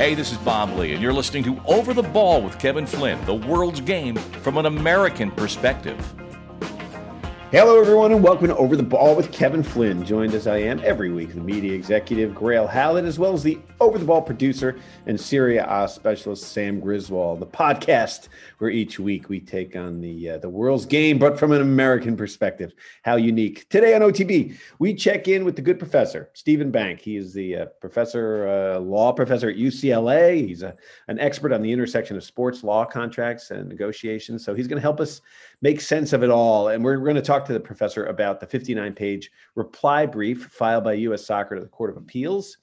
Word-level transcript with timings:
Hey, 0.00 0.14
this 0.14 0.32
is 0.32 0.38
Bob 0.38 0.78
Lee, 0.78 0.94
and 0.94 1.02
you're 1.02 1.12
listening 1.12 1.44
to 1.44 1.60
Over 1.66 1.92
the 1.92 2.02
Ball 2.02 2.40
with 2.40 2.58
Kevin 2.58 2.86
Flynn, 2.86 3.22
the 3.26 3.34
world's 3.34 3.82
game 3.82 4.16
from 4.16 4.56
an 4.56 4.64
American 4.64 5.30
perspective. 5.30 5.98
Hello, 7.52 7.80
everyone, 7.80 8.12
and 8.12 8.22
welcome 8.22 8.46
to 8.46 8.56
Over 8.56 8.76
the 8.76 8.84
Ball 8.84 9.16
with 9.16 9.32
Kevin 9.32 9.64
Flynn. 9.64 10.04
Joined 10.04 10.34
as 10.34 10.46
I 10.46 10.58
am 10.58 10.80
every 10.84 11.10
week, 11.10 11.34
the 11.34 11.40
media 11.40 11.72
executive 11.72 12.30
Grayle 12.30 12.70
Hallett, 12.70 13.04
as 13.06 13.18
well 13.18 13.32
as 13.32 13.42
the 13.42 13.58
Over 13.80 13.98
the 13.98 14.04
Ball 14.04 14.22
producer 14.22 14.78
and 15.06 15.20
Serie 15.20 15.56
A 15.56 15.88
specialist 15.88 16.44
Sam 16.44 16.78
Griswold. 16.78 17.40
The 17.40 17.46
podcast 17.46 18.28
where 18.58 18.70
each 18.70 19.00
week 19.00 19.28
we 19.28 19.40
take 19.40 19.74
on 19.74 20.00
the 20.00 20.30
uh, 20.30 20.38
the 20.38 20.48
world's 20.48 20.86
game, 20.86 21.18
but 21.18 21.40
from 21.40 21.50
an 21.50 21.60
American 21.60 22.16
perspective. 22.16 22.72
How 23.02 23.16
unique! 23.16 23.68
Today 23.68 23.96
on 23.96 24.02
OTB, 24.02 24.56
we 24.78 24.94
check 24.94 25.26
in 25.26 25.44
with 25.44 25.56
the 25.56 25.62
good 25.62 25.80
professor 25.80 26.30
Steven 26.34 26.70
Bank. 26.70 27.00
He 27.00 27.16
is 27.16 27.34
the 27.34 27.56
uh, 27.56 27.66
professor, 27.80 28.46
uh, 28.46 28.78
law 28.78 29.10
professor 29.10 29.50
at 29.50 29.56
UCLA. 29.56 30.46
He's 30.46 30.62
a, 30.62 30.76
an 31.08 31.18
expert 31.18 31.52
on 31.52 31.62
the 31.62 31.72
intersection 31.72 32.16
of 32.16 32.22
sports 32.22 32.62
law 32.62 32.84
contracts 32.84 33.50
and 33.50 33.68
negotiations. 33.68 34.44
So 34.44 34.54
he's 34.54 34.68
going 34.68 34.78
to 34.78 34.82
help 34.82 35.00
us 35.00 35.20
make 35.62 35.80
sense 35.80 36.12
of 36.12 36.22
it 36.22 36.30
all. 36.30 36.68
And 36.68 36.84
we're 36.84 36.96
going 36.98 37.16
to 37.16 37.22
talk 37.22 37.39
to 37.46 37.52
the 37.52 37.60
professor 37.60 38.06
about 38.06 38.40
the 38.40 38.46
59 38.46 38.92
page 38.94 39.30
reply 39.54 40.06
brief 40.06 40.46
filed 40.46 40.84
by 40.84 40.94
U.S. 40.94 41.26
Soccer 41.26 41.54
to 41.54 41.60
the 41.60 41.68
Court 41.68 41.90
of 41.90 41.96
Appeals. 41.96 42.56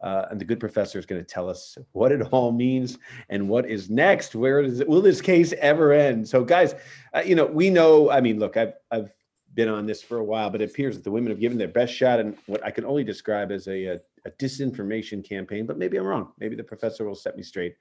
Uh, 0.00 0.26
and 0.30 0.38
the 0.38 0.44
good 0.44 0.60
professor 0.60 0.98
is 0.98 1.06
going 1.06 1.20
to 1.20 1.26
tell 1.26 1.48
us 1.48 1.78
what 1.92 2.12
it 2.12 2.20
all 2.30 2.52
means 2.52 2.98
and 3.30 3.48
what 3.48 3.68
is 3.68 3.88
next. 3.88 4.34
Where 4.34 4.60
is 4.60 4.80
it? 4.80 4.88
Will 4.88 5.00
this 5.00 5.22
case 5.22 5.54
ever 5.54 5.92
end? 5.92 6.28
So, 6.28 6.44
guys, 6.44 6.74
uh, 7.14 7.22
you 7.24 7.34
know, 7.34 7.46
we 7.46 7.70
know. 7.70 8.10
I 8.10 8.20
mean, 8.20 8.38
look, 8.38 8.58
I've 8.58 8.74
I've 8.90 9.10
been 9.54 9.68
on 9.68 9.86
this 9.86 10.02
for 10.02 10.18
a 10.18 10.24
while, 10.24 10.50
but 10.50 10.60
it 10.60 10.70
appears 10.70 10.96
that 10.96 11.04
the 11.04 11.10
women 11.10 11.30
have 11.30 11.40
given 11.40 11.56
their 11.56 11.68
best 11.68 11.94
shot 11.94 12.20
in 12.20 12.36
what 12.46 12.62
I 12.64 12.70
can 12.70 12.84
only 12.84 13.04
describe 13.04 13.50
as 13.50 13.66
a, 13.66 13.84
a, 13.86 14.00
a 14.26 14.30
disinformation 14.32 15.26
campaign. 15.26 15.64
But 15.64 15.78
maybe 15.78 15.96
I'm 15.96 16.04
wrong. 16.04 16.32
Maybe 16.38 16.56
the 16.56 16.64
professor 16.64 17.06
will 17.06 17.14
set 17.14 17.36
me 17.36 17.42
straight. 17.42 17.76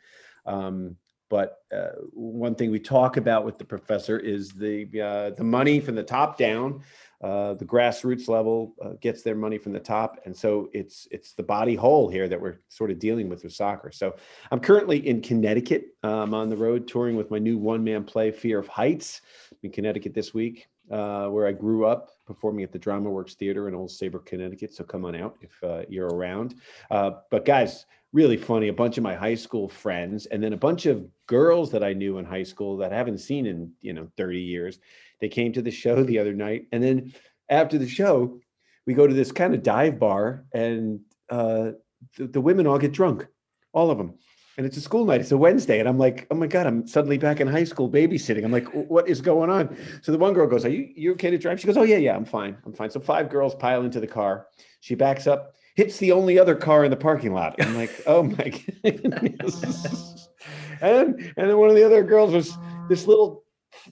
Um, 0.46 0.96
but 1.30 1.60
uh, 1.76 1.94
one 2.12 2.56
thing 2.56 2.70
we 2.70 2.80
talk 2.80 3.18
about 3.18 3.46
with 3.46 3.58
the 3.58 3.66
professor 3.66 4.20
is 4.20 4.52
the 4.52 4.88
uh, 5.02 5.30
the 5.32 5.44
money 5.44 5.80
from 5.80 5.96
the 5.96 6.04
top 6.04 6.38
down. 6.38 6.82
Uh, 7.24 7.54
the 7.54 7.66
grassroots 7.66 8.28
level 8.28 8.76
uh, 8.84 8.90
gets 9.02 9.24
their 9.24 9.36
money 9.36 9.58
from 9.58 9.72
the 9.72 9.80
top, 9.80 10.20
and 10.26 10.36
so 10.36 10.70
it's 10.74 11.08
it's 11.10 11.34
the 11.34 11.44
body 11.44 11.74
whole 11.74 12.10
here 12.10 12.28
that 12.28 12.40
we're 12.40 12.60
sort 12.68 12.92
of 12.92 13.00
dealing 13.00 13.30
with 13.30 13.44
with 13.44 13.54
soccer. 13.54 13.92
So 13.92 14.16
I'm 14.52 14.60
currently 14.60 15.08
in 15.08 15.22
Connecticut. 15.22 15.86
I'm 16.04 16.34
on 16.34 16.50
the 16.50 16.58
road 16.58 16.88
touring 16.88 17.16
with 17.16 17.32
my 17.32 17.40
new 17.40 17.58
one 17.58 17.84
man 17.84 18.04
play, 18.04 18.30
Fear 18.30 18.60
of 18.60 18.68
Heights, 18.68 19.22
in 19.64 19.72
Connecticut 19.72 20.14
this 20.14 20.34
week, 20.34 20.68
uh, 20.92 21.28
where 21.28 21.48
I 21.48 21.54
grew 21.54 21.86
up 21.86 22.12
performing 22.28 22.64
at 22.64 22.72
the 22.72 22.80
Drama 22.80 23.10
Works 23.10 23.36
Theater 23.36 23.68
in 23.70 23.76
Old 23.76 23.90
Saybrook, 23.90 24.26
Connecticut. 24.26 24.74
So 24.74 24.84
come 24.84 25.06
on 25.06 25.16
out 25.16 25.38
if 25.42 25.64
uh, 25.64 25.84
you're 25.88 26.10
around. 26.10 26.56
but 26.90 27.46
guys, 27.46 27.86
really 28.14 28.38
funny. 28.38 28.68
A 28.70 28.74
bunch 28.74 28.98
of 28.98 29.04
my 29.04 29.16
high 29.16 29.36
school 29.36 29.68
friends, 29.68 30.28
and 30.28 30.42
then 30.42 30.54
a 30.54 30.58
bunch 30.58 30.86
of 30.86 31.06
girls 31.28 31.72
that 31.72 31.84
I 31.84 31.94
knew 31.94 32.20
in 32.20 32.26
high 32.26 32.44
school 32.44 32.78
that 32.78 32.94
I 32.94 32.96
haven't 32.98 33.18
seen 33.18 33.46
in 33.46 33.72
you 33.82 33.94
know 33.94 34.08
30 34.16 34.40
years. 34.40 34.80
They 35.20 35.30
came 35.30 35.52
to 35.54 35.62
the 35.62 35.72
show 35.72 36.04
the 36.04 36.20
other 36.20 36.34
night, 36.34 36.68
and 36.72 36.82
then 36.82 37.14
after 37.50 37.78
the 37.78 37.88
show, 37.88 38.40
we 38.86 38.94
go 38.94 39.08
to 39.08 39.14
this 39.14 39.32
kind 39.32 39.54
of 39.54 39.64
dive 39.64 40.00
bar, 40.00 40.46
and 40.54 41.02
uh, 41.30 41.72
the, 42.18 42.28
the 42.28 42.42
women 42.42 42.68
all 42.68 42.80
get 42.80 42.94
drunk, 42.94 43.26
all 43.74 43.92
of 43.92 43.98
them. 43.98 44.14
And 44.56 44.68
it's 44.68 44.78
a 44.78 44.82
school 44.82 45.04
night. 45.06 45.20
It's 45.20 45.32
a 45.32 45.38
Wednesday, 45.38 45.80
and 45.80 45.90
I'm 45.90 45.98
like, 45.98 46.28
"Oh 46.30 46.36
my 46.36 46.46
god!" 46.46 46.68
I'm 46.68 46.86
suddenly 46.86 47.18
back 47.18 47.40
in 47.40 47.48
high 47.48 47.64
school 47.64 47.90
babysitting. 47.90 48.46
I'm 48.46 48.52
like, 48.52 48.68
"What 48.68 49.10
is 49.10 49.20
going 49.20 49.50
on?" 49.50 49.76
So 50.04 50.12
the 50.12 50.20
one 50.20 50.34
girl 50.34 50.46
goes, 50.46 50.64
"Are 50.64 50.70
you 50.70 50.94
you 50.96 51.14
okay 51.14 51.32
to 51.32 51.40
drive?" 51.40 51.60
She 51.60 51.66
goes, 51.66 51.78
"Oh 51.78 51.84
yeah, 51.84 51.98
yeah, 51.98 52.16
I'm 52.16 52.26
fine. 52.26 52.56
I'm 52.64 52.74
fine." 52.74 52.92
So 52.92 53.00
five 53.00 53.32
girls 53.32 53.56
pile 53.56 53.84
into 53.84 54.00
the 54.00 54.06
car. 54.06 54.46
She 54.82 54.94
backs 54.94 55.26
up 55.26 55.56
hits 55.76 55.98
the 55.98 56.12
only 56.12 56.38
other 56.38 56.56
car 56.56 56.86
in 56.86 56.92
the 56.92 56.98
parking 56.98 57.34
lot. 57.34 57.56
I'm 57.60 57.76
like, 57.76 58.02
oh 58.06 58.24
my 58.24 58.52
goodness. 58.84 60.30
and 60.82 61.20
and 61.38 61.50
then 61.50 61.58
one 61.58 61.70
of 61.70 61.76
the 61.76 61.84
other 61.84 62.04
girls 62.04 62.34
was 62.34 62.58
this 62.90 63.08
little 63.08 63.44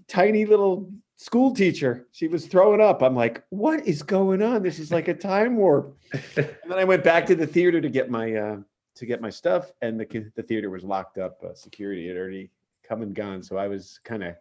tiny 0.07 0.45
little 0.45 0.91
school 1.17 1.53
teacher. 1.53 2.07
She 2.11 2.28
was 2.28 2.47
throwing 2.47 2.81
up. 2.81 3.01
I'm 3.01 3.16
like, 3.16 3.44
what 3.50 3.85
is 3.88 4.03
going 4.03 4.41
on? 4.41 4.63
This 4.63 4.79
is 4.79 4.91
like 4.91 5.07
a 5.07 5.13
time 5.13 5.57
warp. 5.57 5.97
and 6.13 6.50
then 6.67 6.78
I 6.78 6.83
went 6.83 7.03
back 7.03 7.25
to 7.28 7.35
the 7.35 7.47
theater 7.47 7.81
to 7.81 7.89
get 7.89 8.09
my 8.09 8.34
uh, 8.35 8.57
to 8.95 9.05
get 9.05 9.22
my 9.22 9.29
stuff, 9.29 9.72
and 9.81 10.00
the 10.00 10.31
the 10.35 10.44
theater 10.44 10.69
was 10.69 10.84
locked 10.84 11.17
up. 11.17 11.44
Uh, 11.44 11.53
security 11.53 12.07
had 12.07 12.17
already 12.17 12.50
come 12.84 13.01
and 13.01 13.16
gone, 13.16 13.41
so 13.41 13.57
I 13.57 13.67
was 13.67 14.00
kind 14.03 14.23
of 14.23 14.35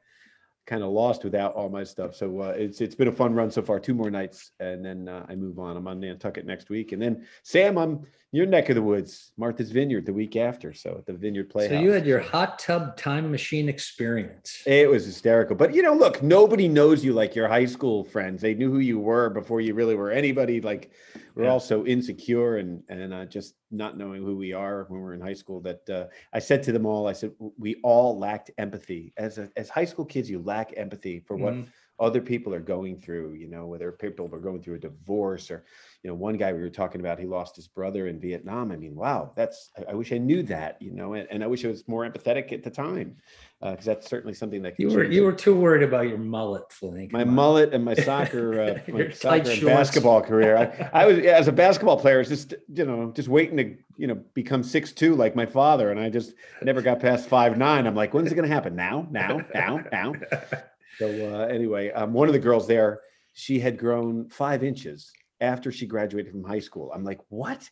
kind 0.67 0.83
of 0.83 0.91
lost 0.91 1.25
without 1.25 1.55
all 1.55 1.69
my 1.69 1.85
stuff. 1.85 2.15
So 2.15 2.41
uh, 2.41 2.55
it's 2.57 2.81
it's 2.81 2.95
been 2.95 3.09
a 3.09 3.13
fun 3.13 3.35
run 3.35 3.51
so 3.51 3.63
far. 3.63 3.81
Two 3.81 3.95
more 3.95 4.11
nights, 4.11 4.53
and 4.61 4.85
then 4.85 5.09
uh, 5.09 5.27
I 5.29 5.35
move 5.35 5.59
on. 5.59 5.77
I'm 5.77 5.89
on 5.89 6.01
Nantucket 6.01 6.47
next 6.47 6.71
week, 6.71 6.93
and 6.93 7.01
then 7.01 7.27
Sam, 7.43 7.79
I'm 7.79 8.07
your 8.33 8.47
neck 8.47 8.69
of 8.69 8.77
the 8.77 8.83
woods, 8.83 9.33
Martha's 9.37 9.73
Vineyard, 9.73 10.07
the 10.07 10.13
week 10.13 10.37
after. 10.37 10.73
So 10.73 10.97
at 10.99 11.07
the 11.07 11.13
Vineyard 11.13 11.51
Playhouse. 11.51 11.79
So 11.79 11.81
you 11.81 11.91
had 11.91 12.07
your 12.07 12.21
hot 12.21 12.61
tub 12.61 12.97
time 12.97 13.31
machine 13.31 13.69
experience. 13.69 14.63
It 14.67 14.89
was 14.89 15.05
hysterical, 15.05 15.57
but 15.57 15.75
you 15.75 15.83
know, 15.83 15.95
look, 15.95 16.23
nobody 16.23 16.69
knows 16.69 17.05
you 17.05 17.13
like 17.13 17.35
your 17.35 17.49
high 17.49 17.65
school 17.65 18.05
friends. 18.05 18.41
They 18.41 18.55
knew 18.55 18.71
who 18.71 18.79
you 18.79 19.01
were 19.01 19.31
before 19.31 19.61
you 19.61 19.75
really 19.75 19.97
were 19.97 20.13
anybody. 20.13 20.61
Like 20.61 20.93
we're 21.35 21.45
yeah. 21.45 21.51
all 21.51 21.61
so 21.61 21.85
insecure 21.87 22.59
and 22.59 22.83
and 22.89 23.13
uh, 23.13 23.25
just 23.25 23.55
not 23.73 23.99
knowing 23.99 24.23
who 24.23 24.37
we 24.37 24.53
are 24.53 24.85
when 24.89 25.01
we're 25.01 25.15
in 25.15 25.21
high 25.21 25.35
school. 25.35 25.61
That 25.61 25.91
uh, 25.91 26.05
I 26.33 26.39
said 26.39 26.63
to 26.65 26.73
them 26.73 26.87
all, 26.87 27.09
I 27.09 27.13
said 27.13 27.33
we 27.59 27.81
all 27.83 28.17
lacked 28.17 28.53
empathy 28.59 29.13
as 29.17 29.39
a, 29.39 29.49
as 29.57 29.69
high 29.69 29.85
school 29.85 30.05
kids. 30.05 30.31
You 30.31 30.41
lack 30.41 30.73
empathy 30.77 31.19
for 31.21 31.37
what. 31.37 31.55
Mm-hmm 31.55 31.71
other 32.01 32.23
people 32.23 32.55
are 32.55 32.61
going 32.61 32.99
through, 32.99 33.35
you 33.35 33.47
know, 33.47 33.67
whether 33.67 33.93
people 33.93 34.29
are 34.33 34.39
going 34.39 34.63
through 34.63 34.77
a 34.77 34.79
divorce 34.79 35.51
or, 35.51 35.65
you 36.03 36.09
know, 36.09 36.15
one 36.15 36.39
guy 36.39 36.51
we 36.51 36.61
were 36.61 36.71
talking 36.71 37.03
about, 37.03 37.19
he 37.19 37.27
lost 37.27 37.55
his 37.55 37.69
brother 37.69 38.07
in 38.07 38.19
Vietnam. 38.19 38.73
I 38.73 38.77
mean, 38.77 38.95
wow, 38.95 39.33
that's, 39.37 39.71
I, 39.79 39.91
I 39.91 39.95
wish 39.95 40.11
I 40.11 40.17
knew 40.17 40.43
that, 40.45 40.81
you 40.81 40.93
know, 40.93 41.13
and, 41.13 41.29
and, 41.31 41.45
I 41.45 41.47
wish 41.47 41.63
I 41.63 41.69
was 41.69 41.87
more 41.87 42.09
empathetic 42.09 42.53
at 42.53 42.63
the 42.63 42.71
time 42.71 43.17
because 43.61 43.87
uh, 43.87 43.93
that's 43.93 44.09
certainly 44.09 44.33
something 44.33 44.63
that 44.63 44.81
you 44.81 44.89
were, 44.89 45.05
you 45.05 45.25
were 45.25 45.33
too 45.35 45.55
worried 45.55 45.83
about 45.83 46.09
your 46.09 46.17
mullet, 46.17 46.73
Flink. 46.73 47.13
My 47.13 47.25
mullet 47.25 47.75
and 47.75 47.85
my 47.85 47.95
soccer, 48.07 48.63
uh, 48.63 48.91
my 48.91 49.11
soccer 49.11 49.51
and 49.51 49.63
basketball 49.67 50.23
career. 50.23 50.57
I, 50.57 51.03
I, 51.03 51.07
was, 51.07 51.19
as 51.19 51.49
a 51.49 51.53
basketball 51.53 52.01
player, 52.01 52.25
just, 52.25 52.55
you 52.73 52.87
know, 52.87 53.13
just 53.15 53.29
waiting 53.29 53.59
to, 53.59 53.77
you 53.99 54.07
know, 54.07 54.15
become 54.33 54.63
six 54.63 54.93
two 54.93 55.15
like 55.15 55.37
my 55.37 55.45
father. 55.45 55.91
And 55.91 56.01
I 56.01 56.09
just 56.09 56.33
never 56.63 56.81
got 56.81 57.01
past 57.01 57.29
five 57.29 57.59
nine. 57.59 57.87
I'm 57.87 57.95
like, 57.95 58.15
when's 58.15 58.33
it 58.33 58.37
going 58.37 58.49
to 58.49 58.55
happen? 58.55 58.75
Now, 58.75 59.07
now, 59.11 59.43
now, 59.55 59.85
now. 59.93 60.15
So 61.01 61.35
uh, 61.35 61.47
anyway, 61.47 61.91
um, 61.93 62.13
one 62.13 62.29
of 62.29 62.35
the 62.35 62.39
girls 62.39 62.67
there, 62.67 63.01
she 63.33 63.59
had 63.59 63.79
grown 63.79 64.29
five 64.29 64.63
inches 64.63 65.11
after 65.41 65.73
she 65.73 65.87
graduated 65.87 66.31
from 66.31 66.45
high 66.45 66.59
school. 66.59 66.93
I'm 66.95 67.05
like, 67.05 67.21
what? 67.31 67.71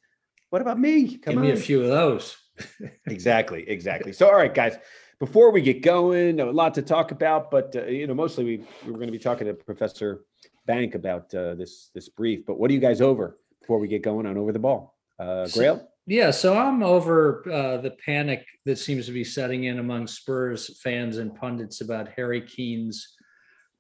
What 0.49 0.63
about 0.63 0.81
me? 0.81 1.19
Come 1.19 1.35
Give 1.35 1.43
on. 1.43 1.45
me 1.45 1.53
a 1.53 1.57
few 1.57 1.83
of 1.83 1.89
those. 1.89 2.39
exactly, 3.07 3.69
exactly. 3.69 4.15
So, 4.15 4.29
all 4.29 4.35
right, 4.35 4.55
guys. 4.55 4.79
Before 5.19 5.51
we 5.51 5.61
get 5.61 5.83
going, 5.83 6.41
a 6.41 6.45
lot 6.47 6.75
to 6.75 6.83
talk 6.83 7.11
about, 7.11 7.51
but 7.51 7.75
uh, 7.77 7.85
you 7.87 8.07
know, 8.07 8.15
mostly 8.15 8.45
we, 8.45 8.57
we 8.87 8.93
were 8.93 8.99
going 8.99 9.09
to 9.09 9.13
be 9.13 9.19
talking 9.19 9.49
to 9.49 9.53
Professor 9.53 10.25
Bank 10.65 10.95
about 10.95 11.35
uh, 11.35 11.55
this 11.55 11.91
this 11.93 12.09
brief. 12.09 12.47
But 12.47 12.59
what 12.59 12.71
are 12.71 12.75
you 12.75 12.81
guys 12.81 13.03
over 13.03 13.37
before 13.61 13.79
we 13.79 13.89
get 13.89 14.01
going 14.01 14.27
on 14.27 14.39
over 14.39 14.53
the 14.53 14.61
ball? 14.61 14.97
Uh, 15.19 15.45
Grayle. 15.49 15.81
So, 15.81 15.89
yeah, 16.07 16.31
so 16.31 16.57
I'm 16.57 16.83
over 16.83 17.43
uh, 17.53 17.79
the 17.79 17.97
panic 18.07 18.47
that 18.65 18.79
seems 18.79 19.05
to 19.07 19.13
be 19.13 19.25
setting 19.25 19.65
in 19.65 19.81
among 19.81 20.07
Spurs 20.07 20.81
fans 20.81 21.19
and 21.19 21.35
pundits 21.35 21.83
about 21.83 22.09
Harry 22.17 22.41
Kane's 22.41 23.17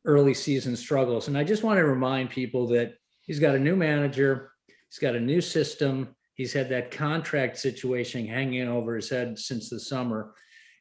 early 0.08 0.32
season 0.32 0.74
struggles. 0.74 1.28
And 1.28 1.36
I 1.36 1.44
just 1.44 1.62
want 1.62 1.76
to 1.76 1.84
remind 1.84 2.30
people 2.30 2.66
that 2.68 2.94
he's 3.20 3.38
got 3.38 3.54
a 3.54 3.58
new 3.58 3.76
manager, 3.76 4.50
he's 4.66 4.98
got 4.98 5.14
a 5.14 5.20
new 5.20 5.42
system, 5.42 6.16
he's 6.34 6.52
had 6.52 6.70
that 6.70 6.90
contract 6.90 7.58
situation 7.58 8.26
hanging 8.26 8.66
over 8.66 8.96
his 8.96 9.10
head 9.10 9.38
since 9.38 9.68
the 9.68 9.78
summer. 9.78 10.32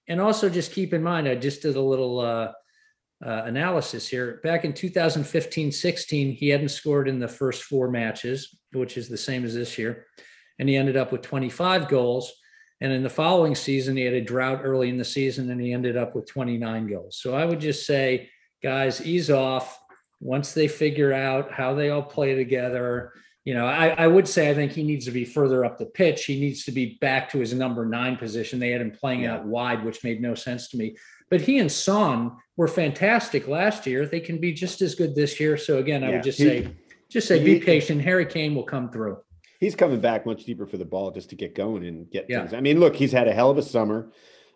And 0.08 0.22
also, 0.22 0.50
just 0.50 0.72
keep 0.72 0.94
in 0.94 1.04
mind, 1.04 1.28
I 1.28 1.36
just 1.36 1.62
did 1.62 1.76
a 1.76 1.82
little 1.82 2.22
uh, 2.22 2.54
uh, 3.24 3.44
analysis 3.44 4.08
here. 4.08 4.40
Back 4.44 4.64
in 4.64 4.72
2015 4.72 5.74
16, 5.74 6.32
he 6.32 6.48
hadn't 6.48 6.70
scored 6.70 7.10
in 7.10 7.20
the 7.20 7.28
first 7.28 7.64
four 7.64 7.92
matches, 7.92 8.58
which 8.72 8.98
is 8.98 9.10
the 9.10 9.18
same 9.18 9.44
as 9.44 9.54
this 9.54 9.78
year. 9.78 10.06
And 10.58 10.70
he 10.70 10.78
ended 10.78 10.96
up 10.96 11.12
with 11.12 11.22
25 11.22 11.90
goals. 11.90 12.32
And 12.80 12.94
in 12.94 13.04
the 13.04 13.10
following 13.10 13.56
season, 13.56 13.98
he 13.98 14.04
had 14.04 14.14
a 14.14 14.22
drought 14.22 14.62
early 14.64 14.88
in 14.88 14.98
the 14.98 15.04
season 15.04 15.50
and 15.50 15.60
he 15.60 15.74
ended 15.74 15.98
up 15.98 16.16
with 16.16 16.28
29 16.28 16.88
goals. 16.88 17.18
So 17.20 17.36
I 17.36 17.44
would 17.44 17.60
just 17.60 17.86
say 17.86 18.30
guys 18.62 19.06
ease 19.06 19.30
off. 19.30 19.80
Once 20.20 20.54
they 20.54 20.68
figure 20.68 21.14
out 21.14 21.52
how 21.52 21.76
they 21.76 21.90
all 21.90 22.02
play 22.02 22.34
together 22.34 23.14
you 23.48 23.54
know 23.54 23.66
I, 23.66 23.88
I, 23.98 24.08
would 24.08 24.28
say 24.28 24.50
i 24.50 24.54
think 24.54 24.74
he 24.74 24.84
needs 24.84 25.06
to 25.06 25.12
be 25.12 25.24
further 25.24 25.64
up 25.64 25.78
the 25.78 25.86
pitch. 25.86 26.26
He 26.26 26.38
needs 26.38 26.66
to 26.66 26.72
be 26.74 26.98
back 27.00 27.32
to 27.32 27.40
his 27.40 27.54
number 27.54 27.86
nine 27.86 28.18
position. 28.18 28.60
They 28.60 28.72
had 28.72 28.82
him 28.82 28.92
playing 28.92 29.22
yeah. 29.22 29.36
out 29.36 29.46
wide 29.46 29.86
which 29.86 30.04
made 30.04 30.22
no 30.22 30.36
sense 30.36 30.68
to 30.70 30.78
me. 30.78 30.98
But 31.30 31.40
he 31.40 31.60
and 31.60 31.72
son 31.72 32.34
were 32.58 32.68
fantastic 32.68 33.48
last 33.48 33.88
year. 33.88 34.06
They 34.06 34.20
can 34.20 34.38
be 34.40 34.52
just 34.52 34.82
as 34.82 34.96
good 34.96 35.16
this 35.16 35.40
year. 35.40 35.56
So 35.56 35.78
again 35.78 36.04
i 36.04 36.08
yeah. 36.08 36.14
would 36.16 36.24
just 36.24 36.40
he, 36.40 36.44
say 36.44 36.76
just 37.10 37.30
say 37.30 37.40
he, 37.40 37.46
be 37.46 37.60
patient. 37.62 38.02
Harry 38.02 38.26
kane 38.26 38.54
will 38.54 38.64
come 38.66 38.92
through. 38.92 39.18
He's 39.62 39.76
coming 39.76 40.02
back 40.02 40.26
much 40.26 40.44
deeper 40.44 40.68
for 40.68 40.76
the 40.76 40.86
ball 40.86 41.12
just 41.12 41.30
to 41.30 41.38
get 41.38 41.56
going 41.56 41.86
and 41.86 42.12
get 42.12 42.26
yeah. 42.28 42.42
things. 42.42 42.54
I 42.54 42.60
mean 42.60 42.82
look 42.82 42.98
he's 42.98 43.14
had 43.14 43.30
a 43.30 43.34
hell 43.34 43.50
of 43.50 43.58
a 43.58 43.64
summer 43.64 44.12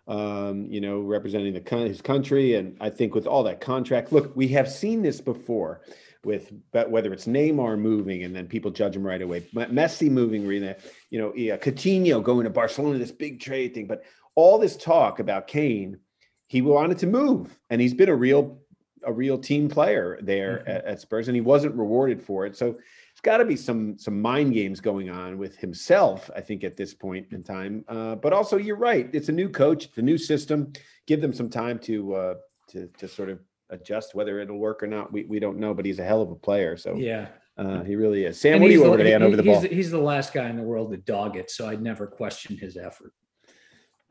um, 0.08 0.66
you 0.70 0.82
know, 0.82 1.00
representing 1.00 1.54
the 1.54 1.78
his 1.88 2.02
country. 2.02 2.56
And 2.56 2.78
I 2.82 2.90
think 2.90 3.16
with 3.16 3.28
all 3.28 3.44
that 3.44 3.62
contract, 3.62 4.12
look, 4.12 4.36
we 4.36 4.48
have 4.50 4.70
seen 4.70 5.02
this 5.02 5.22
before 5.22 5.82
with 6.24 6.52
whether 6.72 7.12
it's 7.14 7.26
Neymar 7.26 7.80
moving 7.80 8.24
and 8.24 8.36
then 8.36 8.48
people 8.48 8.70
judge 8.70 8.96
him 8.96 9.06
right 9.06 9.22
away, 9.22 9.42
Messi 9.54 10.10
moving, 10.10 10.44
you 10.46 11.20
know, 11.20 11.34
yeah, 11.36 11.58
Coutinho 11.58 12.24
going 12.24 12.44
to 12.44 12.50
Barcelona, 12.50 13.00
this 13.00 13.12
big 13.12 13.40
trade 13.40 13.74
thing. 13.74 13.88
But 13.88 14.04
all 14.36 14.60
this 14.60 14.78
talk 14.78 15.20
about 15.20 15.48
Kane, 15.48 15.98
he 16.48 16.62
wanted 16.62 17.00
to 17.00 17.08
move, 17.08 17.58
and 17.70 17.82
he's 17.82 17.94
been 17.94 18.10
a 18.10 18.16
real 18.16 18.60
a 19.04 19.12
real 19.12 19.38
team 19.38 19.68
player 19.68 20.20
there 20.22 20.60
mm-hmm. 20.60 20.70
at, 20.70 20.86
at, 20.86 21.02
Spurs, 21.02 21.28
and 21.28 21.34
he 21.34 21.42
wasn't 21.42 21.74
rewarded 21.76 22.22
for 22.22 22.46
it. 22.46 22.56
So 22.56 22.78
got 23.24 23.38
to 23.38 23.46
be 23.46 23.56
some 23.56 23.98
some 23.98 24.22
mind 24.22 24.54
games 24.54 24.80
going 24.80 25.10
on 25.10 25.38
with 25.38 25.58
himself, 25.58 26.30
I 26.36 26.42
think, 26.42 26.64
at 26.64 26.78
this 26.78 26.94
point 26.94 27.28
in 27.32 27.44
time. 27.44 27.86
Uh, 27.88 28.16
but 28.16 28.34
also, 28.34 28.58
you're 28.58 28.76
right; 28.76 29.10
it's 29.14 29.30
a 29.30 29.34
new 29.34 29.50
coach, 29.50 29.86
it's 29.86 29.98
a 29.98 30.02
new 30.02 30.18
system. 30.18 30.74
Give 31.08 31.22
them 31.22 31.34
some 31.34 31.50
time 31.50 31.80
to 31.80 32.16
uh, 32.16 32.34
to 32.70 32.88
to 32.98 33.08
sort 33.08 33.30
of 33.30 33.40
adjust 33.70 34.16
whether 34.16 34.40
it'll 34.40 34.58
work 34.58 34.84
or 34.84 34.88
not. 34.88 35.12
We 35.12 35.24
we 35.24 35.40
don't 35.40 35.58
know, 35.58 35.74
but 35.74 35.86
he's 35.86 36.00
a 36.00 36.04
hell 36.04 36.22
of 36.22 36.32
a 36.32 36.36
player. 36.36 36.78
So 36.78 36.96
yeah. 36.96 37.28
Uh, 37.58 37.84
he 37.84 37.96
really 37.96 38.24
is. 38.24 38.40
Sam, 38.40 38.54
and 38.54 38.62
what 38.62 38.70
are 38.70 38.74
you 38.74 38.86
over 38.86 39.04
the, 39.04 39.14
over 39.14 39.36
the 39.36 39.44
he's, 39.44 39.52
ball? 39.52 39.62
He's 39.62 39.92
the 39.92 40.00
last 40.00 40.34
guy 40.34 40.50
in 40.50 40.56
the 40.56 40.64
world 40.64 40.90
to 40.92 40.98
dog 40.98 41.36
it, 41.36 41.52
so 41.52 41.68
I'd 41.68 41.82
never 41.82 42.08
question 42.08 42.58
his 42.58 42.78
effort. 42.78 43.14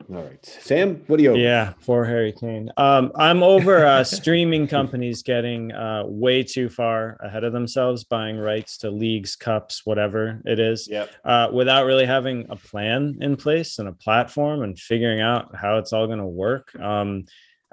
All 0.09 0.23
right, 0.23 0.45
Sam, 0.45 1.03
what 1.07 1.17
do 1.17 1.23
you? 1.23 1.31
Over? 1.31 1.39
Yeah, 1.39 1.73
for 1.79 2.05
Harry 2.05 2.33
Kane. 2.33 2.71
Um, 2.77 3.11
I'm 3.15 3.43
over 3.43 3.85
uh, 3.85 4.03
streaming 4.03 4.67
companies 4.67 5.23
getting 5.23 5.71
uh, 5.71 6.03
way 6.05 6.43
too 6.43 6.69
far 6.69 7.17
ahead 7.21 7.43
of 7.43 7.53
themselves, 7.53 8.03
buying 8.03 8.37
rights 8.37 8.77
to 8.79 8.89
leagues, 8.91 9.35
cups, 9.35 9.85
whatever 9.85 10.41
it 10.45 10.59
is, 10.59 10.87
yep. 10.89 11.09
uh, 11.23 11.49
without 11.53 11.85
really 11.85 12.05
having 12.05 12.47
a 12.49 12.55
plan 12.55 13.17
in 13.21 13.35
place 13.35 13.79
and 13.79 13.87
a 13.87 13.93
platform 13.93 14.63
and 14.63 14.79
figuring 14.79 15.21
out 15.21 15.55
how 15.55 15.77
it's 15.77 15.93
all 15.93 16.07
going 16.07 16.19
to 16.19 16.25
work. 16.25 16.73
Um, 16.79 17.25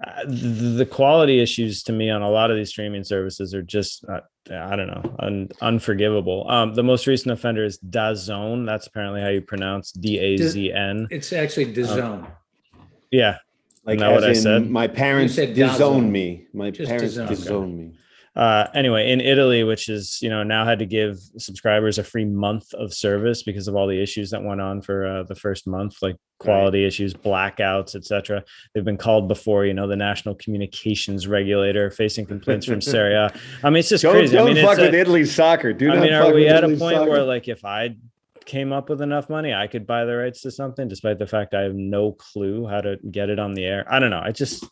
uh, 0.03 0.25
the 0.27 0.87
quality 0.89 1.41
issues 1.41 1.83
to 1.85 1.93
me 1.93 2.09
on 2.09 2.23
a 2.23 2.31
lot 2.31 2.51
of 2.51 2.57
these 2.57 2.71
streaming 2.71 3.03
services 3.03 3.55
are 3.55 3.63
just 3.63 4.05
uh, 4.09 4.21
I 4.51 4.77
don't 4.77 4.87
know 4.87 5.17
un- 5.19 5.49
unforgivable. 5.61 6.49
Um, 6.49 6.75
the 6.75 6.85
most 6.85 7.07
recent 7.07 7.33
offender 7.33 7.65
is 7.65 7.79
DAZN. 7.79 8.65
That's 8.65 8.87
apparently 8.87 9.21
how 9.21 9.29
you 9.29 9.41
pronounce 9.41 9.93
D 9.93 10.19
A 10.19 10.37
Z 10.37 10.73
N. 10.73 11.09
It's 11.11 11.33
actually 11.33 11.73
DAZN. 11.75 12.03
Um, 12.03 12.27
yeah, 13.11 13.39
like 13.85 13.99
what 13.99 14.25
I 14.25 14.35
said. 14.35 14.71
My 14.71 14.87
parents 14.87 15.35
disown 15.35 16.13
me. 16.13 16.47
My 16.53 16.71
just 16.71 16.89
parents 16.89 17.15
disown 17.17 17.77
me 17.77 17.99
uh, 18.37 18.67
anyway, 18.75 19.11
in 19.11 19.21
Italy, 19.21 19.65
which 19.65 19.89
is 19.89 20.21
you 20.23 20.29
know 20.29 20.43
now 20.43 20.65
had 20.65 20.79
to 20.79 20.87
give 20.87 21.19
subscribers 21.39 21.99
a 21.99 22.05
free 22.05 22.25
month 22.25 22.73
of 22.75 22.95
service 22.95 23.43
because 23.43 23.69
of 23.69 23.75
all 23.75 23.87
the 23.87 24.01
issues 24.01 24.31
that 24.31 24.43
went 24.43 24.61
on 24.61 24.81
for 24.83 25.07
uh, 25.07 25.23
the 25.25 25.35
first 25.35 25.67
month, 25.67 25.97
like 26.03 26.17
quality 26.39 26.83
right. 26.83 26.87
issues, 26.87 27.15
blackouts, 27.15 27.95
etc. 27.97 28.45
They've 28.75 28.85
been 28.85 28.97
called 28.97 29.29
before, 29.29 29.67
you 29.67 29.75
know, 29.75 29.89
the 29.89 29.97
national 29.97 30.37
communications 30.37 31.27
regulator 31.27 31.91
facing 31.91 32.27
complaints 32.27 32.67
from 32.67 32.81
Serie 32.81 33.17
I 33.17 33.31
mean, 33.65 33.77
it's 33.77 33.89
just 33.89 34.03
don't, 34.03 34.13
crazy. 34.13 34.37
Don't 34.37 34.51
I 34.51 34.55
mean, 34.55 34.65
fuck 34.65 34.79
with 34.79 34.95
a, 34.95 34.99
Italy's 34.99 35.35
soccer. 35.35 35.73
Do 35.73 35.91
I 35.91 36.01
mean, 36.01 36.13
are 36.13 36.33
we 36.33 36.49
at 36.49 36.59
Italy's 36.59 36.79
a 36.79 36.81
point 36.81 36.97
soccer? 36.97 37.11
where 37.11 37.23
like 37.25 37.49
if 37.49 37.65
I 37.65 37.97
came 38.45 38.73
up 38.73 38.89
with 38.89 39.03
enough 39.03 39.29
money, 39.29 39.53
I 39.53 39.67
could 39.67 39.87
buy 39.87 40.05
the 40.05 40.17
rights 40.17 40.43
to 40.43 40.51
something, 40.51 40.89
despite 40.89 41.19
the 41.19 41.27
fact 41.27 41.55
I 41.55 41.63
have 41.63 41.75
no 41.75 42.13
clue 42.13 42.67
how 42.67 42.81
to 42.81 42.97
get 43.11 43.31
it 43.31 43.39
on 43.39 43.55
the 43.55 43.65
air. 43.65 43.85
I 43.91 43.99
don't 43.99 44.11
know. 44.11 44.23
I 44.23 44.33
just 44.33 44.65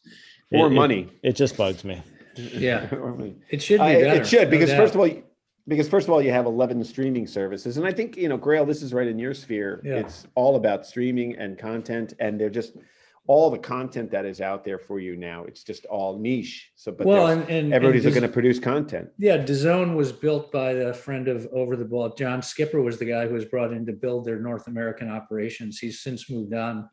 more 0.52 0.70
money. 0.70 1.08
It, 1.22 1.30
it 1.30 1.36
just 1.36 1.56
bugs 1.56 1.84
me. 1.84 2.02
Yeah, 2.36 2.88
it 3.50 3.62
should 3.62 3.80
be 3.80 3.86
better. 3.86 4.20
it 4.20 4.26
should 4.26 4.50
because 4.50 4.70
no 4.70 4.76
first 4.76 4.94
of 4.94 5.00
all, 5.00 5.10
because 5.68 5.88
first 5.88 6.06
of 6.06 6.12
all, 6.12 6.22
you 6.22 6.30
have 6.30 6.46
11 6.46 6.84
streaming 6.84 7.26
services, 7.26 7.76
and 7.76 7.86
I 7.86 7.92
think 7.92 8.16
you 8.16 8.28
know, 8.28 8.38
Grayle, 8.38 8.66
this 8.66 8.82
is 8.82 8.94
right 8.94 9.08
in 9.08 9.18
your 9.18 9.34
sphere. 9.34 9.80
Yeah. 9.84 9.96
It's 9.96 10.26
all 10.34 10.56
about 10.56 10.86
streaming 10.86 11.36
and 11.36 11.58
content, 11.58 12.14
and 12.18 12.40
they're 12.40 12.50
just 12.50 12.76
all 13.28 13.50
the 13.50 13.58
content 13.58 14.10
that 14.12 14.24
is 14.24 14.40
out 14.40 14.64
there 14.64 14.78
for 14.78 15.00
you 15.00 15.16
now. 15.16 15.44
It's 15.44 15.64
just 15.64 15.84
all 15.86 16.18
niche. 16.18 16.70
So, 16.76 16.92
but 16.92 17.06
well, 17.06 17.26
and, 17.26 17.48
and 17.50 17.74
everybody's 17.74 18.04
and 18.04 18.14
looking 18.14 18.28
to 18.28 18.32
produce 18.32 18.60
content. 18.60 19.08
Yeah, 19.18 19.38
DAZN 19.38 19.96
was 19.96 20.12
built 20.12 20.52
by 20.52 20.70
a 20.70 20.94
friend 20.94 21.26
of 21.26 21.48
Over 21.52 21.76
the 21.76 21.84
Ball. 21.84 22.14
John 22.14 22.42
Skipper 22.42 22.80
was 22.80 22.98
the 22.98 23.04
guy 23.06 23.26
who 23.26 23.34
was 23.34 23.44
brought 23.44 23.72
in 23.72 23.84
to 23.86 23.92
build 23.92 24.24
their 24.24 24.38
North 24.38 24.68
American 24.68 25.10
operations. 25.10 25.78
He's 25.78 26.00
since 26.00 26.30
moved 26.30 26.54
on 26.54 26.88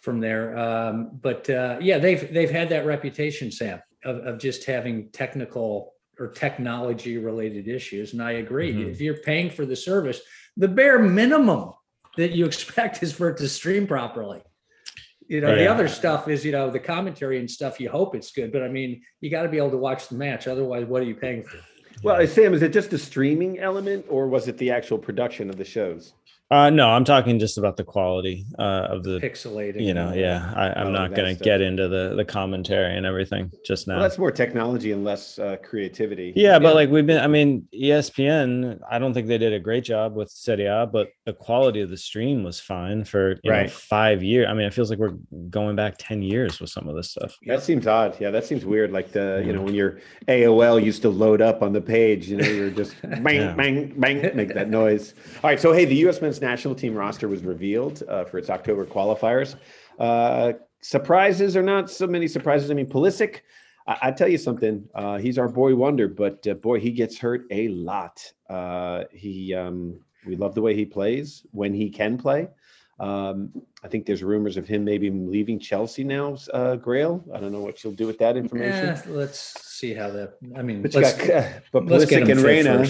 from 0.00 0.20
there. 0.20 0.56
Um, 0.56 1.18
but 1.20 1.48
uh, 1.50 1.78
yeah, 1.80 1.98
they've 1.98 2.32
they've 2.32 2.50
had 2.50 2.68
that 2.68 2.86
reputation, 2.86 3.50
Sam 3.50 3.80
of, 4.04 4.18
of 4.26 4.38
just 4.38 4.64
having 4.64 5.08
technical 5.10 5.94
or 6.18 6.28
technology 6.28 7.18
related 7.18 7.68
issues. 7.68 8.12
And 8.12 8.22
I 8.22 8.32
agree. 8.32 8.72
Mm-hmm. 8.72 8.90
If 8.90 9.00
you're 9.00 9.18
paying 9.18 9.50
for 9.50 9.66
the 9.66 9.76
service, 9.76 10.20
the 10.56 10.68
bare 10.68 10.98
minimum 10.98 11.72
that 12.16 12.32
you 12.32 12.46
expect 12.46 13.02
is 13.02 13.12
for 13.12 13.30
it 13.30 13.36
to 13.38 13.48
stream 13.48 13.86
properly. 13.86 14.42
You 15.26 15.40
know, 15.40 15.52
oh, 15.52 15.56
the 15.56 15.66
other 15.66 15.88
stuff 15.88 16.28
is, 16.28 16.44
you 16.44 16.52
know, 16.52 16.68
the 16.68 16.78
commentary 16.78 17.38
and 17.38 17.50
stuff, 17.50 17.80
you 17.80 17.88
hope 17.88 18.14
it's 18.14 18.30
good, 18.30 18.52
but 18.52 18.62
I 18.62 18.68
mean, 18.68 19.00
you 19.22 19.30
got 19.30 19.44
to 19.44 19.48
be 19.48 19.56
able 19.56 19.70
to 19.70 19.78
watch 19.78 20.08
the 20.08 20.16
match. 20.16 20.46
Otherwise, 20.46 20.84
what 20.84 21.00
are 21.00 21.06
you 21.06 21.14
paying 21.14 21.42
for? 21.42 21.58
Well, 22.02 22.26
Sam, 22.26 22.52
is 22.52 22.60
it 22.60 22.72
just 22.72 22.90
the 22.90 22.98
streaming 22.98 23.58
element 23.58 24.04
or 24.10 24.28
was 24.28 24.48
it 24.48 24.58
the 24.58 24.70
actual 24.70 24.98
production 24.98 25.48
of 25.48 25.56
the 25.56 25.64
shows? 25.64 26.12
Uh, 26.54 26.70
no, 26.70 26.88
I'm 26.88 27.04
talking 27.04 27.40
just 27.40 27.58
about 27.58 27.76
the 27.76 27.82
quality 27.82 28.46
uh, 28.60 28.86
of 28.88 29.02
the 29.02 29.18
pixelating. 29.18 29.84
You 29.84 29.92
know, 29.92 30.12
yeah, 30.12 30.52
I, 30.54 30.80
am 30.80 30.92
not 30.92 31.12
going 31.12 31.36
to 31.36 31.42
get 31.42 31.60
into 31.60 31.88
the 31.88 32.14
the 32.14 32.24
commentary 32.24 32.96
and 32.96 33.04
everything 33.04 33.50
just 33.66 33.88
now. 33.88 33.94
Well, 33.94 34.04
that's 34.04 34.18
more 34.18 34.30
technology 34.30 34.92
and 34.92 35.02
less 35.02 35.36
uh, 35.40 35.56
creativity. 35.64 36.32
Yeah, 36.36 36.52
yeah, 36.52 36.58
but 36.60 36.76
like 36.76 36.90
we've 36.90 37.04
been, 37.04 37.20
I 37.20 37.26
mean, 37.26 37.66
ESPN. 37.74 38.78
I 38.88 39.00
don't 39.00 39.12
think 39.12 39.26
they 39.26 39.36
did 39.36 39.52
a 39.52 39.58
great 39.58 39.82
job 39.82 40.14
with 40.14 40.30
Serie 40.30 40.66
A, 40.66 40.86
but 40.86 41.08
the 41.26 41.32
quality 41.32 41.80
of 41.80 41.90
the 41.90 41.96
stream 41.96 42.44
was 42.44 42.60
fine 42.60 43.02
for 43.02 43.36
right. 43.44 43.64
know, 43.64 43.68
five 43.68 44.22
years. 44.22 44.46
I 44.48 44.54
mean, 44.54 44.66
it 44.66 44.72
feels 44.72 44.90
like 44.90 45.00
we're 45.00 45.18
going 45.50 45.74
back 45.74 45.96
ten 45.98 46.22
years 46.22 46.60
with 46.60 46.70
some 46.70 46.86
of 46.86 46.94
this 46.94 47.10
stuff. 47.10 47.36
That 47.48 47.64
seems 47.64 47.88
odd. 47.88 48.16
Yeah, 48.20 48.30
that 48.30 48.44
seems 48.44 48.64
weird. 48.64 48.92
Like 48.92 49.10
the 49.10 49.42
you 49.44 49.52
know 49.52 49.60
when 49.60 49.74
your 49.74 49.98
AOL 50.28 50.80
used 50.84 51.02
to 51.02 51.08
load 51.08 51.42
up 51.42 51.62
on 51.62 51.72
the 51.72 51.80
page, 51.80 52.28
you 52.28 52.36
know, 52.36 52.46
you're 52.46 52.70
just 52.70 52.94
bang 53.02 53.40
yeah. 53.40 53.54
bang 53.54 53.92
bang 53.98 54.36
make 54.36 54.54
that 54.54 54.70
noise. 54.70 55.14
All 55.42 55.50
right, 55.50 55.58
so 55.58 55.72
hey, 55.72 55.84
the 55.84 55.96
U.S. 55.96 56.22
men's 56.22 56.43
national 56.50 56.74
team 56.74 56.94
roster 56.94 57.26
was 57.28 57.42
revealed 57.42 58.02
uh, 58.08 58.24
for 58.24 58.38
its 58.38 58.50
October 58.50 58.84
qualifiers. 58.84 59.56
Uh, 59.98 60.52
surprises 60.80 61.56
or 61.56 61.62
not 61.62 61.90
so 61.90 62.06
many 62.06 62.28
surprises. 62.28 62.70
I 62.70 62.74
mean, 62.74 62.86
Pulisic, 62.86 63.40
I, 63.86 63.96
I 64.02 64.10
tell 64.10 64.28
you 64.28 64.38
something. 64.38 64.86
Uh, 64.94 65.16
he's 65.18 65.38
our 65.38 65.48
boy 65.48 65.74
wonder, 65.74 66.08
but 66.08 66.46
uh, 66.46 66.54
boy, 66.54 66.78
he 66.80 66.90
gets 66.92 67.18
hurt 67.18 67.42
a 67.50 67.68
lot. 67.68 68.16
Uh, 68.50 69.04
he, 69.10 69.54
um, 69.54 70.00
we 70.26 70.36
love 70.36 70.54
the 70.54 70.62
way 70.62 70.74
he 70.74 70.84
plays 70.84 71.46
when 71.52 71.72
he 71.72 71.88
can 71.90 72.18
play. 72.18 72.48
Um, 73.00 73.50
I 73.82 73.88
think 73.88 74.06
there's 74.06 74.22
rumors 74.22 74.56
of 74.56 74.68
him 74.68 74.84
maybe 74.84 75.10
leaving 75.10 75.58
Chelsea 75.58 76.04
now. 76.04 76.34
Uh, 76.52 76.76
Grayle, 76.76 77.24
I 77.34 77.40
don't 77.40 77.52
know 77.52 77.60
what 77.60 77.82
you'll 77.82 77.92
do 78.02 78.06
with 78.06 78.18
that 78.18 78.36
information. 78.36 78.88
Eh, 78.90 79.02
let's 79.08 79.40
see 79.68 79.94
how 79.94 80.10
that. 80.10 80.34
I 80.56 80.62
mean, 80.62 80.82
but, 80.82 80.92
got, 80.92 81.02
but 81.72 81.86
Pulisic 81.86 82.30
and 82.30 82.40
Reyna. 82.40 82.86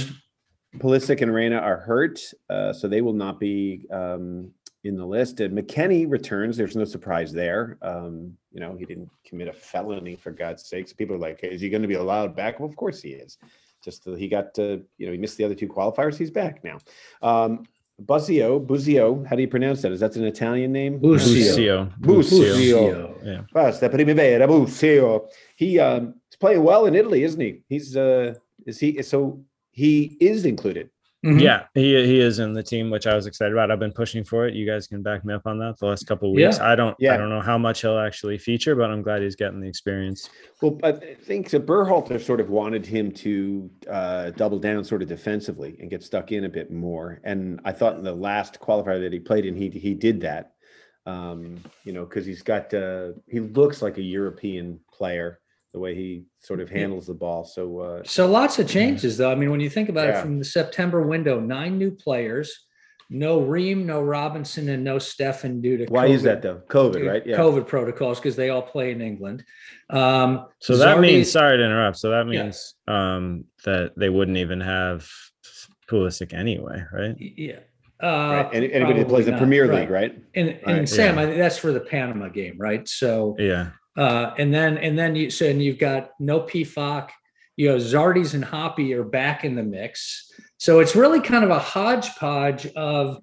Pulisic 0.78 1.22
and 1.22 1.32
Reyna 1.32 1.56
are 1.56 1.78
hurt, 1.78 2.20
uh, 2.50 2.72
so 2.72 2.88
they 2.88 3.00
will 3.00 3.12
not 3.12 3.38
be 3.38 3.86
um, 3.90 4.50
in 4.82 4.96
the 4.96 5.04
list. 5.06 5.40
And 5.40 5.56
McKennie 5.56 6.10
returns. 6.10 6.56
There's 6.56 6.76
no 6.76 6.84
surprise 6.84 7.32
there. 7.32 7.78
Um, 7.82 8.36
you 8.52 8.60
know, 8.60 8.76
he 8.76 8.84
didn't 8.84 9.10
commit 9.26 9.48
a 9.48 9.52
felony 9.52 10.16
for 10.16 10.30
God's 10.30 10.66
sakes. 10.66 10.92
People 10.92 11.16
are 11.16 11.20
like, 11.20 11.40
hey, 11.40 11.48
is 11.48 11.60
he 11.60 11.70
going 11.70 11.82
to 11.82 11.88
be 11.88 11.94
allowed 11.94 12.36
back? 12.36 12.60
Well, 12.60 12.68
of 12.68 12.76
course 12.76 13.00
he 13.00 13.10
is. 13.10 13.38
Just 13.84 14.04
he 14.04 14.28
got 14.28 14.54
to, 14.54 14.82
you 14.98 15.06
know, 15.06 15.12
he 15.12 15.18
missed 15.18 15.36
the 15.36 15.44
other 15.44 15.54
two 15.54 15.68
qualifiers. 15.68 16.16
He's 16.16 16.30
back 16.30 16.64
now. 16.64 16.78
Um, 17.22 17.64
Busio, 17.98 18.58
Busio, 18.58 19.24
how 19.24 19.36
do 19.36 19.42
you 19.42 19.48
pronounce 19.48 19.82
that? 19.82 19.92
Is 19.92 20.00
that 20.00 20.16
an 20.16 20.24
Italian 20.24 20.72
name? 20.72 20.98
Busio. 20.98 21.90
Busio. 22.00 23.14
Yeah. 23.22 23.42
Basta 23.52 23.88
primavera, 23.88 24.46
Busio. 24.48 25.28
He 25.54 25.78
um, 25.78 26.14
he's 26.28 26.36
playing 26.36 26.62
well 26.64 26.86
in 26.86 26.94
Italy, 26.94 27.22
isn't 27.22 27.40
he? 27.40 27.62
He's 27.68 27.96
uh, 27.96 28.34
is 28.66 28.80
he 28.80 29.00
so 29.02 29.44
he 29.74 30.16
is 30.20 30.44
included. 30.44 30.90
Mm-hmm. 31.24 31.38
Yeah, 31.38 31.64
he 31.72 32.04
he 32.04 32.20
is 32.20 32.38
in 32.38 32.52
the 32.52 32.62
team, 32.62 32.90
which 32.90 33.06
I 33.06 33.14
was 33.14 33.26
excited 33.26 33.54
about. 33.54 33.70
I've 33.70 33.78
been 33.78 33.92
pushing 33.92 34.24
for 34.24 34.46
it. 34.46 34.52
You 34.52 34.66
guys 34.66 34.86
can 34.86 35.02
back 35.02 35.24
me 35.24 35.32
up 35.32 35.46
on 35.46 35.58
that 35.58 35.78
the 35.78 35.86
last 35.86 36.06
couple 36.06 36.28
of 36.28 36.34
weeks. 36.34 36.58
Yeah. 36.58 36.70
I 36.70 36.74
don't 36.74 36.94
yeah. 36.98 37.14
I 37.14 37.16
don't 37.16 37.30
know 37.30 37.40
how 37.40 37.56
much 37.56 37.80
he'll 37.80 37.98
actually 37.98 38.36
feature, 38.36 38.76
but 38.76 38.90
I'm 38.90 39.00
glad 39.00 39.22
he's 39.22 39.34
getting 39.34 39.58
the 39.58 39.66
experience. 39.66 40.28
Well, 40.60 40.78
I 40.82 40.92
think 40.92 41.48
so 41.48 41.60
Berhalter 41.60 42.20
sort 42.20 42.40
of 42.40 42.50
wanted 42.50 42.84
him 42.84 43.10
to 43.12 43.70
uh, 43.90 44.30
double 44.32 44.58
down 44.58 44.84
sort 44.84 45.00
of 45.00 45.08
defensively 45.08 45.78
and 45.80 45.88
get 45.88 46.02
stuck 46.02 46.30
in 46.30 46.44
a 46.44 46.48
bit 46.48 46.70
more. 46.70 47.22
And 47.24 47.58
I 47.64 47.72
thought 47.72 47.96
in 47.96 48.04
the 48.04 48.12
last 48.12 48.60
qualifier 48.60 49.00
that 49.00 49.12
he 49.14 49.18
played 49.18 49.46
in, 49.46 49.56
he 49.56 49.70
he 49.70 49.94
did 49.94 50.20
that. 50.20 50.52
Um, 51.06 51.58
you 51.84 51.94
know, 51.94 52.04
because 52.04 52.26
he's 52.26 52.42
got 52.42 52.72
uh, 52.74 53.12
he 53.28 53.40
looks 53.40 53.80
like 53.80 53.96
a 53.96 54.02
European 54.02 54.78
player 54.92 55.40
the 55.74 55.80
way 55.80 55.94
he 55.94 56.22
sort 56.38 56.60
of 56.60 56.70
handles 56.70 57.08
the 57.08 57.14
ball. 57.14 57.44
So, 57.44 57.80
uh, 57.80 58.02
so 58.04 58.30
lots 58.30 58.60
of 58.60 58.68
changes 58.68 59.18
though. 59.18 59.30
I 59.30 59.34
mean, 59.34 59.50
when 59.50 59.60
you 59.60 59.68
think 59.68 59.88
about 59.88 60.06
yeah. 60.06 60.18
it 60.18 60.22
from 60.22 60.38
the 60.38 60.44
September 60.44 61.02
window, 61.02 61.40
nine 61.40 61.78
new 61.78 61.90
players, 61.90 62.66
no 63.10 63.40
Ream, 63.40 63.84
no 63.84 64.00
Robinson, 64.00 64.68
and 64.68 64.84
no 64.84 64.96
Steffen 64.96 65.60
due 65.60 65.76
to 65.78 65.86
why 65.86 66.06
COVID, 66.06 66.14
is 66.14 66.22
that 66.22 66.42
though? 66.42 66.62
COVID, 66.68 67.06
right? 67.06 67.26
Yeah. 67.26 67.36
COVID 67.36 67.66
protocols 67.66 68.20
because 68.20 68.36
they 68.36 68.50
all 68.50 68.62
play 68.62 68.92
in 68.92 69.02
England. 69.02 69.44
Um, 69.90 70.46
so 70.60 70.76
that 70.76 70.96
Zardy, 70.96 71.00
means 71.00 71.32
sorry 71.32 71.58
to 71.58 71.64
interrupt. 71.64 71.98
So 71.98 72.10
that 72.10 72.28
means 72.28 72.74
yeah. 72.86 73.16
um, 73.16 73.44
that 73.64 73.92
they 73.96 74.08
wouldn't 74.08 74.36
even 74.36 74.60
have 74.60 75.08
Pulisic 75.90 76.32
anyway, 76.32 76.84
right? 76.92 77.16
Yeah. 77.18 77.58
Uh, 78.00 78.06
right? 78.06 78.54
Anybody 78.54 78.70
that 78.70 78.80
probably 78.80 79.04
plays 79.06 79.24
the 79.26 79.32
not, 79.32 79.38
Premier 79.38 79.68
right. 79.68 79.80
League, 79.80 79.90
right? 79.90 80.22
And 80.36 80.48
and 80.50 80.78
Right. 80.78 80.88
Sam, 80.88 81.16
Yeah. 81.16 81.22
I 81.22 81.26
think 81.26 81.38
that's 81.38 81.58
for 81.58 81.72
the 81.72 81.80
Panama 81.80 82.28
game, 82.28 82.56
right? 82.58 82.86
So 82.88 83.34
Yeah. 83.40 83.70
Uh, 83.96 84.32
and 84.38 84.52
then 84.52 84.76
and 84.78 84.98
then 84.98 85.14
you 85.14 85.30
so 85.30 85.46
and 85.46 85.62
you've 85.62 85.78
got 85.78 86.10
no 86.18 86.40
Pefok, 86.40 87.10
you 87.56 87.68
know, 87.68 87.76
Zardes 87.76 88.34
and 88.34 88.44
Hoppe 88.44 88.92
are 88.96 89.04
back 89.04 89.44
in 89.44 89.54
the 89.54 89.62
mix. 89.62 90.30
So 90.58 90.80
it's 90.80 90.96
really 90.96 91.20
kind 91.20 91.44
of 91.44 91.50
a 91.50 91.58
hodgepodge 91.58 92.66
of 92.74 93.18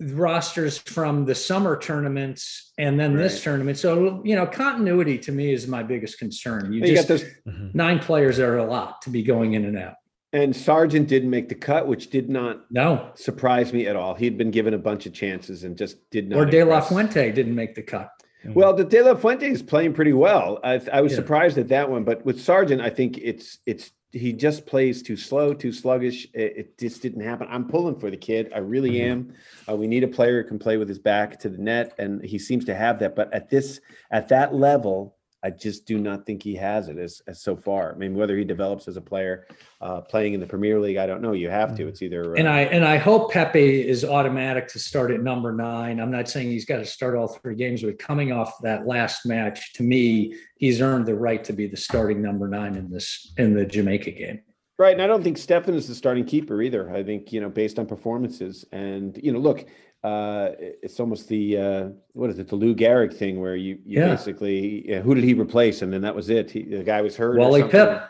rosters 0.00 0.76
from 0.76 1.24
the 1.24 1.34
summer 1.34 1.78
tournaments 1.78 2.72
and 2.78 2.98
then 2.98 3.16
this 3.16 3.42
tournament. 3.42 3.78
So 3.78 4.20
you 4.24 4.34
know, 4.34 4.46
continuity 4.46 5.18
to 5.18 5.32
me 5.32 5.52
is 5.52 5.66
my 5.68 5.82
biggest 5.82 6.18
concern. 6.18 6.72
You, 6.72 6.84
You, 6.84 6.94
got 6.96 7.06
those, 7.06 7.24
Mhm. 7.46 7.74
nine 7.74 7.98
players 8.00 8.38
are 8.40 8.58
a 8.58 8.64
lot 8.66 9.00
to 9.02 9.10
be 9.10 9.22
going 9.22 9.54
in 9.54 9.64
and 9.64 9.78
out. 9.78 9.94
and 10.32 10.54
Sargent 10.54 11.06
didn't 11.06 11.30
make 11.30 11.48
the 11.48 11.54
cut, 11.54 11.86
which 11.86 12.10
did 12.10 12.28
not 12.28 12.64
No. 12.68 13.10
surprise 13.14 13.72
me 13.72 13.86
at 13.86 13.94
all. 13.94 14.14
He'd 14.14 14.36
been 14.36 14.50
given 14.50 14.74
a 14.74 14.78
bunch 14.78 15.06
of 15.06 15.12
chances 15.12 15.62
and 15.62 15.78
just 15.78 15.96
did 16.10 16.28
not. 16.28 16.40
Or 16.40 16.44
De 16.44 16.64
La. 16.64 16.80
Fuente 16.80 17.30
didn't 17.30 17.54
make 17.54 17.76
the 17.76 17.82
cut. 17.82 18.10
Well, 18.52 18.74
the 18.74 18.84
De 18.84 19.00
La 19.02 19.14
Fuente 19.14 19.48
is 19.48 19.62
playing 19.62 19.94
pretty 19.94 20.12
well. 20.12 20.58
I, 20.62 20.80
I 20.92 21.00
was 21.00 21.12
Yeah. 21.12 21.16
surprised 21.16 21.56
at 21.58 21.68
that 21.68 21.90
one, 21.90 22.04
but 22.04 22.24
with 22.24 22.40
Sargent, 22.40 22.80
I 22.82 22.90
think 22.90 23.18
it's 23.18 23.58
it's 23.66 23.92
he 24.12 24.32
just 24.32 24.64
plays 24.64 25.02
too 25.02 25.16
slow, 25.16 25.52
too 25.54 25.72
sluggish. 25.72 26.28
It, 26.34 26.52
it 26.56 26.78
just 26.78 27.02
didn't 27.02 27.22
happen. 27.22 27.48
I'm 27.50 27.66
pulling 27.66 27.98
for 27.98 28.10
the 28.10 28.16
kid. 28.16 28.52
I 28.54 28.58
really 28.58 28.92
Mm-hmm. 28.92 29.10
am. 29.10 29.34
Uh, 29.68 29.76
we 29.76 29.86
need 29.88 30.04
a 30.04 30.08
player 30.08 30.42
who 30.42 30.48
can 30.48 30.58
play 30.58 30.76
with 30.76 30.88
his 30.88 30.98
back 31.00 31.40
to 31.40 31.48
the 31.48 31.58
net, 31.58 31.94
and 31.98 32.22
he 32.24 32.38
seems 32.38 32.64
to 32.66 32.74
have 32.74 32.98
that. 33.00 33.16
But 33.16 33.32
at 33.32 33.48
this 33.50 33.80
at 34.10 34.28
that 34.28 34.54
level, 34.54 35.16
I 35.44 35.50
just 35.50 35.84
do 35.84 35.98
not 35.98 36.24
think 36.24 36.42
he 36.42 36.54
has 36.54 36.88
it 36.88 36.96
as, 36.96 37.20
as 37.26 37.42
so 37.42 37.54
far. 37.54 37.92
I 37.92 37.96
mean, 37.96 38.14
whether 38.14 38.34
he 38.34 38.44
develops 38.44 38.88
as 38.88 38.96
a 38.96 39.00
player 39.02 39.46
uh, 39.82 40.00
playing 40.00 40.32
in 40.32 40.40
the 40.40 40.46
Premier 40.46 40.80
League, 40.80 40.96
I 40.96 41.06
don't 41.06 41.20
know. 41.20 41.32
You 41.32 41.50
have 41.50 41.76
to. 41.76 41.86
It's 41.86 42.00
either 42.00 42.32
uh, 42.32 42.38
And 42.38 42.48
I 42.48 42.60
and 42.60 42.82
I 42.82 42.96
hope 42.96 43.30
Pepe 43.30 43.86
is 43.86 44.06
automatic 44.06 44.68
to 44.68 44.78
start 44.78 45.10
at 45.10 45.22
number 45.22 45.52
nine. 45.52 46.00
I'm 46.00 46.10
not 46.10 46.30
saying 46.30 46.50
he's 46.50 46.64
got 46.64 46.78
to 46.78 46.86
start 46.86 47.14
all 47.14 47.28
three 47.28 47.56
games, 47.56 47.82
but 47.82 47.98
coming 47.98 48.32
off 48.32 48.58
that 48.62 48.86
last 48.86 49.26
match, 49.26 49.74
to 49.74 49.82
me, 49.82 50.34
he's 50.56 50.80
earned 50.80 51.04
the 51.04 51.14
right 51.14 51.44
to 51.44 51.52
be 51.52 51.66
the 51.66 51.76
starting 51.76 52.22
number 52.22 52.48
nine 52.48 52.74
in 52.74 52.90
this 52.90 53.34
in 53.36 53.52
the 53.52 53.66
Jamaica 53.66 54.12
game. 54.12 54.40
Right, 54.78 54.94
and 54.94 55.02
I 55.02 55.06
don't 55.06 55.22
think 55.22 55.36
Steffen 55.36 55.74
is 55.74 55.86
the 55.86 55.94
starting 55.94 56.24
keeper 56.24 56.62
either. 56.62 56.90
I 56.90 57.04
think 57.04 57.32
you 57.32 57.40
know 57.42 57.50
based 57.50 57.78
on 57.78 57.84
performances, 57.84 58.64
and 58.72 59.20
you 59.22 59.30
know, 59.30 59.38
look, 59.38 59.66
uh, 60.04 60.50
it's 60.58 61.00
almost 61.00 61.28
the 61.28 61.56
uh, 61.58 61.88
what 62.12 62.28
is 62.30 62.38
it, 62.38 62.46
the 62.48 62.56
Lou 62.56 62.74
Gehrig 62.74 63.12
thing, 63.16 63.40
where 63.40 63.56
you, 63.56 63.78
you 63.86 64.00
Yeah. 64.00 64.08
basically 64.14 64.88
yeah, 64.88 65.00
who 65.00 65.14
did 65.14 65.24
he 65.24 65.34
replace, 65.34 65.82
and 65.82 65.90
then 65.92 66.02
that 66.02 66.14
was 66.14 66.28
it. 66.30 66.50
He, 66.50 66.62
the 66.62 66.84
guy 66.84 67.00
was 67.00 67.16
hurt. 67.16 67.38
Wally. 67.38 67.62
Pipp. 67.62 68.06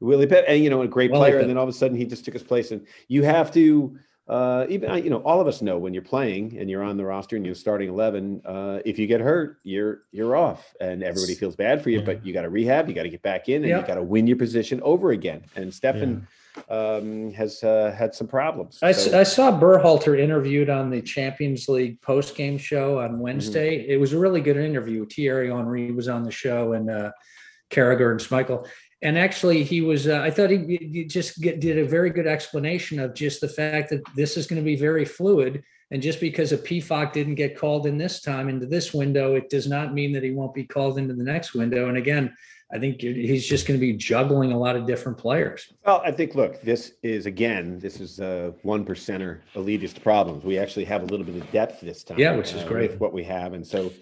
Willie 0.00 0.26
Pep, 0.26 0.44
and 0.48 0.62
you 0.62 0.70
know, 0.70 0.82
a 0.82 0.88
great 0.88 1.10
Wally 1.10 1.20
player, 1.30 1.36
Pipp. 1.38 1.40
and 1.42 1.50
then 1.50 1.56
all 1.58 1.62
of 1.64 1.68
a 1.68 1.72
sudden 1.72 1.96
he 1.96 2.04
just 2.04 2.24
took 2.24 2.34
his 2.34 2.42
place. 2.42 2.70
And 2.70 2.86
you 3.08 3.22
have 3.22 3.50
to, 3.52 3.96
uh, 4.28 4.66
even 4.68 5.02
you 5.04 5.08
know, 5.10 5.18
all 5.18 5.40
of 5.40 5.46
us 5.46 5.62
know 5.62 5.78
when 5.78 5.92
you're 5.94 6.02
playing 6.02 6.58
and 6.58 6.68
you're 6.70 6.82
on 6.82 6.96
the 6.96 7.04
roster 7.04 7.36
and 7.36 7.44
you're 7.46 7.54
starting 7.54 7.88
eleven, 7.88 8.40
uh, 8.44 8.80
if 8.84 8.98
you 8.98 9.06
get 9.06 9.20
hurt, 9.20 9.58
you're 9.62 10.02
you're 10.12 10.36
off, 10.36 10.74
and 10.80 11.02
everybody 11.02 11.34
feels 11.34 11.54
bad 11.56 11.82
for 11.82 11.90
you. 11.90 12.00
But 12.02 12.24
you 12.26 12.32
got 12.32 12.42
to 12.42 12.50
rehab, 12.50 12.88
you 12.88 12.94
got 12.94 13.04
to 13.04 13.10
get 13.10 13.22
back 13.22 13.48
in, 13.48 13.56
and 13.56 13.66
Yeah. 13.68 13.80
you 13.80 13.86
got 13.86 13.94
to 13.96 14.02
win 14.02 14.26
your 14.26 14.36
position 14.38 14.80
over 14.82 15.10
again. 15.12 15.42
And 15.54 15.70
Steffen 15.70 16.26
um, 16.68 17.32
has 17.32 17.62
uh, 17.62 17.94
had 17.96 18.14
some 18.14 18.26
problems. 18.26 18.78
I, 18.82 18.92
So- 18.92 19.18
I 19.18 19.22
saw 19.22 19.58
Berhalter 19.58 20.18
interviewed 20.18 20.70
on 20.70 20.90
the 20.90 21.02
Champions 21.02 21.68
League 21.68 22.00
post 22.02 22.34
game 22.36 22.58
show 22.58 22.98
on 23.00 23.18
Wednesday. 23.18 23.86
It 23.88 23.98
was 24.00 24.12
a 24.12 24.18
really 24.18 24.40
good 24.40 24.56
interview. 24.56 25.06
Thierry 25.06 25.48
Henry 25.50 25.92
was 25.92 26.08
on 26.08 26.22
the 26.22 26.30
show 26.30 26.72
and 26.72 26.90
uh, 26.90 27.10
Carragher 27.70 28.10
and 28.10 28.20
Schmeichel. 28.20 28.66
And 29.02 29.18
actually, 29.18 29.62
he 29.62 29.82
was, 29.82 30.08
uh, 30.08 30.20
I 30.20 30.30
thought 30.30 30.50
he, 30.50 30.78
he 30.80 31.04
just 31.04 31.40
get, 31.40 31.60
did 31.60 31.78
a 31.78 31.84
very 31.84 32.10
good 32.10 32.26
explanation 32.26 32.98
of 32.98 33.14
just 33.14 33.40
the 33.40 33.48
fact 33.48 33.90
that 33.90 34.00
this 34.14 34.36
is 34.36 34.46
going 34.46 34.60
to 34.60 34.64
be 34.64 34.76
very 34.76 35.04
fluid. 35.04 35.62
And 35.90 36.02
just 36.02 36.18
because 36.18 36.50
a 36.50 36.58
Pefok 36.58 37.12
didn't 37.12 37.36
get 37.36 37.56
called 37.56 37.86
in 37.86 37.98
this 37.98 38.20
time 38.20 38.48
into 38.48 38.66
this 38.66 38.92
window, 38.94 39.34
it 39.36 39.50
does 39.50 39.68
not 39.68 39.94
mean 39.94 40.12
that 40.12 40.24
he 40.24 40.32
won't 40.32 40.54
be 40.54 40.64
called 40.64 40.98
into 40.98 41.14
the 41.14 41.22
next 41.22 41.54
window. 41.54 41.88
And 41.88 41.96
again, 41.96 42.34
I 42.72 42.78
think 42.80 43.00
he's 43.00 43.46
just 43.46 43.66
going 43.68 43.78
to 43.78 43.84
be 43.86 43.92
juggling 43.92 44.50
a 44.52 44.58
lot 44.58 44.74
of 44.74 44.86
different 44.86 45.18
players. 45.18 45.72
Well, 45.84 46.02
I 46.04 46.10
think, 46.10 46.34
look, 46.34 46.60
this 46.62 46.92
is 47.04 47.26
again, 47.26 47.78
this 47.78 48.00
is 48.00 48.18
a 48.18 48.52
one 48.62 48.84
percenter 48.84 49.40
elitist 49.54 50.02
problems. 50.02 50.44
We 50.44 50.58
actually 50.58 50.84
have 50.86 51.02
a 51.02 51.06
little 51.06 51.24
bit 51.24 51.36
of 51.36 51.48
depth 51.52 51.80
this 51.80 52.02
time. 52.02 52.18
Yeah, 52.18 52.34
which 52.34 52.52
is 52.52 52.62
uh, 52.62 52.66
great. 52.68 52.90
with 52.90 53.00
what 53.00 53.12
we 53.12 53.22
have, 53.22 53.52
and 53.52 53.64
so, 53.64 53.92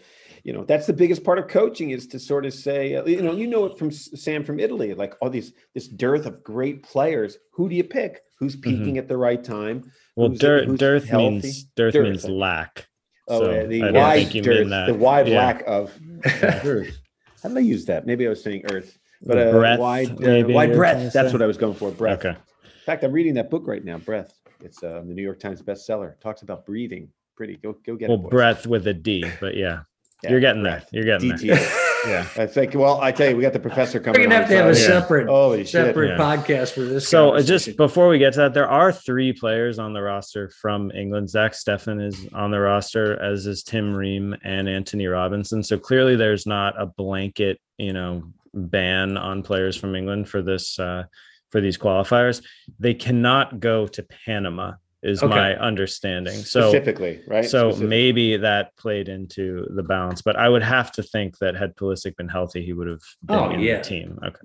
you 0.44 0.54
know, 0.54 0.64
that's 0.64 0.86
the 0.86 0.94
biggest 0.94 1.24
part 1.24 1.38
of 1.38 1.46
coaching 1.48 1.90
is 1.90 2.06
to 2.06 2.18
sort 2.18 2.46
of 2.46 2.54
say, 2.54 2.94
uh, 2.96 3.04
you 3.04 3.20
know, 3.20 3.32
you 3.32 3.46
know 3.46 3.66
it 3.66 3.78
from 3.78 3.90
Sam 3.90 4.42
from 4.44 4.58
Italy, 4.58 4.94
like 4.94 5.14
all 5.20 5.28
these 5.28 5.52
this 5.74 5.86
dearth 5.88 6.24
of 6.24 6.42
great 6.42 6.82
players. 6.82 7.36
Who 7.52 7.68
do 7.68 7.74
you 7.74 7.84
pick? 7.84 8.20
Who's 8.38 8.56
peaking 8.56 8.96
at 8.98 9.08
the 9.08 9.16
right 9.18 9.42
time? 9.44 9.80
Mm-hmm. 9.80 9.88
Well, 10.16 10.28
Who's- 10.28 10.40
dearth, 10.40 10.66
who's 10.68 10.78
dearth 10.78 11.12
means 11.12 11.64
dearth, 11.76 11.92
Dearth, 11.94 12.04
means 12.04 12.24
lack. 12.28 12.88
Oh, 13.28 13.40
So 13.40 13.66
the 13.66 13.90
wide 13.92 14.30
dearth, 14.30 14.66
mean 14.66 14.86
the 14.86 14.94
wide 14.98 15.28
Yeah. 15.28 15.38
lack 15.38 15.62
of 15.66 15.92
earth. 16.42 16.98
How 17.44 17.50
did 17.50 17.58
I 17.58 17.60
use 17.60 17.84
that? 17.84 18.06
Maybe 18.06 18.26
I 18.26 18.30
was 18.30 18.42
saying 18.42 18.62
earth, 18.72 18.98
but 19.22 19.34
The 19.36 19.50
uh, 19.50 19.52
breath, 19.52 19.78
wide, 19.78 20.10
uh, 20.10 20.14
wide 20.16 20.24
you're 20.24 20.48
trying 20.48 20.70
to 20.70 20.76
breath. 20.76 21.12
That's 21.12 21.32
what 21.32 21.42
I 21.42 21.46
was 21.46 21.56
going 21.58 21.74
for. 21.74 21.90
Breath. 21.92 22.18
Okay. 22.24 22.30
In 22.30 22.84
fact, 22.86 23.04
I'm 23.04 23.12
reading 23.12 23.34
that 23.34 23.50
book 23.50 23.62
right 23.66 23.84
now, 23.84 23.98
Breath. 23.98 24.32
It's 24.62 24.82
uh, 24.82 25.02
the 25.06 25.12
New 25.14 25.22
York 25.22 25.38
Times 25.40 25.60
bestseller. 25.62 26.12
It 26.12 26.20
talks 26.20 26.40
about 26.42 26.64
breathing. 26.66 27.08
Pretty. 27.36 27.56
Go 27.58 27.76
go 27.86 27.96
get 27.96 28.08
Well, 28.08 28.18
it. 28.18 28.22
boys. 28.22 28.30
breath 28.30 28.66
with 28.66 28.86
a 28.86 28.94
D, 28.94 29.24
but 29.40 29.56
yeah, 29.56 29.82
Yeah, 30.22 30.30
you're 30.30 30.40
getting 30.40 30.62
breath. 30.62 30.88
there. 30.90 31.04
You're 31.04 31.18
getting 31.18 31.32
DT. 31.32 31.54
there. 31.54 31.83
Yeah. 32.06 32.26
I 32.36 32.46
think. 32.46 32.74
Well, 32.74 33.00
I 33.00 33.12
tell 33.12 33.30
you, 33.30 33.36
we 33.36 33.42
got 33.42 33.52
the 33.52 33.60
professor 33.60 34.00
coming. 34.00 34.20
We're 34.20 34.26
gonna 34.26 34.36
have 34.40 34.48
to 34.48 34.56
have 34.56 34.66
a 34.66 34.74
so- 34.74 34.80
yeah. 34.94 35.00
separate, 35.00 35.28
Holy 35.28 35.58
shit. 35.64 35.68
separate 35.70 36.10
Yeah. 36.10 36.16
podcast 36.18 36.72
for 36.72 36.80
this. 36.80 37.08
So 37.08 37.30
uh, 37.34 37.42
just 37.42 37.76
before 37.76 38.08
we 38.08 38.18
get 38.18 38.32
to 38.34 38.40
that, 38.40 38.54
there 38.54 38.68
are 38.68 38.92
three 38.92 39.32
players 39.32 39.78
on 39.78 39.92
the 39.92 40.02
roster 40.02 40.50
from 40.60 40.90
England. 40.92 41.30
Zach 41.30 41.52
Steffen 41.52 42.04
is 42.06 42.28
on 42.32 42.50
the 42.50 42.60
roster, 42.60 43.20
as 43.22 43.46
is 43.46 43.62
Tim 43.62 43.94
Ream 43.94 44.34
and 44.44 44.68
Anthony 44.68 45.06
Robinson. 45.06 45.62
So 45.62 45.78
clearly, 45.78 46.16
there's 46.16 46.46
not 46.46 46.80
a 46.80 46.86
blanket, 46.86 47.60
you 47.78 47.92
know, 47.92 48.22
ban 48.52 49.16
on 49.16 49.42
players 49.42 49.76
from 49.76 49.94
England 49.96 50.28
for 50.28 50.42
this 50.42 50.78
uh, 50.78 51.04
for 51.50 51.60
these 51.60 51.78
qualifiers. 51.78 52.42
They 52.78 52.94
cannot 52.94 53.60
go 53.60 53.86
to 53.86 54.02
Panama, 54.26 54.72
is 55.04 55.22
Okay. 55.22 55.34
my 55.34 55.54
understanding. 55.56 56.34
So 56.34 56.70
specifically, 56.70 57.20
right? 57.28 57.44
so 57.44 57.70
Specific- 57.70 57.88
maybe 57.88 58.36
that 58.38 58.74
played 58.76 59.08
into 59.08 59.66
the 59.76 59.82
balance, 59.82 60.22
but 60.22 60.36
I 60.36 60.48
would 60.48 60.62
have 60.62 60.90
to 60.92 61.02
think 61.02 61.38
that 61.38 61.54
had 61.54 61.76
Pulisic 61.76 62.16
been 62.16 62.28
healthy, 62.28 62.64
he 62.64 62.72
would 62.72 62.88
have 62.88 63.02
been 63.24 63.38
Oh, 63.38 63.50
in 63.50 63.60
yeah. 63.60 63.76
the 63.78 63.84
team. 63.84 64.18
Okay. 64.24 64.36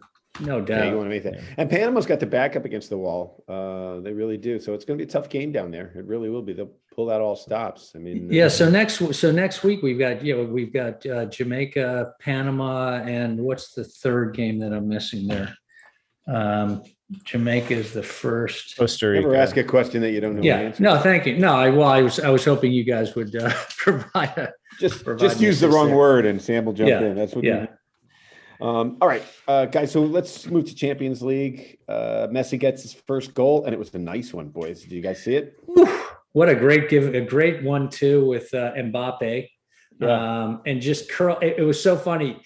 no 0.41 0.59
Yeah, 0.59 0.65
doubt. 0.65 0.87
you 0.91 0.95
want 0.97 1.05
to 1.07 1.09
make 1.09 1.23
that. 1.23 1.33
Yeah. 1.35 1.41
And 1.57 1.69
Panama's 1.69 2.05
got 2.05 2.19
the 2.19 2.25
back 2.25 2.55
up 2.55 2.63
against 2.65 2.89
the 2.89 2.97
wall. 2.97 3.43
Uh, 3.47 3.99
they 4.01 4.13
really 4.13 4.37
do. 4.37 4.59
So 4.59 4.73
it's 4.73 4.85
going 4.85 4.97
to 4.99 5.03
be 5.05 5.09
a 5.09 5.11
tough 5.11 5.27
game 5.29 5.51
down 5.51 5.71
there. 5.71 5.91
It 5.97 6.05
really 6.05 6.29
will 6.29 6.41
be. 6.43 6.53
They'll 6.53 6.71
pull 6.95 7.09
out 7.11 7.19
all 7.21 7.35
stops. 7.35 7.93
I 7.95 7.99
mean, 7.99 8.27
Yeah. 8.31 8.45
uh, 8.45 8.49
So 8.49 8.69
next, 8.69 8.95
so 9.15 9.31
next 9.31 9.63
week 9.63 9.81
we've 9.81 9.99
got 9.99 10.23
you 10.23 10.35
know 10.37 10.43
we've 10.45 10.71
got 10.73 11.05
uh, 11.05 11.25
Jamaica, 11.25 12.13
Panama, 12.21 13.01
and 13.03 13.39
what's 13.39 13.73
the 13.73 13.83
third 13.83 14.33
game 14.35 14.59
that 14.59 14.71
I'm 14.73 14.87
missing 14.87 15.27
there? 15.27 15.53
Um, 16.27 16.83
Jamaica 17.23 17.73
is 17.73 17.93
the 17.93 18.03
first. 18.03 18.77
Costa 18.77 19.07
Rica. 19.07 19.21
never 19.23 19.35
ask 19.35 19.57
a 19.57 19.63
question 19.63 20.01
that 20.01 20.11
you 20.11 20.21
don't 20.21 20.35
know. 20.35 20.41
the 20.41 20.47
Yeah. 20.47 20.57
answer. 20.59 20.83
No, 20.83 20.99
thank 20.99 21.25
you. 21.25 21.37
No, 21.37 21.53
I 21.55 21.69
well, 21.69 21.87
I 21.87 22.01
was 22.01 22.19
I 22.19 22.29
was 22.29 22.45
hoping 22.45 22.71
you 22.71 22.83
guys 22.83 23.15
would 23.15 23.35
uh, 23.35 23.51
provide 23.77 24.37
a 24.37 24.53
just 24.79 25.03
provide 25.03 25.19
just 25.27 25.41
use 25.41 25.59
the 25.59 25.69
wrong 25.69 25.91
word 25.91 26.25
and 26.25 26.39
Sam 26.41 26.65
will 26.65 26.73
jump 26.73 26.89
Yeah, 26.89 27.01
in. 27.01 27.15
That's 27.15 27.33
what. 27.33 27.43
yeah. 27.43 27.65
Um, 28.61 28.97
all 29.01 29.07
right, 29.07 29.23
uh, 29.47 29.65
guys. 29.67 29.91
So 29.91 30.01
let's 30.03 30.45
move 30.47 30.65
to 30.65 30.75
Champions 30.75 31.21
League. 31.21 31.77
Uh, 31.87 32.27
Messi 32.29 32.59
gets 32.59 32.81
his 32.83 32.93
first 32.93 33.33
goal, 33.33 33.63
and 33.63 33.73
it 33.73 33.79
was 33.79 33.93
a 33.93 33.99
nice 33.99 34.33
one, 34.33 34.49
boys. 34.49 34.81
Did 34.81 34.91
you 34.91 35.01
guys 35.01 35.23
see 35.23 35.35
it? 35.35 35.57
What 36.33 36.49
a 36.49 36.55
great 36.55 36.89
give, 36.89 37.15
a 37.15 37.21
great 37.21 37.63
one 37.63 37.89
too 37.89 38.25
with 38.25 38.53
uh, 38.53 38.73
Mbappe, 38.73 39.47
Yeah. 39.99 40.43
um, 40.43 40.61
and 40.65 40.81
just 40.81 41.09
curl. 41.09 41.39
It, 41.41 41.55
it 41.59 41.63
was 41.63 41.81
so 41.81 41.95
funny. 41.97 42.41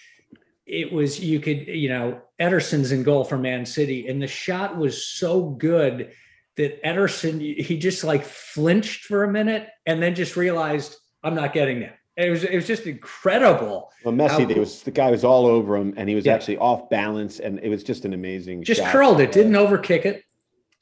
It 0.66 0.92
was 0.94 1.20
you 1.20 1.40
could 1.40 1.68
you 1.68 1.90
know 1.90 2.22
Ederson's 2.40 2.92
in 2.92 3.04
goal 3.04 3.24
for 3.24 3.38
Man 3.38 3.66
City, 3.66 4.08
and 4.08 4.22
the 4.22 4.28
shot 4.28 4.78
was 4.78 5.06
so 5.06 5.42
good 5.50 6.12
that 6.56 6.82
Ederson 6.84 7.40
he 7.42 7.78
just 7.78 8.04
like 8.04 8.24
flinched 8.24 9.06
for 9.06 9.24
a 9.24 9.32
minute 9.32 9.68
and 9.86 10.02
then 10.02 10.16
just 10.16 10.36
realized 10.38 10.96
I'm 11.24 11.36
not 11.36 11.52
getting 11.54 11.82
that. 11.82 11.98
It 12.16 12.30
was 12.30 12.44
it 12.44 12.56
was 12.56 12.68
just 12.68 12.86
incredible. 12.86 13.92
Well, 14.06 14.14
Messi, 14.14 14.54
How- 14.54 14.60
was 14.60 14.84
the 14.84 14.92
guy 14.92 15.12
was 15.12 15.24
all 15.24 15.46
over 15.48 15.76
him, 15.76 15.94
and 15.98 16.08
he 16.08 16.16
was 16.16 16.26
Yeah. 16.26 16.36
actually 16.36 16.58
off 16.58 16.90
balance, 16.90 17.40
and 17.40 17.60
it 17.60 17.70
was 17.70 17.84
just 17.84 18.06
an 18.06 18.14
amazing. 18.14 18.64
Just 18.64 18.82
shot. 18.82 18.92
curled 18.92 19.20
it, 19.20 19.32
didn't 19.32 19.54
overkick 19.54 20.06
it. 20.06 20.24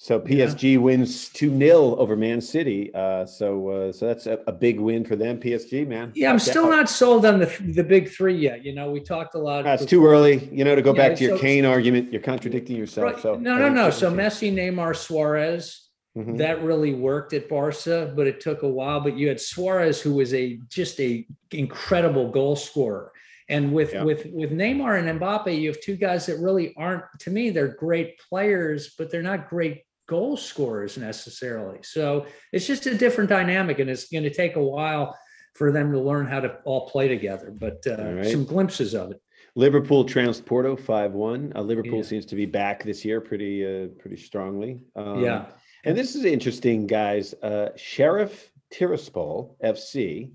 So 0.04 0.20
PSG 0.20 0.80
wins 0.80 1.30
two 1.30 1.56
0 1.56 1.96
over 1.98 2.16
Man 2.16 2.42
City. 2.42 2.92
Uh, 2.92 3.24
so 3.24 3.70
uh, 3.70 3.92
so 3.92 4.08
that's 4.08 4.26
a, 4.26 4.40
a 4.48 4.52
big 4.52 4.80
win 4.80 5.06
for 5.06 5.16
them. 5.16 5.40
PSG, 5.40 5.88
man. 5.88 6.12
Yeah, 6.16 6.32
I'm 6.32 6.40
still 6.40 6.68
not 6.72 6.90
sold 6.90 7.24
on 7.24 7.38
the 7.40 7.46
the 7.76 7.84
big 7.84 8.10
three 8.10 8.36
yet. 8.36 8.66
You 8.66 8.74
know, 8.74 8.90
we 8.90 9.00
talked 9.00 9.36
a 9.36 9.38
lot. 9.38 9.64
That's 9.64 9.86
too 9.86 10.04
early. 10.04 10.50
You 10.52 10.64
know, 10.64 10.74
to 10.74 10.82
go 10.82 10.96
Yeah, 10.96 11.08
back 11.10 11.18
to 11.20 11.24
your 11.24 11.36
so- 11.38 11.42
Kane 11.44 11.66
argument, 11.66 12.12
you're 12.12 12.20
contradicting 12.24 12.78
yourself. 12.78 13.14
Right. 13.14 13.22
So 13.22 13.36
no, 13.36 13.60
no, 13.60 13.70
no. 13.70 13.92
So. 13.92 14.12
Messi, 14.12 14.52
Neymar, 14.52 14.96
Suarez. 14.96 15.88
Mhm. 16.18 16.40
that 16.40 16.64
really 16.64 16.94
worked 16.96 17.32
at 17.34 17.48
Barca, 17.48 18.12
but 18.16 18.26
it 18.26 18.42
took 18.42 18.64
a 18.64 18.68
while. 18.68 19.02
But 19.02 19.16
you 19.18 19.28
had 19.28 19.40
Suarez, 19.40 20.02
who 20.02 20.16
was 20.16 20.34
a 20.34 20.58
just 20.68 21.00
a 21.00 21.28
incredible 21.52 22.32
goal 22.32 22.56
scorer, 22.56 23.12
and 23.50 23.72
with 23.72 23.94
Yeah. 23.94 24.04
with 24.04 24.26
with 24.34 24.50
Neymar 24.52 24.98
and 24.98 25.20
Mbappe, 25.20 25.56
you 25.62 25.68
have 25.68 25.80
two 25.80 25.96
guys 25.96 26.26
that 26.26 26.40
really 26.40 26.74
aren't. 26.76 27.04
To 27.20 27.30
me, 27.30 27.52
they're 27.52 27.76
great 27.76 28.18
players, 28.28 28.96
but 28.98 29.12
they're 29.12 29.22
not 29.22 29.48
great 29.48 29.84
goal 30.12 30.36
scorers 30.36 30.98
necessarily. 30.98 31.80
So 31.84 32.26
it's 32.52 32.68
just 32.68 32.86
a 32.86 32.96
different 32.98 33.30
dynamic, 33.30 33.80
and 33.80 33.90
it's 33.90 34.10
going 34.10 34.26
to 34.26 34.34
take 34.34 34.58
a 34.58 34.62
while 34.64 35.18
for 35.54 35.72
them 35.72 35.92
to 35.94 36.00
learn 36.00 36.28
how 36.28 36.42
to 36.42 36.58
all 36.66 36.90
play 36.90 37.08
together. 37.08 37.50
But 37.58 37.82
uh, 37.88 38.14
right. 38.16 38.26
some 38.26 38.44
glimpses 38.44 38.94
of 38.94 39.12
it. 39.12 39.22
Liverpool 39.56 40.04
trounced 40.04 40.46
Porto 40.46 40.76
five 40.76 41.14
one. 41.14 41.54
Uh, 41.56 41.62
Liverpool 41.62 41.98
Yeah. 42.04 42.04
seems 42.12 42.26
to 42.28 42.36
be 42.36 42.46
back 42.46 42.84
this 42.84 43.06
year 43.06 43.22
pretty 43.22 43.66
uh, 43.66 43.88
pretty 44.00 44.18
strongly. 44.18 44.84
Um, 44.98 45.24
yeah, 45.24 45.46
And 45.86 45.98
this 45.98 46.16
is 46.16 46.26
interesting, 46.26 46.88
guys. 46.88 47.34
Uh, 47.42 47.70
Sheriff 47.78 48.52
Tiraspol 48.74 49.56
FC. 49.64 50.32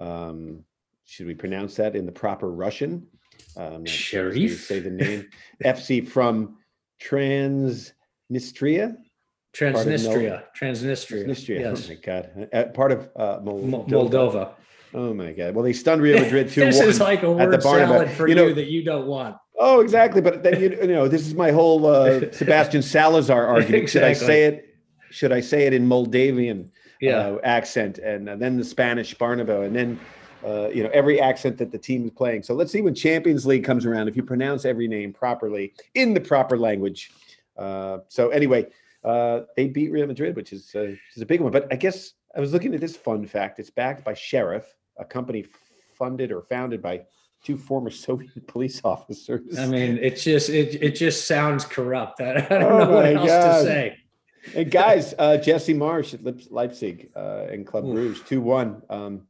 Um, 0.00 0.64
should 1.04 1.26
we 1.26 1.34
pronounce 1.34 1.76
that 1.76 1.94
in 1.94 2.04
the 2.06 2.12
proper 2.12 2.50
Russian? 2.50 3.06
Um, 3.56 3.84
not 3.84 3.88
sure 3.88 4.32
Sheriff? 4.34 4.60
say 4.60 4.80
the 4.80 4.90
name. 4.90 5.28
FC 5.64 6.06
from 6.06 6.56
Transnistria. 8.32 8.96
Transnistria, 9.54 10.42
Transnistria, 10.58 11.24
Transnistria. 11.26 11.60
yes, 11.60 11.84
Oh 11.86 11.88
my 11.88 11.94
God. 11.94 12.48
Uh, 12.52 12.64
part 12.74 12.90
of 12.90 13.08
uh, 13.14 13.38
Mo- 13.42 13.60
Moldova. 13.60 14.10
Moldova. 14.10 14.50
Oh 14.94 15.14
my 15.14 15.32
God. 15.32 15.54
Well, 15.54 15.62
they 15.64 15.72
stunned 15.72 16.02
Real 16.02 16.20
Madrid 16.20 16.48
2 16.50 16.60
this 16.60 16.80
is 16.80 17.00
like 17.00 17.22
a 17.22 17.30
word 17.30 17.62
salad 17.62 18.10
for 18.10 18.28
You 18.28 18.34
know- 18.34 18.52
that 18.52 18.66
you 18.66 18.82
don't 18.82 19.06
want. 19.06 19.36
Oh, 19.56 19.80
exactly. 19.80 20.20
But 20.20 20.42
then 20.42 20.60
you, 20.60 20.70
you 20.70 20.88
know, 20.88 21.06
this 21.06 21.24
is 21.26 21.34
my 21.34 21.52
whole 21.52 21.86
uh, 21.86 22.22
Sebastian 22.32 22.82
Salazar 22.82 23.46
argument. 23.46 23.88
Should 23.88 24.02
I 24.02 24.12
say 24.12 24.44
it? 24.44 24.74
Should 25.10 25.30
I 25.30 25.40
say 25.40 25.66
it 25.66 25.72
in 25.72 25.86
Moldavian 25.86 26.72
Yeah, 27.00 27.18
uh, 27.18 27.38
accent, 27.44 27.98
and 27.98 28.28
uh, 28.28 28.34
then 28.34 28.56
the 28.56 28.64
Spanish 28.64 29.14
Bernabéu, 29.16 29.64
and 29.64 29.74
then 29.76 30.00
uh, 30.44 30.68
you 30.70 30.82
know 30.82 30.90
every 30.92 31.20
accent 31.20 31.56
that 31.58 31.70
the 31.70 31.78
team 31.78 32.04
is 32.04 32.10
playing. 32.10 32.42
So 32.42 32.52
let's 32.54 32.72
see 32.72 32.80
when 32.80 32.96
Champions 32.96 33.46
League 33.46 33.62
comes 33.62 33.86
around 33.86 34.08
if 34.08 34.16
you 34.16 34.24
pronounce 34.24 34.64
every 34.64 34.88
name 34.88 35.12
properly 35.12 35.72
in 35.94 36.14
the 36.14 36.20
proper 36.20 36.58
language. 36.58 37.12
Uh, 37.56 37.98
so 38.08 38.30
anyway, 38.30 38.66
uh, 39.04 39.40
they 39.56 39.68
beat 39.68 39.90
Real 39.92 40.06
Madrid, 40.06 40.36
which 40.36 40.52
is 40.52 40.72
uh, 40.74 40.94
is 41.14 41.22
a 41.22 41.26
big 41.26 41.40
one. 41.40 41.52
But 41.52 41.72
I 41.72 41.76
guess 41.76 42.12
I 42.36 42.40
was 42.40 42.52
looking 42.52 42.74
at 42.74 42.80
this 42.80 42.96
fun 42.96 43.26
fact. 43.26 43.58
It's 43.58 43.70
backed 43.70 44.04
by 44.04 44.14
Sheriff, 44.14 44.66
a 44.98 45.04
company 45.04 45.46
funded 45.94 46.32
or 46.32 46.42
founded 46.42 46.82
by 46.82 47.02
two 47.44 47.56
former 47.56 47.90
Soviet 48.06 48.46
police 48.46 48.80
officers. 48.84 49.58
I 49.58 49.66
mean, 49.66 49.98
it's 50.00 50.24
just 50.24 50.48
it 50.48 50.82
it 50.82 50.92
just 50.96 51.26
sounds 51.26 51.64
corrupt. 51.64 52.20
I, 52.20 52.34
I 52.50 52.58
don't 52.58 52.62
Oh 52.72 52.78
know 52.84 52.90
what 52.90 53.06
else 53.06 53.28
God. 53.28 53.58
to 53.58 53.64
say. 53.64 53.98
And 54.54 54.70
guys, 54.70 55.14
uh, 55.18 55.38
Jesse 55.38 55.72
Marsch 55.72 56.12
at 56.12 56.52
Leipzig 56.52 57.10
uh, 57.16 57.46
and 57.50 57.66
Club. 57.66 57.84
Brugge, 57.84 58.26
two 58.26 58.40
one. 58.40 58.82
Um, 58.90 59.22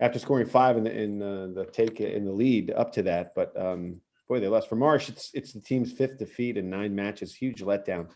after 0.00 0.18
scoring 0.18 0.46
five 0.46 0.76
in 0.78 0.84
the 0.84 0.98
in 0.98 1.22
uh, 1.22 1.48
the 1.54 1.66
take 1.66 2.00
in 2.00 2.24
the 2.24 2.32
lead 2.32 2.70
up 2.70 2.92
to 2.92 3.02
that, 3.02 3.34
but 3.34 3.54
um, 3.60 4.00
boy, 4.30 4.40
they 4.40 4.48
lost. 4.48 4.68
For 4.68 4.76
Marsch, 4.76 5.08
it's 5.08 5.30
it's 5.34 5.52
the 5.52 5.60
team's 5.60 5.92
fifth 5.92 6.16
defeat 6.18 6.56
in 6.56 6.70
nine 6.70 6.94
matches. 6.94 7.34
Huge 7.34 7.62
letdown 7.62 8.08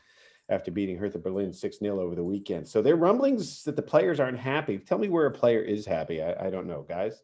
after 0.48 0.70
beating 0.70 0.96
Hertha 0.96 1.18
Berlin 1.18 1.52
six 1.52 1.78
0 1.78 1.98
over 2.00 2.14
the 2.14 2.22
weekend. 2.22 2.68
So 2.68 2.80
there 2.82 2.94
are 2.94 2.96
rumblings 2.98 3.62
that 3.64 3.76
the 3.76 3.82
players 3.82 4.20
aren't 4.20 4.38
happy. 4.38 4.78
Tell 4.78 4.98
me 4.98 5.08
where 5.08 5.26
a 5.26 5.30
player 5.30 5.60
is 5.60 5.84
happy. 5.86 6.22
I, 6.22 6.46
I 6.46 6.50
don't 6.50 6.66
know, 6.66 6.82
guys. 6.88 7.20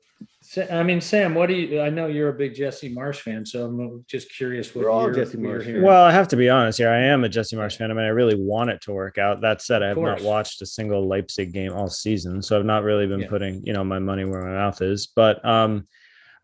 I 0.70 0.82
mean, 0.82 1.00
Sam, 1.00 1.34
what 1.34 1.46
do 1.48 1.54
you? 1.54 1.80
I 1.80 1.88
know 1.88 2.06
you're 2.06 2.30
a 2.30 2.32
big 2.34 2.54
Jesse 2.54 2.92
Marsch 2.94 3.20
fan, 3.20 3.46
so 3.46 3.64
I'm 3.64 4.04
just 4.08 4.34
curious 4.34 4.74
what 4.74 4.84
We're 4.84 4.90
all 4.90 5.02
you're, 5.04 5.14
Jesse 5.14 5.36
what 5.38 5.48
you're 5.48 5.60
Marsch 5.60 5.64
hearing. 5.64 5.82
Well, 5.84 6.04
I 6.04 6.12
have 6.12 6.28
to 6.28 6.36
be 6.36 6.48
honest 6.50 6.78
here. 6.78 6.90
I 6.90 6.98
am 7.04 7.22
a 7.24 7.28
Jesse 7.28 7.56
Marsch 7.56 7.76
fan. 7.76 7.90
I 7.90 7.94
mean, 7.94 8.04
I 8.04 8.08
really 8.08 8.34
want 8.36 8.70
it 8.70 8.80
to 8.82 8.92
work 8.92 9.16
out. 9.18 9.40
That 9.42 9.62
said, 9.62 9.82
I 9.82 9.88
have 9.88 9.98
not 9.98 10.20
watched 10.22 10.60
a 10.62 10.66
single 10.66 11.06
Leipzig 11.06 11.52
game 11.52 11.72
all 11.72 11.88
season, 11.88 12.42
so 12.42 12.58
I've 12.58 12.66
not 12.66 12.82
really 12.82 13.06
been 13.06 13.20
Yeah. 13.20 13.28
putting, 13.28 13.64
you 13.64 13.72
know, 13.72 13.84
my 13.84 13.98
money 13.98 14.24
where 14.24 14.42
my 14.42 14.52
mouth 14.52 14.82
is. 14.82 15.06
But 15.06 15.42
um, 15.44 15.86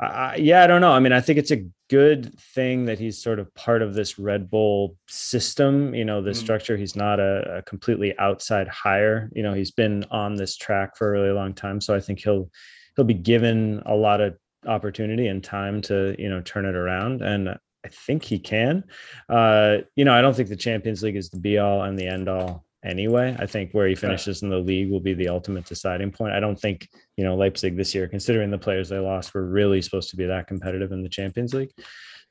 I, 0.01 0.07
I- 0.07 0.37
yeah, 0.37 0.63
I 0.63 0.67
don't 0.67 0.81
know. 0.81 0.93
I 0.93 1.01
mean, 1.01 1.13
I 1.13 1.21
think 1.21 1.39
it's 1.39 1.51
a 1.51 1.65
good 1.89 2.39
thing 2.39 2.85
that 2.87 2.99
he's 2.99 3.23
sort 3.23 3.39
of 3.39 3.55
part 3.55 3.83
of 3.83 3.95
this 3.95 4.19
Red 4.19 4.51
Bull 4.51 4.97
system. 5.09 5.95
You 5.95 6.05
know, 6.05 6.21
this 6.23 6.39
Mhm. 6.39 6.43
structure. 6.43 6.77
He's 6.77 6.97
not 6.97 7.21
a, 7.21 7.59
a 7.59 7.63
completely 7.63 8.17
outside 8.19 8.69
hire. 8.69 9.31
You 9.35 9.43
know, 9.43 9.55
he's 9.55 9.71
been 9.71 10.05
on 10.11 10.35
this 10.35 10.57
track 10.57 10.97
for 10.97 11.09
a 11.09 11.13
really 11.13 11.33
long 11.33 11.55
time, 11.55 11.81
so 11.81 11.95
I 11.95 12.01
think 12.01 12.21
he'll 12.21 12.51
he'll 12.97 13.05
be 13.05 13.15
given 13.15 13.83
a 13.87 13.95
lot 13.95 14.21
of 14.21 14.37
opportunity 14.67 15.29
and 15.29 15.45
time 15.45 15.81
to 15.83 16.17
you 16.19 16.29
know 16.29 16.41
turn 16.41 16.65
it 16.65 16.75
around 16.75 17.23
and 17.23 17.51
i 17.51 17.89
think 17.89 18.25
he 18.25 18.37
can 18.37 18.83
uh 19.29 19.77
you 19.95 20.05
know 20.05 20.13
i 20.13 20.21
don't 20.21 20.35
think 20.35 20.49
the 20.49 20.57
champions 20.57 21.05
league 21.05 21.15
is 21.15 21.31
the 21.31 21.39
be 21.39 21.57
all 21.59 21.83
and 21.83 21.97
the 21.97 22.07
end 22.09 22.29
all 22.29 22.66
anyway 22.87 23.37
i 23.39 23.47
think 23.47 23.73
where 23.73 23.87
he 23.87 23.95
finishes 23.95 24.43
in 24.43 24.49
the 24.49 24.59
league 24.59 24.91
will 24.91 25.01
be 25.01 25.15
the 25.15 25.29
ultimate 25.29 25.65
deciding 25.65 26.11
point 26.11 26.33
i 26.33 26.41
don't 26.41 26.59
think 26.59 26.89
you 27.17 27.25
know 27.25 27.37
leipzig 27.37 27.77
this 27.77 27.95
year 27.95 28.09
considering 28.09 28.51
the 28.51 28.59
players 28.59 28.89
they 28.89 28.99
lost 28.99 29.35
were 29.35 29.47
really 29.47 29.83
supposed 29.83 30.11
to 30.11 30.17
be 30.17 30.27
that 30.27 30.47
competitive 30.47 30.93
in 30.93 31.03
the 31.03 31.09
champions 31.09 31.53
league 31.53 31.73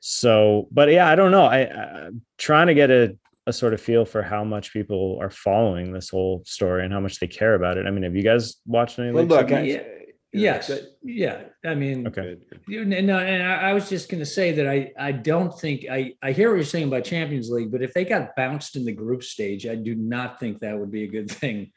so 0.00 0.68
but 0.70 0.90
yeah 0.90 1.08
i 1.08 1.14
don't 1.14 1.30
know 1.30 1.44
i 1.44 1.66
i'm 2.06 2.22
trying 2.38 2.66
to 2.66 2.74
get 2.74 2.90
a 2.90 3.16
a 3.46 3.52
sort 3.52 3.72
of 3.72 3.80
feel 3.80 4.04
for 4.04 4.22
how 4.22 4.42
much 4.42 4.72
people 4.72 5.18
are 5.20 5.30
following 5.30 5.92
this 5.92 6.08
whole 6.08 6.42
story 6.44 6.84
and 6.84 6.92
how 6.92 6.98
much 6.98 7.20
they 7.20 7.28
care 7.28 7.54
about 7.54 7.78
it. 7.78 7.86
I 7.86 7.90
mean, 7.90 8.02
have 8.02 8.16
you 8.16 8.22
guys 8.22 8.56
watched 8.66 8.98
any? 8.98 9.12
Well, 9.12 9.24
Leipzig 9.24 9.50
look. 9.50 9.58
I, 9.58 10.05
yes, 10.32 10.68
Good. 10.68 10.86
yeah. 11.02 11.42
I 11.64 11.74
mean, 11.74 12.06
Okay. 12.06 12.36
You 12.68 12.84
know, 12.84 13.00
no, 13.00 13.18
and 13.18 13.42
I, 13.42 13.70
I 13.70 13.72
was 13.72 13.88
just 13.88 14.08
going 14.10 14.20
to 14.20 14.26
say 14.26 14.52
that 14.52 14.66
I, 14.68 14.92
I 14.98 15.12
don't 15.12 15.58
think 15.58 15.86
I, 15.90 16.14
I 16.22 16.32
hear 16.32 16.50
what 16.50 16.56
you're 16.56 16.64
saying 16.64 16.88
about 16.88 17.04
Champions 17.04 17.50
League, 17.50 17.70
but 17.72 17.82
if 17.82 17.94
they 17.94 18.04
got 18.04 18.36
bounced 18.36 18.76
in 18.76 18.84
the 18.84 18.92
group 18.92 19.22
stage, 19.22 19.66
I 19.66 19.74
do 19.76 19.94
not 19.94 20.38
think 20.40 20.60
that 20.60 20.78
would 20.78 20.90
be 20.90 21.04
a 21.04 21.08
good 21.08 21.30
thing 21.42 21.72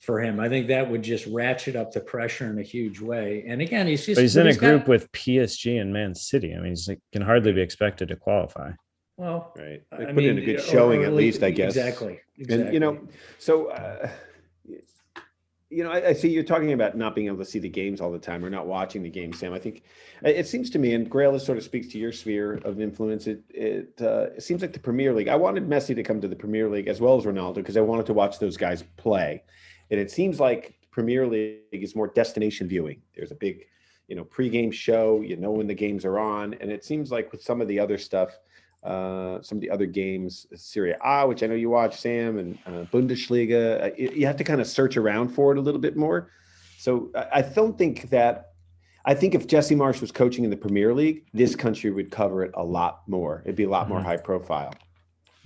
for 0.00 0.20
him. 0.20 0.40
I 0.40 0.48
think 0.48 0.68
that 0.68 0.90
would 0.90 1.02
just 1.02 1.26
ratchet 1.26 1.76
up 1.76 1.92
the 1.92 2.00
pressure 2.00 2.46
in 2.50 2.58
a 2.58 2.62
huge 2.62 3.00
way. 3.00 3.44
And 3.46 3.60
again, 3.60 3.86
he's 3.86 4.06
just 4.06 4.16
But 4.16 4.22
he's 4.22 4.34
but 4.34 4.40
in 4.40 4.46
a 4.46 4.50
he's 4.50 4.56
got- 4.58 4.66
group 4.70 4.88
with 4.88 5.12
PSG 5.12 5.80
and 5.80 5.92
Man 5.92 6.14
City. 6.14 6.54
I 6.54 6.58
mean, 6.58 6.70
he's 6.70 6.88
like, 6.88 7.00
can 7.12 7.22
hardly 7.22 7.52
be 7.52 7.60
expected 7.60 8.08
to 8.08 8.16
qualify. 8.16 8.72
well, 9.18 9.52
Right. 9.58 9.82
They 9.98 10.06
I 10.06 10.12
put 10.12 10.24
in 10.24 10.38
a 10.38 10.44
good 10.44 10.62
showing 10.62 11.02
or 11.04 11.06
at 11.06 11.12
least, 11.12 11.42
I 11.42 11.50
guess. 11.50 11.76
Exactly. 11.76 12.18
Exactly. 12.38 12.64
And 12.64 12.72
you 12.74 12.80
know, 12.80 12.98
so 13.38 13.66
uh, 13.72 14.08
you 15.70 15.84
know, 15.84 15.90
I, 15.90 16.08
I 16.08 16.12
see 16.12 16.28
you're 16.28 16.42
talking 16.42 16.72
about 16.72 16.96
not 16.96 17.14
being 17.14 17.28
able 17.28 17.38
to 17.38 17.44
see 17.44 17.60
the 17.60 17.68
games 17.68 18.00
all 18.00 18.10
the 18.10 18.18
time 18.18 18.44
or 18.44 18.50
not 18.50 18.66
watching 18.66 19.04
the 19.04 19.08
games, 19.08 19.38
Sam. 19.38 19.52
I 19.52 19.60
think 19.60 19.84
it 20.22 20.36
it 20.36 20.48
seems 20.48 20.68
to 20.70 20.80
me, 20.80 20.94
and 20.94 21.08
Grayle, 21.08 21.32
this 21.32 21.46
sort 21.46 21.58
of 21.58 21.64
speaks 21.64 21.86
to 21.88 21.98
your 21.98 22.12
sphere 22.12 22.54
of 22.64 22.80
influence. 22.80 23.28
It 23.28 23.42
it, 23.50 23.94
uh, 24.00 24.30
it 24.36 24.42
seems 24.42 24.62
like 24.62 24.72
the 24.72 24.80
Premier 24.80 25.14
League. 25.14 25.28
I 25.28 25.36
wanted 25.36 25.68
Messi 25.68 25.94
to 25.94 26.02
come 26.02 26.20
to 26.20 26.28
the 26.28 26.36
Premier 26.36 26.68
League 26.68 26.88
as 26.88 27.00
well 27.00 27.16
as 27.16 27.24
Ronaldo 27.24 27.54
because 27.54 27.76
I 27.76 27.82
wanted 27.82 28.06
to 28.06 28.14
watch 28.14 28.40
those 28.40 28.56
guys 28.56 28.82
play, 28.96 29.44
and 29.90 30.00
it 30.00 30.10
seems 30.10 30.40
like 30.40 30.74
Premier 30.90 31.26
League 31.26 31.62
is 31.72 31.94
more 31.94 32.08
destination 32.08 32.66
viewing. 32.66 33.00
There's 33.14 33.30
a 33.30 33.36
big, 33.36 33.64
you 34.08 34.16
know, 34.16 34.24
pregame 34.24 34.72
show. 34.72 35.20
You 35.20 35.36
know 35.36 35.52
when 35.52 35.68
the 35.68 35.74
games 35.74 36.04
are 36.04 36.18
on, 36.18 36.54
and 36.54 36.72
it 36.72 36.84
seems 36.84 37.12
like 37.12 37.30
with 37.30 37.42
some 37.42 37.60
of 37.60 37.68
the 37.68 37.78
other 37.78 37.96
stuff 37.96 38.36
uh, 38.82 39.42
some 39.42 39.58
of 39.58 39.62
the 39.62 39.70
other 39.70 39.86
games, 39.86 40.46
Serie 40.54 40.94
A, 41.04 41.26
which 41.26 41.42
I 41.42 41.46
know 41.46 41.54
you 41.54 41.70
watch, 41.70 42.00
Sam, 42.00 42.38
and 42.38 42.58
uh, 42.66 42.84
Bundesliga. 42.92 43.84
Uh, 43.84 43.90
you, 43.96 44.26
have 44.26 44.36
to 44.36 44.44
kind 44.44 44.60
of 44.60 44.66
search 44.66 44.96
around 44.96 45.28
for 45.28 45.52
it 45.52 45.58
a 45.58 45.60
little 45.60 45.80
bit 45.80 45.96
more. 45.96 46.30
So 46.78 47.10
I, 47.14 47.26
I 47.34 47.42
don't 47.42 47.76
think 47.76 48.10
that. 48.10 48.46
I 49.06 49.14
think 49.14 49.34
if 49.34 49.46
Jesse 49.46 49.74
Marsch 49.74 50.02
was 50.02 50.12
coaching 50.12 50.44
in 50.44 50.50
the 50.50 50.56
Premier 50.58 50.92
League, 50.94 51.24
this 51.32 51.56
country 51.56 51.90
would 51.90 52.10
cover 52.10 52.42
it 52.44 52.50
a 52.54 52.62
lot 52.62 53.00
more. 53.06 53.42
It'd 53.46 53.56
be 53.56 53.64
a 53.64 53.68
lot 53.68 53.88
more 53.88 53.98
Mhm. 53.98 54.04
high 54.04 54.16
profile. 54.18 54.74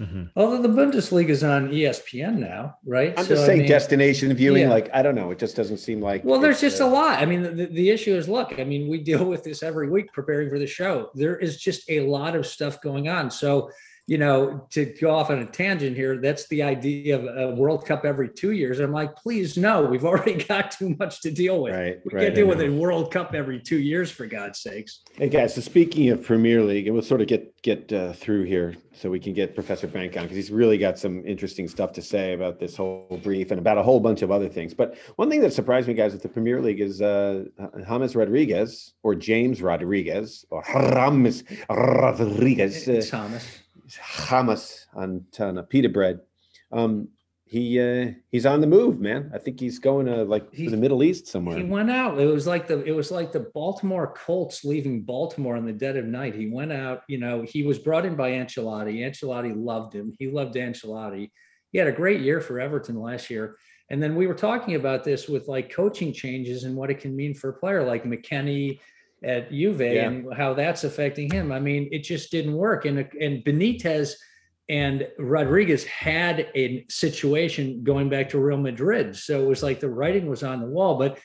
Mhm. 0.00 0.30
Although 0.34 0.60
the 0.60 0.68
Bundesliga 0.68 1.28
is 1.28 1.44
on 1.44 1.70
ESPN 1.70 2.38
now, 2.40 2.76
right? 2.84 3.14
I'm 3.16 3.24
So, 3.24 3.30
just 3.34 3.44
I 3.44 3.46
saying 3.46 3.58
mean- 3.60 3.68
destination 3.68 4.34
viewing. 4.34 4.62
yeah. 4.62 4.68
Like 4.70 4.90
I 4.92 5.02
don't 5.02 5.14
know, 5.14 5.30
it 5.30 5.38
just 5.38 5.54
doesn't 5.54 5.78
seem 5.78 6.00
like. 6.00 6.24
Well, 6.24 6.40
there's 6.40 6.60
just 6.60 6.80
uh, 6.80 6.86
a 6.86 6.88
lot. 6.88 7.20
I 7.20 7.26
mean, 7.26 7.42
the, 7.42 7.66
the 7.66 7.90
issue 7.90 8.14
is 8.16 8.28
look, 8.28 8.58
I 8.58 8.64
mean, 8.64 8.88
we 8.88 8.98
deal 9.10 9.24
with 9.24 9.44
this 9.44 9.62
every 9.62 9.88
week 9.88 10.12
preparing 10.12 10.50
for 10.50 10.58
the 10.58 10.66
show. 10.66 11.10
There 11.14 11.36
is 11.36 11.58
just 11.58 11.88
a 11.90 12.00
lot 12.00 12.34
of 12.34 12.44
stuff 12.44 12.80
going 12.80 13.08
on. 13.08 13.30
So, 13.30 13.70
you 14.06 14.18
know, 14.18 14.66
to 14.70 14.84
go 15.00 15.10
off 15.10 15.30
on 15.30 15.38
a 15.38 15.46
tangent 15.46 15.96
here, 15.96 16.18
that's 16.18 16.46
the 16.48 16.62
idea 16.62 17.18
of 17.18 17.24
a 17.24 17.54
World 17.54 17.86
Cup 17.86 18.04
every 18.04 18.28
two 18.28 18.52
years. 18.52 18.78
I'm 18.78 18.92
like, 18.92 19.16
please, 19.16 19.56
no, 19.56 19.82
we've 19.82 20.04
already 20.04 20.44
got 20.44 20.72
too 20.72 20.94
much 20.98 21.22
to 21.22 21.30
deal 21.30 21.62
with. 21.62 21.74
Right, 21.74 22.00
We 22.04 22.12
right, 22.12 22.24
can't 22.24 22.34
deal 22.34 22.46
with 22.46 22.60
a 22.60 22.68
World 22.68 23.10
Cup 23.10 23.34
every 23.34 23.60
two 23.60 23.78
years, 23.78 24.10
for 24.10 24.26
God's 24.26 24.60
sakes. 24.60 25.00
Hey 25.14 25.28
guys, 25.28 25.54
so 25.54 25.62
speaking 25.62 26.10
of 26.10 26.22
Premier 26.22 26.62
League, 26.62 26.86
and 26.86 26.94
we'll 26.94 27.02
sort 27.02 27.22
of 27.22 27.28
get 27.28 27.50
get 27.62 27.90
uh, 27.92 28.12
through 28.12 28.42
here 28.42 28.76
so 28.92 29.10
we 29.10 29.18
can 29.18 29.32
get 29.32 29.54
Professor 29.54 29.86
Bank 29.86 30.16
on 30.16 30.24
because 30.24 30.36
he's 30.36 30.50
really 30.50 30.76
got 30.76 30.98
some 30.98 31.24
interesting 31.26 31.66
stuff 31.66 31.92
to 31.92 32.02
say 32.02 32.34
about 32.34 32.60
this 32.60 32.76
whole 32.76 33.18
brief 33.22 33.50
and 33.50 33.58
about 33.58 33.78
a 33.78 33.82
whole 33.82 34.00
bunch 34.00 34.20
of 34.20 34.30
other 34.30 34.48
things. 34.48 34.74
But 34.74 34.98
one 35.16 35.30
thing 35.30 35.40
that 35.40 35.54
surprised 35.54 35.88
me, 35.88 35.94
guys, 35.94 36.12
with 36.12 36.22
the 36.22 36.28
Premier 36.28 36.60
League 36.60 36.80
is 36.80 37.00
uh, 37.00 37.44
James 37.88 38.14
Rodriguez 38.14 38.92
or 39.02 39.14
James 39.14 39.62
Rodriguez 39.62 40.44
or 40.50 40.62
James 40.62 41.42
Rodriguez, 41.70 42.88
uh, 42.88 43.02
Thomas. 43.08 43.63
James 43.86 44.86
on 44.94 45.26
of 45.38 45.68
pita 45.68 45.88
bread. 45.88 46.20
Um, 46.72 47.08
he 47.46 47.78
uh, 47.78 48.10
he's 48.30 48.46
on 48.46 48.60
the 48.60 48.66
move, 48.66 48.98
man. 49.00 49.30
I 49.34 49.38
think 49.38 49.60
he's 49.60 49.78
going 49.78 50.06
to 50.06 50.24
like 50.24 50.50
to 50.52 50.70
the 50.70 50.76
Middle 50.76 51.02
East 51.02 51.26
somewhere. 51.26 51.56
He 51.58 51.62
went 51.62 51.90
out. 51.90 52.18
It 52.18 52.26
was 52.26 52.46
like 52.46 52.66
the 52.66 52.82
it 52.84 52.92
was 52.92 53.10
like 53.10 53.32
the 53.32 53.50
Baltimore 53.54 54.14
Colts 54.16 54.64
leaving 54.64 55.02
Baltimore 55.02 55.56
in 55.56 55.66
the 55.66 55.72
dead 55.72 55.96
of 55.96 56.06
night. 56.06 56.34
He 56.34 56.48
went 56.48 56.72
out. 56.72 57.02
You 57.06 57.18
know, 57.18 57.42
he 57.42 57.62
was 57.62 57.78
brought 57.78 58.06
in 58.06 58.16
by 58.16 58.32
Ancelotti. 58.32 59.00
Ancelotti 59.00 59.54
loved 59.54 59.94
him. 59.94 60.12
He 60.18 60.28
loved 60.28 60.54
Ancelotti. 60.54 61.30
He 61.70 61.78
had 61.78 61.86
a 61.86 61.92
great 61.92 62.22
year 62.22 62.40
for 62.40 62.60
Everton 62.60 62.98
last 62.98 63.30
year. 63.30 63.56
And 63.90 64.02
then 64.02 64.16
we 64.16 64.26
were 64.26 64.34
talking 64.34 64.76
about 64.76 65.04
this 65.04 65.28
with 65.28 65.46
like 65.46 65.70
coaching 65.70 66.12
changes 66.12 66.64
and 66.64 66.74
what 66.74 66.90
it 66.90 67.00
can 67.00 67.14
mean 67.14 67.34
for 67.34 67.50
a 67.50 67.54
player 67.54 67.84
like 67.84 68.04
McKennie 68.04 68.80
at 69.22 69.50
Juve 69.50 69.80
Yeah. 69.80 70.06
and 70.06 70.34
how 70.34 70.54
that's 70.54 70.84
affecting 70.84 71.30
him. 71.30 71.52
I 71.52 71.60
mean, 71.60 71.88
it 71.92 72.00
just 72.04 72.30
didn't 72.30 72.54
work. 72.54 72.84
And 72.84 72.98
and 73.20 73.44
Benitez 73.44 74.14
and 74.68 75.06
Rodriguez 75.18 75.84
had 75.84 76.48
a 76.54 76.86
situation 76.88 77.82
going 77.84 78.08
back 78.08 78.30
to 78.30 78.38
Real 78.38 78.56
Madrid. 78.56 79.16
So 79.16 79.42
it 79.42 79.46
was 79.46 79.62
like 79.62 79.80
the 79.80 79.90
writing 79.90 80.26
was 80.26 80.42
on 80.42 80.60
the 80.60 80.66
wall. 80.66 80.96
But 80.98 81.18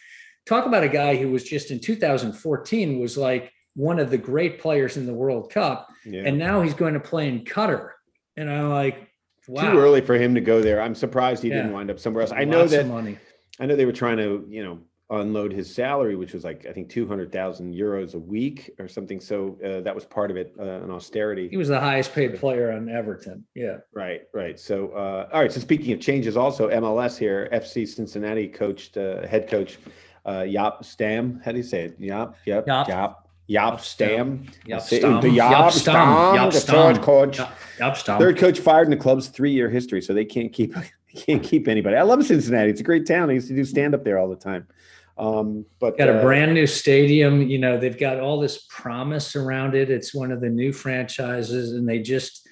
talk 0.45 0.65
about 0.65 0.83
a 0.83 0.89
guy 0.89 1.15
who 1.15 1.31
was 1.31 1.43
just 1.43 1.71
in 1.71 1.79
2014 1.79 2.99
was 2.99 3.17
like 3.17 3.51
one 3.75 3.99
of 3.99 4.09
the 4.09 4.17
great 4.17 4.59
players 4.59 4.97
in 4.97 5.05
the 5.05 5.13
World 5.13 5.51
Cup. 5.51 5.87
Yeah. 6.05 6.23
And 6.25 6.37
now 6.37 6.61
he's 6.61 6.73
going 6.73 6.95
to 6.95 6.99
play 6.99 7.29
in 7.29 7.45
Qatar. 7.45 7.91
And 8.35 8.49
I'm 8.49 8.69
like, 8.69 9.09
wow. 9.47 9.71
Too 9.71 9.79
early 9.79 10.01
for 10.01 10.15
him 10.15 10.35
to 10.35 10.41
go 10.41 10.61
there. 10.61 10.81
I'm 10.81 10.95
surprised 10.95 11.43
he 11.43 11.49
yeah. 11.49 11.57
didn't 11.57 11.73
wind 11.73 11.89
up 11.89 11.99
somewhere 11.99 12.23
else. 12.23 12.33
I 12.33 12.43
know 12.43 12.67
that 12.67 12.87
money. 12.87 13.17
I 13.59 13.65
know 13.65 13.75
they 13.75 13.85
were 13.85 13.91
trying 13.91 14.17
to, 14.17 14.45
you 14.49 14.63
know, 14.63 14.79
unload 15.11 15.51
his 15.51 15.73
salary, 15.73 16.15
which 16.15 16.33
was 16.33 16.43
like 16.43 16.65
I 16.67 16.71
think 16.71 16.89
two 16.89 17.07
hundred 17.07 17.31
thousand 17.31 17.73
euros 17.73 18.13
a 18.13 18.19
week 18.19 18.71
or 18.79 18.87
something. 18.87 19.19
So 19.19 19.57
uh, 19.63 19.81
that 19.81 19.93
was 19.93 20.05
part 20.05 20.29
of 20.31 20.37
it, 20.37 20.53
uh, 20.59 20.63
an 20.63 20.91
austerity. 20.91 21.49
He 21.49 21.57
was 21.57 21.67
the 21.67 21.79
highest 21.79 22.13
paid 22.13 22.37
player 22.39 22.71
on 22.71 22.89
Everton. 22.89 23.45
Yeah. 23.55 23.77
Right. 23.93 24.21
Right. 24.33 24.59
So 24.59 24.89
uh, 24.89 25.29
all 25.33 25.41
right. 25.41 25.51
So 25.51 25.59
speaking 25.59 25.93
of 25.93 25.99
changes, 25.99 26.37
also 26.37 26.69
MLS 26.69 27.17
here, 27.17 27.49
FC 27.51 27.87
Cincinnati 27.87 28.47
coached 28.47 28.97
uh, 28.97 29.25
head 29.27 29.47
coach 29.47 29.79
uh, 30.25 30.41
Jaap 30.41 30.85
Stam. 30.85 31.41
How 31.43 31.51
do 31.51 31.57
you 31.57 31.63
say 31.63 31.85
it? 31.85 31.99
Jaap. 31.99 32.35
Yep. 32.45 32.67
Jaap. 32.67 32.87
Jaap. 32.87 33.15
Jaap 33.49 33.79
Stam. 33.79 34.45
Jaap 34.67 34.81
Stam. 34.81 35.71
Stam. 35.71 36.49
The 36.51 36.59
third 36.59 37.01
coach. 37.01 37.37
Jaap 37.79 37.97
Stam. 37.97 38.19
Third 38.19 38.37
coach 38.37 38.59
fired 38.59 38.85
in 38.85 38.91
the 38.91 38.97
club's 38.97 39.27
three-year 39.29 39.69
history, 39.69 40.01
so 40.01 40.13
they 40.13 40.25
can't 40.25 40.53
keep 40.53 40.75
can't 41.15 41.41
keep 41.41 41.67
anybody. 41.67 41.95
I 41.95 42.03
love 42.03 42.23
Cincinnati. 42.23 42.69
It's 42.69 42.81
a 42.81 42.83
great 42.83 43.07
town. 43.07 43.31
I 43.31 43.33
used 43.33 43.47
to 43.47 43.55
do 43.55 43.65
stand 43.65 43.95
up 43.95 44.03
there 44.03 44.19
all 44.19 44.29
the 44.29 44.35
time. 44.35 44.67
Um, 45.19 45.65
but 45.79 45.97
got 45.97 46.07
a 46.07 46.19
uh, 46.19 46.21
brand 46.21 46.53
new 46.53 46.65
stadium. 46.65 47.41
You 47.41 47.59
know, 47.59 47.77
they've 47.77 47.99
got 47.99 48.21
all 48.21 48.39
this 48.39 48.65
promise 48.69 49.35
around 49.35 49.75
it. 49.75 49.91
It's 49.91 50.15
one 50.15 50.31
of 50.31 50.39
the 50.39 50.49
new 50.49 50.71
franchises, 50.71 51.73
and 51.73 51.87
they 51.87 51.99
just 51.99 52.47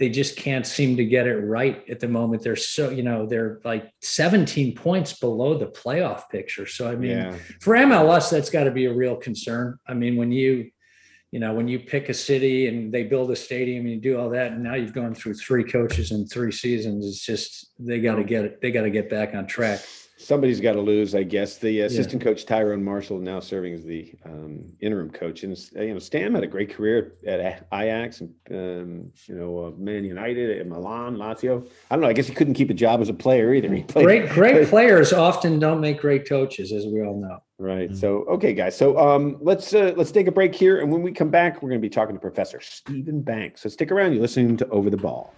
they 0.00 0.08
just 0.08 0.36
can't 0.36 0.66
seem 0.66 0.96
to 0.96 1.04
get 1.04 1.28
it 1.28 1.36
right 1.36 1.88
at 1.88 2.00
the 2.00 2.08
moment. 2.08 2.42
They're 2.42 2.56
so, 2.56 2.88
you 2.88 3.02
know, 3.02 3.26
they're 3.26 3.60
like 3.64 3.92
17 4.00 4.74
points 4.74 5.12
below 5.12 5.58
the 5.58 5.66
playoff 5.66 6.28
picture. 6.30 6.66
So 6.66 6.90
I 6.90 6.96
mean, 6.96 7.10
yeah. 7.10 7.36
for 7.60 7.74
MLS, 7.74 8.30
that's 8.30 8.50
got 8.50 8.64
to 8.64 8.70
be 8.70 8.86
a 8.86 8.92
real 8.92 9.14
concern. 9.14 9.78
I 9.86 9.94
mean, 9.94 10.16
when 10.16 10.32
you 10.32 10.70
you 11.30 11.38
know, 11.38 11.54
when 11.54 11.68
you 11.68 11.78
pick 11.78 12.08
a 12.08 12.14
city 12.14 12.66
and 12.66 12.92
they 12.92 13.04
build 13.04 13.30
a 13.30 13.36
stadium 13.36 13.84
and 13.84 13.94
you 13.94 14.00
do 14.00 14.18
all 14.18 14.30
that, 14.30 14.50
and 14.50 14.64
now 14.64 14.74
you've 14.74 14.92
gone 14.92 15.14
through 15.14 15.34
three 15.34 15.62
coaches 15.62 16.10
in 16.10 16.26
three 16.26 16.50
seasons, 16.50 17.06
it's 17.06 17.24
just 17.24 17.70
they 17.78 18.00
got 18.00 18.16
to 18.16 18.24
get 18.24 18.44
it. 18.44 18.60
They 18.60 18.72
got 18.72 18.82
to 18.82 18.90
get 18.90 19.08
back 19.08 19.32
on 19.32 19.46
track 19.46 19.80
somebody's 20.30 20.60
got 20.60 20.74
to 20.74 20.80
lose, 20.80 21.16
I 21.16 21.24
guess. 21.24 21.58
The 21.58 21.80
assistant 21.80 22.22
yeah. 22.22 22.30
coach 22.30 22.46
Tyrone 22.46 22.84
Marshall 22.84 23.18
now 23.18 23.40
serving 23.40 23.74
as 23.74 23.82
the 23.82 24.14
um, 24.24 24.64
interim 24.80 25.10
coach, 25.10 25.42
and 25.42 25.58
you 25.74 25.92
know 25.92 25.98
Stam 25.98 26.36
had 26.36 26.44
a 26.44 26.46
great 26.46 26.72
career 26.72 27.14
at 27.26 27.66
Ajax 27.74 28.20
and 28.20 28.32
um, 28.52 29.12
you 29.26 29.34
know 29.34 29.66
uh, 29.66 29.70
Man 29.76 30.04
United, 30.04 30.60
at 30.60 30.68
Milan, 30.68 31.16
Lazio. 31.16 31.68
I 31.90 31.96
don't 31.96 32.02
know. 32.02 32.08
I 32.08 32.12
guess 32.12 32.28
he 32.28 32.34
couldn't 32.34 32.54
keep 32.54 32.70
a 32.70 32.74
job 32.74 33.00
as 33.00 33.08
a 33.08 33.12
player 33.12 33.52
either. 33.52 33.74
He 33.74 33.82
played, 33.82 34.04
great, 34.04 34.28
great 34.30 34.54
played. 34.54 34.68
players 34.76 35.12
often 35.12 35.58
don't 35.58 35.80
make 35.80 36.00
great 36.00 36.28
coaches, 36.28 36.70
as 36.70 36.86
we 36.86 37.02
all 37.02 37.20
know. 37.20 37.42
Right. 37.58 37.90
Mm-hmm. 37.90 37.98
So 37.98 38.24
okay, 38.36 38.54
guys. 38.54 38.76
So 38.76 38.96
um, 39.00 39.36
let's 39.40 39.74
uh, 39.74 39.94
let's 39.96 40.12
take 40.12 40.28
a 40.28 40.32
break 40.32 40.54
here, 40.54 40.80
and 40.80 40.92
when 40.92 41.02
we 41.02 41.10
come 41.10 41.30
back, 41.30 41.60
we're 41.60 41.70
going 41.70 41.80
to 41.80 41.86
be 41.86 41.90
talking 41.90 42.14
to 42.14 42.20
Professor 42.20 42.60
Steven 42.60 43.20
Banks. 43.20 43.62
So 43.62 43.68
stick 43.68 43.90
around. 43.90 44.12
You're 44.12 44.22
listening 44.22 44.56
to 44.58 44.68
Over 44.68 44.90
the 44.90 44.96
Ball. 44.96 45.34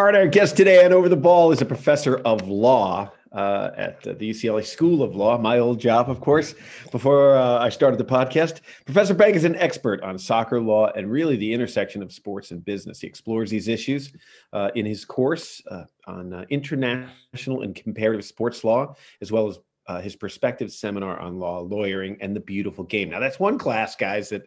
All 0.00 0.06
right, 0.06 0.14
our 0.14 0.26
guest 0.26 0.56
today 0.56 0.82
on 0.82 0.94
Over 0.94 1.10
the 1.10 1.16
Ball 1.16 1.52
is 1.52 1.60
a 1.60 1.66
professor 1.66 2.16
of 2.20 2.48
law 2.48 3.12
uh, 3.32 3.70
at 3.76 4.00
the 4.00 4.30
UCLA 4.30 4.64
School 4.64 5.02
of 5.02 5.14
Law, 5.14 5.36
my 5.36 5.58
old 5.58 5.78
job, 5.78 6.08
of 6.08 6.22
course, 6.22 6.54
before 6.90 7.36
uh, 7.36 7.58
I 7.58 7.68
started 7.68 8.00
the 8.00 8.06
podcast. 8.06 8.60
Professor 8.86 9.12
Bank 9.12 9.36
is 9.36 9.44
an 9.44 9.56
expert 9.56 10.02
on 10.02 10.18
soccer 10.18 10.58
law 10.58 10.90
and 10.92 11.10
really 11.10 11.36
the 11.36 11.52
intersection 11.52 12.02
of 12.02 12.14
sports 12.14 12.50
and 12.50 12.64
business. 12.64 13.02
He 13.02 13.06
explores 13.06 13.50
these 13.50 13.68
issues 13.68 14.10
uh, 14.54 14.70
in 14.74 14.86
his 14.86 15.04
course 15.04 15.60
uh, 15.70 15.84
on 16.06 16.32
uh, 16.32 16.46
international 16.48 17.60
and 17.60 17.74
comparative 17.74 18.24
sports 18.24 18.64
law, 18.64 18.94
as 19.20 19.30
well 19.30 19.48
as 19.48 19.58
uh, 19.86 20.00
his 20.00 20.16
perspective 20.16 20.72
seminar 20.72 21.20
on 21.20 21.38
law, 21.38 21.60
lawyering, 21.60 22.16
and 22.22 22.34
the 22.34 22.40
beautiful 22.40 22.84
game. 22.84 23.10
Now, 23.10 23.20
that's 23.20 23.38
one 23.38 23.58
class, 23.58 23.96
guys, 23.96 24.30
that 24.30 24.44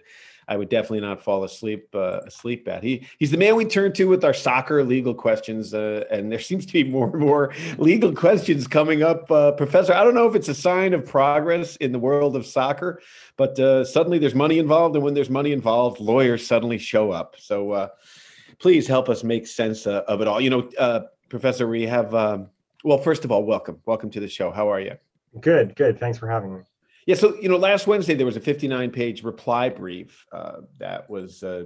I 0.47 0.57
would 0.57 0.69
definitely 0.69 1.01
not 1.01 1.23
fall 1.23 1.43
asleep 1.43 1.87
uh, 1.93 2.21
asleep 2.25 2.67
at. 2.67 2.83
He 2.83 3.07
he's 3.19 3.31
the 3.31 3.37
man 3.37 3.55
we 3.55 3.65
turn 3.65 3.93
to 3.93 4.05
with 4.05 4.23
our 4.23 4.33
soccer 4.33 4.83
legal 4.83 5.13
questions, 5.13 5.73
uh, 5.73 6.05
and 6.11 6.31
there 6.31 6.39
seems 6.39 6.65
to 6.65 6.73
be 6.73 6.83
more 6.83 7.09
and 7.09 7.19
more 7.19 7.53
legal 7.77 8.13
questions 8.13 8.67
coming 8.67 9.03
up, 9.03 9.29
uh, 9.31 9.51
Professor. 9.53 9.93
I 9.93 10.03
don't 10.03 10.15
know 10.15 10.27
if 10.27 10.35
it's 10.35 10.49
a 10.49 10.55
sign 10.55 10.93
of 10.93 11.05
progress 11.05 11.75
in 11.77 11.91
the 11.91 11.99
world 11.99 12.35
of 12.35 12.45
soccer, 12.45 13.01
but 13.37 13.59
uh, 13.59 13.83
suddenly 13.85 14.19
there's 14.19 14.35
money 14.35 14.59
involved, 14.59 14.95
and 14.95 15.03
when 15.03 15.13
there's 15.13 15.29
money 15.29 15.51
involved, 15.51 15.99
lawyers 15.99 16.45
suddenly 16.45 16.77
show 16.77 17.11
up. 17.11 17.35
So 17.39 17.71
uh, 17.71 17.87
please 18.59 18.87
help 18.87 19.09
us 19.09 19.23
make 19.23 19.47
sense 19.47 19.87
uh, 19.87 20.03
of 20.07 20.21
it 20.21 20.27
all. 20.27 20.41
You 20.41 20.49
know, 20.49 21.07
Professor, 21.29 21.67
we 21.67 21.83
have. 21.83 22.13
Um, 22.13 22.49
well, 22.83 22.97
first 22.97 23.23
of 23.23 23.31
all, 23.31 23.43
welcome, 23.43 23.79
welcome 23.85 24.09
to 24.11 24.19
the 24.19 24.27
show. 24.27 24.51
How 24.51 24.69
are 24.69 24.79
you? 24.79 24.97
Good, 25.39 25.75
good. 25.75 25.99
Thanks 25.99 26.17
for 26.17 26.27
having 26.27 26.53
me. 26.53 26.61
Yeah, 27.05 27.15
so 27.15 27.35
you 27.39 27.49
know, 27.49 27.57
last 27.57 27.87
Wednesday 27.87 28.13
there 28.13 28.25
was 28.25 28.37
a 28.37 28.41
59-page 28.41 29.23
reply 29.23 29.69
brief 29.69 30.25
uh, 30.31 30.61
that 30.79 31.09
was 31.09 31.43
uh, 31.43 31.63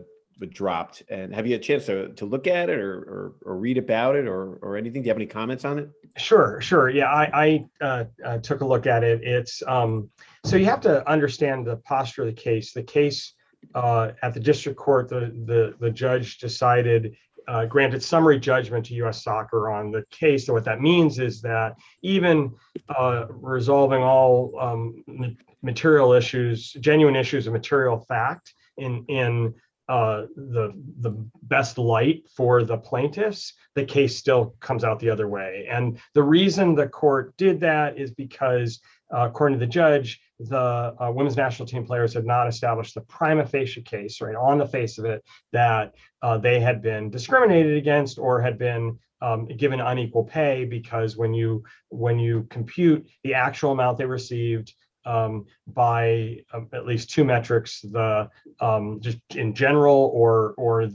dropped, 0.50 1.04
and 1.10 1.34
have 1.34 1.46
you 1.46 1.54
had 1.54 1.62
a 1.62 1.64
chance 1.64 1.86
to, 1.88 2.10
to 2.10 2.26
look 2.26 2.48
at 2.48 2.70
it 2.70 2.80
or, 2.80 2.98
or, 2.98 3.34
or 3.46 3.58
read 3.58 3.78
about 3.78 4.16
it 4.16 4.28
or 4.28 4.56
or 4.62 4.78
anything? 4.78 5.02
Do 5.02 5.08
you 5.08 5.12
have 5.12 5.18
any 5.18 5.26
comments 5.26 5.66
on 5.66 5.80
it? 5.80 5.90
Sure, 6.18 6.62
sure. 6.62 6.90
Yeah, 6.90 7.12
I, 7.12 7.66
I 7.82 7.84
uh, 7.86 8.04
uh, 8.24 8.38
took 8.40 8.62
a 8.62 8.66
look 8.66 8.88
at 8.88 9.04
it. 9.04 9.24
It's 9.24 9.62
um, 9.68 10.10
so 10.44 10.56
you 10.56 10.66
have 10.66 10.82
to 10.82 11.08
understand 11.10 11.66
the 11.66 11.78
posture 11.78 12.24
of 12.24 12.28
the 12.28 12.42
case. 12.42 12.74
The 12.74 12.84
case 12.84 13.34
uh, 13.76 14.12
at 14.22 14.34
the 14.34 14.40
district 14.40 14.78
court, 14.78 15.10
the 15.10 15.32
the 15.46 15.76
the 15.80 15.92
judge 15.92 16.38
decided 16.38 17.16
uh, 17.48 17.66
granted 17.66 18.04
summary 18.04 18.40
judgment 18.40 18.86
to 18.86 18.94
U.S. 18.96 19.24
Soccer 19.24 19.70
on 19.72 19.92
the 19.92 20.04
case. 20.12 20.46
So 20.46 20.54
what 20.54 20.66
that 20.66 20.82
means 20.82 21.20
is 21.20 21.42
that 21.42 21.76
even 22.02 22.54
uh, 22.90 23.28
resolving 23.30 24.04
all 24.04 24.54
um, 24.60 25.36
material 25.62 26.14
issues, 26.14 26.74
genuine 26.74 27.16
issues 27.16 27.48
of 27.48 27.54
material 27.54 28.00
fact 28.00 28.54
in 28.78 29.06
in 29.08 29.54
uh, 29.90 30.24
the 30.36 30.74
the 31.00 31.12
best 31.44 31.78
light 31.78 32.24
for 32.36 32.64
the 32.64 32.78
plaintiffs, 32.78 33.54
the 33.76 33.86
case 33.86 34.18
still 34.18 34.56
comes 34.60 34.84
out 34.84 35.00
the 35.00 35.10
other 35.10 35.30
way. 35.30 35.66
And 35.70 36.00
the 36.14 36.24
reason 36.24 36.76
the 36.76 36.90
court 36.90 37.36
did 37.38 37.62
that 37.62 37.98
is 37.98 38.12
because, 38.12 38.82
uh, 39.14 39.28
according 39.30 39.60
to 39.60 39.66
the 39.66 39.72
judge, 39.72 40.20
the 40.40 40.96
uh, 41.00 41.12
women's 41.14 41.38
national 41.38 41.68
team 41.68 41.86
players 41.86 42.14
had 42.14 42.26
not 42.26 42.48
established 42.48 42.94
the 42.94 43.02
prima 43.02 43.46
facie 43.46 43.82
case, 43.82 44.22
right, 44.22 44.36
on 44.36 44.58
the 44.58 44.68
face 44.68 44.98
of 44.98 45.06
it, 45.06 45.24
that 45.52 45.96
uh, 46.22 46.38
they 46.38 46.60
had 46.60 46.82
been 46.82 47.10
discriminated 47.10 47.76
against 47.78 48.20
or 48.20 48.42
had 48.42 48.58
been 48.58 48.98
um, 49.22 49.48
given 49.48 49.80
unequal 49.80 50.24
pay 50.24 50.66
because 50.66 51.18
when 51.18 51.34
you 51.34 51.64
when 51.90 52.20
you 52.20 52.46
compute 52.50 53.08
the 53.24 53.34
actual 53.34 53.72
amount 53.72 53.98
they 53.98 54.06
received 54.06 54.74
um, 55.06 55.46
by 55.66 56.38
um, 56.54 56.68
at 56.74 56.86
least 56.86 57.10
two 57.10 57.24
metrics, 57.24 57.82
the 57.82 58.30
um, 58.60 59.00
just 59.02 59.18
in 59.36 59.54
general 59.56 60.12
or 60.14 60.54
or 60.58 60.90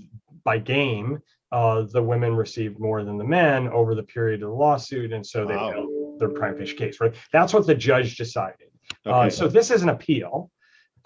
by 0.44 0.58
game, 0.58 1.20
uh, 1.50 1.82
the 1.92 2.02
women 2.02 2.36
received 2.36 2.78
more 2.78 3.02
than 3.02 3.18
the 3.18 3.24
men 3.24 3.68
over 3.68 3.94
the 3.94 4.02
period 4.02 4.42
of 4.42 4.50
the 4.50 4.54
lawsuit, 4.54 5.12
and 5.12 5.26
so 5.26 5.44
they 5.44 5.56
wow. 5.56 5.88
their 6.20 6.28
prima 6.28 6.58
facie 6.58 6.76
case. 6.76 7.00
Right, 7.00 7.14
that's 7.32 7.52
what 7.52 7.66
the 7.66 7.74
judge 7.74 8.16
decided. 8.16 8.68
Uh, 9.06 9.20
okay. 9.20 9.30
So 9.30 9.48
this 9.48 9.70
is 9.70 9.82
an 9.82 9.88
appeal 9.88 10.50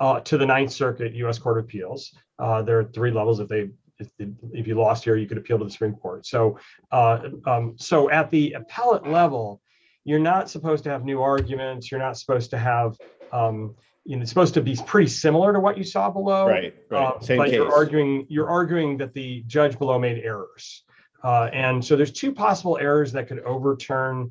uh, 0.00 0.20
to 0.20 0.38
the 0.38 0.46
Ninth 0.46 0.72
Circuit 0.72 1.14
U.S. 1.14 1.38
Court 1.38 1.58
of 1.58 1.64
Appeals. 1.64 2.14
Uh, 2.38 2.62
there 2.62 2.78
are 2.78 2.84
three 2.84 3.10
levels. 3.10 3.40
If 3.40 3.48
they 3.48 3.70
if, 3.98 4.10
if, 4.52 4.66
you 4.66 4.74
lost 4.74 5.04
here, 5.04 5.16
you 5.16 5.26
could 5.26 5.38
appeal 5.38 5.58
to 5.58 5.64
the 5.64 5.70
Supreme 5.70 5.94
Court. 5.94 6.26
So, 6.26 6.58
uh, 6.92 7.28
um, 7.46 7.76
so 7.78 8.10
at 8.10 8.30
the 8.30 8.52
appellate 8.52 9.06
level, 9.06 9.62
you're 10.04 10.18
not 10.18 10.50
supposed 10.50 10.84
to 10.84 10.90
have 10.90 11.04
new 11.04 11.22
arguments. 11.22 11.90
You're 11.90 12.00
not 12.00 12.18
supposed 12.18 12.50
to 12.50 12.58
have, 12.58 12.96
um, 13.32 13.74
you 14.04 14.16
know, 14.16 14.22
it's 14.22 14.30
supposed 14.30 14.54
to 14.54 14.60
be 14.60 14.78
pretty 14.86 15.08
similar 15.08 15.52
to 15.52 15.60
what 15.60 15.78
you 15.78 15.84
saw 15.84 16.10
below. 16.10 16.46
Right. 16.46 16.74
Right. 16.90 17.04
Uh, 17.04 17.20
Same 17.20 17.38
but 17.38 17.46
case. 17.46 17.54
you're 17.54 17.72
arguing 17.72 18.26
you're 18.28 18.48
arguing 18.48 18.98
that 18.98 19.14
the 19.14 19.42
judge 19.46 19.78
below 19.78 19.98
made 19.98 20.22
errors, 20.22 20.84
uh, 21.24 21.48
and 21.52 21.84
so 21.84 21.96
there's 21.96 22.12
two 22.12 22.32
possible 22.32 22.78
errors 22.80 23.12
that 23.12 23.26
could 23.26 23.40
overturn 23.40 24.30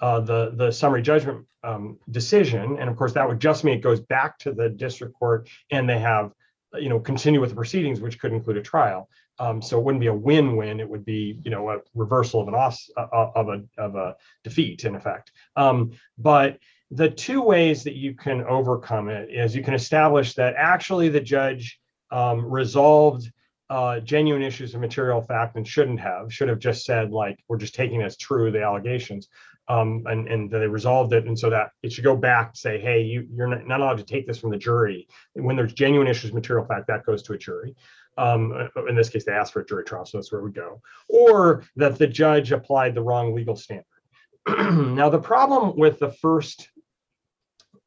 uh, 0.00 0.20
the 0.20 0.52
the 0.54 0.70
summary 0.70 1.02
judgment 1.02 1.46
um, 1.62 1.98
decision, 2.10 2.78
and 2.78 2.88
of 2.88 2.96
course 2.96 3.12
that 3.12 3.28
would 3.28 3.40
just 3.40 3.64
mean 3.64 3.78
it 3.78 3.82
goes 3.82 4.00
back 4.00 4.38
to 4.38 4.52
the 4.52 4.68
district 4.68 5.14
court, 5.14 5.48
and 5.70 5.88
they 5.88 5.98
have 5.98 6.32
you 6.74 6.88
know 6.88 7.00
continue 7.00 7.40
with 7.40 7.50
the 7.50 7.56
proceedings, 7.56 8.00
which 8.00 8.18
could 8.18 8.32
include 8.32 8.56
a 8.56 8.62
trial. 8.62 9.08
Um, 9.38 9.60
so 9.60 9.78
it 9.78 9.84
wouldn't 9.84 10.00
be 10.00 10.06
a 10.06 10.14
win-win; 10.14 10.80
it 10.80 10.88
would 10.88 11.04
be, 11.04 11.38
you 11.44 11.50
know, 11.50 11.70
a 11.70 11.78
reversal 11.94 12.40
of 12.40 12.48
an 12.48 12.54
uh, 12.54 12.70
uh, 12.96 13.30
of 13.34 13.48
a 13.48 13.62
of 13.78 13.94
a 13.96 14.16
defeat 14.44 14.84
in 14.84 14.94
effect. 14.94 15.32
Um, 15.56 15.92
but 16.18 16.58
the 16.90 17.10
two 17.10 17.42
ways 17.42 17.84
that 17.84 17.94
you 17.94 18.14
can 18.14 18.44
overcome 18.44 19.08
it 19.08 19.28
is 19.30 19.54
you 19.54 19.62
can 19.62 19.74
establish 19.74 20.34
that 20.34 20.54
actually 20.56 21.08
the 21.08 21.20
judge 21.20 21.80
um, 22.10 22.44
resolved 22.46 23.30
uh, 23.68 23.98
genuine 24.00 24.42
issues 24.42 24.74
of 24.74 24.80
material 24.80 25.20
fact 25.20 25.56
and 25.56 25.66
shouldn't 25.66 25.98
have 25.98 26.32
should 26.32 26.48
have 26.48 26.60
just 26.60 26.84
said 26.84 27.10
like 27.10 27.36
we're 27.48 27.56
just 27.56 27.74
taking 27.74 28.02
as 28.02 28.16
true 28.16 28.52
the 28.52 28.62
allegations 28.62 29.28
um, 29.68 30.04
and 30.06 30.28
and 30.28 30.50
they 30.50 30.66
resolved 30.66 31.12
it. 31.12 31.26
And 31.26 31.38
so 31.38 31.50
that 31.50 31.70
it 31.82 31.92
should 31.92 32.04
go 32.04 32.16
back 32.16 32.56
say 32.56 32.78
hey 32.80 33.02
you 33.02 33.26
you're 33.32 33.48
not, 33.48 33.80
allowed 33.80 33.98
to 33.98 34.04
take 34.04 34.26
this 34.26 34.38
from 34.38 34.50
the 34.50 34.56
jury. 34.56 35.08
When 35.34 35.56
there's 35.56 35.72
genuine 35.72 36.08
issues 36.08 36.32
material 36.32 36.66
fact 36.66 36.86
that 36.88 37.04
goes 37.04 37.22
to 37.24 37.32
a 37.32 37.38
jury. 37.38 37.74
Um, 38.18 38.70
in 38.88 38.96
this 38.96 39.10
case, 39.10 39.26
they 39.26 39.32
asked 39.32 39.52
for 39.52 39.60
a 39.60 39.66
jury 39.66 39.84
trial, 39.84 40.06
so 40.06 40.16
that's 40.16 40.32
where 40.32 40.40
we 40.40 40.50
go, 40.50 40.80
or 41.08 41.64
that 41.76 41.98
the 41.98 42.06
judge 42.06 42.50
applied 42.50 42.94
the 42.94 43.02
wrong 43.02 43.34
legal 43.34 43.56
standard. 43.56 43.84
now, 44.48 45.10
the 45.10 45.18
problem 45.18 45.76
with 45.76 45.98
the 45.98 46.10
first 46.10 46.70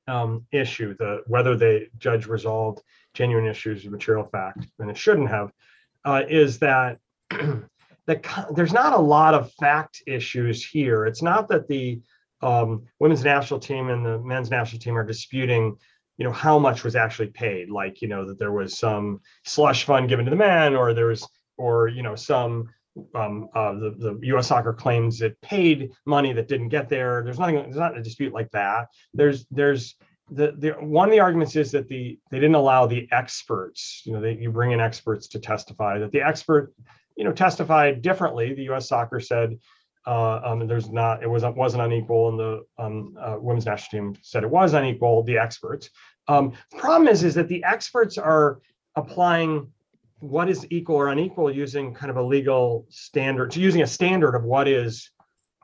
um, 0.08 0.46
issue, 0.52 0.96
the 1.00 1.24
whether 1.28 1.56
the 1.56 1.88
judge 1.98 2.28
resolved 2.28 2.82
genuine 3.14 3.48
issues 3.48 3.86
of 3.86 3.92
material 3.92 4.26
fact, 4.26 4.68
and 4.78 4.90
it 4.90 4.98
shouldn't 4.98 5.30
have, 5.30 5.52
uh, 6.06 6.24
is 6.30 6.60
that 6.60 7.00
the, 8.10 8.48
there's 8.56 8.74
not 8.74 8.94
a 8.94 9.00
lot 9.00 9.34
of 9.34 9.52
fact 9.54 10.02
issues 10.08 10.66
here. 10.66 11.06
It's 11.06 11.22
not 11.22 11.48
that 11.50 11.68
the 11.68 12.02
um, 12.42 12.84
women's 13.00 13.24
national 13.24 13.60
team 13.60 13.90
and 13.90 14.06
the 14.06 14.20
men's 14.20 14.50
national 14.50 14.80
team 14.82 14.98
are 14.98 15.06
disputing 15.06 15.78
you 16.18 16.26
know 16.26 16.32
how 16.34 16.60
much 16.60 16.84
was 16.84 16.98
actually 16.98 17.28
paid 17.28 17.70
like 17.70 18.02
you 18.02 18.08
know 18.10 18.26
that 18.26 18.38
there 18.38 18.52
was 18.52 18.78
some 18.78 19.22
slush 19.46 19.86
fund 19.86 20.10
given 20.10 20.26
to 20.26 20.30
the 20.30 20.36
men 20.36 20.76
or 20.76 20.94
there 20.94 21.06
was 21.06 21.26
or 21.58 21.88
you 21.88 22.04
know 22.04 22.16
some 22.16 22.68
um, 23.16 23.48
uh, 23.56 23.74
the, 23.74 23.96
the 23.98 24.20
U.S. 24.24 24.48
soccer 24.48 24.74
claims 24.74 25.22
it 25.22 25.40
paid 25.42 25.92
money 26.06 26.34
that 26.34 26.50
didn't 26.50 26.70
get 26.70 26.90
there. 26.90 27.24
There's 27.24 27.40
nothing. 27.40 27.56
There's 27.56 27.76
not 27.78 27.98
a 27.98 28.04
dispute 28.04 28.34
like 28.34 28.52
that. 28.52 28.88
There's 29.14 29.46
there's 29.52 29.96
the, 30.32 30.54
the 30.58 30.72
one 30.72 31.08
of 31.08 31.12
the 31.12 31.20
arguments 31.20 31.56
is 31.56 31.72
that 31.72 31.88
the 31.88 32.20
they 32.32 32.40
didn't 32.40 32.56
allow 32.56 32.86
the 32.86 33.08
experts. 33.12 34.02
You 34.06 34.14
know, 34.14 34.22
they, 34.22 34.34
you 34.34 34.52
bring 34.52 34.72
in 34.72 34.80
experts 34.80 35.28
to 35.30 35.40
testify. 35.40 36.00
That 36.00 36.12
the 36.12 36.22
expert, 36.22 36.74
you 37.20 37.26
know, 37.26 37.34
testified 37.34 38.02
differently. 38.02 38.54
The 38.54 38.64
U.S. 38.64 38.88
soccer 38.88 39.20
said 39.20 39.60
uh, 40.08 40.40
um, 40.42 40.66
there's 40.66 40.90
not 40.90 41.22
it 41.22 41.30
wasn't 41.30 41.58
wasn't 41.58 41.84
unequal, 41.84 42.30
and 42.30 42.40
the 42.40 42.64
um, 42.82 43.18
uh, 43.20 43.36
women's 43.38 43.66
national 43.66 44.14
team 44.14 44.22
said 44.22 44.44
it 44.44 44.50
was 44.50 44.74
unequal. 44.74 45.24
The 45.24 45.38
experts. 45.38 45.90
Um, 46.30 46.54
the 46.72 46.78
problem 46.78 47.10
is 47.10 47.26
is 47.26 47.36
that 47.36 47.50
the 47.50 47.62
experts 47.66 48.18
are 48.18 48.62
applying 48.96 49.70
what 50.20 50.50
is 50.50 50.66
equal 50.70 50.96
or 50.96 51.10
unequal 51.10 51.54
using 51.54 51.94
kind 51.94 52.10
of 52.10 52.16
a 52.16 52.24
legal 52.24 52.86
standard, 52.90 53.54
using 53.54 53.82
a 53.82 53.88
standard 53.88 54.34
of 54.34 54.46
what 54.46 54.70
is 54.70 55.12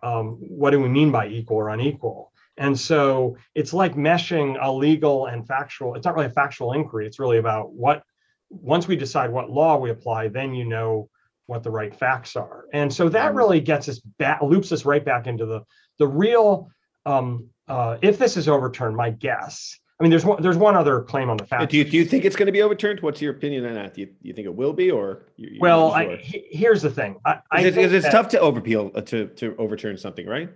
um, 0.04 0.36
what 0.42 0.72
do 0.72 0.82
we 0.82 0.90
mean 0.90 1.10
by 1.10 1.26
equal 1.26 1.56
or 1.56 1.70
unequal. 1.70 2.34
And 2.58 2.78
so 2.78 3.38
it's 3.54 3.74
like 3.74 3.96
meshing 3.96 4.58
a 4.62 4.70
legal 4.70 5.28
and 5.28 5.48
factual. 5.48 5.96
It's 5.96 6.06
not 6.06 6.16
really 6.16 6.28
a 6.28 6.32
factual 6.32 6.74
inquiry. 6.74 7.08
It's 7.08 7.20
really 7.20 7.38
about 7.38 7.72
what 7.72 8.04
once 8.50 8.90
we 8.90 8.98
decide 8.98 9.32
what 9.32 9.50
law 9.50 9.78
we 9.78 9.90
apply, 9.90 10.28
then 10.28 10.54
you 10.54 10.66
know 10.66 11.10
what 11.48 11.64
the 11.64 11.72
right 11.72 11.96
facts 11.96 12.36
are. 12.36 12.66
And 12.74 12.94
so 12.94 13.10
that 13.10 13.28
mm-hmm. 13.28 13.38
really 13.38 13.60
gets 13.60 13.88
us 13.90 14.00
back, 14.00 14.42
loops 14.42 14.72
us 14.72 14.86
right 14.86 15.04
back 15.04 15.28
into 15.28 15.46
the 15.46 15.62
the 16.00 16.08
real. 16.08 16.70
Um, 17.06 17.50
uh, 17.68 17.98
if 18.02 18.18
this 18.18 18.38
is 18.38 18.48
overturned, 18.48 18.96
my 18.96 19.12
guess. 19.12 19.80
I 20.00 20.04
mean, 20.04 20.10
there's 20.10 20.26
one. 20.26 20.42
There's 20.42 20.58
one 20.58 20.76
other 20.76 21.02
claim 21.02 21.30
on 21.30 21.38
the 21.38 21.46
fact. 21.46 21.72
Do 21.72 21.78
you, 21.78 21.86
do 21.86 21.96
you 21.96 22.04
think 22.04 22.26
it's 22.26 22.36
going 22.36 22.48
to 22.48 22.52
be 22.52 22.62
overturned? 22.62 23.00
What's 23.00 23.22
your 23.22 23.32
opinion 23.32 23.66
on 23.66 23.76
that? 23.76 23.94
Do 23.94 24.02
you, 24.02 24.10
you 24.22 24.34
think 24.34 24.46
it 24.46 24.54
will 24.54 24.74
be, 24.74 24.92
or? 24.92 25.28
You, 25.38 25.58
well, 25.62 25.94
I, 25.94 26.18
here's 26.22 26.82
the 26.82 26.90
thing. 26.90 27.16
I, 27.26 27.40
I 27.50 27.62
it's, 27.62 27.78
it's 27.78 28.04
that, 28.04 28.12
tough 28.12 28.28
to 28.30 28.40
overpeel 28.40 28.96
uh, 28.98 29.02
to 29.02 29.28
to 29.28 29.56
overturn 29.58 29.98
something, 29.98 30.28
right? 30.28 30.50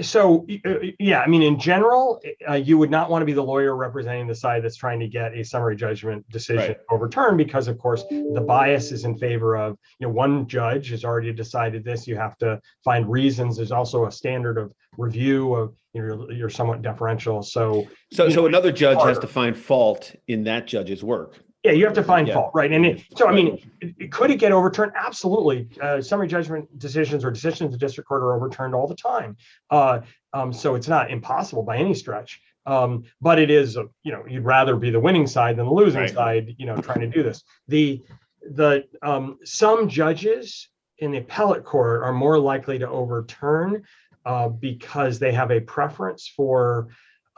So 0.00 0.46
uh, 0.66 0.74
yeah 0.98 1.20
i 1.20 1.26
mean 1.26 1.42
in 1.42 1.58
general 1.58 2.20
uh, 2.48 2.54
you 2.54 2.78
would 2.78 2.90
not 2.90 3.10
want 3.10 3.22
to 3.22 3.26
be 3.26 3.32
the 3.32 3.42
lawyer 3.42 3.76
representing 3.76 4.26
the 4.26 4.34
side 4.34 4.62
that's 4.62 4.76
trying 4.76 5.00
to 5.00 5.08
get 5.08 5.34
a 5.34 5.44
summary 5.44 5.76
judgment 5.76 6.28
decision 6.30 6.68
right. 6.68 6.76
overturned 6.90 7.36
because 7.36 7.68
of 7.68 7.78
course 7.78 8.04
the 8.10 8.44
bias 8.46 8.92
is 8.92 9.04
in 9.04 9.16
favor 9.16 9.56
of 9.56 9.76
you 9.98 10.06
know 10.06 10.12
one 10.12 10.46
judge 10.46 10.90
has 10.90 11.04
already 11.04 11.32
decided 11.32 11.84
this 11.84 12.06
you 12.06 12.16
have 12.16 12.36
to 12.38 12.60
find 12.84 13.10
reasons 13.10 13.56
there's 13.56 13.72
also 13.72 14.06
a 14.06 14.12
standard 14.12 14.58
of 14.58 14.72
review 14.98 15.54
of 15.54 15.74
you 15.92 16.02
know 16.02 16.06
you're, 16.06 16.32
you're 16.32 16.50
somewhat 16.50 16.82
deferential 16.82 17.42
so 17.42 17.88
so 18.12 18.28
so 18.28 18.46
another 18.46 18.72
judge 18.72 18.96
harder. 18.96 19.08
has 19.08 19.18
to 19.18 19.26
find 19.26 19.56
fault 19.56 20.14
in 20.28 20.44
that 20.44 20.66
judge's 20.66 21.02
work 21.02 21.38
yeah, 21.62 21.72
you 21.72 21.84
have 21.84 21.94
to 21.94 22.02
find 22.02 22.26
yeah. 22.26 22.34
fault, 22.34 22.52
right? 22.54 22.72
And 22.72 22.86
it, 22.86 23.02
so, 23.16 23.28
I 23.28 23.34
mean, 23.34 23.58
it, 23.80 24.10
could 24.10 24.30
it 24.30 24.36
get 24.36 24.52
overturned? 24.52 24.92
Absolutely. 24.94 25.68
Uh, 25.80 26.00
summary 26.00 26.26
judgment 26.26 26.78
decisions 26.78 27.24
or 27.24 27.30
decisions 27.30 27.74
of 27.74 27.80
district 27.80 28.08
court 28.08 28.22
are 28.22 28.34
overturned 28.34 28.74
all 28.74 28.86
the 28.86 28.94
time. 28.94 29.36
Uh, 29.68 30.00
um, 30.32 30.52
so 30.52 30.74
it's 30.74 30.88
not 30.88 31.10
impossible 31.10 31.62
by 31.62 31.76
any 31.76 31.94
stretch. 31.94 32.40
Um, 32.66 33.04
but 33.20 33.38
it 33.38 33.50
is, 33.50 33.76
uh, 33.76 33.84
you 34.02 34.12
know, 34.12 34.24
you'd 34.28 34.44
rather 34.44 34.76
be 34.76 34.90
the 34.90 35.00
winning 35.00 35.26
side 35.26 35.56
than 35.56 35.66
the 35.66 35.72
losing 35.72 36.02
right. 36.02 36.10
side, 36.10 36.54
you 36.58 36.66
know, 36.66 36.76
trying 36.76 37.00
to 37.00 37.06
do 37.06 37.22
this. 37.22 37.42
The 37.68 38.02
the 38.42 38.84
um, 39.02 39.38
some 39.44 39.88
judges 39.88 40.68
in 40.98 41.10
the 41.10 41.18
appellate 41.18 41.64
court 41.64 42.02
are 42.02 42.12
more 42.12 42.38
likely 42.38 42.78
to 42.78 42.88
overturn 42.88 43.82
uh, 44.24 44.48
because 44.48 45.18
they 45.18 45.32
have 45.32 45.50
a 45.50 45.60
preference 45.60 46.28
for, 46.28 46.88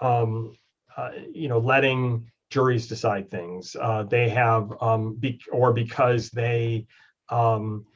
um, 0.00 0.54
uh, 0.96 1.10
you 1.32 1.48
know, 1.48 1.58
letting 1.58 2.30
juries 2.52 2.86
decide 2.86 3.30
things. 3.30 3.74
Uh, 3.80 4.02
they 4.02 4.28
have, 4.28 4.70
um, 4.82 5.14
be, 5.14 5.40
or 5.50 5.72
because 5.72 6.30
they, 6.30 6.86
um, 7.30 7.86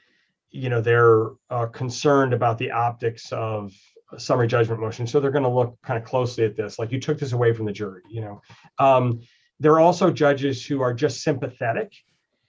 you 0.50 0.70
know, 0.70 0.80
they're 0.80 1.28
uh, 1.50 1.66
concerned 1.66 2.32
about 2.32 2.56
the 2.56 2.70
optics 2.70 3.30
of 3.32 3.72
summary 4.16 4.46
judgment 4.46 4.80
motion. 4.80 5.06
So 5.06 5.20
they're 5.20 5.30
going 5.30 5.44
to 5.44 5.50
look 5.50 5.76
kind 5.82 5.98
of 6.02 6.08
closely 6.08 6.44
at 6.44 6.56
this. 6.56 6.78
Like 6.78 6.90
you 6.90 6.98
took 6.98 7.18
this 7.18 7.32
away 7.32 7.52
from 7.52 7.66
the 7.66 7.72
jury, 7.72 8.02
you 8.08 8.22
know. 8.22 8.40
Um, 8.78 9.20
there 9.60 9.72
are 9.72 9.80
also 9.80 10.10
judges 10.10 10.64
who 10.64 10.80
are 10.80 10.94
just 10.94 11.22
sympathetic 11.22 11.92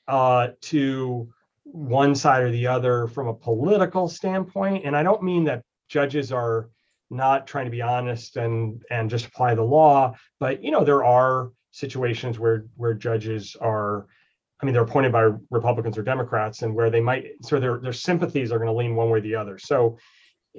uh, 0.07 0.49
to 0.61 1.27
one 1.63 2.15
side 2.15 2.43
or 2.43 2.51
the 2.51 2.67
other 2.67 3.07
from 3.07 3.27
a 3.27 3.33
political 3.33 4.07
standpoint. 4.07 4.85
And 4.85 4.95
I 4.95 5.03
don't 5.03 5.23
mean 5.23 5.43
that 5.45 5.63
judges 5.89 6.31
are 6.31 6.69
not 7.09 7.47
trying 7.47 7.65
to 7.65 7.71
be 7.71 7.81
honest 7.81 8.37
and 8.37 8.81
and 8.89 9.09
just 9.09 9.25
apply 9.25 9.55
the 9.55 9.63
law, 9.63 10.13
but 10.39 10.63
you 10.63 10.71
know 10.71 10.83
there 10.83 11.03
are 11.05 11.51
situations 11.77 12.39
where 12.39 12.65
where 12.75 12.93
judges 12.93 13.55
are 13.61 14.07
I 14.59 14.65
mean, 14.65 14.73
they're 14.73 14.83
appointed 14.83 15.11
by 15.11 15.29
Republicans 15.51 15.97
or 15.97 16.03
Democrats, 16.03 16.63
and 16.63 16.73
where 16.73 16.89
they 16.89 16.99
might, 16.99 17.25
so 17.43 17.59
their 17.59 17.77
their 17.77 17.93
sympathies 17.93 18.51
are 18.51 18.57
going 18.57 18.69
to 18.69 18.73
lean 18.73 18.95
one 18.95 19.09
way 19.09 19.19
or 19.19 19.21
the 19.21 19.35
other. 19.35 19.59
So, 19.59 19.97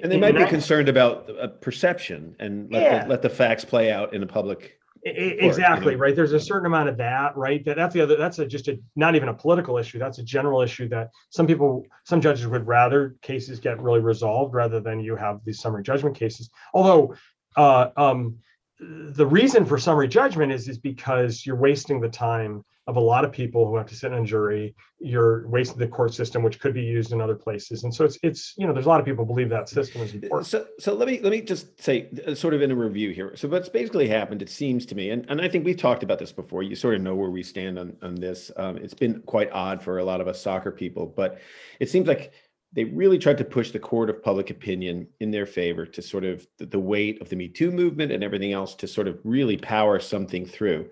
and 0.01 0.09
they 0.09 0.17
might 0.17 0.37
be 0.37 0.45
concerned 0.45 0.87
about 0.87 1.29
a 1.37 1.49
perception 1.49 2.35
and 2.39 2.71
let, 2.71 2.81
yeah. 2.81 3.03
the, 3.03 3.09
let 3.09 3.21
the 3.21 3.29
facts 3.29 3.65
play 3.65 3.91
out 3.91 4.13
in 4.13 4.21
the 4.21 4.27
public. 4.27 4.79
exactly 5.03 5.91
you 5.91 5.97
know? 5.97 6.03
right. 6.03 6.15
There's 6.15 6.31
a 6.31 6.39
certain 6.39 6.65
amount 6.65 6.87
of 6.87 6.95
that, 6.97 7.35
right? 7.35 7.63
That 7.65 7.75
that's 7.75 7.93
the 7.93 7.99
other. 7.99 8.15
That's 8.15 8.39
a, 8.39 8.45
just 8.45 8.69
a 8.69 8.79
not 8.95 9.15
even 9.15 9.27
a 9.27 9.33
political 9.33 9.77
issue. 9.77 9.99
That's 9.99 10.19
a 10.19 10.23
general 10.23 10.61
issue 10.61 10.87
that 10.89 11.09
some 11.29 11.45
people, 11.45 11.85
some 12.05 12.21
judges 12.21 12.47
would 12.47 12.65
rather 12.65 13.17
cases 13.21 13.59
get 13.59 13.81
really 13.81 13.99
resolved 13.99 14.53
rather 14.53 14.79
than 14.79 15.01
you 15.01 15.17
have 15.17 15.41
these 15.43 15.59
summary 15.59 15.83
judgment 15.83 16.15
cases. 16.15 16.49
Although, 16.73 17.15
uh, 17.57 17.89
um, 17.97 18.37
the 18.79 19.25
reason 19.25 19.65
for 19.65 19.77
summary 19.77 20.07
judgment 20.07 20.51
is 20.51 20.67
is 20.69 20.77
because 20.77 21.45
you're 21.45 21.55
wasting 21.55 21.99
the 21.99 22.09
time 22.09 22.63
of 22.87 22.95
a 22.95 22.99
lot 22.99 23.23
of 23.23 23.31
people 23.31 23.67
who 23.67 23.75
have 23.75 23.85
to 23.85 23.95
sit 23.95 24.11
in 24.11 24.17
a 24.17 24.25
jury. 24.25 24.73
You're 24.99 25.47
wasting 25.47 25.77
the 25.77 25.87
court 25.87 26.11
system 26.13 26.41
which 26.41 26.59
could 26.59 26.73
be 26.73 26.81
used 26.81 27.11
in 27.11 27.21
other 27.21 27.35
places. 27.35 27.83
And 27.83 27.93
so 27.93 28.03
it's 28.05 28.17
it's 28.23 28.53
you 28.57 28.65
know 28.65 28.73
there's 28.73 28.85
a 28.85 28.89
lot 28.89 28.99
of 28.99 29.05
people 29.05 29.25
believe 29.25 29.49
that 29.49 29.69
system 29.69 30.01
is 30.01 30.13
important. 30.13 30.47
So 30.47 30.65
so 30.79 30.93
let 30.93 31.07
me 31.07 31.19
let 31.21 31.31
me 31.31 31.41
just 31.41 31.81
say 31.81 32.09
uh, 32.25 32.33
sort 32.33 32.53
of 32.53 32.61
in 32.61 32.71
a 32.71 32.75
review 32.75 33.11
here. 33.11 33.35
So 33.35 33.47
what's 33.47 33.69
basically 33.69 34.07
happened 34.07 34.41
it 34.41 34.49
seems 34.49 34.85
to 34.87 34.95
me 34.95 35.11
and, 35.11 35.25
and 35.29 35.41
i 35.41 35.47
think 35.47 35.65
we've 35.65 35.77
talked 35.77 36.03
about 36.03 36.19
this 36.19 36.31
before 36.31 36.63
you 36.63 36.75
sort 36.75 36.95
of 36.95 37.01
know 37.01 37.15
where 37.15 37.29
we 37.29 37.43
stand 37.43 37.77
on 37.77 37.95
on 38.01 38.15
this. 38.15 38.49
Um, 38.57 38.77
it's 38.77 38.93
been 38.93 39.21
quite 39.21 39.51
odd 39.51 39.83
for 39.83 39.99
a 39.99 40.03
lot 40.03 40.21
of 40.21 40.27
us 40.27 40.41
soccer 40.41 40.71
people 40.71 41.05
but 41.05 41.39
it 41.79 41.89
seems 41.89 42.07
like 42.07 42.31
they 42.73 42.83
really 42.83 43.17
tried 43.17 43.37
to 43.39 43.43
push 43.43 43.71
the 43.71 43.79
court 43.79 44.09
of 44.09 44.23
public 44.23 44.49
opinion 44.49 45.07
in 45.19 45.31
their 45.31 45.45
favor 45.45 45.85
to 45.85 46.01
sort 46.01 46.23
of 46.23 46.45
the, 46.57 46.79
weight 46.79 47.19
of 47.21 47.29
the 47.29 47.35
Me 47.35 47.47
Too 47.47 47.71
movement 47.71 48.11
and 48.11 48.23
everything 48.23 48.53
else 48.53 48.75
to 48.75 48.87
sort 48.87 49.07
of 49.07 49.19
really 49.23 49.57
power 49.57 49.99
something 49.99 50.45
through, 50.45 50.89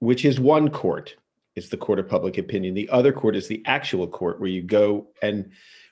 which 0.00 0.24
is 0.24 0.38
one 0.38 0.68
court, 0.68 1.16
is 1.56 1.70
the 1.70 1.76
court 1.76 1.98
of 1.98 2.08
public 2.08 2.36
opinion. 2.36 2.74
The 2.74 2.90
other 2.90 3.12
court 3.12 3.34
is 3.34 3.48
the 3.48 3.62
actual 3.64 4.06
court 4.06 4.40
where 4.40 4.50
you 4.50 4.62
go 4.62 5.06
and 5.22 5.50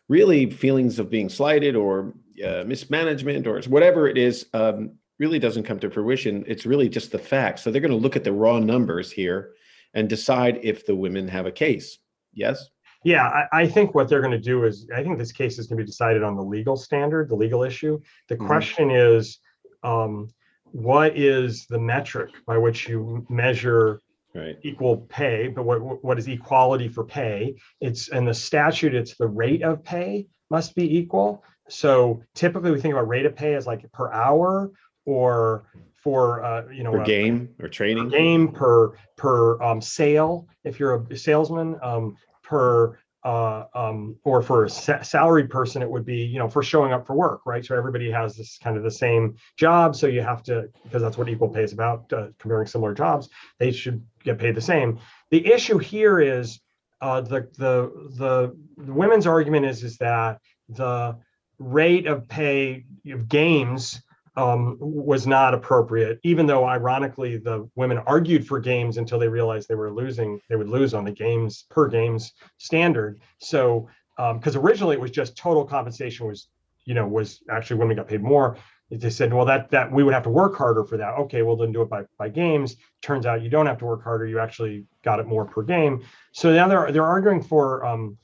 really 0.09 0.51
feelings 0.51 0.99
of 0.99 1.09
being 1.09 1.31
slighted 1.31 1.75
or 1.75 2.13
uh, 2.45 2.65
mismanagement 2.67 3.47
or 3.47 3.63
whatever 3.63 4.09
it 4.09 4.19
is 4.19 4.47
um, 4.53 4.93
really 5.19 5.39
doesn't 5.39 5.63
come 5.63 5.79
to 5.79 5.91
fruition. 5.91 6.45
It's 6.47 6.67
really 6.67 6.89
just 6.89 7.13
the 7.13 7.19
facts. 7.19 7.63
So 7.63 7.71
they're 7.71 7.81
going 7.81 7.93
to 7.93 7.97
look 7.97 8.17
at 8.17 8.25
the 8.25 8.33
raw 8.33 8.59
numbers 8.59 9.11
here 9.11 9.53
and 9.95 10.09
decide 10.09 10.61
if 10.63 10.85
the 10.85 10.97
women 10.97 11.29
have 11.29 11.47
a 11.47 11.53
case. 11.53 11.99
Yes? 12.35 12.69
Yeah, 13.05 13.27
I, 13.27 13.63
I, 13.63 13.67
think 13.67 13.95
what 13.95 14.09
they're 14.09 14.21
going 14.21 14.33
to 14.33 14.39
do 14.39 14.65
is 14.65 14.87
I 14.95 15.03
think 15.03 15.19
this 15.19 15.33
case 15.33 15.59
is 15.59 15.67
going 15.67 15.79
to 15.79 15.85
be 15.85 15.87
decided 15.87 16.23
on 16.23 16.37
the 16.37 16.43
legal 16.43 16.77
standard, 16.77 17.29
the 17.29 17.35
legal 17.35 17.63
issue. 17.63 18.01
The 18.29 18.37
mm-hmm. 18.37 18.47
question 18.47 18.91
is, 18.91 19.39
um, 19.83 20.29
what 20.73 21.17
is 21.17 21.67
the 21.67 21.79
metric 21.79 22.31
by 22.47 22.59
which 22.59 22.89
you 22.89 23.27
measure 23.29 24.01
right. 24.35 24.57
equal 24.63 24.99
pay? 25.09 25.49
But 25.49 25.65
what 25.65 26.05
what 26.05 26.19
is 26.19 26.29
equality 26.29 26.89
for 26.89 27.05
pay? 27.05 27.57
It's 27.81 28.09
in 28.09 28.25
the 28.25 28.35
statute. 28.35 28.95
It's 28.95 29.17
the 29.17 29.27
rate 29.27 29.63
of 29.63 29.85
pay 29.85 30.27
must 30.51 30.75
be 30.75 30.97
equal. 30.97 31.45
So 31.69 32.23
typically 32.35 32.71
we 32.71 32.81
think 32.81 32.93
about 32.93 33.09
rate 33.09 33.27
of 33.27 33.35
pay 33.35 33.55
as 33.55 33.67
like 33.67 33.91
per 33.93 34.11
hour 34.13 34.71
or 35.05 35.65
for 36.03 36.43
uh, 36.43 36.69
you 36.69 36.83
know 36.83 36.93
per 36.93 37.05
game 37.05 37.49
or 37.61 37.69
training 37.69 38.09
game 38.09 38.49
per 38.49 38.93
per 39.17 39.63
um, 39.63 39.81
sale 39.81 40.49
if 40.65 40.81
you're 40.81 40.95
a 40.95 41.17
salesman 41.17 41.79
um, 41.83 42.17
per 42.53 42.99
uh, 43.25 43.65
um, 43.75 44.17
or 44.25 44.43
for 44.43 44.65
a 44.65 44.71
sa- 44.71 45.01
salaried 45.03 45.49
person, 45.49 45.81
it 45.81 45.89
would 45.89 46.05
be, 46.05 46.23
you 46.33 46.39
know, 46.41 46.49
for 46.49 46.63
showing 46.63 46.93
up 46.93 47.07
for 47.07 47.15
work, 47.15 47.41
right? 47.47 47.65
So 47.65 47.77
everybody 47.77 48.11
has 48.11 48.37
this 48.37 48.59
kind 48.59 48.77
of 48.77 48.83
the 48.83 48.91
same 48.91 49.37
job. 49.57 49.95
So 49.95 50.09
you 50.09 50.23
have 50.23 50.43
to, 50.45 50.69
because 50.83 51.03
that's 51.03 51.17
what 51.17 51.29
equal 51.29 51.49
pay 51.49 51.63
is 51.63 51.73
about, 51.73 52.13
uh, 52.13 52.29
comparing 52.39 52.67
similar 52.67 52.95
jobs, 52.95 53.29
they 53.59 53.71
should 53.71 54.05
get 54.25 54.39
paid 54.39 54.57
the 54.57 54.61
same. 54.61 54.99
The 55.31 55.47
issue 55.47 55.79
here 55.79 56.21
is 56.21 56.61
uh, 57.01 57.21
the, 57.21 57.49
the 57.59 57.75
the 58.21 58.33
the 58.77 58.93
women's 58.93 59.27
argument 59.27 59.67
is 59.67 59.83
is 59.83 59.97
that 59.99 60.39
the 60.69 61.17
rate 61.59 62.07
of 62.07 62.29
pay 62.29 62.85
of 63.07 63.29
games 63.29 64.03
um, 64.37 64.77
was 64.81 65.27
not 65.27 65.55
appropriate, 65.55 66.19
even 66.23 66.47
though 66.47 66.65
ironically 66.65 67.37
the 67.37 67.69
women 67.75 67.99
argued 67.99 68.47
for 68.47 68.61
games 68.61 68.97
until 68.97 69.19
they 69.19 69.29
realized 69.29 69.69
they 69.69 69.75
were 69.75 69.93
losing, 69.93 70.41
they 70.49 70.57
would 70.57 70.69
lose 70.69 70.95
on 70.95 71.05
the 71.05 71.13
games 71.13 71.67
per 71.69 71.89
games 71.89 72.33
standard. 72.57 73.21
So, 73.39 73.89
because 74.17 74.57
um, 74.57 74.65
originally 74.65 74.97
it 74.97 75.01
was 75.01 75.11
just 75.11 75.37
total 75.37 75.65
compensation 75.65 76.27
was, 76.27 76.49
you 76.85 76.95
know, 76.95 77.07
was 77.07 77.43
actually 77.51 77.79
women 77.79 77.97
got 77.97 78.09
paid 78.09 78.23
more. 78.23 78.57
They 78.91 79.11
said, 79.11 79.33
well, 79.33 79.47
that 79.47 79.71
that 79.71 79.91
we 79.91 80.03
would 80.03 80.13
have 80.13 80.25
to 80.25 80.31
work 80.31 80.55
harder 80.55 80.85
for 80.85 80.99
that. 80.99 81.15
Okay, 81.15 81.41
well 81.43 81.57
then 81.57 81.73
do 81.73 81.81
it 81.81 81.89
by 81.89 82.05
by 82.19 82.29
games. 82.29 82.77
Turns 83.01 83.25
out 83.25 83.43
you 83.43 83.49
don't 83.49 83.67
have 83.67 83.79
to 83.79 83.87
work 83.87 84.03
harder. 84.05 84.27
You 84.27 84.39
actually 84.39 84.85
got 85.03 85.19
it 85.19 85.27
more 85.27 85.47
per 85.47 85.63
game. 85.63 86.05
So 86.33 86.53
now 86.53 86.69
they're 86.69 86.93
they're 86.93 87.07
arguing 87.07 87.43
for 87.43 87.85
um, 87.87 88.19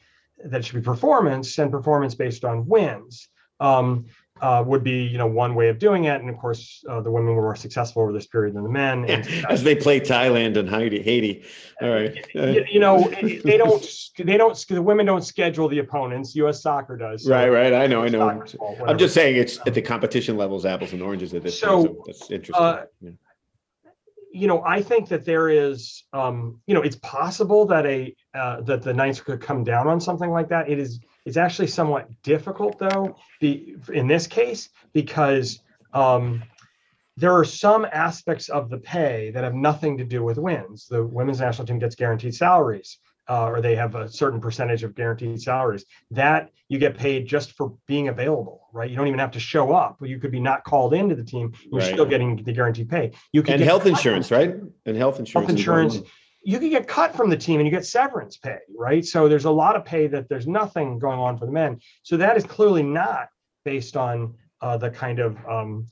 that 0.45 0.65
should 0.65 0.75
be 0.75 0.83
performance 0.83 1.59
and 1.59 1.71
performance 1.71 2.15
based 2.15 2.45
on 2.45 2.67
wins. 2.67 3.29
Um, 3.61 4.07
uh, 4.41 4.63
would 4.67 4.85
be 4.85 5.03
you 5.03 5.19
know 5.19 5.27
one 5.27 5.55
way 5.55 5.69
of 5.69 5.79
doing 5.79 6.05
it. 6.05 6.21
And 6.21 6.31
of 6.31 6.39
course 6.39 6.85
uh, 6.89 7.01
the 7.01 7.11
women 7.11 7.35
were 7.35 7.43
more 7.43 7.57
successful 7.57 8.03
over 8.03 8.13
this 8.13 8.27
period 8.27 8.55
than 8.55 8.63
the 8.63 8.71
men. 8.71 9.05
As 9.49 9.63
they 9.63 9.75
play 9.75 10.01
thailand 10.01 10.57
and 10.57 10.69
haiti 10.69 11.03
haiti. 11.03 11.45
All 11.81 11.91
right. 11.91 12.27
You, 12.39 12.65
you, 12.71 12.81
know 12.81 13.09
they 13.45 13.57
don't 13.57 13.85
they 14.19 14.37
don't 14.37 14.67
the 14.69 14.81
women 14.81 15.07
don't 15.07 15.25
schedule 15.25 15.69
the 15.69 15.81
opponents. 15.81 16.37
Us 16.37 16.63
soccer 16.63 16.97
does. 16.97 17.25
So 17.25 17.31
right 17.31 17.49
right. 17.49 17.73
I 17.73 17.87
know 17.87 18.03
i 18.03 18.09
know. 18.09 18.45
i'm 18.87 18.99
just 18.99 19.13
saying 19.13 19.37
it's 19.37 19.59
at 19.67 19.75
the 19.75 19.83
competition 19.83 20.37
levels 20.37 20.65
apples 20.65 20.93
and 20.93 21.03
oranges 21.03 21.35
at 21.35 21.43
this 21.43 21.59
so, 21.59 21.85
point, 21.85 21.97
so 21.97 22.03
that's 22.07 22.31
interesting. 22.31 22.65
uh, 22.65 22.85
yeah. 23.01 23.11
You 24.33 24.47
know 24.47 24.63
i 24.65 24.83
think 24.83 25.09
that 25.09 25.25
there 25.25 25.49
is 25.49 26.05
um 26.13 26.61
you 26.67 26.75
know 26.75 26.83
it's 26.83 26.97
possible 26.97 27.65
that 27.67 27.87
a 27.87 28.15
uh, 28.35 28.61
that 28.63 28.83
the 28.83 28.93
ninth 28.93 29.25
could 29.25 29.41
come 29.41 29.65
down 29.65 29.89
on 29.89 30.01
something 30.01 30.31
like 30.31 30.49
that 30.49 30.69
it 30.69 30.79
is 30.79 31.01
it's 31.29 31.37
actually 31.37 31.67
somewhat 31.67 32.09
difficult, 32.23 32.79
though, 32.79 33.15
be, 33.39 33.77
in 33.93 34.07
this 34.07 34.27
case, 34.27 34.71
because 34.95 35.61
um, 35.93 36.43
there 37.19 37.35
are 37.35 37.45
some 37.45 37.87
aspects 37.93 38.49
of 38.49 38.71
the 38.71 38.79
pay 38.79 39.31
that 39.33 39.45
have 39.45 39.55
nothing 39.55 39.99
to 39.99 40.05
do 40.05 40.25
with 40.25 40.39
wins. 40.39 40.87
The 40.87 41.05
women's 41.05 41.41
national 41.41 41.67
team 41.67 41.79
gets 41.79 41.97
guaranteed 41.97 42.35
salaries, 42.35 42.97
uh, 43.29 43.47
or 43.47 43.61
they 43.61 43.77
have 43.77 43.95
a 43.95 44.09
certain 44.09 44.41
percentage 44.41 44.83
of 44.85 44.95
guaranteed 44.95 45.41
salaries. 45.41 45.85
That 46.11 46.51
you 46.69 46.79
get 46.79 46.97
paid 46.97 47.27
just 47.27 47.53
for 47.53 47.75
being 47.87 48.09
available, 48.09 48.69
right? 48.73 48.91
You 48.91 48.97
don't 48.97 49.09
even 49.09 49.19
have 49.21 49.31
to 49.33 49.41
show 49.41 49.73
up. 49.73 49.97
You 50.03 50.19
could 50.19 50.31
be 50.31 50.41
not 50.41 50.65
called 50.65 50.95
into 50.95 51.15
the 51.15 51.25
team. 51.25 51.53
You're 51.71 51.81
right. 51.81 51.93
still 51.93 52.07
getting 52.07 52.37
the 52.37 52.53
guaranteed 52.53 52.89
pay. 52.89 53.13
You 53.33 53.43
can 53.43 53.55
and 53.55 53.63
health 53.63 53.87
insurance, 53.87 54.31
right? 54.31 54.55
And 54.87 54.97
health 54.97 55.19
insurance. 55.19 55.49
Health 55.49 55.59
insurance 55.59 56.01
you 56.49 56.59
could 56.59 56.71
get 56.71 56.87
cut 56.87 57.15
from 57.15 57.29
the 57.29 57.37
team 57.37 57.61
and 57.61 57.67
you 57.67 57.71
get 57.71 57.85
severance 57.85 58.39
pay, 58.39 58.59
right? 58.75 59.05
So 59.05 59.29
there's 59.29 59.45
a 59.45 59.51
lot 59.51 59.77
of 59.77 59.85
pay 59.85 60.07
that 60.07 60.31
there's 60.31 60.47
nothing 60.47 60.99
going 60.99 61.19
on 61.19 61.37
for 61.37 61.45
the 61.47 61.53
men. 61.53 61.81
So 62.03 62.17
that 62.17 62.39
is 62.39 62.45
clearly 62.45 62.83
not 62.83 63.29
based 63.65 63.99
on 63.99 64.35
uh, 64.63 64.79
the 64.79 64.91
kind 64.91 65.19
of 65.19 65.37
um, 65.47 65.87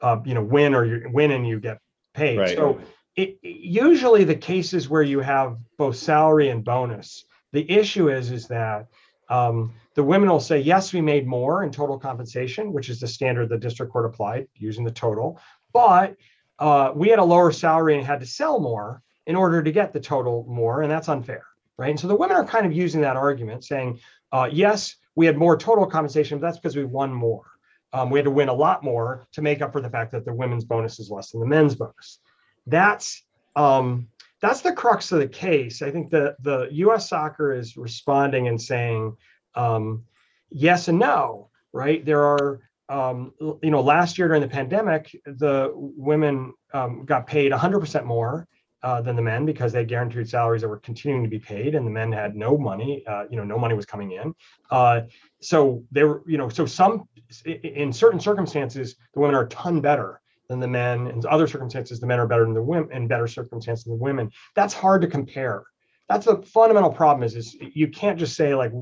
uh, 0.00 0.18
you 0.24 0.34
know 0.34 0.42
win 0.42 0.74
or 0.74 0.84
you 0.84 1.08
win 1.12 1.30
and 1.30 1.46
you 1.46 1.60
get 1.60 1.78
paid. 2.14 2.38
Right. 2.38 2.56
So 2.56 2.80
it, 3.16 3.38
usually 3.42 4.24
the 4.24 4.34
cases 4.34 4.88
where 4.88 5.02
you 5.02 5.20
have 5.20 5.58
both 5.76 5.96
salary 5.96 6.48
and 6.48 6.64
bonus, 6.64 7.24
the 7.52 7.70
issue 7.70 8.08
is 8.08 8.30
is 8.30 8.48
that 8.48 8.86
um, 9.28 9.72
the 9.94 10.02
women 10.02 10.28
will 10.28 10.40
say 10.40 10.58
yes, 10.58 10.92
we 10.92 11.00
made 11.00 11.26
more 11.26 11.62
in 11.62 11.70
total 11.70 11.98
compensation, 11.98 12.72
which 12.72 12.88
is 12.88 13.00
the 13.00 13.06
standard 13.06 13.48
the 13.48 13.58
district 13.58 13.92
court 13.92 14.06
applied 14.06 14.48
using 14.54 14.84
the 14.84 14.90
total, 14.90 15.38
but 15.72 16.16
uh, 16.58 16.92
we 16.94 17.08
had 17.08 17.18
a 17.18 17.24
lower 17.24 17.52
salary 17.52 17.96
and 17.96 18.06
had 18.06 18.20
to 18.20 18.26
sell 18.26 18.60
more 18.60 19.02
in 19.26 19.36
order 19.36 19.62
to 19.62 19.72
get 19.72 19.92
the 19.92 20.00
total 20.00 20.44
more, 20.48 20.82
and 20.82 20.90
that's 20.90 21.08
unfair, 21.08 21.44
right? 21.76 21.90
And 21.90 22.00
so 22.00 22.08
the 22.08 22.16
women 22.16 22.36
are 22.36 22.44
kind 22.44 22.66
of 22.66 22.72
using 22.72 23.00
that 23.02 23.16
argument, 23.16 23.64
saying, 23.64 24.00
uh, 24.32 24.48
yes, 24.50 24.96
we 25.14 25.26
had 25.26 25.36
more 25.36 25.56
total 25.56 25.86
compensation, 25.86 26.38
but 26.38 26.46
that's 26.46 26.58
because 26.58 26.76
we 26.76 26.84
won 26.84 27.12
more. 27.12 27.44
Um, 27.92 28.10
we 28.10 28.18
had 28.18 28.24
to 28.24 28.30
win 28.30 28.48
a 28.48 28.54
lot 28.54 28.82
more 28.82 29.26
to 29.32 29.42
make 29.42 29.60
up 29.60 29.72
for 29.72 29.80
the 29.80 29.90
fact 29.90 30.12
that 30.12 30.24
the 30.24 30.32
women's 30.32 30.64
bonus 30.64 30.98
is 30.98 31.10
less 31.10 31.30
than 31.30 31.40
the 31.40 31.46
men's 31.46 31.74
bonus. 31.74 32.18
That's 32.66 33.22
um, 33.56 34.08
that's 34.40 34.60
the 34.60 34.72
crux 34.72 35.12
of 35.12 35.20
the 35.20 35.28
case. 35.28 35.82
I 35.82 35.90
think 35.90 36.10
the 36.10 36.36
the 36.40 36.68
U.S. 36.72 37.08
Soccer 37.08 37.52
is 37.52 37.76
responding 37.76 38.48
and 38.48 38.60
saying 38.60 39.16
um, 39.54 40.04
yes 40.50 40.88
and 40.88 40.98
no. 40.98 41.48
Right? 41.72 42.04
There 42.04 42.22
are 42.22 42.60
um, 42.88 43.32
you 43.40 43.70
know 43.70 43.80
last 43.80 44.18
year 44.18 44.28
during 44.28 44.42
the 44.42 44.48
pandemic, 44.48 45.16
the 45.24 45.72
women 45.74 46.54
um, 46.74 47.04
got 47.04 47.26
paid 47.26 47.52
100% 47.52 48.04
more 48.04 48.46
uh, 48.82 49.00
than 49.00 49.16
the 49.16 49.22
men 49.22 49.46
because 49.46 49.72
they 49.72 49.80
had 49.80 49.88
guaranteed 49.88 50.28
salaries 50.28 50.62
that 50.62 50.68
were 50.68 50.78
continuing 50.78 51.22
to 51.22 51.30
be 51.30 51.38
paid, 51.38 51.74
and 51.74 51.86
the 51.86 51.90
men 51.90 52.10
had 52.10 52.34
no 52.34 52.58
money. 52.58 53.04
Uh, 53.06 53.24
you 53.30 53.36
know, 53.36 53.44
no 53.44 53.58
money 53.58 53.74
was 53.74 53.86
coming 53.86 54.12
in. 54.12 54.34
Uh, 54.70 55.02
so 55.40 55.84
they 55.92 56.02
were, 56.04 56.22
you 56.26 56.36
know, 56.36 56.48
so 56.48 56.66
some 56.66 57.08
in 57.44 57.92
certain 57.92 58.20
circumstances, 58.20 58.96
the 59.14 59.20
women 59.20 59.34
are 59.34 59.44
a 59.44 59.48
ton 59.48 59.80
better 59.80 60.21
than 60.52 60.60
the 60.60 60.68
men. 60.68 61.08
In 61.08 61.22
other 61.28 61.46
circumstances, 61.46 61.98
the 61.98 62.06
men 62.06 62.20
are 62.20 62.26
better 62.26 62.44
than 62.44 62.54
the 62.54 62.62
women. 62.62 62.92
In 62.92 63.08
better 63.08 63.26
circumstances 63.26 63.84
than 63.84 63.94
the 63.94 64.02
women. 64.02 64.30
That's 64.54 64.74
hard 64.74 65.02
to 65.02 65.08
compare. 65.08 65.64
That's 66.08 66.26
the 66.26 66.42
fundamental 66.42 66.90
problem. 66.90 67.24
Is 67.24 67.34
is 67.34 67.56
you 67.74 67.88
can't 67.88 68.18
just 68.18 68.36
say 68.36 68.54
like 68.54 68.72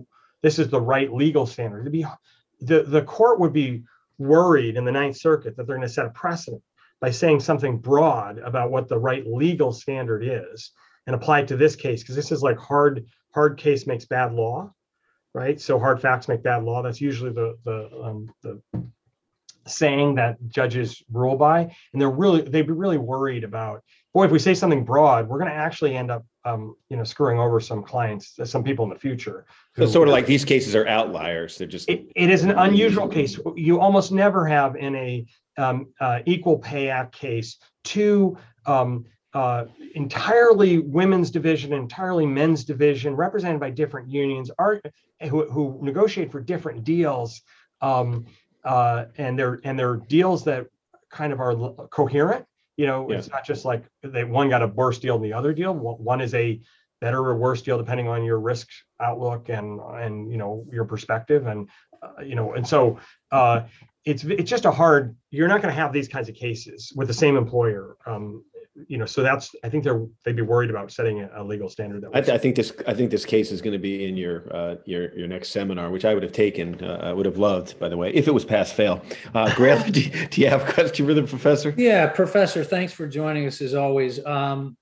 this 0.42 0.58
is 0.58 0.68
the 0.68 0.80
right 0.80 1.12
legal 1.12 1.46
standard. 1.46 1.84
To 1.84 1.90
be 1.90 2.04
the 2.60 2.82
the 2.82 3.02
court 3.02 3.40
would 3.40 3.52
be 3.52 3.84
worried 4.18 4.76
in 4.76 4.84
the 4.84 4.92
Ninth 4.92 5.16
Circuit 5.16 5.56
that 5.56 5.66
they're 5.66 5.76
going 5.76 5.88
to 5.88 5.92
set 5.92 6.06
a 6.06 6.10
precedent 6.10 6.62
by 7.00 7.10
saying 7.10 7.40
something 7.40 7.78
broad 7.78 8.38
about 8.38 8.70
what 8.70 8.88
the 8.88 8.98
right 8.98 9.26
legal 9.26 9.72
standard 9.72 10.22
is 10.22 10.72
and 11.06 11.14
apply 11.14 11.40
it 11.40 11.48
to 11.48 11.56
this 11.56 11.76
case 11.76 12.02
because 12.02 12.16
this 12.16 12.32
is 12.32 12.42
like 12.42 12.58
hard 12.58 13.06
hard 13.32 13.56
case 13.56 13.86
makes 13.86 14.04
bad 14.04 14.34
law 14.34 14.70
right 15.32 15.60
so 15.60 15.78
hard 15.78 16.00
facts 16.00 16.28
make 16.28 16.42
bad 16.42 16.62
law 16.62 16.82
that's 16.82 17.00
usually 17.00 17.32
the 17.32 17.56
the 17.64 17.90
um, 18.02 18.30
the 18.42 18.60
saying 19.70 20.14
that 20.14 20.36
judges 20.48 21.02
rule 21.12 21.36
by 21.36 21.60
and 21.92 22.00
they're 22.00 22.10
really 22.10 22.42
they'd 22.42 22.66
be 22.66 22.72
really 22.72 22.98
worried 22.98 23.44
about 23.44 23.82
boy 24.12 24.24
if 24.24 24.30
we 24.30 24.38
say 24.38 24.54
something 24.54 24.84
broad 24.84 25.28
we're 25.28 25.38
going 25.38 25.50
to 25.50 25.56
actually 25.56 25.96
end 25.96 26.10
up 26.10 26.24
um, 26.44 26.74
you 26.88 26.96
know 26.96 27.04
screwing 27.04 27.38
over 27.38 27.60
some 27.60 27.82
clients 27.82 28.38
some 28.44 28.64
people 28.64 28.84
in 28.84 28.88
the 28.88 28.98
future 28.98 29.44
so 29.76 29.86
sort 29.86 30.08
of 30.08 30.12
like 30.12 30.26
these 30.26 30.44
cases 30.44 30.74
are 30.74 30.86
outliers 30.88 31.58
they're 31.58 31.66
just 31.66 31.88
it, 31.90 32.06
it 32.14 32.30
is 32.30 32.44
an 32.44 32.52
unusual 32.52 33.08
case. 33.08 33.38
You 33.56 33.80
almost 33.80 34.12
never 34.12 34.46
have 34.46 34.76
in 34.76 34.94
a 34.94 35.26
um, 35.56 35.88
uh, 36.00 36.20
Equal 36.26 36.58
Pay 36.58 36.88
Act 36.88 37.12
case, 37.12 37.58
two 37.84 38.38
um, 38.66 39.04
uh, 39.34 39.66
entirely 39.94 40.78
women's 40.78 41.30
division, 41.30 41.72
entirely 41.72 42.26
men's 42.26 42.64
division, 42.64 43.14
represented 43.14 43.60
by 43.60 43.70
different 43.70 44.08
unions, 44.08 44.50
are 44.58 44.80
who, 45.28 45.50
who 45.50 45.78
negotiate 45.82 46.32
for 46.32 46.40
different 46.40 46.84
deals, 46.84 47.42
um, 47.80 48.26
uh, 48.64 49.06
and 49.16 49.38
they're 49.38 49.60
and 49.64 49.78
they're 49.78 49.96
deals 49.96 50.44
that 50.44 50.66
kind 51.10 51.32
of 51.32 51.40
are 51.40 51.54
coherent. 51.88 52.44
You 52.76 52.86
know, 52.86 53.10
yeah. 53.10 53.18
it's 53.18 53.28
not 53.28 53.44
just 53.44 53.64
like 53.64 53.84
they 54.02 54.24
one 54.24 54.48
got 54.48 54.62
a 54.62 54.66
worse 54.66 54.98
deal 54.98 55.18
than 55.18 55.28
the 55.28 55.36
other 55.36 55.52
deal. 55.52 55.74
One 55.74 56.20
is 56.20 56.34
a 56.34 56.60
better 57.00 57.18
or 57.18 57.36
worse 57.36 57.62
deal 57.62 57.78
depending 57.78 58.08
on 58.08 58.24
your 58.24 58.38
risk 58.38 58.68
outlook 59.00 59.48
and 59.48 59.80
and 59.80 60.30
you 60.30 60.36
know 60.36 60.64
your 60.70 60.84
perspective 60.84 61.46
and 61.46 61.68
uh, 62.02 62.22
you 62.22 62.34
know 62.34 62.52
and 62.52 62.66
so 62.66 62.98
uh, 63.32 63.62
it's 64.04 64.24
it's 64.24 64.50
just 64.50 64.64
a 64.64 64.70
hard 64.70 65.16
you're 65.30 65.48
not 65.48 65.62
going 65.62 65.74
to 65.74 65.80
have 65.80 65.92
these 65.92 66.08
kinds 66.08 66.28
of 66.28 66.34
cases 66.34 66.92
with 66.94 67.08
the 67.08 67.14
same 67.14 67.36
employer 67.36 67.96
um, 68.06 68.44
you 68.86 68.98
know 68.98 69.06
so 69.06 69.22
that's 69.22 69.54
i 69.64 69.68
think 69.68 69.82
they're 69.82 70.06
they'd 70.24 70.36
be 70.36 70.42
worried 70.42 70.70
about 70.70 70.90
setting 70.92 71.22
a, 71.34 71.42
legal 71.42 71.68
standard 71.68 72.02
that 72.02 72.10
I, 72.14 72.20
th- 72.20 72.34
I, 72.34 72.38
think 72.38 72.54
this 72.54 72.72
i 72.86 72.94
think 72.94 73.10
this 73.10 73.24
case 73.24 73.50
is 73.50 73.60
going 73.60 73.72
to 73.72 73.78
be 73.78 74.06
in 74.06 74.16
your 74.16 74.54
uh, 74.54 74.76
your 74.84 75.12
your 75.16 75.26
next 75.26 75.50
seminar 75.50 75.90
which 75.90 76.04
i 76.04 76.14
would 76.14 76.22
have 76.22 76.32
taken 76.32 76.82
uh, 76.82 77.00
i 77.02 77.12
would 77.12 77.26
have 77.26 77.36
loved 77.36 77.78
by 77.80 77.88
the 77.88 77.96
way 77.96 78.12
if 78.12 78.28
it 78.28 78.34
was 78.34 78.44
pass 78.44 78.70
fail. 78.72 79.02
Uh 79.34 79.46
Grayle, 79.54 79.82
do, 79.90 80.28
do, 80.28 80.40
you 80.40 80.48
have 80.48 80.68
a 80.68 80.72
question 80.72 81.06
for 81.06 81.14
the 81.14 81.22
professor? 81.22 81.74
Yeah 81.76 82.06
professor 82.06 82.62
thanks 82.62 82.92
for 82.92 83.06
joining 83.06 83.46
us 83.46 83.60
as 83.60 83.74
always. 83.74 84.24
Um, 84.24 84.76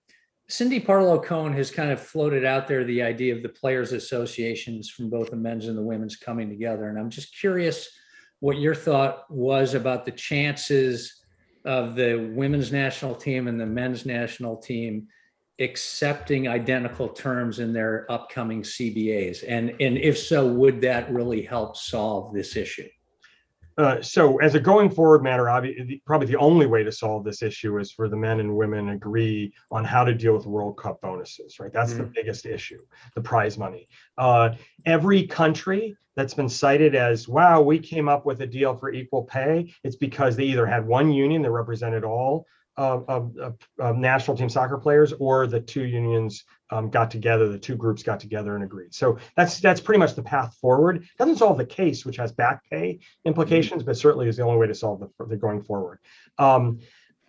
Cindy 0.50 0.80
Parlow 0.80 1.22
Cone 1.22 1.52
has 1.52 1.70
kind 1.70 1.90
of 1.90 2.00
floated 2.00 2.42
out 2.44 2.66
there 2.66 2.82
the 2.82 3.02
idea 3.02 3.36
of 3.36 3.42
the 3.42 3.50
players 3.50 3.92
associations 3.92 4.88
from 4.88 5.10
both 5.10 5.30
the 5.30 5.36
men's 5.36 5.68
and 5.68 5.76
the 5.76 5.82
women's 5.82 6.16
coming 6.16 6.48
together 6.48 6.88
and 6.88 6.98
i'm 6.98 7.10
just 7.10 7.38
curious 7.38 7.88
what 8.40 8.58
your 8.58 8.74
thought 8.74 9.30
was 9.30 9.74
about 9.74 10.04
the 10.04 10.12
chances 10.12 11.17
of 11.68 11.94
the 11.94 12.32
women's 12.34 12.72
national 12.72 13.14
team 13.14 13.46
and 13.46 13.60
the 13.60 13.66
men's 13.66 14.06
national 14.06 14.56
team 14.56 15.06
accepting 15.60 16.48
identical 16.48 17.10
terms 17.10 17.58
in 17.58 17.74
their 17.74 18.10
upcoming 18.10 18.62
CBAs? 18.62 19.44
And, 19.46 19.70
and 19.78 19.98
if 19.98 20.18
so, 20.18 20.46
would 20.46 20.80
that 20.80 21.12
really 21.12 21.42
help 21.42 21.76
solve 21.76 22.32
this 22.32 22.56
issue? 22.56 22.88
Uh, 23.78 24.02
so 24.02 24.38
as 24.38 24.56
a 24.56 24.60
going 24.60 24.90
forward 24.90 25.22
matter, 25.22 25.48
obviously, 25.48 26.02
probably 26.04 26.26
the 26.26 26.36
only 26.36 26.66
way 26.66 26.82
to 26.82 26.90
solve 26.90 27.22
this 27.22 27.42
issue 27.42 27.78
is 27.78 27.92
for 27.92 28.08
the 28.08 28.16
men 28.16 28.40
and 28.40 28.56
women 28.56 28.88
agree 28.88 29.54
on 29.70 29.84
how 29.84 30.02
to 30.02 30.12
deal 30.12 30.34
with 30.34 30.46
World 30.46 30.76
Cup 30.76 31.00
bonuses, 31.00 31.60
right? 31.60 31.72
That's 31.72 31.92
mm-hmm. 31.92 32.02
the 32.02 32.10
biggest 32.14 32.44
issue, 32.44 32.80
the 33.14 33.20
prize 33.20 33.56
money. 33.56 33.88
Uh, 34.18 34.50
every 34.84 35.28
country 35.28 35.96
that's 36.16 36.34
been 36.34 36.48
cited 36.48 36.96
as, 36.96 37.28
wow, 37.28 37.60
we 37.60 37.78
came 37.78 38.08
up 38.08 38.26
with 38.26 38.40
a 38.40 38.46
deal 38.46 38.74
for 38.74 38.90
equal 38.90 39.22
pay, 39.22 39.72
it's 39.84 39.94
because 39.94 40.34
they 40.34 40.44
either 40.44 40.66
had 40.66 40.84
one 40.84 41.12
union 41.12 41.42
that 41.42 41.52
represented 41.52 42.02
all 42.02 42.46
of, 42.78 43.36
of, 43.78 43.96
national 43.96 44.36
team 44.36 44.48
soccer 44.48 44.78
players, 44.78 45.12
or 45.18 45.46
the 45.46 45.60
two 45.60 45.84
unions 45.84 46.44
um, 46.70 46.90
got 46.90 47.10
together, 47.10 47.48
the 47.48 47.58
two 47.58 47.76
groups 47.76 48.02
got 48.02 48.20
together 48.20 48.54
and 48.54 48.62
agreed. 48.62 48.94
So 48.94 49.18
that's 49.36 49.58
that's 49.60 49.80
pretty 49.80 49.98
much 49.98 50.14
the 50.14 50.22
path 50.22 50.56
forward. 50.60 51.06
Doesn't 51.18 51.36
solve 51.36 51.58
the 51.58 51.66
case, 51.66 52.06
which 52.06 52.16
has 52.16 52.32
back 52.32 52.62
pay 52.70 53.00
implications, 53.24 53.82
but 53.82 53.96
certainly 53.96 54.28
is 54.28 54.36
the 54.36 54.44
only 54.44 54.58
way 54.58 54.68
to 54.68 54.74
solve 54.74 55.00
the, 55.00 55.26
the 55.26 55.36
going 55.36 55.62
forward. 55.62 55.98
Um, 56.38 56.78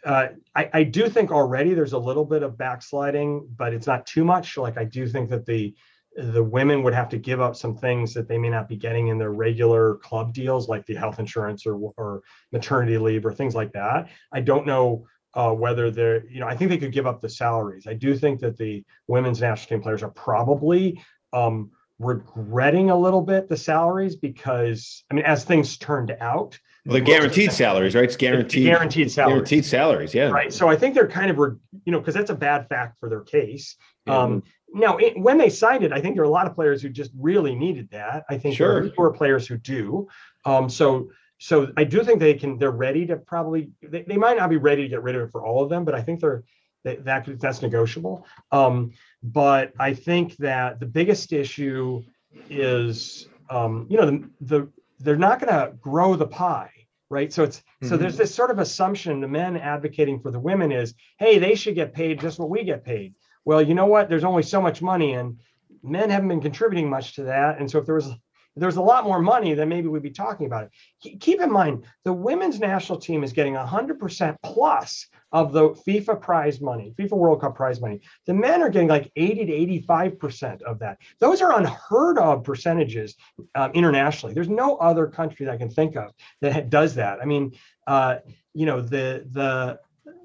uh, 0.05 0.27
I, 0.55 0.69
I 0.73 0.83
do 0.83 1.09
think 1.09 1.31
already 1.31 1.73
there's 1.73 1.93
a 1.93 1.99
little 1.99 2.25
bit 2.25 2.43
of 2.43 2.57
backsliding, 2.57 3.47
but 3.57 3.73
it's 3.73 3.87
not 3.87 4.05
too 4.05 4.23
much. 4.23 4.57
Like 4.57 4.77
I 4.77 4.85
do 4.85 5.07
think 5.07 5.29
that 5.29 5.45
the 5.45 5.73
the 6.15 6.43
women 6.43 6.83
would 6.83 6.93
have 6.93 7.07
to 7.07 7.17
give 7.17 7.39
up 7.39 7.55
some 7.55 7.77
things 7.77 8.13
that 8.13 8.27
they 8.27 8.37
may 8.37 8.49
not 8.49 8.67
be 8.67 8.75
getting 8.75 9.07
in 9.07 9.17
their 9.17 9.31
regular 9.31 9.95
club 9.95 10.33
deals, 10.33 10.67
like 10.67 10.85
the 10.85 10.95
health 10.95 11.19
insurance 11.19 11.65
or 11.65 11.75
or 11.97 12.21
maternity 12.51 12.97
leave 12.97 13.25
or 13.25 13.33
things 13.33 13.55
like 13.55 13.71
that. 13.73 14.09
I 14.31 14.41
don't 14.41 14.65
know 14.65 15.07
uh, 15.33 15.51
whether 15.51 15.91
they're, 15.91 16.25
you 16.27 16.39
know, 16.39 16.47
I 16.47 16.55
think 16.55 16.69
they 16.69 16.77
could 16.77 16.91
give 16.91 17.07
up 17.07 17.21
the 17.21 17.29
salaries. 17.29 17.85
I 17.87 17.93
do 17.93 18.15
think 18.15 18.39
that 18.39 18.57
the 18.57 18.83
women's 19.07 19.41
national 19.41 19.67
team 19.67 19.81
players 19.83 20.03
are 20.03 20.09
probably 20.09 21.01
um, 21.33 21.71
regretting 21.99 22.89
a 22.89 22.97
little 22.97 23.21
bit 23.21 23.47
the 23.47 23.57
salaries 23.57 24.15
because, 24.15 25.03
I 25.11 25.13
mean, 25.13 25.25
as 25.25 25.43
things 25.43 25.77
turned 25.77 26.15
out, 26.19 26.59
well, 26.85 26.93
they're 26.93 27.01
guaranteed 27.01 27.51
salaries, 27.51 27.93
right? 27.93 28.05
It's 28.05 28.15
guaranteed, 28.15 28.65
guaranteed 28.65 29.11
salaries, 29.11 29.33
guaranteed 29.33 29.65
salaries, 29.65 30.13
yeah. 30.13 30.29
Right. 30.29 30.51
So 30.51 30.69
I 30.69 30.75
think 30.75 30.95
they're 30.95 31.07
kind 31.07 31.29
of, 31.29 31.37
you 31.37 31.91
know, 31.91 31.99
because 31.99 32.15
that's 32.15 32.29
a 32.31 32.35
bad 32.35 32.67
fact 32.69 32.99
for 32.99 33.09
their 33.09 33.21
case. 33.21 33.75
Um, 34.07 34.43
now, 34.73 34.97
it, 34.97 35.19
when 35.19 35.37
they 35.37 35.49
signed 35.49 35.83
it, 35.83 35.91
I 35.91 36.01
think 36.01 36.15
there 36.15 36.23
are 36.23 36.27
a 36.27 36.31
lot 36.31 36.47
of 36.47 36.55
players 36.55 36.81
who 36.81 36.89
just 36.89 37.11
really 37.19 37.53
needed 37.53 37.91
that. 37.91 38.23
I 38.29 38.37
think 38.37 38.55
sure. 38.55 38.83
there 38.83 38.93
are 38.97 39.11
players 39.11 39.45
who 39.45 39.57
do. 39.57 40.07
Um, 40.45 40.69
so 40.69 41.11
so 41.39 41.71
I 41.77 41.85
do 41.85 42.03
think 42.03 42.19
they 42.19 42.33
can. 42.33 42.57
They're 42.57 42.69
ready 42.71 43.05
to 43.07 43.15
probably. 43.15 43.71
They, 43.81 44.03
they 44.03 44.17
might 44.17 44.37
not 44.37 44.49
be 44.49 44.57
ready 44.57 44.83
to 44.83 44.89
get 44.89 45.01
rid 45.01 45.15
of 45.15 45.21
it 45.23 45.31
for 45.31 45.45
all 45.45 45.63
of 45.63 45.69
them, 45.69 45.85
but 45.85 45.95
I 45.95 46.01
think 46.01 46.19
they're 46.19 46.43
that, 46.83 47.05
that 47.05 47.39
that's 47.39 47.61
negotiable. 47.61 48.25
Um, 48.51 48.91
but 49.23 49.73
I 49.79 49.93
think 49.93 50.35
that 50.37 50.79
the 50.79 50.85
biggest 50.85 51.33
issue 51.33 52.03
is, 52.49 53.27
um, 53.49 53.87
you 53.89 53.97
know, 53.97 54.05
the, 54.05 54.29
the 54.41 54.69
they're 54.99 55.15
not 55.15 55.39
going 55.39 55.53
to 55.53 55.73
grow 55.77 56.15
the 56.15 56.27
pie, 56.27 56.71
right? 57.09 57.31
So 57.31 57.43
it's 57.43 57.59
mm-hmm. 57.59 57.87
so 57.87 57.95
there's 57.95 58.17
this 58.17 58.35
sort 58.35 58.51
of 58.51 58.59
assumption 58.59 59.21
the 59.21 59.27
men 59.27 59.55
advocating 59.55 60.19
for 60.19 60.31
the 60.31 60.39
women 60.39 60.71
is, 60.71 60.93
hey, 61.17 61.39
they 61.39 61.55
should 61.55 61.75
get 61.75 61.93
paid 61.93 62.19
just 62.19 62.37
what 62.37 62.49
we 62.49 62.63
get 62.63 62.83
paid. 62.83 63.15
Well, 63.45 63.61
you 63.61 63.73
know 63.73 63.85
what? 63.85 64.09
There's 64.09 64.25
only 64.25 64.43
so 64.43 64.61
much 64.61 64.81
money, 64.81 65.13
and 65.13 65.39
men 65.83 66.09
haven't 66.09 66.27
been 66.27 66.41
contributing 66.41 66.89
much 66.89 67.15
to 67.15 67.23
that. 67.23 67.59
And 67.59 67.71
so 67.71 67.79
if 67.79 67.85
there 67.85 67.95
was 67.95 68.11
there's 68.59 68.77
a 68.77 68.81
lot 68.81 69.03
more 69.03 69.21
money, 69.21 69.53
than 69.53 69.69
maybe 69.69 69.87
we'd 69.87 70.03
be 70.03 70.09
talking 70.09 70.45
about 70.45 70.65
it. 70.65 71.19
Keep 71.19 71.41
in 71.41 71.51
mind, 71.51 71.85
the 72.03 72.13
women's 72.13 72.59
national 72.59 72.99
team 72.99 73.23
is 73.23 73.33
getting 73.33 73.53
100% 73.53 74.35
plus 74.43 75.07
of 75.31 75.53
the 75.53 75.69
FIFA 75.69 76.21
prize 76.21 76.59
money, 76.59 76.93
FIFA 76.97 77.17
World 77.17 77.41
Cup 77.41 77.55
prize 77.55 77.79
money. 77.79 78.01
The 78.25 78.33
men 78.33 78.61
are 78.61 78.69
getting 78.69 78.87
like 78.87 79.11
80 79.15 79.45
to 79.45 79.81
85% 79.89 80.61
of 80.63 80.79
that. 80.79 80.97
Those 81.19 81.41
are 81.41 81.57
unheard 81.57 82.17
of 82.17 82.43
percentages 82.43 83.15
um, 83.55 83.71
internationally. 83.73 84.33
There's 84.33 84.49
no 84.49 84.77
other 84.77 85.07
country 85.07 85.45
that 85.45 85.53
I 85.53 85.57
can 85.57 85.69
think 85.69 85.95
of 85.95 86.11
that 86.41 86.69
does 86.69 86.95
that. 86.95 87.19
I 87.21 87.25
mean, 87.25 87.53
uh, 87.87 88.17
you 88.53 88.65
know, 88.65 88.81
the 88.81 89.27
the 89.31 89.79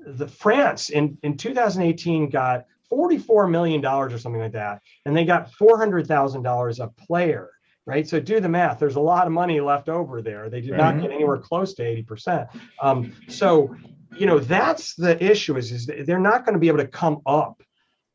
the 0.07 0.29
France 0.29 0.91
in 0.91 1.19
in 1.23 1.37
2018 1.37 2.31
got 2.31 2.67
44 2.91 3.49
million 3.49 3.81
dollars 3.81 4.13
or 4.13 4.19
something 4.19 4.41
like 4.41 4.53
that, 4.53 4.81
and 5.05 5.17
they 5.17 5.25
got 5.25 5.53
400 5.53 6.07
thousand 6.07 6.43
dollars 6.43 6.81
a 6.81 6.89
player 6.89 7.51
right? 7.87 8.07
So 8.09 8.21
do 8.21 8.41
the 8.41 8.49
math. 8.49 8.79
There's 8.79 8.97
a 8.97 9.01
lot 9.01 9.27
of 9.27 9.33
money 9.33 9.61
left 9.61 9.89
over 9.89 10.23
there. 10.23 10.49
They 10.49 10.61
did 10.61 10.73
right. 10.73 10.95
not 10.95 11.03
get 11.03 11.11
anywhere 11.11 11.39
close 11.39 11.75
to 11.75 11.83
80%. 11.83 12.49
Um, 12.81 13.13
so, 13.29 13.75
you 14.17 14.27
know, 14.27 14.39
that's 14.39 14.95
the 14.95 15.23
issue 15.23 15.57
is, 15.57 15.71
is 15.71 15.87
they're 16.07 16.19
not 16.19 16.45
going 16.45 16.55
to 16.55 16.59
be 16.59 16.69
able 16.69 16.79
to 16.79 16.87
come 16.87 17.21
up. 17.27 17.63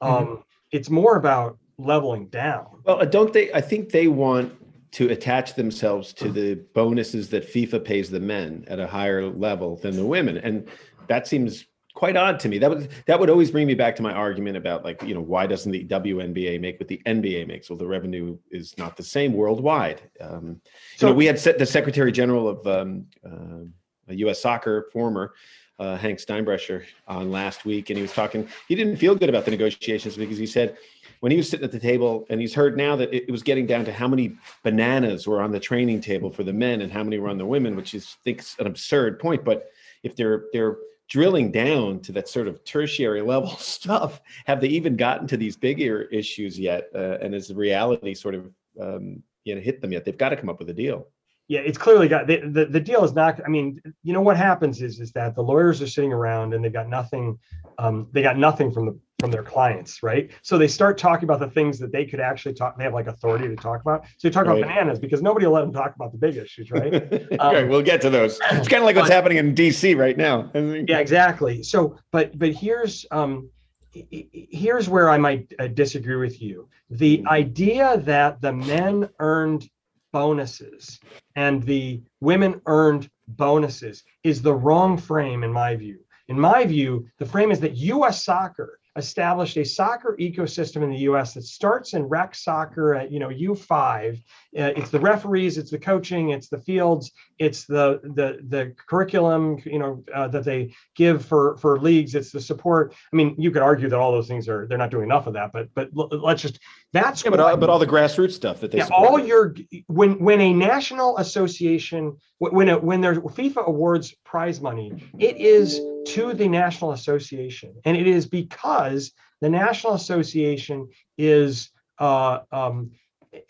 Um, 0.01 0.11
mm-hmm. 0.11 0.41
It's 0.71 0.89
more 0.89 1.17
about 1.17 1.57
leveling 1.77 2.27
down. 2.27 2.67
Well, 2.83 3.01
uh, 3.01 3.05
don't 3.05 3.33
they? 3.33 3.51
I 3.53 3.61
think 3.61 3.89
they 3.89 4.07
want 4.07 4.55
to 4.91 5.09
attach 5.09 5.53
themselves 5.53 6.13
to 6.13 6.31
the 6.31 6.55
bonuses 6.73 7.29
that 7.29 7.51
FIFA 7.51 7.85
pays 7.85 8.09
the 8.09 8.19
men 8.19 8.65
at 8.67 8.79
a 8.79 8.87
higher 8.87 9.27
level 9.27 9.75
than 9.75 9.95
the 9.95 10.05
women. 10.05 10.37
And 10.37 10.67
that 11.07 11.27
seems 11.27 11.65
quite 11.99 12.15
odd 12.15 12.39
to 12.39 12.47
me. 12.47 12.57
That 12.57 12.69
would 12.69 12.89
that 13.07 13.19
would 13.19 13.29
always 13.29 13.51
bring 13.51 13.67
me 13.67 13.73
back 13.73 13.93
to 13.97 14.01
my 14.01 14.13
argument 14.13 14.55
about 14.55 14.85
like 14.85 15.03
you 15.03 15.13
know 15.13 15.19
why 15.19 15.45
doesn't 15.45 15.69
the 15.69 15.83
WNBA 15.83 16.61
make 16.61 16.79
what 16.79 16.87
the 16.87 17.01
NBA 17.05 17.45
makes? 17.45 17.69
Well, 17.69 17.77
the 17.77 17.85
revenue 17.85 18.37
is 18.51 18.77
not 18.77 18.95
the 18.95 19.03
same 19.03 19.33
worldwide. 19.33 20.01
Um, 20.21 20.61
so 20.95 21.07
you 21.07 21.11
know, 21.11 21.17
we 21.17 21.25
had 21.25 21.37
set 21.37 21.59
the 21.59 21.65
Secretary 21.65 22.13
General 22.13 22.47
of 22.47 22.65
um, 22.65 23.05
uh, 23.25 24.13
U.S. 24.13 24.41
Soccer, 24.41 24.87
former 24.93 25.33
uh, 25.77 25.97
Hank 25.97 26.19
Steinbrecher, 26.19 26.85
on 27.05 27.31
last 27.31 27.65
week, 27.65 27.89
and 27.89 27.97
he 27.97 28.01
was 28.01 28.13
talking. 28.13 28.47
He 28.69 28.75
didn't 28.75 28.95
feel 28.95 29.13
good 29.13 29.27
about 29.27 29.43
the 29.43 29.51
negotiations 29.51 30.15
because 30.15 30.37
he 30.37 30.47
said 30.47 30.77
when 31.19 31.33
he 31.33 31.37
was 31.37 31.49
sitting 31.49 31.65
at 31.65 31.73
the 31.73 31.81
table, 31.81 32.25
and 32.29 32.39
he's 32.39 32.53
heard 32.53 32.77
now 32.77 32.95
that 32.95 33.13
it 33.13 33.29
was 33.29 33.43
getting 33.43 33.65
down 33.67 33.83
to 33.83 33.91
how 33.91 34.07
many 34.07 34.37
bananas 34.63 35.27
were 35.27 35.41
on 35.41 35.51
the 35.51 35.59
training 35.59 35.99
table 35.99 36.31
for 36.31 36.45
the 36.45 36.53
men 36.53 36.79
and 36.79 36.93
how 36.93 37.03
many 37.03 37.17
were 37.17 37.27
on 37.27 37.37
the 37.37 37.45
women, 37.45 37.75
which 37.75 37.93
is 37.93 38.15
thinks 38.23 38.55
an 38.57 38.67
absurd 38.67 39.19
point, 39.19 39.43
but 39.43 39.67
if 40.01 40.15
they're 40.15 40.45
they're 40.53 40.77
drilling 41.09 41.51
down 41.51 41.99
to 42.01 42.11
that 42.13 42.29
sort 42.29 42.47
of 42.47 42.63
tertiary 42.63 43.21
level 43.21 43.49
stuff, 43.57 44.21
have 44.45 44.61
they 44.61 44.67
even 44.67 44.95
gotten 44.95 45.27
to 45.27 45.37
these 45.37 45.57
bigger 45.57 46.03
issues 46.03 46.57
yet? 46.57 46.89
Uh, 46.95 47.17
and 47.21 47.33
the 47.33 47.55
reality 47.55 48.13
sort 48.13 48.35
of 48.35 48.51
um, 48.79 49.21
you 49.43 49.55
know 49.55 49.61
hit 49.61 49.81
them 49.81 49.91
yet? 49.91 50.05
They've 50.05 50.17
got 50.17 50.29
to 50.29 50.37
come 50.37 50.49
up 50.49 50.59
with 50.59 50.69
a 50.69 50.73
deal. 50.73 51.07
Yeah, 51.47 51.61
it's 51.61 51.79
clearly 51.79 52.07
got 52.07 52.27
the, 52.27 52.41
the, 52.47 52.65
the 52.65 52.79
deal 52.79 53.03
is 53.03 53.13
not. 53.13 53.41
I 53.43 53.49
mean, 53.49 53.81
you 54.03 54.13
know 54.13 54.21
what 54.21 54.37
happens 54.37 54.81
is 54.81 54.99
is 54.99 55.11
that 55.13 55.35
the 55.35 55.41
lawyers 55.41 55.81
are 55.81 55.87
sitting 55.87 56.13
around 56.13 56.53
and 56.53 56.63
they've 56.63 56.71
got 56.71 56.87
nothing. 56.87 57.39
Um, 57.79 58.07
they 58.11 58.21
got 58.21 58.37
nothing 58.37 58.71
from 58.71 58.85
the 58.85 58.99
from 59.19 59.31
their 59.31 59.43
clients, 59.43 60.01
right? 60.01 60.31
So 60.41 60.57
they 60.57 60.67
start 60.67 60.97
talking 60.97 61.25
about 61.25 61.39
the 61.39 61.49
things 61.49 61.77
that 61.79 61.91
they 61.91 62.05
could 62.05 62.21
actually 62.21 62.53
talk. 62.53 62.77
They 62.77 62.85
have 62.85 62.93
like 62.93 63.07
authority 63.07 63.47
to 63.49 63.55
talk 63.55 63.81
about. 63.81 64.05
So 64.17 64.27
you 64.27 64.31
talk 64.31 64.45
right. 64.45 64.57
about 64.57 64.69
bananas 64.69 64.97
because 64.97 65.21
nobody 65.21 65.45
will 65.45 65.53
let 65.53 65.61
them 65.61 65.73
talk 65.73 65.93
about 65.95 66.13
the 66.13 66.17
big 66.17 66.37
issues, 66.37 66.71
right? 66.71 66.89
Um, 67.39 67.53
right. 67.53 67.67
We'll 67.67 67.81
get 67.81 68.01
to 68.01 68.09
those. 68.09 68.39
It's 68.51 68.67
kind 68.67 68.81
of 68.81 68.85
like 68.85 68.95
what's 68.95 69.07
but, 69.07 69.13
happening 69.13 69.37
in 69.37 69.53
DC 69.53 69.97
right 69.97 70.17
now. 70.17 70.49
yeah, 70.53 70.99
exactly. 70.99 71.63
So, 71.63 71.97
but 72.11 72.37
but 72.37 72.53
here's 72.53 73.05
um, 73.11 73.49
here's 73.91 74.89
where 74.89 75.09
I 75.09 75.17
might 75.17 75.53
uh, 75.59 75.67
disagree 75.67 76.15
with 76.17 76.41
you. 76.41 76.67
The 76.89 77.23
idea 77.27 77.97
that 77.99 78.41
the 78.41 78.51
men 78.51 79.09
earned 79.19 79.69
bonuses 80.11 80.99
and 81.35 81.63
the 81.63 82.01
women 82.19 82.61
earned 82.65 83.09
bonuses 83.27 84.03
is 84.23 84.41
the 84.41 84.53
wrong 84.53 84.97
frame 84.97 85.43
in 85.43 85.51
my 85.51 85.75
view. 85.75 85.99
In 86.27 86.39
my 86.39 86.65
view, 86.65 87.07
the 87.17 87.25
frame 87.25 87.51
is 87.51 87.59
that 87.61 87.77
US 87.77 88.23
soccer 88.23 88.78
established 88.99 89.57
a 89.57 89.65
soccer 89.65 90.15
ecosystem 90.19 90.83
in 90.83 90.91
the 90.91 90.99
U.S. 91.09 91.33
that 91.33 91.43
starts 91.43 91.93
in 91.93 92.03
rec 92.03 92.35
soccer 92.35 92.93
at 92.93 93.11
you 93.11 93.19
know 93.19 93.29
U5. 93.29 94.17
Uh, 94.17 94.21
it's 94.53 94.91
the 94.91 94.99
referees, 94.99 95.57
it's 95.57 95.71
the 95.71 95.79
coaching, 95.79 96.29
it's 96.29 96.49
the 96.49 96.59
fields, 96.59 97.11
it's 97.39 97.65
the 97.65 97.99
the 98.03 98.39
the 98.47 98.75
curriculum 98.87 99.57
you 99.65 99.79
know 99.79 100.03
uh, 100.13 100.27
that 100.27 100.43
they 100.43 100.73
give 100.95 101.25
for 101.25 101.57
for 101.57 101.79
leagues. 101.79 102.13
It's 102.13 102.31
the 102.31 102.41
support. 102.41 102.93
I 103.11 103.15
mean, 103.15 103.35
you 103.39 103.49
could 103.49 103.63
argue 103.63 103.89
that 103.89 103.99
all 103.99 104.11
those 104.11 104.27
things 104.27 104.47
are 104.47 104.67
they're 104.67 104.77
not 104.77 104.91
doing 104.91 105.05
enough 105.05 105.25
of 105.25 105.33
that, 105.33 105.51
but 105.51 105.69
but 105.73 105.89
let's 105.93 106.41
just 106.41 106.59
that's 106.91 107.23
yeah, 107.23 107.29
but 107.29 107.39
all, 107.39 107.55
but 107.57 107.69
all 107.69 107.77
the 107.77 107.85
grassroots 107.85 108.31
stuff 108.31 108.61
that 108.61 108.71
they 108.71 108.79
yeah, 108.79 108.87
all 108.91 109.19
your 109.19 109.55
when 109.87 110.19
when 110.19 110.41
a 110.41 110.53
national 110.53 111.17
association 111.17 112.17
when 112.39 112.69
a, 112.69 112.79
when 112.79 113.01
there's 113.01 113.19
FIFA 113.19 113.67
awards 113.67 114.15
prize 114.25 114.59
money, 114.59 114.91
it 115.19 115.37
is 115.37 115.79
to 116.13 116.33
the 116.33 116.47
national 116.47 116.91
association, 116.93 117.75
and 117.85 117.95
it 117.95 118.07
is 118.07 118.25
because 118.25 119.11
the 119.41 119.49
national 119.49 119.93
association 119.93 120.89
is 121.17 121.69
uh, 121.99 122.39
um, 122.51 122.91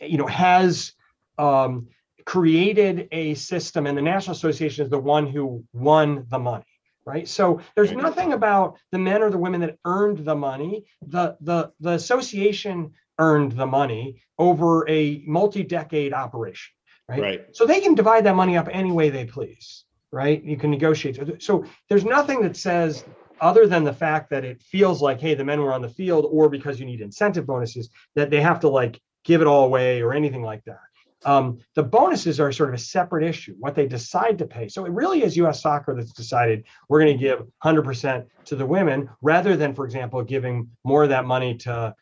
you 0.01 0.17
know 0.17 0.27
has 0.27 0.91
um, 1.37 1.87
created 2.25 3.07
a 3.13 3.35
system, 3.35 3.87
and 3.87 3.97
the 3.97 4.01
national 4.01 4.35
association 4.35 4.83
is 4.83 4.91
the 4.91 4.99
one 4.99 5.25
who 5.25 5.63
won 5.71 6.25
the 6.29 6.39
money 6.39 6.65
right? 7.05 7.27
So 7.27 7.59
there's 7.75 7.91
nothing 7.91 8.33
about 8.33 8.77
the 8.91 8.99
men 8.99 9.23
or 9.23 9.31
the 9.31 9.37
women 9.37 9.61
that 9.61 9.77
earned 9.83 10.19
the 10.19 10.35
money. 10.35 10.85
The 11.07 11.37
the 11.41 11.71
the 11.79 11.93
association 11.93 12.91
earned 13.19 13.51
the 13.53 13.65
money 13.65 14.21
over 14.37 14.89
a 14.89 15.23
multi-decade 15.27 16.13
operation 16.13 16.71
right? 17.07 17.21
right 17.21 17.45
so 17.51 17.65
they 17.65 17.79
can 17.79 17.93
divide 17.93 18.25
that 18.25 18.35
money 18.35 18.57
up 18.57 18.67
any 18.71 18.91
way 18.91 19.09
they 19.09 19.25
please 19.25 19.85
right 20.11 20.43
you 20.43 20.57
can 20.57 20.71
negotiate 20.71 21.41
so 21.41 21.63
there's 21.89 22.05
nothing 22.05 22.41
that 22.41 22.57
says 22.57 23.03
other 23.41 23.67
than 23.67 23.83
the 23.83 23.93
fact 23.93 24.29
that 24.29 24.43
it 24.43 24.61
feels 24.61 25.01
like 25.01 25.19
hey 25.19 25.35
the 25.35 25.43
men 25.43 25.61
were 25.61 25.73
on 25.73 25.81
the 25.81 25.89
field 25.89 26.25
or 26.31 26.49
because 26.49 26.79
you 26.79 26.85
need 26.85 27.01
incentive 27.01 27.45
bonuses 27.45 27.89
that 28.15 28.29
they 28.29 28.41
have 28.41 28.59
to 28.59 28.69
like 28.69 28.99
give 29.23 29.41
it 29.41 29.47
all 29.47 29.65
away 29.65 30.01
or 30.01 30.13
anything 30.13 30.41
like 30.41 30.63
that 30.65 30.79
um, 31.25 31.59
the 31.75 31.83
bonuses 31.83 32.39
are 32.39 32.51
sort 32.51 32.69
of 32.69 32.75
a 32.75 32.79
separate 32.79 33.23
issue, 33.23 33.55
what 33.59 33.75
they 33.75 33.87
decide 33.87 34.37
to 34.37 34.45
pay. 34.45 34.67
So 34.69 34.85
it 34.85 34.91
really 34.91 35.23
is 35.23 35.35
US 35.37 35.61
soccer 35.61 35.93
that's 35.93 36.13
decided 36.13 36.63
we're 36.87 37.01
going 37.01 37.17
to 37.17 37.21
give 37.21 37.45
100% 37.63 38.25
to 38.45 38.55
the 38.55 38.65
women 38.65 39.09
rather 39.21 39.57
than, 39.57 39.73
for 39.73 39.85
example, 39.85 40.23
giving 40.23 40.69
more 40.83 41.03
of 41.03 41.09
that 41.09 41.25
money 41.25 41.57
to 41.57 41.93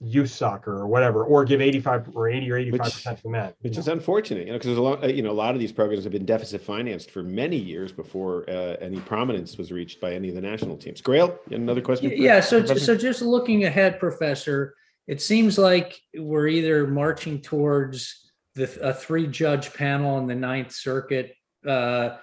youth 0.00 0.30
soccer 0.30 0.72
or 0.72 0.86
whatever, 0.86 1.24
or 1.24 1.44
give 1.44 1.60
85 1.60 2.16
or 2.16 2.28
80 2.28 2.52
or 2.52 2.56
85 2.58 2.80
percent 2.80 3.22
to 3.22 3.28
men. 3.28 3.52
Which 3.60 3.78
is 3.78 3.88
unfortunate, 3.88 4.46
you 4.46 4.52
know, 4.52 4.58
because 4.58 4.76
a 4.76 4.82
lot, 4.82 5.04
uh, 5.04 5.06
you 5.06 5.22
know, 5.22 5.30
a 5.30 5.32
lot 5.32 5.54
of 5.54 5.60
these 5.60 5.72
programs 5.72 6.04
have 6.04 6.12
been 6.12 6.26
deficit 6.26 6.60
financed 6.60 7.10
for 7.10 7.22
many 7.22 7.56
years 7.56 7.92
before 7.92 8.44
uh, 8.48 8.76
any 8.80 9.00
prominence 9.00 9.56
was 9.56 9.72
reached 9.72 10.00
by 10.00 10.12
any 10.12 10.28
of 10.28 10.34
the 10.34 10.40
national 10.40 10.76
teams. 10.76 11.00
Grayle, 11.00 11.38
another 11.50 11.80
question? 11.80 12.12
Yeah. 12.14 12.40
So, 12.40 12.64
so 12.64 12.96
just 12.96 13.22
looking 13.22 13.64
ahead, 13.64 13.98
Professor, 13.98 14.74
it 15.06 15.22
seems 15.22 15.58
like 15.58 15.98
we're 16.14 16.48
either 16.48 16.86
marching 16.86 17.40
towards 17.40 18.32
the 18.54 18.64
a 18.80 18.92
three 18.92 19.26
judge 19.26 19.72
panel 19.74 20.18
in 20.18 20.26
the 20.26 20.34
Ninth 20.34 20.72
Circuit 20.72 21.34
uh, 21.66 22.16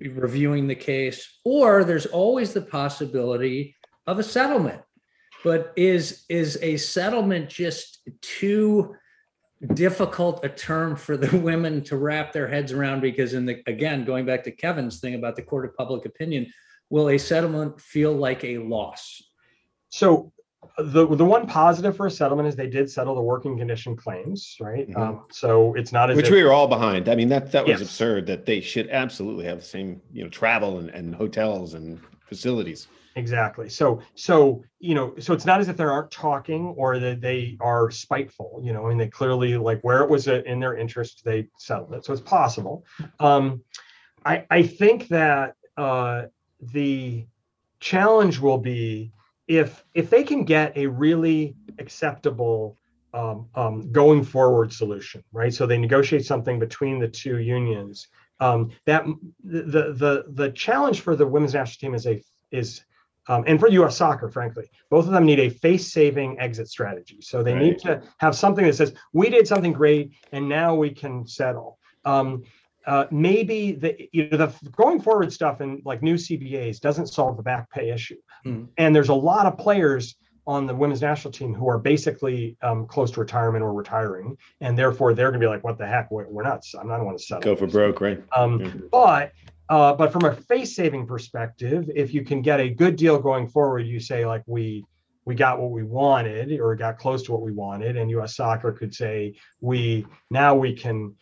reviewing 0.00 0.66
the 0.66 0.74
case, 0.74 1.40
or 1.44 1.84
there's 1.84 2.06
always 2.06 2.52
the 2.52 2.62
possibility 2.62 3.76
of 4.06 4.18
a 4.18 4.22
settlement. 4.22 4.82
But 5.44 5.72
is 5.76 6.24
is 6.28 6.58
a 6.62 6.76
settlement 6.76 7.48
just 7.48 8.08
too 8.20 8.94
difficult 9.74 10.44
a 10.44 10.48
term 10.48 10.96
for 10.96 11.16
the 11.16 11.36
women 11.38 11.82
to 11.84 11.96
wrap 11.96 12.32
their 12.32 12.48
heads 12.48 12.72
around? 12.72 13.00
Because 13.00 13.34
in 13.34 13.46
the 13.46 13.62
again, 13.66 14.04
going 14.04 14.24
back 14.26 14.44
to 14.44 14.50
Kevin's 14.52 15.00
thing 15.00 15.14
about 15.14 15.36
the 15.36 15.42
court 15.42 15.64
of 15.64 15.76
public 15.76 16.06
opinion, 16.06 16.46
will 16.90 17.10
a 17.10 17.18
settlement 17.18 17.80
feel 17.80 18.12
like 18.12 18.44
a 18.44 18.58
loss? 18.58 19.22
So 19.88 20.32
the 20.78 21.06
the 21.16 21.24
one 21.24 21.46
positive 21.46 21.96
for 21.96 22.06
a 22.06 22.10
settlement 22.10 22.46
is 22.48 22.54
they 22.54 22.68
did 22.70 22.88
settle 22.88 23.16
the 23.16 23.20
working 23.20 23.58
condition 23.58 23.96
claims, 23.96 24.56
right? 24.60 24.88
Mhm. 24.88 24.96
Um, 24.96 25.24
so 25.32 25.74
it's 25.74 25.92
not 25.92 26.08
as 26.10 26.16
Which 26.16 26.26
if, 26.26 26.32
we 26.32 26.44
were 26.44 26.52
all 26.52 26.68
behind. 26.68 27.08
I 27.08 27.16
mean, 27.16 27.28
that 27.30 27.50
that 27.52 27.66
was 27.66 27.80
Yes. 27.80 27.82
absurd 27.82 28.26
that 28.26 28.46
they 28.46 28.60
should 28.60 28.88
absolutely 28.90 29.44
have 29.46 29.58
the 29.58 29.64
same, 29.64 30.00
you 30.12 30.22
know, 30.22 30.30
travel 30.30 30.78
and, 30.78 30.88
and 30.90 31.14
hotels 31.16 31.74
and 31.74 32.00
facilities. 32.28 32.86
Exactly. 33.16 33.68
So 33.68 34.00
so 34.14 34.64
you 34.78 34.94
know, 34.94 35.14
so 35.18 35.32
it's 35.32 35.46
not 35.46 35.60
as 35.60 35.68
if 35.68 35.76
they 35.76 35.84
aren't 35.84 36.10
talking 36.10 36.74
or 36.76 36.98
that 36.98 37.20
they 37.20 37.56
are 37.60 37.90
spiteful. 37.90 38.60
You 38.62 38.72
know, 38.72 38.86
I 38.86 38.88
mean, 38.88 38.98
they 38.98 39.08
clearly 39.08 39.56
like 39.56 39.80
where 39.82 40.02
it 40.02 40.10
was 40.10 40.28
uh, 40.28 40.42
in 40.46 40.60
their 40.60 40.76
interest, 40.76 41.22
they 41.24 41.48
settled 41.58 41.94
it. 41.94 42.04
So 42.04 42.12
it's 42.12 42.22
possible. 42.22 42.84
Um, 43.20 43.62
I 44.24 44.44
I 44.50 44.62
think 44.62 45.08
that 45.08 45.54
uh, 45.76 46.24
the 46.60 47.26
challenge 47.80 48.38
will 48.38 48.58
be 48.58 49.12
if 49.48 49.84
if 49.94 50.10
they 50.10 50.22
can 50.22 50.44
get 50.44 50.76
a 50.76 50.86
really 50.86 51.56
acceptable 51.78 52.78
um, 53.14 53.48
um, 53.54 53.92
going 53.92 54.24
forward 54.24 54.72
solution, 54.72 55.22
right? 55.32 55.52
So 55.52 55.66
they 55.66 55.78
negotiate 55.78 56.24
something 56.24 56.58
between 56.58 56.98
the 56.98 57.08
two 57.08 57.38
unions. 57.38 58.08
Um, 58.40 58.70
that 58.86 59.04
the, 59.44 59.62
the 59.62 59.92
the 59.92 60.24
the 60.28 60.50
challenge 60.52 61.00
for 61.00 61.14
the 61.14 61.26
women's 61.26 61.54
national 61.54 61.80
team 61.80 61.94
is 61.94 62.06
a 62.06 62.22
is 62.50 62.84
um, 63.28 63.44
and 63.46 63.60
for 63.60 63.68
U.S. 63.68 63.96
soccer, 63.96 64.28
frankly, 64.28 64.68
both 64.90 65.06
of 65.06 65.12
them 65.12 65.24
need 65.24 65.38
a 65.40 65.48
face-saving 65.48 66.40
exit 66.40 66.68
strategy. 66.68 67.18
So 67.20 67.42
they 67.42 67.54
need 67.54 67.78
to 67.80 68.02
have 68.18 68.34
something 68.34 68.64
that 68.64 68.74
says 68.74 68.94
we 69.12 69.30
did 69.30 69.46
something 69.46 69.72
great 69.72 70.12
and 70.32 70.48
now 70.48 70.74
we 70.74 70.90
can 70.90 71.26
settle. 71.26 71.78
Um, 72.04 72.42
uh, 72.86 73.06
maybe 73.12 73.72
the 73.72 74.08
you 74.12 74.28
know 74.28 74.36
the 74.36 74.52
going 74.72 75.00
forward 75.00 75.32
stuff 75.32 75.60
and 75.60 75.80
like 75.84 76.02
new 76.02 76.14
CBAs 76.16 76.80
doesn't 76.80 77.06
solve 77.06 77.36
the 77.36 77.42
back 77.42 77.70
pay 77.70 77.90
issue, 77.90 78.16
Hmm. 78.42 78.64
and 78.76 78.94
there's 78.94 79.08
a 79.08 79.14
lot 79.14 79.46
of 79.46 79.56
players 79.56 80.16
on 80.48 80.66
the 80.66 80.74
women's 80.74 81.00
national 81.00 81.30
team 81.30 81.54
who 81.54 81.68
are 81.68 81.78
basically 81.78 82.56
um, 82.62 82.88
close 82.88 83.12
to 83.12 83.20
retirement 83.20 83.62
or 83.62 83.72
retiring, 83.72 84.36
and 84.60 84.76
therefore 84.76 85.14
they're 85.14 85.30
going 85.30 85.40
to 85.40 85.44
be 85.44 85.48
like, 85.48 85.62
"What 85.62 85.78
the 85.78 85.86
heck? 85.86 86.10
We're, 86.10 86.26
we're 86.28 86.42
not. 86.42 86.64
I'm 86.80 86.88
not 86.88 87.04
want 87.04 87.18
to 87.18 87.24
settle." 87.24 87.42
Go 87.42 87.54
for 87.54 87.68
broke, 87.68 88.00
right? 88.00 88.20
Um, 88.36 88.60
Yeah. 88.60 88.72
But 88.90 89.32
uh, 89.72 89.94
but 89.94 90.12
from 90.12 90.26
a 90.26 90.34
face 90.34 90.76
saving 90.76 91.06
perspective, 91.06 91.90
if 91.96 92.12
you 92.12 92.22
can 92.22 92.42
get 92.42 92.60
a 92.60 92.68
good 92.68 92.94
deal 92.94 93.18
going 93.18 93.48
forward, 93.48 93.86
you 93.86 93.98
say 94.00 94.26
like 94.26 94.42
we 94.44 94.84
we 95.24 95.34
got 95.34 95.58
what 95.58 95.70
we 95.70 95.82
wanted 95.82 96.60
or 96.60 96.76
got 96.76 96.98
close 96.98 97.22
to 97.22 97.32
what 97.32 97.40
we 97.40 97.52
wanted, 97.52 97.96
and 97.96 98.10
U.S. 98.10 98.36
Soccer 98.36 98.70
could 98.72 98.94
say 98.94 99.34
we 99.62 100.04
now 100.30 100.54
we 100.54 100.74
can. 100.74 101.16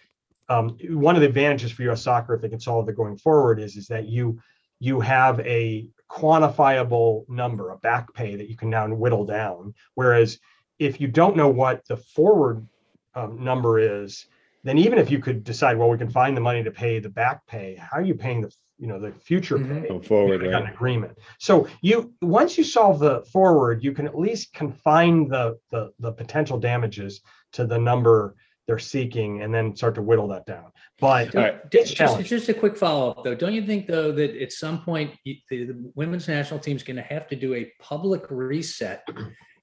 Um, 0.48 0.76
one 0.88 1.14
of 1.14 1.20
the 1.20 1.28
advantages 1.28 1.70
for 1.70 1.84
U.S. 1.84 2.02
Soccer, 2.02 2.34
if 2.34 2.42
they 2.42 2.48
can 2.48 2.58
solve 2.58 2.88
it 2.88 2.96
going 2.96 3.16
forward, 3.18 3.60
is 3.60 3.76
is 3.76 3.86
that 3.86 4.08
you 4.08 4.40
you 4.80 4.98
have 4.98 5.38
a 5.46 5.86
quantifiable 6.10 7.28
number, 7.28 7.70
a 7.70 7.76
back 7.76 8.12
pay 8.14 8.34
that 8.34 8.50
you 8.50 8.56
can 8.56 8.68
now 8.68 8.88
whittle 8.88 9.26
down. 9.26 9.74
Whereas 9.94 10.40
if 10.80 11.00
you 11.00 11.06
don't 11.06 11.36
know 11.36 11.48
what 11.48 11.86
the 11.86 11.98
forward 11.98 12.66
um, 13.14 13.44
number 13.44 13.78
is, 13.78 14.26
then 14.62 14.78
even 14.78 14.98
if 14.98 15.10
you 15.10 15.18
could 15.18 15.42
decide, 15.44 15.78
well, 15.78 15.88
we 15.88 15.98
can 15.98 16.10
find 16.10 16.36
the 16.36 16.40
money 16.40 16.62
to 16.62 16.70
pay 16.70 16.98
the 16.98 17.08
back 17.08 17.46
pay, 17.46 17.76
how 17.76 17.98
are 17.98 18.02
you 18.02 18.14
paying 18.14 18.40
the 18.42 18.52
you 18.78 18.86
know 18.86 18.98
the 18.98 19.12
future 19.12 19.58
Mhm. 19.58 19.82
pay? 19.82 19.88
Go 19.88 20.00
forward, 20.00 20.40
right? 20.42 20.54
an 20.54 20.66
agreement. 20.68 21.18
So 21.38 21.68
you 21.82 22.14
once 22.22 22.56
you 22.56 22.64
solve 22.64 22.98
the 22.98 23.22
forward, 23.32 23.84
you 23.84 23.92
can 23.92 24.06
at 24.06 24.18
least 24.18 24.52
confine 24.54 25.28
the 25.28 25.58
the 25.70 25.92
the 25.98 26.12
potential 26.12 26.58
damages 26.58 27.20
to 27.52 27.66
the 27.66 27.78
number 27.78 28.36
they're 28.66 28.78
seeking, 28.78 29.42
and 29.42 29.52
then 29.52 29.74
start 29.74 29.96
to 29.96 30.02
whittle 30.02 30.28
that 30.28 30.46
down. 30.46 30.70
But 31.00 31.34
All 31.34 31.42
right. 31.42 31.60
it's 31.72 31.90
Just, 31.92 32.20
just 32.24 32.48
a 32.48 32.54
quick 32.54 32.76
follow-up 32.76 33.24
though. 33.24 33.34
Don't 33.34 33.52
you 33.52 33.66
think 33.66 33.86
though 33.86 34.12
that 34.12 34.40
at 34.40 34.52
some 34.52 34.82
point 34.82 35.12
you- 35.24 35.36
the, 35.50 35.64
the 35.64 35.92
women's 35.96 36.28
national 36.28 36.60
team 36.60 36.76
is 36.76 36.82
going 36.84 36.96
to 36.96 37.02
have 37.02 37.26
to 37.28 37.36
do 37.36 37.54
a 37.54 37.70
public 37.80 38.30
reset 38.30 39.02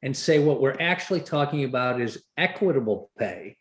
and 0.04 0.16
say 0.16 0.40
what 0.40 0.60
we're 0.62 0.76
actually 0.82 1.22
talking 1.22 1.64
about 1.64 2.02
is 2.02 2.24
equitable 2.38 3.10
pay? 3.18 3.56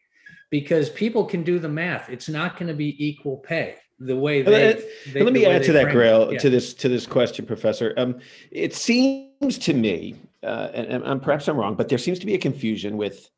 Because 0.50 0.90
people 0.90 1.24
can 1.24 1.42
do 1.42 1.58
the 1.58 1.68
math. 1.68 2.08
It's 2.08 2.28
not 2.28 2.56
going 2.58 2.68
to 2.68 2.74
be 2.74 2.94
equal 3.04 3.38
pay 3.38 3.76
the 3.98 4.16
way 4.16 4.42
they. 4.42 4.50
let- 4.74 4.84
they- 5.12 5.22
Let 5.22 5.32
me 5.32 5.46
add 5.46 5.62
to 5.64 5.72
that. 5.72 5.86
Grayle, 5.86 6.32
Yeah. 6.32 6.38
to 6.38 6.50
this 6.50 6.74
to 6.74 6.88
this 6.88 7.06
question, 7.06 7.46
Professor. 7.46 7.94
Um, 7.96 8.20
it 8.50 8.74
seems 8.74 9.58
to 9.58 9.74
me, 9.74 10.16
uh, 10.42 10.68
and, 10.74 10.86
and- 10.86 11.04
and 11.04 11.22
perhaps 11.22 11.48
I'm 11.48 11.56
wrong, 11.56 11.74
but 11.74 11.88
there 11.88 11.98
seems 11.98 12.18
to 12.20 12.26
be 12.26 12.34
a 12.34 12.38
confusion 12.38 12.96
with 12.96 13.28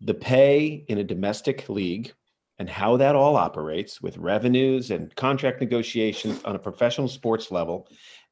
the 0.00 0.14
pay 0.14 0.84
in 0.88 0.98
a 0.98 1.04
domestic 1.04 1.68
league 1.68 2.12
and 2.58 2.68
how 2.68 2.96
that 2.96 3.14
all 3.14 3.36
operates 3.36 4.02
with 4.02 4.16
revenues 4.18 4.90
and 4.90 5.14
contract 5.14 5.60
negotiations 5.60 6.42
on 6.44 6.56
a 6.56 6.58
professional 6.58 7.08
sports 7.08 7.50
level. 7.52 7.88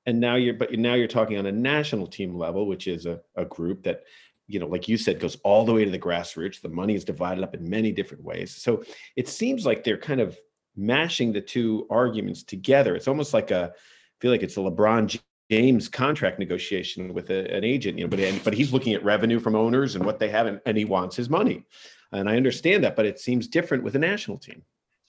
And 0.07 0.19
now 0.19 0.35
you're, 0.37 0.55
but 0.55 0.73
now 0.73 0.95
you're 0.95 1.07
talking 1.09 1.37
on 1.39 1.47
a 1.47 1.53
national 1.53 2.07
team 2.07 2.35
level, 2.35 2.67
which 2.67 2.87
is 2.89 3.07
a, 3.07 3.21
a 3.37 3.45
group 3.45 3.83
that, 3.85 4.03
you 4.51 4.59
know, 4.61 4.67
like 4.67 4.89
you 4.89 4.97
said, 4.97 5.21
goes 5.21 5.37
all 5.45 5.65
the 5.65 5.73
way 5.73 5.85
to 5.85 5.91
the 5.91 5.99
grassroots. 5.99 6.61
The 6.61 6.69
money 6.69 6.95
is 6.95 7.05
divided 7.05 7.45
up 7.45 7.55
in 7.55 7.69
many 7.69 7.93
different 7.93 8.25
ways. 8.25 8.55
So 8.55 8.83
it 9.17 9.29
seems 9.29 9.65
like 9.65 9.85
they're 9.85 9.97
kind 9.97 10.21
of 10.21 10.37
mashing 10.77 11.33
the 11.33 11.41
two 11.41 11.87
arguments 11.91 12.43
together. 12.43 12.95
It's 12.97 13.09
almost 13.09 13.35
like 13.35 13.51
a, 13.51 13.73
I 13.75 14.17
feel 14.21 14.31
like 14.31 14.43
it's 14.43 14.57
a 14.57 14.61
LeBron 14.61 15.21
James 15.51 15.89
contract 15.89 16.39
negotiation 16.39 17.13
with 17.13 17.31
a, 17.31 17.53
an 17.55 17.65
agent, 17.65 17.99
you 17.99 18.05
know, 18.05 18.09
but 18.09 18.21
and, 18.21 18.43
but 18.45 18.55
he's 18.55 18.73
looking 18.73 18.95
at 18.95 19.05
revenue 19.05 19.41
from 19.41 19.57
owners 19.57 19.97
and 19.97 20.05
what 20.05 20.19
they 20.19 20.29
have, 20.29 20.47
and, 20.47 20.61
and 20.65 20.77
he 20.77 20.85
wants 20.85 21.17
his 21.17 21.29
money, 21.29 21.67
and 22.13 22.29
I 22.31 22.37
understand 22.37 22.85
that, 22.85 22.95
but 22.95 23.05
it 23.05 23.19
seems 23.19 23.49
different 23.49 23.83
with 23.83 23.97
a 23.97 23.99
national 23.99 24.39
team. 24.39 24.63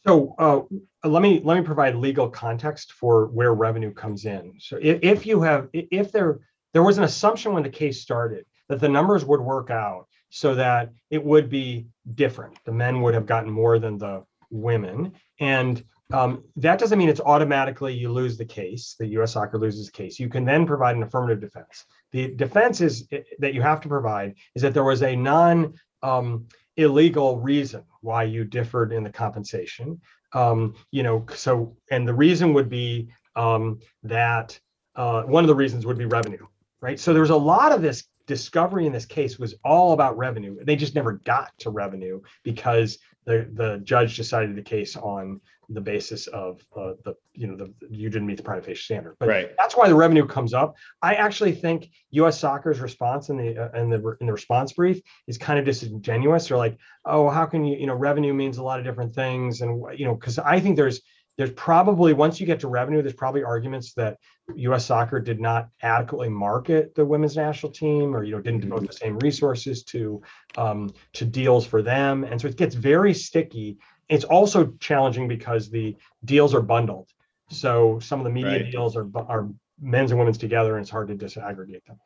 So 0.06 0.34
uh, 0.40 0.62
let 1.08 1.22
me 1.22 1.42
let 1.44 1.58
me 1.58 1.64
provide 1.64 1.96
legal 1.96 2.28
context 2.28 2.94
for 2.94 3.28
where 3.28 3.54
revenue 3.54 3.94
comes 3.94 4.26
in. 4.26 4.54
So 4.60 4.80
if, 4.82 5.00
if 5.04 5.26
you 5.28 5.42
have 5.44 5.70
if 5.74 6.12
there 6.12 6.40
there 6.74 6.82
was 6.82 6.98
an 6.98 7.04
assumption 7.04 7.54
when 7.54 7.62
the 7.62 7.70
case 7.70 8.02
started 8.02 8.46
that 8.72 8.80
the 8.80 8.90
numbers 8.90 9.26
would 9.26 9.42
work 9.42 9.70
out 9.70 10.08
so 10.30 10.56
that 10.56 10.92
it 11.10 11.24
would 11.24 11.50
be 11.50 11.88
different. 12.16 12.58
The 12.64 12.72
men 12.72 13.02
would 13.02 13.14
have 13.14 13.26
gotten 13.26 13.52
more 13.52 13.80
than 13.80 13.98
the 13.98 14.24
women, 14.50 15.12
and 15.42 15.84
um, 16.14 16.44
that 16.56 16.80
doesn't 16.80 16.98
mean 16.98 17.10
it's 17.10 17.20
automatically 17.20 17.94
you 17.94 18.12
lose 18.12 18.38
the 18.38 18.46
case. 18.46 18.96
The 18.98 19.08
U.S. 19.08 19.34
Soccer 19.34 19.58
loses 19.58 19.88
the 19.88 19.92
case. 19.92 20.20
You 20.20 20.30
can 20.30 20.46
then 20.46 20.66
provide 20.66 20.96
an 20.96 21.04
affirmative 21.04 21.42
defense. 21.42 21.86
The 22.14 22.30
defense 22.30 22.80
is 22.80 23.08
that 23.40 23.54
you 23.54 23.62
have 23.62 23.82
to 23.82 23.90
provide 23.90 24.36
is 24.56 24.62
that 24.62 24.74
there 24.74 24.86
was 24.86 25.04
a 25.04 25.16
non 25.18 25.74
um, 26.02 26.48
illegal 26.78 27.40
reason 27.40 27.84
why 28.00 28.24
you 28.24 28.46
differed 28.46 28.94
in 28.94 29.04
the 29.04 29.10
compensation. 29.12 30.00
Um, 30.34 30.76
you 30.92 31.04
know, 31.04 31.26
so 31.36 31.76
and 31.92 32.08
the 32.08 32.14
reason 32.14 32.54
would 32.54 32.70
be 32.70 33.10
um, 33.36 33.80
that 34.04 34.58
uh, 34.96 35.24
one 35.24 35.44
of 35.44 35.50
the 35.50 35.56
reasons 35.56 35.86
would 35.86 35.98
be 35.98 36.06
revenue, 36.06 36.46
right? 36.80 37.00
So 37.00 37.14
there's 37.14 37.32
a 37.32 37.36
lot 37.36 37.74
of 37.74 37.82
this 37.82 38.06
discovery 38.28 38.86
in 38.86 38.94
this 38.94 39.06
case 39.06 39.38
was 39.40 39.56
all 39.64 39.94
about 39.94 40.18
revenue. 40.18 40.58
They 40.64 40.76
just 40.76 40.96
never 40.96 41.14
got 41.14 41.52
to 41.60 41.70
revenue 41.70 42.22
because 42.44 42.98
the 43.26 43.50
the 43.54 43.80
judge 43.84 44.16
decided 44.16 44.56
the 44.56 44.62
case 44.62 44.96
on 44.96 45.40
the 45.70 45.80
basis 45.82 46.28
of 46.28 46.60
uh, 46.76 46.94
the 47.06 47.16
you 47.34 47.48
know 47.48 47.56
the 47.56 47.74
you 47.90 48.10
didn't 48.10 48.28
meet 48.28 48.38
the 48.38 48.44
prima 48.44 48.62
facie 48.62 48.82
standard. 48.82 49.16
But 49.20 49.30
Right. 49.30 49.52
that's 49.58 49.78
why 49.78 49.88
the 49.88 49.96
revenue 49.96 50.26
comes 50.26 50.54
up. 50.54 50.76
I 51.02 51.16
actually 51.16 51.54
think 51.54 51.90
U.S. 52.12 52.40
Soccer's 52.40 52.80
response 52.80 53.30
in 53.30 53.38
the 53.38 53.58
uh, 53.58 53.80
in 53.80 53.90
the 53.90 54.18
in 54.20 54.28
the 54.28 54.34
response 54.34 54.74
brief 54.74 55.02
is 55.28 55.38
kind 55.38 55.60
of 55.60 55.66
disingenuous. 55.66 56.48
They're 56.48 56.58
like, 56.58 56.78
oh, 57.06 57.30
how 57.30 57.46
can 57.46 57.64
you 57.64 57.78
you 57.78 57.88
know 57.88 57.96
revenue 57.96 58.34
means 58.34 58.58
a 58.58 58.64
lot 58.64 58.80
of 58.80 58.86
different 58.86 59.14
things, 59.14 59.62
and 59.62 59.84
you 59.98 60.06
know 60.06 60.16
because 60.16 60.40
I 60.40 60.60
think 60.60 60.76
there's 60.76 61.02
there's 61.38 61.52
probably 61.52 62.14
once 62.14 62.40
you 62.40 62.46
get 62.46 62.60
to 62.60 62.68
revenue, 62.68 63.02
there's 63.02 63.14
probably 63.14 63.44
arguments 63.44 63.94
that 63.94 64.18
U.S. 64.56 64.86
Soccer 64.86 65.20
did 65.20 65.40
not 65.40 65.70
adequately 65.82 66.30
market 66.30 66.94
the 66.96 67.06
women's 67.06 67.36
national 67.36 67.72
team, 67.72 68.16
or 68.16 68.24
you 68.24 68.34
know 68.34 68.42
didn't 68.42 68.62
devote 68.62 68.86
the 68.86 68.94
same 68.94 69.18
resources 69.20 69.84
to 69.86 70.22
um, 70.58 70.94
to 71.14 71.26
deals 71.26 71.66
for 71.66 71.82
them, 71.82 72.24
and 72.24 72.40
so 72.40 72.48
it 72.48 72.58
gets 72.58 72.76
very 72.76 73.14
sticky. 73.14 73.78
It's 74.10 74.26
also 74.26 74.74
challenging 74.80 75.28
because 75.28 75.70
the 75.70 75.96
deals 76.26 76.54
are 76.54 76.62
bundled. 76.62 77.10
So 77.50 78.00
some 78.00 78.20
of 78.20 78.26
the 78.26 78.30
media 78.32 78.64
Right. 78.64 78.72
deals 78.72 78.98
are 78.98 79.08
are 79.16 79.50
men's 79.82 80.12
and 80.12 80.20
women's 80.20 80.38
together, 80.38 80.76
and 80.76 80.82
it's 80.82 80.92
hard 80.92 81.08
to 81.08 81.16
disaggregate 81.16 81.86
them. 81.86 81.98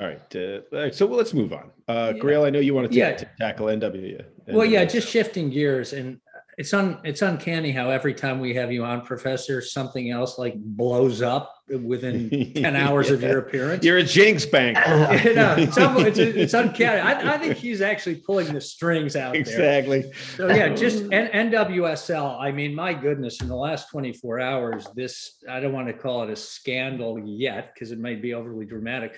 All 0.00 0.06
right. 0.06 0.36
Uh, 0.36 0.60
all 0.72 0.82
right. 0.82 0.94
So 0.94 1.06
well, 1.06 1.16
let's 1.16 1.34
move 1.34 1.52
on. 1.52 1.70
Uh, 1.88 2.12
Yeah. 2.14 2.22
Grayle, 2.22 2.44
I 2.46 2.50
know 2.50 2.60
you 2.60 2.74
wanted 2.74 2.92
to, 2.92 2.98
Yeah. 2.98 3.16
to 3.16 3.28
tackle 3.40 3.66
NW. 3.66 4.24
Well, 4.46 4.64
yeah, 4.64 4.84
just 4.84 5.08
shifting 5.08 5.50
gears 5.50 5.92
and 5.92 6.20
it's 6.58 6.74
un, 6.74 6.98
it's 7.04 7.22
uncanny 7.22 7.70
how 7.70 7.88
every 7.88 8.12
time 8.12 8.40
we 8.40 8.52
have 8.54 8.72
you 8.72 8.84
on, 8.84 9.02
Professor, 9.02 9.60
something 9.60 10.10
else 10.10 10.38
like 10.38 10.54
blows 10.56 11.22
up 11.22 11.54
within 11.68 12.52
ten 12.56 12.74
hours 12.74 13.10
of 13.10 13.22
your 13.22 13.38
appearance. 13.38 13.84
You're 13.84 13.98
a 13.98 14.02
jinx 14.02 14.44
bank. 14.44 14.76
You 15.28 15.34
know, 15.34 15.54
it's, 15.56 15.78
it's, 15.78 16.18
it's 16.18 16.54
uncanny. 16.54 17.00
I, 17.00 17.34
I 17.34 17.38
think 17.38 17.56
he's 17.56 17.80
actually 17.80 18.16
pulling 18.16 18.52
the 18.52 18.60
strings 18.60 19.14
out 19.14 19.32
there. 19.32 19.40
exactly. 19.40 20.10
So 20.36 20.48
yeah, 20.48 20.70
just 20.70 21.04
N- 21.12 21.50
NWSL. 21.52 22.40
I 22.40 22.50
mean, 22.50 22.74
my 22.74 22.92
goodness, 22.92 23.40
in 23.40 23.46
the 23.46 23.56
last 23.56 23.88
24 23.90 24.40
hours, 24.40 24.88
this 24.96 25.36
I 25.48 25.60
don't 25.60 25.72
want 25.72 25.86
to 25.86 25.92
call 25.92 26.24
it 26.24 26.30
a 26.30 26.36
scandal 26.36 27.20
yet 27.24 27.72
because 27.72 27.92
it 27.92 28.00
might 28.00 28.20
be 28.20 28.34
overly 28.34 28.66
dramatic, 28.66 29.16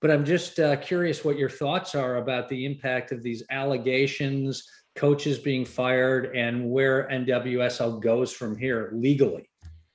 but 0.00 0.10
I'm 0.10 0.24
just 0.24 0.58
uh, 0.58 0.74
curious 0.76 1.24
what 1.24 1.38
your 1.38 1.50
thoughts 1.50 1.94
are 1.94 2.16
about 2.16 2.48
the 2.48 2.66
impact 2.66 3.12
of 3.12 3.22
these 3.22 3.44
allegations, 3.50 4.66
coaches 4.94 5.38
being 5.38 5.64
fired, 5.64 6.34
and 6.34 6.70
where 6.70 7.08
NWSL 7.10 8.00
goes 8.00 8.32
from 8.32 8.56
here 8.56 8.90
legally. 8.92 9.48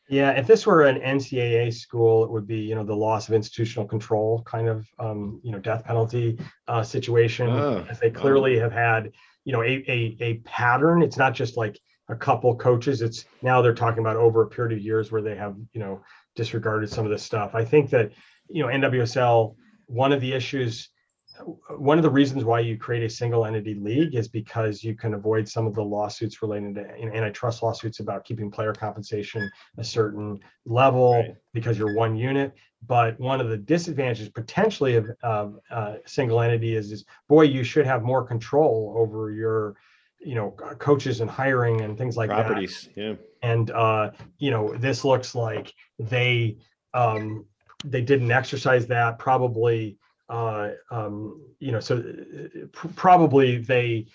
Yeah, 0.07 0.31
if 0.31 0.45
this 0.45 0.67
were 0.67 0.83
an 0.83 1.01
NCAA 1.01 1.73
school, 1.73 2.23
it 2.23 2.29
would 2.29 2.45
be, 2.45 2.59
you 2.59 2.75
know, 2.75 2.83
the 2.83 2.95
loss 2.95 3.27
of 3.27 3.33
institutional 3.33 3.87
control 3.87 4.43
kind 4.43 4.67
of, 4.67 4.87
um, 4.99 5.41
you 5.43 5.51
know, 5.51 5.59
death 5.59 5.83
penalty 5.83 6.37
uh, 6.67 6.83
situation. 6.83 7.49
Oh, 7.49 7.85
as 7.89 7.99
they 7.99 8.11
clearly 8.11 8.59
have 8.59 8.71
had, 8.71 9.11
you 9.45 9.53
know, 9.53 9.63
a, 9.63 9.83
a, 9.87 10.17
a 10.21 10.33
pattern. 10.45 11.01
It's 11.01 11.17
not 11.17 11.33
just 11.33 11.57
like 11.57 11.79
a 12.09 12.15
couple 12.15 12.55
coaches. 12.55 13.01
It's 13.01 13.25
now 13.41 13.63
they're 13.63 13.73
talking 13.73 13.99
about 13.99 14.15
over 14.15 14.43
a 14.43 14.47
period 14.47 14.77
of 14.77 14.83
years 14.83 15.11
where 15.11 15.23
they 15.23 15.35
have, 15.35 15.55
you 15.73 15.79
know, 15.79 16.01
disregarded 16.35 16.89
some 16.89 17.05
of 17.05 17.11
this 17.11 17.23
stuff. 17.23 17.55
I 17.55 17.65
think 17.65 17.89
that, 17.89 18.11
you 18.47 18.61
know, 18.61 18.69
NWSL, 18.69 19.55
one 19.87 20.11
of 20.11 20.21
the 20.21 20.33
issues, 20.33 20.89
one 21.77 21.97
of 21.97 22.03
the 22.03 22.09
reasons 22.09 22.43
why 22.43 22.59
you 22.59 22.77
create 22.77 23.03
a 23.03 23.09
single 23.09 23.45
entity 23.45 23.75
league 23.75 24.15
is 24.15 24.27
because 24.27 24.83
you 24.83 24.95
can 24.95 25.13
avoid 25.13 25.47
some 25.47 25.67
of 25.67 25.73
the 25.73 25.83
lawsuits 25.83 26.41
relating 26.41 26.73
to 26.73 26.81
antitrust 27.01 27.61
lawsuits 27.63 27.99
about 27.99 28.23
keeping 28.23 28.49
player 28.49 28.73
compensation 28.73 29.49
a 29.77 29.83
certain 29.83 30.39
level 30.65 31.13
Right. 31.13 31.35
because 31.53 31.77
you're 31.77 31.93
one 31.95 32.15
unit. 32.15 32.53
But 32.87 33.19
one 33.19 33.41
of 33.41 33.49
the 33.49 33.57
disadvantages 33.57 34.29
potentially 34.29 34.95
of, 34.95 35.09
of 35.23 35.59
uh, 35.71 35.95
single 36.05 36.39
entity 36.41 36.75
is, 36.75 36.91
is 36.91 37.05
boy, 37.27 37.43
you 37.43 37.63
should 37.63 37.85
have 37.85 38.03
more 38.03 38.23
control 38.23 38.93
over 38.97 39.31
your, 39.31 39.75
you 40.19 40.35
know, 40.35 40.51
coaches 40.79 41.21
and 41.21 41.29
hiring 41.29 41.81
and 41.81 41.97
things 41.97 42.15
like 42.15 42.29
that 42.29 42.45
Properties. 42.45 42.89
Yeah. 42.95 43.15
and 43.41 43.71
uh, 43.71 44.11
you 44.37 44.51
know 44.51 44.75
this 44.77 45.03
looks 45.03 45.35
like 45.35 45.73
they 45.99 46.57
um, 46.93 47.45
they 47.83 48.01
didn't 48.01 48.31
exercise 48.31 48.87
that 48.87 49.19
probably 49.19 49.97
uh, 50.29 50.69
um, 50.91 51.41
you 51.59 51.71
know 51.71 51.79
so 51.79 51.97
uh, 51.97 52.65
pr- 52.71 52.87
probably 52.95 53.57
they 53.57 54.07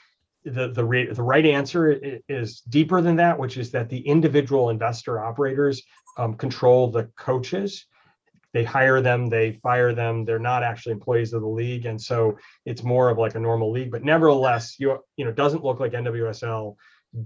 the 0.44 0.68
the, 0.68 0.84
ra- 0.84 1.12
the 1.12 1.22
right 1.22 1.46
answer 1.46 1.92
is 2.28 2.60
deeper 2.62 3.00
than 3.00 3.16
that 3.16 3.38
which 3.38 3.56
is 3.56 3.70
that 3.70 3.88
the 3.88 4.00
individual 4.00 4.70
investor 4.70 5.20
operators 5.20 5.82
um, 6.16 6.34
control 6.34 6.90
the 6.90 7.04
coaches. 7.16 7.86
They 8.52 8.64
hire 8.64 9.00
them 9.00 9.28
they 9.28 9.52
fire 9.62 9.94
them 9.94 10.24
they're 10.24 10.40
not 10.40 10.64
actually 10.64 10.92
employees 10.92 11.32
of 11.32 11.42
the 11.42 11.48
league 11.48 11.86
and 11.86 12.00
so 12.00 12.36
it's 12.64 12.82
more 12.82 13.08
of 13.08 13.16
like 13.16 13.36
a 13.36 13.40
normal 13.40 13.70
league 13.70 13.92
but 13.92 14.02
nevertheless 14.02 14.74
you 14.78 14.98
you 15.16 15.24
know 15.24 15.30
doesn't 15.30 15.62
look 15.62 15.78
like 15.78 15.92
nwsl 15.92 16.74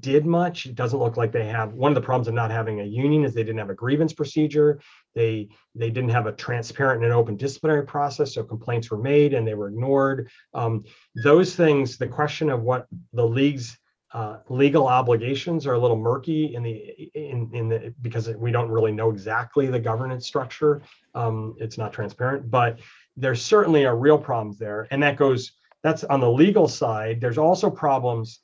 did 0.01 0.25
much. 0.25 0.67
It 0.67 0.75
doesn't 0.75 0.99
look 0.99 1.17
like 1.17 1.31
they 1.31 1.47
have 1.47 1.75
one 1.75 1.91
of 1.91 1.95
the 1.95 2.01
problems 2.01 2.29
of 2.29 2.35
not 2.35 2.51
having 2.51 2.81
a 2.81 2.85
union 2.85 3.25
is 3.25 3.35
they 3.35 3.43
didn't 3.43 3.59
have 3.59 3.71
a 3.71 3.75
grievance 3.75 4.13
procedure. 4.13 4.81
They 5.15 5.49
they 5.75 5.91
didn't 5.91 6.11
have 6.11 6.27
a 6.27 6.33
transparent 6.33 7.05
and 7.05 7.13
open 7.13 7.37
disciplinary 7.37 7.85
process, 7.85 8.35
so 8.35 8.45
complaints 8.45 8.91
were 8.91 8.99
made 8.99 9.35
and 9.35 9.47
they 9.47 9.55
were 9.55 9.69
ignored. 9.69 10.31
Um, 10.55 10.85
those 11.23 11.55
things, 11.55 11.99
the 11.99 12.07
question 12.07 12.49
of 12.51 12.63
what 12.63 12.87
the 13.13 13.27
league's 13.27 13.79
uh, 14.15 14.39
legal 14.49 14.87
obligations 14.87 15.67
are 15.67 15.75
a 15.75 15.79
little 15.79 15.99
murky 15.99 16.55
in 16.55 16.63
the 16.63 17.11
in 17.15 17.51
in 17.53 17.69
the 17.69 17.95
because 18.01 18.29
we 18.29 18.53
don't 18.53 18.71
really 18.71 18.93
know 18.93 19.11
exactly 19.11 19.67
the 19.67 19.81
governance 19.81 20.27
structure. 20.27 20.83
Um, 21.15 21.57
it's 21.59 21.77
not 21.77 21.93
transparent, 21.93 22.51
but 22.51 22.81
there's 23.17 23.43
certainly 23.43 23.85
are 23.85 23.97
real 23.97 24.19
problems 24.19 24.59
there, 24.59 24.87
and 24.91 25.03
that 25.03 25.17
goes 25.17 25.53
that's 25.83 26.05
on 26.05 26.21
the 26.21 26.31
legal 26.31 26.69
side. 26.69 27.21
There's 27.21 27.39
also 27.39 27.69
problems. 27.69 28.41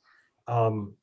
Um, 0.47 0.93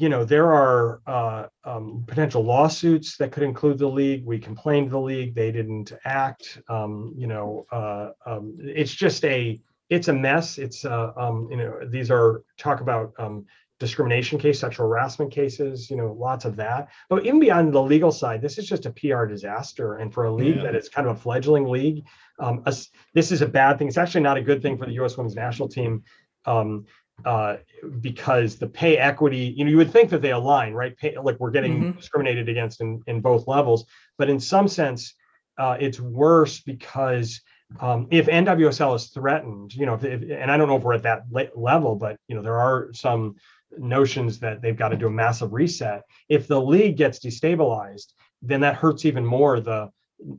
you 0.00 0.08
know, 0.08 0.24
there 0.24 0.52
are 0.52 1.00
uh, 1.06 1.46
um, 1.64 2.04
potential 2.06 2.42
lawsuits 2.42 3.16
that 3.18 3.30
could 3.32 3.42
include 3.44 3.78
the 3.78 3.86
league. 3.88 4.24
We 4.26 4.38
complained 4.38 4.88
to 4.88 4.90
the 4.92 5.00
league; 5.00 5.34
they 5.34 5.52
didn't 5.52 5.92
act. 6.04 6.60
Um, 6.68 7.14
you 7.16 7.26
know, 7.26 7.66
uh, 7.70 8.10
um, 8.26 8.56
it's 8.60 8.94
just 8.94 9.24
a 9.24 9.60
it's 9.90 10.08
a 10.08 10.12
mess. 10.12 10.58
It's 10.58 10.84
uh, 10.84 11.12
um, 11.16 11.48
you 11.50 11.56
know, 11.56 11.80
these 11.88 12.10
are 12.10 12.42
talk 12.58 12.80
about 12.80 13.12
um, 13.18 13.46
discrimination 13.78 14.38
case, 14.38 14.58
sexual 14.60 14.88
harassment 14.88 15.30
cases. 15.30 15.88
You 15.90 15.96
know, 15.96 16.12
lots 16.12 16.44
of 16.44 16.56
that. 16.56 16.88
But 17.08 17.24
even 17.24 17.38
beyond 17.38 17.72
the 17.72 17.82
legal 17.82 18.10
side, 18.10 18.42
this 18.42 18.58
is 18.58 18.68
just 18.68 18.86
a 18.86 18.90
PR 18.90 19.26
disaster. 19.26 19.96
And 19.96 20.12
for 20.12 20.24
a 20.24 20.32
league 20.34 20.56
Yeah. 20.56 20.62
that 20.64 20.74
is 20.74 20.88
kind 20.88 21.06
of 21.06 21.16
a 21.16 21.20
fledgling 21.20 21.66
league, 21.66 22.04
um, 22.40 22.62
us- 22.66 22.90
this 23.14 23.30
is 23.30 23.42
a 23.42 23.46
bad 23.48 23.78
thing. 23.78 23.88
It's 23.88 23.98
actually 23.98 24.22
not 24.22 24.36
a 24.36 24.42
good 24.42 24.60
thing 24.62 24.76
for 24.76 24.86
the 24.86 24.92
U.S. 24.94 25.16
Women's 25.16 25.36
National 25.36 25.68
Team. 25.68 26.02
Um, 26.46 26.86
uh, 27.24 27.56
because 28.00 28.56
the 28.56 28.66
pay 28.66 28.98
equity, 28.98 29.54
you 29.56 29.64
know, 29.64 29.70
you 29.70 29.76
would 29.76 29.92
think 29.92 30.10
that 30.10 30.22
they 30.22 30.32
align, 30.32 30.74
right? 30.74 30.96
Pay, 30.96 31.16
like 31.18 31.38
we're 31.40 31.50
getting 31.50 31.84
Mhm. 31.84 31.96
discriminated 31.96 32.48
against 32.48 32.80
in, 32.80 33.02
in 33.06 33.20
both 33.20 33.46
levels, 33.46 33.86
but 34.18 34.28
in 34.28 34.40
some 34.40 34.68
sense, 34.68 35.14
uh, 35.56 35.76
it's 35.78 36.00
worse 36.00 36.60
because 36.60 37.40
um, 37.80 38.08
if 38.10 38.26
NWSL 38.26 38.94
is 38.96 39.06
threatened, 39.08 39.74
you 39.74 39.86
know, 39.86 39.94
if, 39.94 40.04
if, 40.04 40.22
and 40.30 40.50
I 40.50 40.56
don't 40.56 40.68
know 40.68 40.76
if 40.76 40.82
we're 40.82 40.94
at 40.94 41.02
that 41.04 41.22
le- 41.30 41.48
level, 41.54 41.94
but 41.96 42.16
you 42.28 42.36
know, 42.36 42.42
there 42.42 42.58
are 42.58 42.92
some 42.92 43.36
notions 43.78 44.38
that 44.40 44.60
they've 44.62 44.76
got 44.76 44.90
to 44.90 44.96
do 44.96 45.06
a 45.06 45.10
massive 45.10 45.52
reset. 45.52 46.02
If 46.28 46.46
the 46.46 46.60
league 46.60 46.96
gets 46.96 47.18
destabilized, 47.18 48.12
then 48.42 48.60
that 48.60 48.76
hurts 48.76 49.04
even 49.04 49.24
more 49.24 49.60
the 49.60 49.90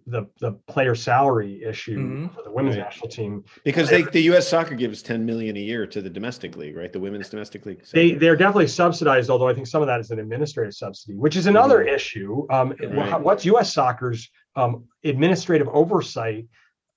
the 0.07 0.23
the 0.39 0.53
player 0.67 0.95
salary 0.95 1.63
issue 1.63 1.97
Mhm. 1.97 2.33
for 2.33 2.41
the 2.43 2.51
women's 2.51 2.75
Right. 2.75 2.85
national 2.85 3.07
team. 3.09 3.43
Because 3.63 3.89
they, 3.89 4.01
the 4.01 4.21
U.S. 4.23 4.47
Soccer 4.47 4.75
gives 4.75 5.01
10 5.03 5.25
million 5.25 5.55
a 5.57 5.59
year 5.59 5.85
to 5.87 6.01
the 6.01 6.09
domestic 6.09 6.57
league, 6.57 6.75
right? 6.75 6.91
The 6.91 6.99
women's 6.99 7.29
domestic 7.29 7.65
league. 7.65 7.83
They 7.93 8.13
they're 8.13 8.35
definitely 8.35 8.67
subsidized, 8.67 9.29
although 9.29 9.47
I 9.47 9.53
think 9.53 9.67
some 9.67 9.81
of 9.81 9.87
that 9.87 9.99
is 9.99 10.11
an 10.11 10.19
administrative 10.19 10.73
subsidy, 10.73 11.15
which 11.15 11.35
is 11.35 11.47
another 11.47 11.81
issue. 11.83 12.45
Um, 12.49 12.73
Right. 12.81 13.21
What's 13.21 13.45
U.S. 13.45 13.73
Soccer's 13.73 14.29
um, 14.55 14.85
administrative 15.03 15.67
oversight 15.67 16.47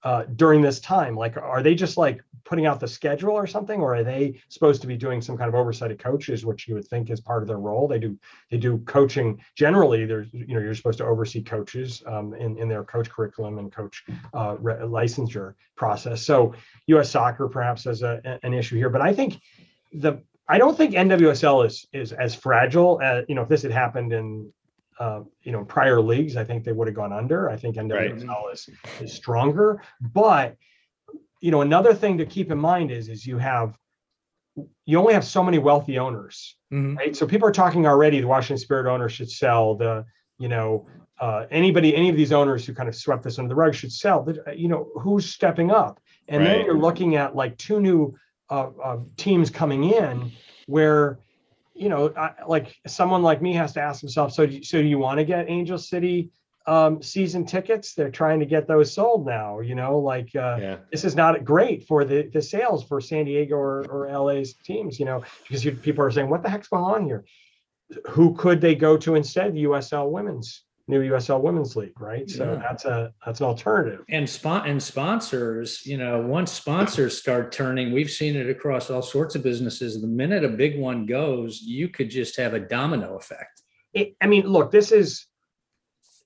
uh, 0.03 0.25
during 0.37 0.63
this 0.63 0.81
time? 0.81 1.17
Like, 1.17 1.37
are 1.37 1.63
they 1.63 1.75
just 1.75 1.97
like 1.97 2.23
putting 2.45 2.67
out 2.67 2.81
the 2.81 2.89
schedule 2.89 3.33
or 3.33 3.47
something, 3.47 3.81
or 3.81 3.95
are 3.97 4.05
they 4.05 4.41
supposed 4.49 4.81
to 4.81 4.87
be 4.87 4.97
doing 4.97 5.21
some 5.21 5.37
kind 5.37 5.49
of 5.49 5.55
oversight 5.55 5.91
of 5.91 5.99
coaches, 5.99 6.47
which 6.47 6.67
you 6.67 6.75
would 6.75 6.89
think 6.89 7.11
is 7.11 7.21
part 7.21 7.43
of 7.43 7.49
their 7.49 7.59
role? 7.59 7.87
They 7.87 7.99
do 7.99 8.19
they 8.51 8.57
do 8.57 8.79
coaching 8.79 9.41
generally. 9.55 10.07
There's 10.07 10.29
you 10.33 10.55
know 10.55 10.61
you're 10.61 10.75
supposed 10.75 10.99
to 10.99 11.05
oversee 11.05 11.43
coaches 11.43 12.03
um, 12.07 12.35
in 12.35 12.59
in 12.59 12.69
their 12.69 12.85
coach 12.85 13.11
curriculum 13.11 13.59
and 13.59 13.71
coach 13.71 14.05
uh, 14.35 14.57
re- 14.59 14.77
licensure 14.77 15.55
process. 15.77 16.23
So 16.23 16.55
U.S. 16.87 17.11
Soccer 17.11 17.49
perhaps 17.49 17.85
has 17.85 18.03
a, 18.03 18.39
an 18.43 18.55
issue 18.55 18.77
here, 18.77 18.91
but 18.91 19.03
I 19.03 19.13
think 19.13 19.41
the 19.93 20.23
I 20.49 20.59
don't 20.59 20.77
think 20.77 20.95
NWSL 20.95 21.67
is 21.67 21.87
is 21.93 22.13
as 22.13 22.35
fragile 22.35 23.01
as 23.03 23.25
you 23.29 23.35
know 23.35 23.43
if 23.43 23.49
this 23.49 23.63
had 23.63 23.73
happened 23.73 24.13
in 24.13 24.53
uh, 24.99 25.21
you 25.43 25.53
know 25.53 25.65
prior 25.65 26.01
leagues. 26.01 26.37
I 26.37 26.45
think 26.45 26.65
they 26.65 26.73
would 26.73 26.89
have 26.89 26.95
gone 26.97 27.13
under. 27.13 27.49
I 27.51 27.57
think 27.57 27.77
NWSL 27.77 28.53
is 28.53 28.69
is 29.01 29.13
stronger, 29.13 29.83
but 30.01 30.57
you 31.41 31.51
know 31.51 31.61
another 31.61 31.95
thing 31.95 32.19
to 32.19 32.27
keep 32.27 32.51
in 32.51 32.59
mind 32.59 32.91
is 32.91 33.09
is 33.09 33.27
you 33.27 33.39
have 33.39 33.77
you 34.87 34.99
only 34.99 35.15
have 35.15 35.25
so 35.25 35.43
many 35.45 35.59
wealthy 35.59 35.99
owners 35.99 36.57
Mhm. 36.73 36.97
right? 36.97 37.17
So 37.17 37.27
people 37.27 37.49
are 37.49 37.53
talking 37.53 37.87
already. 37.87 38.21
The 38.21 38.27
Washington 38.27 38.59
Spirit 38.59 38.91
owner 38.93 39.09
should 39.09 39.31
sell. 39.31 39.75
The 39.75 40.05
you 40.39 40.49
know 40.49 40.87
uh, 41.21 41.47
anybody, 41.51 41.97
any 41.97 42.09
of 42.09 42.15
these 42.17 42.33
owners 42.33 42.65
who 42.65 42.73
kind 42.73 42.89
of 42.89 42.95
swept 42.95 43.25
this 43.25 43.39
under 43.41 43.49
the 43.49 43.55
rug 43.57 43.75
should 43.75 43.93
sell. 43.93 44.23
But, 44.23 44.47
uh, 44.47 44.53
you 44.53 44.69
know 44.69 44.89
who's 45.01 45.27
stepping 45.27 45.71
up? 45.73 45.99
And 46.29 46.45
then 46.47 46.65
you're 46.67 46.79
looking 46.79 47.17
at 47.17 47.35
like 47.35 47.57
two 47.57 47.81
new 47.81 48.15
uh, 48.51 48.71
uh, 48.83 48.99
teams 49.17 49.51
coming 49.51 49.85
in 49.85 50.31
where 50.67 51.19
you 51.79 51.89
know 51.89 52.12
I, 52.16 52.33
like 52.47 52.76
someone 52.87 53.22
like 53.22 53.41
me 53.41 53.55
has 53.55 53.72
to 53.74 53.81
ask 53.81 54.01
himself, 54.01 54.33
so 54.33 54.47
do 54.47 54.57
you, 54.57 54.64
so 54.64 54.81
do 54.81 54.89
you 54.89 54.99
want 54.99 55.18
to 55.18 55.24
get 55.24 55.49
Angel 55.49 55.79
City? 55.79 56.31
Um, 56.66 57.01
season 57.01 57.47
tickets 57.47 57.95
they're 57.95 58.11
trying 58.11 58.41
to 58.41 58.45
get 58.45 58.68
those 58.68 58.93
sold 58.93 59.24
now 59.24 59.61
you 59.61 59.74
know 59.74 60.01
like 60.01 60.37
uh, 60.37 60.59
yeah. 60.61 60.76
this 60.93 61.03
is 61.03 61.16
not 61.16 61.43
great 61.43 61.87
for 61.87 62.05
the, 62.05 62.29
the 62.31 62.43
sales 62.43 62.85
for 62.85 63.01
San 63.01 63.24
Diego 63.24 63.57
or, 63.57 63.87
or 63.89 64.12
LA's 64.12 64.53
teams, 64.53 64.99
you 65.01 65.07
know, 65.07 65.22
because 65.45 65.64
you, 65.64 65.72
people 65.72 66.05
are 66.05 66.11
saying, 66.11 66.29
what 66.29 66.43
the 66.43 66.51
heck's 66.51 66.68
going 66.68 66.85
on 66.85 67.07
here? 67.07 67.24
Who 68.11 68.35
could 68.35 68.61
they 68.61 68.74
go 68.74 68.99
to 68.99 69.14
instead? 69.14 69.55
The 69.55 69.64
USL 69.64 70.11
Women's 70.11 70.62
new 70.89 71.01
USL 71.12 71.41
Women's 71.43 71.76
League, 71.76 71.99
right? 72.01 72.28
So 72.28 72.59
that's 72.61 72.84
a 72.84 73.12
that's 73.24 73.41
an 73.41 73.47
alternative. 73.47 74.05
and 74.09 74.28
spon- 74.28 74.66
and 74.68 74.82
sponsors 74.82 75.84
you 75.86 75.99
know 75.99 76.20
once 76.20 76.51
sponsors 76.51 77.16
start 77.18 77.53
turning 77.53 77.93
we've 77.93 78.11
seen 78.11 78.34
it 78.36 78.49
across 78.49 78.91
all 78.91 79.03
sorts 79.03 79.34
of 79.34 79.43
businesses 79.43 80.01
the 80.01 80.07
minute 80.07 80.45
a 80.45 80.49
big 80.49 80.78
one 80.78 81.07
goes 81.07 81.61
you 81.62 81.89
could 81.89 82.11
just 82.11 82.36
have 82.36 82.55
a 82.55 82.61
domino 82.61 83.16
effect 83.16 83.62
It, 83.93 84.16
I 84.20 84.26
mean, 84.26 84.45
look, 84.47 84.70
this 84.70 84.91
is 84.93 85.26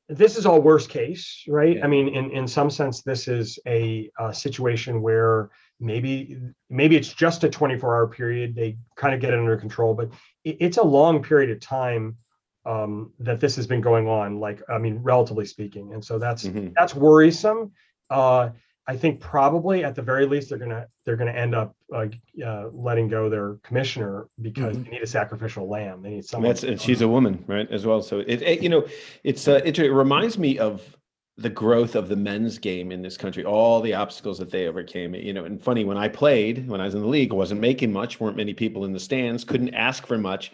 this 0.08 0.36
is 0.36 0.44
all 0.46 0.60
worst 0.60 0.88
case, 0.90 1.42
right? 1.48 1.76
Yeah. 1.76 1.84
I 1.84 1.88
mean, 1.88 2.08
in 2.08 2.30
in 2.30 2.46
some 2.46 2.70
sense, 2.70 3.02
this 3.02 3.28
is 3.28 3.58
a, 3.66 4.10
uh 4.18 4.32
situation 4.32 5.00
where 5.00 5.50
maybe 5.80 6.38
maybe 6.68 6.96
it's 6.96 7.12
just 7.14 7.44
a 7.44 7.48
24 7.48 7.96
hour 7.96 8.06
period. 8.08 8.54
They 8.54 8.76
kind 8.96 9.14
of 9.14 9.20
get 9.20 9.32
it 9.32 9.38
under 9.38 9.56
control, 9.56 9.94
but 9.94 10.10
it, 10.44 10.56
it's 10.60 10.76
a 10.78 10.82
long 10.84 11.22
period 11.22 11.50
of 11.50 11.60
time 11.60 12.16
um, 12.64 13.12
that 13.18 13.40
this 13.40 13.56
has 13.56 13.66
been 13.66 13.80
going 13.80 14.06
on. 14.08 14.38
Like, 14.38 14.62
I 14.68 14.78
mean, 14.78 14.98
relatively 15.02 15.46
speaking, 15.46 15.92
and 15.92 16.04
so 16.04 16.18
that's 16.18 16.44
Mhm. 16.44 16.72
that's 16.76 16.94
worrisome. 16.94 17.72
Uh, 18.10 18.50
I 18.86 18.96
think 18.96 19.20
probably 19.20 19.84
at 19.84 19.94
the 19.94 20.02
very 20.02 20.26
least 20.26 20.48
they're 20.48 20.58
gonna 20.58 20.86
they're 21.04 21.16
gonna 21.16 21.32
end 21.32 21.54
up 21.54 21.74
uh, 21.94 22.06
uh, 22.44 22.68
letting 22.72 23.08
go 23.08 23.28
their 23.28 23.54
commissioner 23.62 24.28
because 24.40 24.76
they 24.82 24.90
need 24.90 25.02
a 25.02 25.06
sacrificial 25.06 25.68
lamb. 25.68 26.02
They 26.02 26.10
need 26.10 26.24
someone. 26.24 26.50
that's 26.50 26.64
and 26.64 26.80
she's 26.80 27.00
a 27.00 27.08
woman, 27.08 27.44
right, 27.46 27.70
as 27.70 27.86
well. 27.86 28.02
So 28.02 28.20
it, 28.20 28.42
it 28.42 28.62
you 28.62 28.68
know, 28.68 28.86
it's 29.22 29.46
uh, 29.46 29.60
it, 29.64 29.78
it 29.78 29.92
reminds 29.92 30.36
me 30.38 30.58
of 30.58 30.96
the 31.38 31.48
growth 31.48 31.94
of 31.94 32.08
the 32.08 32.16
men's 32.16 32.58
game 32.58 32.92
in 32.92 33.02
this 33.02 33.16
country, 33.16 33.44
all 33.44 33.80
the 33.80 33.94
obstacles 33.94 34.38
that 34.38 34.50
they 34.50 34.66
overcame. 34.66 35.14
You 35.14 35.32
know, 35.32 35.44
and 35.44 35.62
funny 35.62 35.84
when 35.84 35.96
I 35.96 36.08
played, 36.08 36.68
when 36.68 36.80
I 36.80 36.84
was 36.84 36.94
in 36.94 37.00
the 37.00 37.06
league, 37.06 37.32
wasn't 37.32 37.60
making 37.60 37.92
much, 37.92 38.20
weren't 38.20 38.36
many 38.36 38.52
people 38.52 38.84
in 38.84 38.92
the 38.92 39.00
stands, 39.00 39.44
couldn't 39.44 39.74
ask 39.74 40.06
for 40.06 40.18
much. 40.18 40.52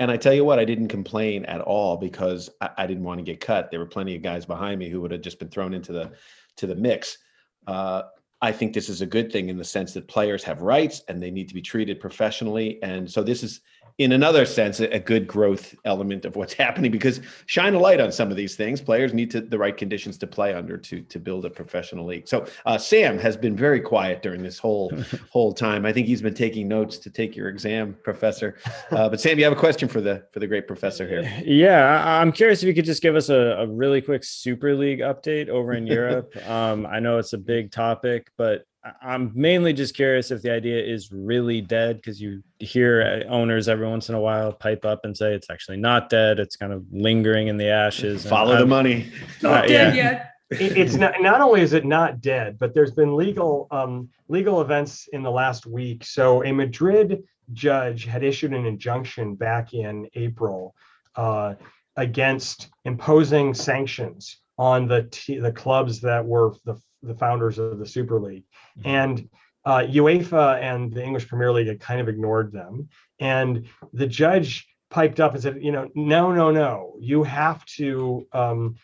And 0.00 0.10
I 0.10 0.16
tell 0.16 0.32
you 0.32 0.46
what, 0.46 0.58
I 0.58 0.64
didn't 0.64 0.88
complain 0.88 1.44
at 1.44 1.60
all 1.60 1.98
because 1.98 2.48
I, 2.62 2.70
I 2.78 2.86
didn't 2.86 3.04
want 3.04 3.18
to 3.18 3.22
get 3.22 3.38
cut. 3.38 3.70
There 3.70 3.80
were 3.80 3.86
plenty 3.86 4.16
of 4.16 4.22
guys 4.22 4.46
behind 4.46 4.78
me 4.78 4.88
who 4.88 5.02
would 5.02 5.10
have 5.10 5.20
just 5.20 5.38
been 5.38 5.50
thrown 5.50 5.74
into 5.74 5.92
the 5.92 6.10
to 6.56 6.66
the 6.66 6.74
mix. 6.74 7.18
Uh, 7.66 8.02
I 8.40 8.50
think 8.50 8.72
this 8.72 8.88
is 8.88 9.02
a 9.02 9.06
good 9.06 9.30
thing 9.30 9.50
in 9.50 9.58
the 9.58 9.64
sense 9.64 9.92
that 9.92 10.08
players 10.08 10.42
have 10.44 10.62
rights 10.62 11.02
and 11.08 11.22
they 11.22 11.30
need 11.30 11.48
to 11.48 11.54
be 11.54 11.60
treated 11.60 12.00
professionally. 12.00 12.82
And 12.82 13.10
so 13.10 13.22
this 13.22 13.42
is, 13.42 13.60
in 14.00 14.12
another 14.12 14.46
sense, 14.46 14.80
a, 14.80 14.98
good 14.98 15.26
growth 15.26 15.74
element 15.84 16.24
of 16.24 16.34
what's 16.34 16.52
happening 16.64 16.90
because 16.90 17.20
shine 17.44 17.74
a 17.74 17.78
light 17.78 18.00
on 18.00 18.10
some 18.10 18.30
of 18.30 18.36
these 18.36 18.56
things. 18.56 18.80
Players 18.80 19.12
need 19.12 19.30
to, 19.30 19.42
the 19.42 19.58
right 19.58 19.76
conditions 19.76 20.16
to 20.18 20.26
play 20.26 20.54
under 20.54 20.78
to 20.78 21.02
to 21.02 21.18
build 21.18 21.44
a 21.44 21.50
professional 21.50 22.06
league. 22.06 22.26
So 22.26 22.46
uh, 22.64 22.78
Sam 22.78 23.18
has 23.18 23.36
been 23.36 23.54
very 23.54 23.78
quiet 23.78 24.22
during 24.22 24.42
this 24.42 24.58
whole 24.58 24.90
whole 25.30 25.52
time. 25.52 25.84
I 25.84 25.92
think 25.92 26.06
he's 26.06 26.22
been 26.22 26.34
taking 26.34 26.66
notes 26.66 26.96
to 26.96 27.10
take 27.10 27.36
your 27.36 27.48
exam, 27.48 27.94
Professor. 28.02 28.56
Uh, 28.90 29.10
but 29.10 29.20
Sam, 29.20 29.38
you 29.38 29.44
have 29.44 29.52
a 29.52 29.56
question 29.56 29.86
for 29.86 30.00
the 30.00 30.24
for 30.32 30.40
the 30.40 30.46
great 30.46 30.66
professor 30.66 31.06
here. 31.06 31.30
Yeah, 31.44 32.20
I'm 32.20 32.32
curious 32.32 32.62
if 32.62 32.68
you 32.68 32.74
could 32.74 32.86
just 32.86 33.02
give 33.02 33.16
us 33.16 33.28
a, 33.28 33.58
a 33.58 33.66
really 33.66 34.00
quick 34.00 34.24
Super 34.24 34.74
League 34.74 35.00
update 35.00 35.50
over 35.50 35.74
in 35.74 35.86
Europe. 36.00 36.34
um, 36.48 36.86
I 36.86 37.00
know 37.00 37.18
it's 37.18 37.34
a 37.34 37.38
big 37.38 37.70
topic, 37.70 38.30
but 38.38 38.64
I'm 39.02 39.30
mainly 39.34 39.72
just 39.74 39.94
curious 39.94 40.30
if 40.30 40.40
the 40.40 40.50
idea 40.50 40.82
is 40.82 41.12
really 41.12 41.60
dead 41.60 41.96
because 41.96 42.20
you 42.20 42.42
hear 42.60 43.24
uh, 43.26 43.28
owners 43.30 43.68
every 43.68 43.86
once 43.86 44.08
in 44.08 44.14
a 44.14 44.20
while 44.20 44.52
pipe 44.52 44.86
up 44.86 45.04
and 45.04 45.14
say 45.14 45.34
it's 45.34 45.50
actually 45.50 45.76
not 45.76 46.08
dead. 46.08 46.38
It's 46.38 46.56
kind 46.56 46.72
of 46.72 46.84
lingering 46.90 47.48
in 47.48 47.58
the 47.58 47.68
ashes. 47.68 48.24
and 48.24 48.30
Follow 48.30 48.52
the 48.52 48.58
I'm- 48.60 48.68
money. 48.70 49.12
uh, 49.44 49.62
Dead 49.66 49.70
yeah. 49.70 49.94
yet? 49.94 50.26
it- 50.50 50.76
it's 50.78 50.94
not 50.94 51.14
not 51.20 51.42
only 51.42 51.60
is 51.60 51.74
it 51.74 51.84
not 51.84 52.20
dead, 52.22 52.58
but 52.58 52.72
there's 52.74 52.90
been 52.92 53.14
legal 53.16 53.68
um, 53.70 54.08
legal 54.28 54.62
events 54.62 55.08
in 55.12 55.22
the 55.22 55.30
last 55.30 55.66
week. 55.66 56.02
So 56.04 56.42
a 56.44 56.52
Madrid 56.52 57.22
judge 57.52 58.04
had 58.06 58.24
issued 58.24 58.54
an 58.54 58.64
injunction 58.64 59.34
back 59.34 59.74
in 59.74 60.08
April 60.14 60.74
uh, 61.16 61.54
against 61.96 62.68
imposing 62.86 63.52
sanctions 63.52 64.38
on 64.56 64.88
the 64.88 65.02
t- 65.10 65.38
the 65.38 65.52
clubs 65.52 66.00
that 66.00 66.24
were 66.24 66.54
the 66.64 66.76
the 67.02 67.14
founders 67.14 67.58
of 67.58 67.78
the 67.78 67.86
Super 67.86 68.20
League, 68.20 68.44
and 68.84 69.28
uh, 69.64 69.78
UEFA 69.80 70.60
and 70.60 70.92
the 70.92 71.02
English 71.02 71.28
Premier 71.28 71.52
League 71.52 71.68
had 71.68 71.80
kind 71.80 72.00
of 72.00 72.08
ignored 72.08 72.52
them, 72.52 72.88
and 73.18 73.66
the 73.92 74.06
judge 74.06 74.66
piped 74.90 75.20
up 75.20 75.34
and 75.34 75.42
said, 75.42 75.62
you 75.62 75.70
know, 75.70 75.88
no, 75.94 76.32
no, 76.32 76.50
no, 76.50 76.96
you 76.98 77.22
have 77.22 77.64
to 77.64 78.26
um, 78.32 78.74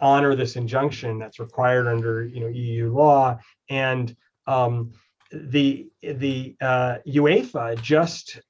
honor 0.00 0.34
this 0.34 0.56
injunction 0.56 1.18
that's 1.18 1.38
required 1.38 1.86
under 1.86 2.26
you 2.26 2.40
know 2.40 2.48
EU 2.48 2.92
law. 2.92 3.38
And 3.68 4.14
um, 4.46 4.92
the 5.32 5.88
the 6.02 6.56
uh, 6.60 6.98
UEFA 7.06 7.80
just 7.80 8.40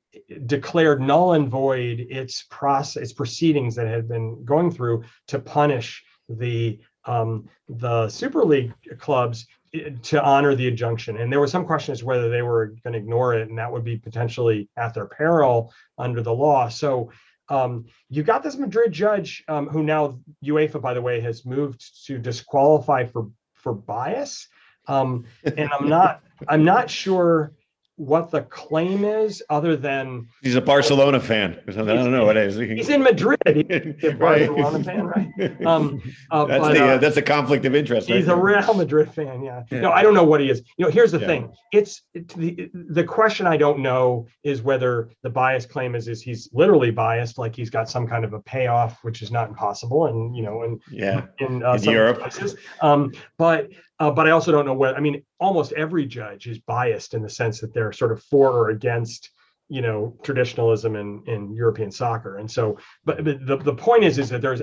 declared 0.46 1.00
null 1.00 1.34
and 1.34 1.48
void 1.48 2.00
its 2.10 2.44
process 2.50 3.02
its 3.02 3.12
proceedings 3.12 3.74
that 3.76 3.86
had 3.86 4.08
been 4.08 4.44
going 4.44 4.70
through 4.70 5.04
to 5.28 5.38
punish 5.38 6.04
the 6.28 6.78
um, 7.04 7.48
the 7.68 8.08
Super 8.08 8.44
League 8.44 8.72
clubs 8.98 9.46
eh, 9.74 9.90
to 10.02 10.22
honor 10.22 10.54
the 10.54 10.68
injunction. 10.68 11.18
And 11.18 11.32
there 11.32 11.40
was 11.40 11.50
some 11.50 11.66
question 11.66 11.92
as 11.92 12.00
to 12.00 12.06
whether 12.06 12.28
they 12.28 12.42
were 12.42 12.74
going 12.84 12.92
to 12.92 12.98
ignore 12.98 13.34
it 13.34 13.48
and 13.48 13.58
that 13.58 13.70
would 13.70 13.84
be 13.84 13.96
potentially 13.96 14.68
at 14.76 14.94
their 14.94 15.06
peril 15.06 15.72
under 15.98 16.22
the 16.22 16.34
law. 16.34 16.68
So 16.68 17.10
um, 17.48 17.86
you 18.08 18.22
got 18.22 18.42
this 18.42 18.56
Madrid 18.56 18.92
judge 18.92 19.44
um, 19.48 19.68
who 19.68 19.82
now 19.82 20.18
UEFA, 20.44 20.80
by 20.80 20.94
the 20.94 21.02
way, 21.02 21.20
has 21.20 21.44
moved 21.44 22.06
to 22.06 22.18
disqualify 22.18 23.04
for 23.04 23.28
for 23.54 23.74
bias, 23.74 24.48
um, 24.88 25.26
and 25.44 25.70
I'm 25.72 25.88
not 25.88 26.22
I'm 26.48 26.64
not 26.64 26.88
sure 26.88 27.52
what 27.96 28.30
the 28.30 28.42
claim 28.42 29.04
is 29.04 29.42
other 29.50 29.76
than 29.76 30.26
He's 30.42 30.54
a 30.54 30.60
Barcelona 30.60 31.20
fan 31.20 31.58
or 31.66 31.72
something. 31.72 31.90
I 31.96 32.02
don't 32.02 32.10
know 32.10 32.24
what 32.24 32.36
it 32.36 32.46
is. 32.46 32.56
he's 32.56 32.88
in 32.88 33.02
Madrid. 33.02 33.38
He's 33.46 34.14
Right. 34.14 34.48
Barcelona 34.48 34.82
fan, 34.84 35.04
right? 35.06 35.66
Um, 35.66 36.02
uh, 36.30 36.46
that's 36.46 36.60
but, 36.62 36.72
the 36.74 36.82
uh, 36.82 36.86
uh, 36.94 36.98
that's 36.98 37.16
a 37.18 37.22
conflict 37.22 37.64
of 37.66 37.74
interest. 37.74 38.08
right 38.08 38.16
He's 38.18 38.28
a. 38.28 38.36
Real 38.36 38.74
Madrid 38.74 39.12
fan, 39.12 39.42
yeah. 39.42 39.62
Yeah. 39.70 39.80
No, 39.80 39.92
I 39.92 40.02
don't 40.02 40.14
know 40.14 40.24
what 40.24 40.40
he 40.40 40.50
is. 40.50 40.62
You 40.78 40.86
know, 40.86 40.90
here's 40.90 41.12
the 41.12 41.20
Yeah. 41.20 41.26
thing. 41.26 41.52
It's 41.72 42.02
the 42.14 42.70
the 42.72 43.04
question 43.04 43.46
I 43.46 43.56
don't 43.56 43.80
know 43.80 44.26
is 44.42 44.62
whether 44.62 45.10
the 45.22 45.30
bias 45.30 45.66
claim 45.66 45.94
is 45.94 46.08
is 46.08 46.22
he's 46.22 46.48
literally 46.52 46.90
biased, 46.90 47.38
like 47.38 47.54
he's 47.54 47.70
got 47.70 47.88
some 47.88 48.06
kind 48.08 48.24
of 48.24 48.32
a 48.32 48.40
payoff, 48.40 48.98
which 49.02 49.22
is 49.22 49.30
not 49.30 49.48
impossible, 49.50 50.06
and 50.06 50.34
you 50.34 50.42
know, 50.42 50.62
and 50.62 50.80
yeah. 50.90 51.26
in, 51.38 51.62
uh, 51.62 51.74
In 51.74 51.82
Europe. 51.84 52.20
places. 52.20 52.56
Um, 52.80 53.12
but 53.38 53.68
uh, 54.02 54.10
but 54.10 54.26
I 54.26 54.32
also 54.32 54.50
don't 54.50 54.66
know 54.66 54.74
what 54.74 54.96
I 54.96 55.00
mean. 55.00 55.22
Almost 55.38 55.70
every 55.72 56.06
judge 56.06 56.48
is 56.48 56.58
biased 56.58 57.14
in 57.14 57.22
the 57.22 57.30
sense 57.30 57.60
that 57.60 57.72
they're 57.72 57.92
sort 57.92 58.10
of 58.10 58.20
for 58.24 58.50
or 58.50 58.70
against 58.70 59.30
you 59.68 59.80
know 59.80 60.18
traditionalism 60.24 60.96
in 60.96 61.22
in 61.28 61.54
European 61.54 61.92
soccer. 61.92 62.38
And 62.38 62.50
so, 62.50 62.78
but, 63.04 63.22
but 63.22 63.46
the 63.46 63.58
the 63.58 63.74
point 63.74 64.02
is 64.02 64.18
is 64.18 64.28
that 64.30 64.42
there's 64.42 64.60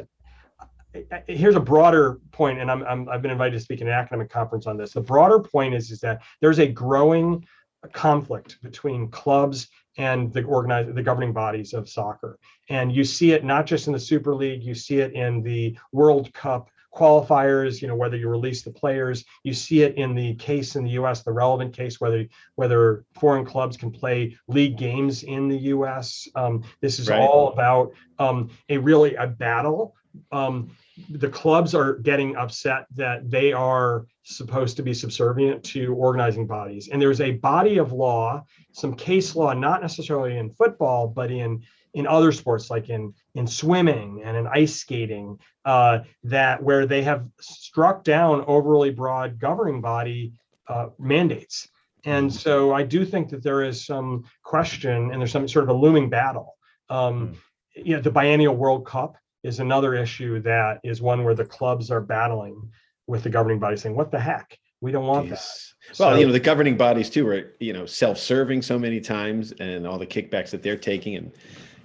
here's 1.27 1.55
a 1.55 1.61
broader 1.61 2.19
point, 2.31 2.59
and 2.59 2.69
I'm, 2.69 2.83
I'm 2.83 3.07
I've 3.07 3.21
been 3.21 3.31
invited 3.31 3.53
to 3.53 3.61
speak 3.61 3.79
in 3.79 3.87
an 3.87 3.93
academic 3.93 4.29
conference 4.29 4.67
on 4.67 4.75
this. 4.75 4.91
The 4.91 4.99
broader 4.99 5.39
point 5.39 5.73
is 5.73 5.89
is 5.89 6.01
that 6.01 6.21
there's 6.41 6.59
a 6.59 6.67
growing 6.67 7.47
conflict 7.93 8.61
between 8.61 9.09
clubs 9.09 9.69
and 9.97 10.33
the 10.33 10.43
organized 10.43 10.93
the 10.93 11.01
governing 11.01 11.31
bodies 11.31 11.73
of 11.73 11.87
soccer 11.87 12.37
and 12.69 12.91
you 12.91 13.05
see 13.05 13.31
it 13.31 13.45
not 13.45 13.65
just 13.65 13.87
in 13.87 13.93
the 13.93 13.99
super 13.99 14.35
league 14.35 14.61
you 14.61 14.75
see 14.75 14.99
it 14.99 15.13
in 15.13 15.41
the 15.41 15.77
world 15.93 16.33
cup 16.33 16.69
qualifiers 16.93 17.81
you 17.81 17.87
know 17.87 17.95
whether 17.95 18.17
you 18.17 18.27
release 18.29 18.63
the 18.63 18.71
players. 18.71 19.23
You 19.43 19.53
see 19.53 19.81
it 19.83 19.95
in 19.95 20.15
the 20.15 20.35
case 20.35 20.75
in 20.75 20.83
the 20.83 20.91
us 20.91 21.23
the 21.23 21.31
relevant 21.31 21.73
case 21.75 21.99
whether 22.01 22.25
whether 22.55 23.05
foreign 23.13 23.45
clubs 23.45 23.77
can 23.77 23.91
play 23.91 24.35
league 24.47 24.77
games 24.77 25.23
in 25.23 25.47
the 25.47 25.57
us 25.59 26.27
um, 26.35 26.63
this 26.81 26.99
is 26.99 27.09
Right. 27.09 27.21
all 27.21 27.49
about 27.49 27.91
um, 28.17 28.49
a 28.69 28.77
really 28.77 29.15
a 29.15 29.27
battle. 29.27 29.95
Um, 30.31 30.71
the 31.11 31.29
clubs 31.29 31.75
are 31.75 31.93
getting 31.99 32.35
upset 32.35 32.87
that 32.95 33.29
they 33.29 33.53
are 33.53 34.05
supposed 34.23 34.75
to 34.77 34.83
be 34.83 34.93
subservient 34.93 35.63
to 35.63 35.93
organizing 35.93 36.47
bodies. 36.47 36.89
And 36.89 37.01
there's 37.01 37.21
a 37.21 37.31
body 37.31 37.77
of 37.77 37.91
law 37.93 38.43
some 38.71 38.95
case 38.95 39.35
law 39.35 39.53
not 39.53 39.81
necessarily 39.81 40.37
in 40.37 40.49
football 40.51 41.07
but 41.07 41.31
in 41.31 41.61
in 41.95 42.05
other 42.05 42.31
sports 42.31 42.69
like 42.69 42.89
in 42.89 43.13
in 43.35 43.47
swimming 43.47 44.21
and 44.23 44.35
in 44.35 44.47
ice 44.47 44.75
skating 44.75 45.37
uh, 45.65 45.99
that 46.23 46.61
where 46.63 46.85
they 46.85 47.01
have 47.03 47.25
struck 47.39 48.03
down 48.03 48.43
overly 48.47 48.89
broad 48.89 49.39
governing 49.39 49.81
body 49.81 50.33
uh, 50.67 50.87
mandates. 50.97 51.67
And 52.05 52.33
so 52.33 52.73
i 52.73 52.83
do 52.83 53.05
think 53.05 53.29
that 53.29 53.43
there 53.43 53.61
is 53.63 53.85
some 53.85 54.23
question 54.43 55.11
and 55.11 55.19
there's 55.21 55.31
some 55.31 55.47
sort 55.47 55.63
of 55.63 55.69
a 55.69 55.73
looming 55.79 56.09
battle. 56.09 56.55
Um, 56.89 57.35
you 57.75 57.95
know 57.95 58.01
the 58.01 58.11
biennial 58.11 58.55
world 58.55 58.85
cup 58.85 59.15
is 59.43 59.59
another 59.59 59.93
issue 59.95 60.41
that 60.41 60.79
is 60.83 61.01
one 61.01 61.23
where 61.23 61.35
the 61.35 61.45
clubs 61.45 61.91
are 61.91 62.01
battling 62.01 62.69
with 63.07 63.23
the 63.23 63.29
governing 63.29 63.59
body 63.59 63.77
saying 63.77 63.95
what 63.95 64.11
the 64.11 64.19
heck? 64.19 64.57
We 64.81 64.91
don't 64.91 65.07
want 65.07 65.29
that. 65.29 65.45
Well, 65.99 66.11
So- 66.11 66.15
you 66.15 66.25
know, 66.25 66.31
the 66.31 66.39
governing 66.39 66.77
bodies 66.77 67.09
too 67.09 67.27
are, 67.27 67.53
you 67.59 67.73
know, 67.73 67.85
self-serving 67.85 68.61
so 68.61 68.79
many 68.79 69.01
times 69.01 69.51
and 69.59 69.85
all 69.85 69.97
the 69.97 70.07
kickbacks 70.07 70.51
that 70.51 70.63
they're 70.63 70.77
taking 70.77 71.15
and 71.15 71.31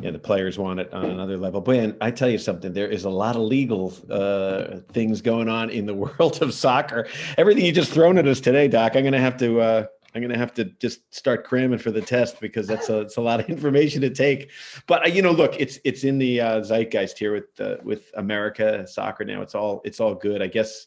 you 0.01 0.07
know, 0.07 0.13
the 0.13 0.19
players 0.19 0.59
want 0.59 0.81
it 0.81 0.93
on 0.93 1.07
another 1.07 1.37
level. 1.37 1.61
But 1.61 1.97
I 2.01 2.11
tell 2.11 2.29
you 2.29 2.39
something, 2.39 2.73
there 2.73 2.89
is 2.89 3.05
a 3.05 3.11
lot 3.11 3.37
of 3.37 3.43
legal 3.43 3.95
uh, 4.11 4.81
things 4.93 5.21
going 5.21 5.49
on 5.49 5.71
in 5.71 5.87
the 5.87 5.95
world 6.19 6.43
of 6.43 6.53
soccer. 6.53 7.07
Everything 7.39 7.65
you 7.65 7.73
just 7.73 7.93
thrown 7.93 8.19
at 8.19 8.27
us 8.27 8.41
today, 8.41 8.69
Doc, 8.69 8.97
I'm 8.97 9.03
going 9.03 9.13
to 9.13 9.21
have 9.21 9.37
to, 9.39 9.61
uh, 9.61 9.87
I'm 10.15 10.21
going 10.21 10.33
to 10.33 10.39
have 10.39 10.55
to 10.55 10.65
just 10.65 11.13
start 11.15 11.45
cramming 11.45 11.79
for 11.79 11.91
the 11.91 12.01
test 12.01 12.41
because 12.41 12.67
that's 12.67 12.89
a, 12.89 13.01
it's 13.01 13.17
a 13.17 13.21
lot 13.21 13.41
of 13.41 13.49
information 13.49 14.01
to 14.03 14.11
take. 14.11 14.51
But 14.87 15.07
uh, 15.07 15.09
you 15.09 15.23
know, 15.23 15.33
look, 15.33 15.55
it's 15.59 15.79
it's 15.85 16.05
in 16.05 16.19
the 16.19 16.41
uh, 16.41 16.61
zeitgeist 16.61 17.19
here 17.19 17.33
with 17.33 17.61
uh, 17.61 17.77
with 17.83 18.11
America 18.15 18.87
soccer 18.87 19.25
now. 19.25 19.43
It's 19.43 19.55
all 19.55 19.81
it's 19.85 20.01
all 20.01 20.15
good. 20.15 20.41
I 20.43 20.47
guess 20.47 20.87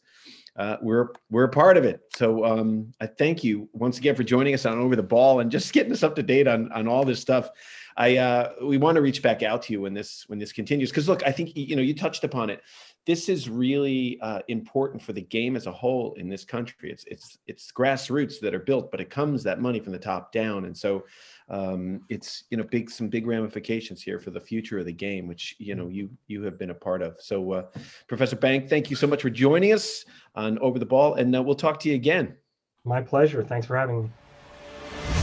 uh, 0.55 0.77
we're 0.81 1.09
we're 1.29 1.43
a 1.43 1.49
part 1.49 1.77
of 1.77 1.83
it. 1.83 2.01
So 2.15 2.45
um, 2.45 2.91
I 3.01 3.05
thank 3.05 3.43
you 3.43 3.69
once 3.73 3.97
again 3.97 4.15
for 4.15 4.23
joining 4.23 4.53
us 4.53 4.65
on 4.65 4.79
Over 4.79 4.95
the 4.95 5.03
Ball 5.03 5.39
and 5.39 5.51
just 5.51 5.73
getting 5.73 5.91
us 5.91 6.03
up 6.03 6.15
to 6.15 6.23
date 6.23 6.47
on 6.47 6.71
on 6.71 6.87
all 6.87 7.03
this 7.03 7.19
stuff. 7.19 7.49
I 7.97 8.17
uh, 8.17 8.53
we 8.63 8.77
want 8.77 8.95
to 8.95 9.01
reach 9.01 9.23
back 9.23 9.41
out 9.41 9.63
to 9.63 9.73
you 9.73 9.81
when 9.81 9.93
this 9.93 10.23
when 10.27 10.37
this 10.37 10.51
continues 10.51 10.91
because 10.91 11.09
look, 11.09 11.25
I 11.25 11.31
think 11.31 11.55
you 11.55 11.75
know 11.75 11.81
you 11.81 11.95
touched 11.95 12.23
upon 12.23 12.51
it. 12.51 12.61
This 13.07 13.27
is 13.27 13.49
really 13.49 14.19
uh, 14.21 14.41
important 14.49 15.01
for 15.01 15.13
the 15.13 15.21
game 15.21 15.55
as 15.55 15.65
a 15.65 15.71
whole 15.71 16.13
in 16.15 16.29
this 16.29 16.45
country. 16.45 16.91
It's 16.91 17.05
it's 17.05 17.39
it's 17.47 17.71
grassroots 17.71 18.39
that 18.41 18.53
are 18.53 18.59
built, 18.59 18.91
but 18.91 19.01
it 19.01 19.09
comes 19.09 19.41
that 19.43 19.59
money 19.59 19.79
from 19.79 19.93
the 19.93 19.99
top 19.99 20.31
down, 20.31 20.65
and 20.65 20.77
so 20.77 21.05
um, 21.49 22.01
it's 22.09 22.43
you 22.51 22.57
know 22.57 22.63
big 22.63 22.91
some 22.91 23.09
big 23.09 23.25
ramifications 23.25 24.03
here 24.03 24.19
for 24.19 24.29
the 24.29 24.41
future 24.41 24.77
of 24.77 24.85
the 24.85 24.93
game, 24.93 25.27
which 25.27 25.55
you 25.57 25.73
know 25.73 25.87
you 25.87 26.09
you 26.27 26.43
have 26.43 26.59
been 26.59 26.69
a 26.69 26.75
part 26.75 27.01
of. 27.01 27.15
So, 27.19 27.51
uh, 27.51 27.63
Professor 28.07 28.35
Bank, 28.35 28.69
thank 28.69 28.91
you 28.91 28.95
so 28.95 29.07
much 29.07 29.23
for 29.23 29.31
joining 29.31 29.73
us 29.73 30.05
on 30.35 30.59
Over 30.59 30.77
the 30.77 30.85
Ball, 30.85 31.15
and 31.15 31.35
uh, 31.35 31.41
we'll 31.41 31.55
talk 31.55 31.79
to 31.79 31.89
you 31.89 31.95
again. 31.95 32.35
My 32.83 33.01
pleasure. 33.01 33.43
Thanks 33.43 33.65
for 33.65 33.75
having 33.75 34.03
me. 34.03 35.16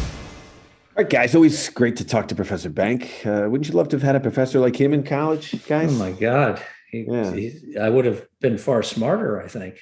All 0.97 1.03
right, 1.03 1.11
guys. 1.11 1.35
Always 1.35 1.71
great 1.71 1.97
to 1.97 2.05
talk 2.05 2.29
to 2.29 2.37
Professor 2.37 2.71
Bank. 2.71 3.23
Uh, 3.27 3.49
wouldn't 3.49 3.67
you 3.67 3.75
love 3.75 3.89
to 3.89 3.97
have 3.97 4.05
had 4.05 4.15
a 4.15 4.21
professor 4.21 4.61
like 4.61 4.81
him 4.81 4.95
in 4.95 5.03
college, 5.03 5.67
guys? 5.67 5.93
Oh 5.93 5.99
my 5.99 6.13
God, 6.13 6.63
he, 6.89 7.05
yeah. 7.09 7.33
he, 7.33 7.77
I 7.77 7.89
would 7.89 8.05
have 8.05 8.29
been 8.41 8.57
far 8.57 8.85
smarter. 8.85 9.43
I 9.43 9.49
think 9.49 9.81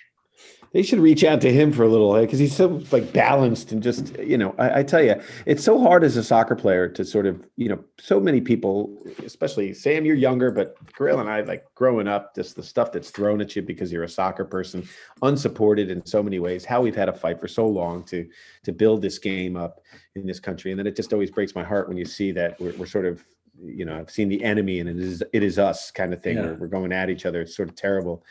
they 0.72 0.82
should 0.82 0.98
reach 0.98 1.22
out 1.22 1.40
to 1.42 1.52
him 1.52 1.70
for 1.70 1.82
a 1.84 1.88
little 1.88 2.16
eh, 2.16 2.22
because 2.22 2.38
he's 2.38 2.54
so 2.54 2.82
like 2.90 3.12
balanced 3.12 3.72
and 3.72 3.82
just 3.82 4.18
you 4.18 4.36
know 4.38 4.54
I, 4.58 4.80
I, 4.80 4.82
tell 4.82 5.02
you 5.02 5.20
it's 5.46 5.62
so 5.62 5.80
hard 5.80 6.02
as 6.02 6.16
a 6.16 6.24
soccer 6.24 6.56
player 6.56 6.88
to 6.88 7.04
sort 7.04 7.26
of 7.26 7.46
you 7.56 7.68
know 7.68 7.82
so 8.00 8.18
many 8.18 8.40
people 8.40 8.96
especially 9.24 9.74
sam 9.74 10.04
you're 10.04 10.16
younger 10.16 10.50
but 10.50 10.74
Grayle 10.92 11.20
and 11.20 11.28
i 11.28 11.40
like 11.40 11.66
growing 11.74 12.08
up 12.08 12.34
just 12.34 12.56
the 12.56 12.62
stuff 12.62 12.92
that's 12.92 13.10
thrown 13.10 13.40
at 13.40 13.54
you 13.54 13.62
because 13.62 13.92
you're 13.92 14.04
a 14.04 14.08
soccer 14.08 14.44
person 14.44 14.86
unsupported 15.22 15.90
in 15.90 16.04
so 16.04 16.22
many 16.22 16.38
ways 16.38 16.64
how 16.64 16.80
we've 16.80 16.96
had 16.96 17.08
a 17.08 17.12
fight 17.12 17.40
for 17.40 17.48
so 17.48 17.66
long 17.66 18.02
to 18.04 18.28
to 18.64 18.72
build 18.72 19.02
this 19.02 19.18
game 19.18 19.56
up 19.56 19.80
in 20.14 20.26
this 20.26 20.40
country 20.40 20.70
and 20.70 20.78
then 20.78 20.86
it 20.86 20.96
just 20.96 21.12
always 21.12 21.30
breaks 21.30 21.54
my 21.54 21.64
heart 21.64 21.88
when 21.88 21.96
you 21.96 22.04
see 22.04 22.32
that 22.32 22.58
we're, 22.60 22.74
we're 22.76 22.86
sort 22.86 23.06
of 23.06 23.24
you 23.62 23.84
know 23.84 23.96
i've 23.96 24.10
seen 24.10 24.28
the 24.28 24.42
enemy 24.42 24.80
and 24.80 24.88
it 24.88 24.98
is 24.98 25.22
it 25.32 25.42
is 25.42 25.58
us 25.58 25.90
kind 25.90 26.12
of 26.12 26.22
thing 26.22 26.36
yeah. 26.36 26.52
we're 26.52 26.66
going 26.66 26.92
at 26.92 27.10
each 27.10 27.26
other 27.26 27.42
it's 27.42 27.54
sort 27.54 27.68
of 27.68 27.76
terrible 27.76 28.24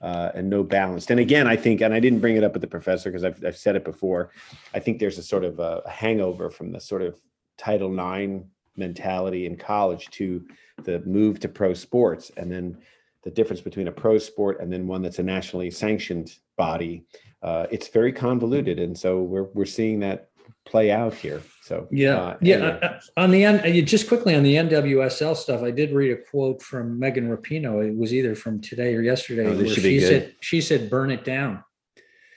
uh, 0.00 0.30
and 0.34 0.48
no 0.48 0.62
balanced. 0.62 1.10
And 1.10 1.20
again, 1.20 1.46
I 1.46 1.56
think, 1.56 1.80
and 1.80 1.92
I 1.92 2.00
didn't 2.00 2.20
bring 2.20 2.36
it 2.36 2.44
up 2.44 2.52
with 2.52 2.62
the 2.62 2.68
professor 2.68 3.10
because 3.10 3.24
I've, 3.24 3.44
I've 3.44 3.56
said 3.56 3.76
it 3.76 3.84
before. 3.84 4.30
I 4.74 4.78
think 4.78 4.98
there's 4.98 5.18
a 5.18 5.22
sort 5.22 5.44
of 5.44 5.58
a, 5.58 5.82
hangover 5.88 6.50
from 6.50 6.72
the 6.72 6.80
sort 6.80 7.02
of 7.02 7.20
Title 7.56 7.92
IX 7.92 8.44
mentality 8.76 9.46
in 9.46 9.56
college 9.56 10.08
to 10.10 10.46
the 10.84 11.00
move 11.00 11.40
to 11.40 11.48
pro 11.48 11.74
sports, 11.74 12.30
and 12.36 12.50
then 12.50 12.78
the 13.24 13.30
difference 13.30 13.60
between 13.60 13.88
a 13.88 13.92
pro 13.92 14.18
sport 14.18 14.60
and 14.60 14.72
then 14.72 14.86
one 14.86 15.02
that's 15.02 15.18
a 15.18 15.22
nationally 15.22 15.70
sanctioned 15.70 16.36
body. 16.56 17.04
Uh, 17.42 17.66
it's 17.70 17.88
very 17.88 18.12
convoluted, 18.12 18.78
and 18.78 18.96
so 18.96 19.20
we're 19.22 19.48
we're 19.54 19.64
seeing 19.64 19.98
that 20.00 20.27
play 20.64 20.90
out 20.90 21.14
here. 21.14 21.42
So 21.62 21.86
yeah, 21.90 22.16
uh, 22.16 22.36
yeah. 22.40 22.54
Anyway. 22.54 22.78
Uh, 22.82 22.86
uh, 22.86 23.00
on 23.16 23.30
the 23.30 23.44
end, 23.44 23.60
uh, 23.60 23.86
just 23.86 24.08
quickly 24.08 24.34
on 24.34 24.42
the 24.42 24.54
NWSL 24.54 25.36
stuff, 25.36 25.62
I 25.62 25.70
did 25.70 25.92
read 25.92 26.12
a 26.12 26.16
quote 26.16 26.62
from 26.62 26.98
Megan 26.98 27.28
Rapinoe. 27.28 27.88
It 27.88 27.96
was 27.96 28.14
either 28.14 28.34
from 28.34 28.60
today 28.60 28.94
or 28.94 29.02
yesterday. 29.02 29.46
Oh, 29.46 29.56
where 29.56 29.66
she 29.66 30.00
said 30.00 30.34
she 30.40 30.60
said 30.60 30.90
burn 30.90 31.10
it 31.10 31.24
down. 31.24 31.64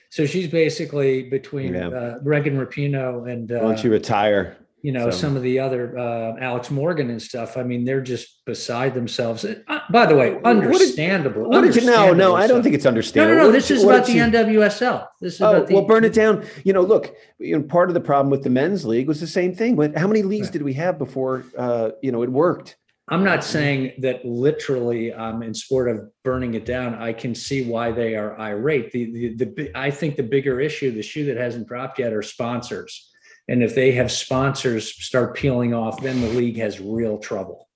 So 0.09 0.25
she's 0.25 0.47
basically 0.47 1.29
between 1.29 1.73
yeah. 1.73 1.87
uh, 1.87 2.19
Megan 2.23 2.57
Rapinoe 2.57 3.31
and 3.31 3.49
uh, 3.51 3.59
why 3.59 3.75
don't 3.75 3.83
you 3.83 3.91
retire? 3.91 4.57
You 4.81 4.91
know, 4.91 5.09
so. 5.09 5.17
some 5.17 5.35
of 5.35 5.43
the 5.43 5.59
other 5.59 5.97
uh, 5.97 6.35
Alex 6.39 6.71
Morgan 6.71 7.09
and 7.09 7.21
stuff. 7.21 7.57
I 7.57 7.63
mean, 7.63 7.85
they're 7.85 8.01
just 8.01 8.43
beside 8.45 8.93
themselves. 8.93 9.45
Uh, 9.45 9.79
by 9.91 10.05
the 10.05 10.15
way, 10.15 10.39
understandable. 10.43 11.49
What 11.49 11.61
did, 11.61 11.75
you? 11.75 11.85
No, 11.85 12.13
no, 12.13 12.35
I 12.35 12.47
don't 12.47 12.63
think 12.63 12.75
it's 12.75 12.85
understandable. 12.85 13.35
No, 13.35 13.41
no, 13.43 13.47
no. 13.47 13.51
This 13.51 13.69
is 13.69 13.83
about 13.83 14.05
the 14.05 14.13
you, 14.13 14.23
NWSL. 14.23 15.07
This 15.19 15.35
is 15.35 15.41
oh, 15.41 15.55
about 15.55 15.67
the, 15.67 15.75
well, 15.75 15.85
burn 15.85 16.03
it 16.03 16.13
down. 16.13 16.45
You 16.63 16.73
know, 16.73 16.81
look, 16.81 17.15
you 17.37 17.57
know, 17.57 17.63
part 17.63 17.89
of 17.89 17.93
the 17.93 18.01
problem 18.01 18.31
with 18.31 18.43
the 18.43 18.49
men's 18.49 18.85
league 18.85 19.07
was 19.07 19.19
the 19.19 19.27
same 19.27 19.53
thing. 19.53 19.75
But 19.75 19.95
how 19.95 20.07
many 20.07 20.23
leagues 20.23 20.47
right. 20.47 20.53
did 20.53 20.63
we 20.63 20.73
have 20.73 20.97
before? 20.97 21.45
Uh, 21.57 21.91
you 22.01 22.11
know, 22.11 22.23
it 22.23 22.31
worked. 22.31 22.77
I'm 23.09 23.23
not 23.25 23.43
saying 23.43 23.93
that 23.99 24.23
literally 24.23 25.11
um, 25.11 25.43
in 25.43 25.53
sport 25.53 25.89
of 25.89 26.09
burning 26.23 26.53
it 26.53 26.65
down. 26.65 26.95
I 26.95 27.11
can 27.11 27.35
see 27.35 27.65
why 27.65 27.91
they 27.91 28.15
are 28.15 28.39
irate. 28.39 28.91
The, 28.93 29.35
the, 29.35 29.45
the, 29.45 29.71
I 29.75 29.91
think 29.91 30.15
the 30.15 30.23
bigger 30.23 30.61
issue, 30.61 30.91
the 30.91 31.01
shoe 31.01 31.25
that 31.25 31.35
hasn't 31.35 31.67
dropped 31.67 31.99
yet, 31.99 32.13
are 32.13 32.21
sponsors 32.21 33.10
and 33.47 33.63
if 33.63 33.75
they 33.75 33.91
have 33.93 34.11
sponsors 34.11 34.93
start 34.93 35.35
peeling 35.35 35.73
off, 35.73 36.01
then 36.01 36.21
the 36.21 36.29
league 36.29 36.57
has 36.57 36.79
real 36.79 37.17
trouble. 37.17 37.67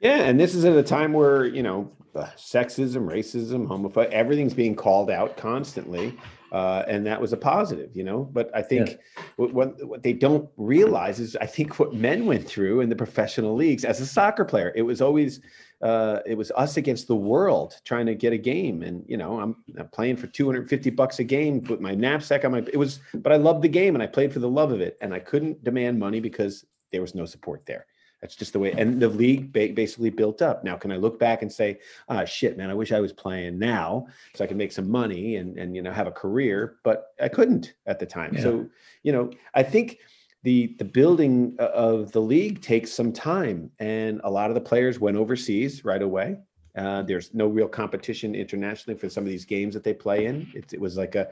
Yeah, 0.00 0.18
and 0.18 0.38
this 0.38 0.54
is 0.54 0.64
at 0.64 0.76
a 0.76 0.82
time 0.82 1.12
where 1.12 1.44
you 1.46 1.62
know 1.62 1.90
sexism, 2.14 3.06
racism, 3.08 3.66
homophobia, 3.66 4.10
everything's 4.10 4.54
being 4.54 4.76
called 4.76 5.10
out 5.10 5.36
constantly, 5.36 6.16
uh, 6.52 6.84
and 6.86 7.04
that 7.06 7.20
was 7.20 7.32
a 7.32 7.36
positive, 7.36 7.96
you 7.96 8.04
know. 8.04 8.28
But 8.32 8.50
I 8.54 8.62
think 8.62 8.90
yeah. 8.90 9.24
what, 9.36 9.84
what 9.84 10.02
they 10.02 10.12
don't 10.12 10.48
realize 10.56 11.20
is, 11.20 11.36
I 11.36 11.46
think 11.46 11.78
what 11.78 11.94
men 11.94 12.26
went 12.26 12.46
through 12.46 12.80
in 12.80 12.88
the 12.88 12.96
professional 12.96 13.54
leagues 13.54 13.84
as 13.84 14.00
a 14.00 14.06
soccer 14.06 14.44
player, 14.44 14.72
it 14.76 14.82
was 14.82 15.00
always 15.00 15.40
uh, 15.82 16.20
it 16.24 16.36
was 16.36 16.50
us 16.56 16.76
against 16.76 17.06
the 17.08 17.16
world 17.16 17.80
trying 17.84 18.06
to 18.06 18.14
get 18.14 18.32
a 18.32 18.38
game. 18.38 18.82
And, 18.82 19.04
you 19.06 19.16
know, 19.16 19.38
I'm, 19.40 19.56
I'm, 19.78 19.88
playing 19.88 20.16
for 20.16 20.26
250 20.26 20.90
bucks 20.90 21.18
a 21.18 21.24
game, 21.24 21.60
put 21.60 21.80
my 21.80 21.94
knapsack 21.94 22.44
on 22.44 22.52
my, 22.52 22.58
it 22.58 22.76
was, 22.76 23.00
but 23.14 23.32
I 23.32 23.36
loved 23.36 23.62
the 23.62 23.68
game 23.68 23.94
and 23.94 24.02
I 24.02 24.06
played 24.06 24.32
for 24.32 24.38
the 24.38 24.48
love 24.48 24.72
of 24.72 24.80
it. 24.80 24.96
And 25.00 25.12
I 25.12 25.18
couldn't 25.18 25.62
demand 25.62 25.98
money 25.98 26.20
because 26.20 26.64
there 26.90 27.00
was 27.00 27.14
no 27.14 27.26
support 27.26 27.66
there. 27.66 27.86
That's 28.24 28.36
just 28.36 28.54
the 28.54 28.58
way, 28.58 28.72
and 28.72 29.02
the 29.02 29.08
league 29.08 29.52
basically 29.52 30.08
built 30.08 30.40
up. 30.40 30.64
Now, 30.64 30.76
can 30.76 30.90
I 30.90 30.96
look 30.96 31.18
back 31.18 31.42
and 31.42 31.52
say, 31.52 31.80
ah, 32.08 32.24
shit, 32.24 32.56
man, 32.56 32.70
I 32.70 32.74
wish 32.74 32.90
I 32.90 33.00
was 33.00 33.12
playing 33.12 33.58
now 33.58 34.06
so 34.34 34.42
I 34.42 34.46
can 34.46 34.56
make 34.56 34.72
some 34.72 34.90
money 34.90 35.36
and, 35.36 35.58
and, 35.58 35.76
you 35.76 35.82
know, 35.82 35.92
have 35.92 36.06
a 36.06 36.10
career, 36.10 36.76
but 36.84 37.08
I 37.20 37.28
couldn't 37.28 37.74
at 37.84 37.98
the 37.98 38.06
time. 38.06 38.32
Yeah. 38.32 38.40
So, 38.40 38.66
you 39.02 39.12
know, 39.12 39.30
I 39.52 39.62
think, 39.62 39.98
the 40.44 40.76
the 40.78 40.84
building 40.84 41.56
of 41.58 42.12
the 42.12 42.20
league 42.20 42.60
takes 42.60 42.92
some 42.92 43.12
time, 43.12 43.70
and 43.78 44.20
a 44.24 44.30
lot 44.30 44.50
of 44.50 44.54
the 44.54 44.60
players 44.60 45.00
went 45.00 45.16
overseas 45.16 45.84
right 45.84 46.02
away. 46.02 46.36
Uh, 46.76 47.02
there's 47.02 47.32
no 47.32 47.46
real 47.46 47.68
competition 47.68 48.34
internationally 48.34 48.98
for 48.98 49.08
some 49.08 49.24
of 49.24 49.30
these 49.30 49.44
games 49.44 49.74
that 49.74 49.84
they 49.84 49.94
play 49.94 50.26
in. 50.26 50.46
It, 50.54 50.72
it 50.72 50.80
was 50.80 50.98
like 50.98 51.14
a 51.14 51.28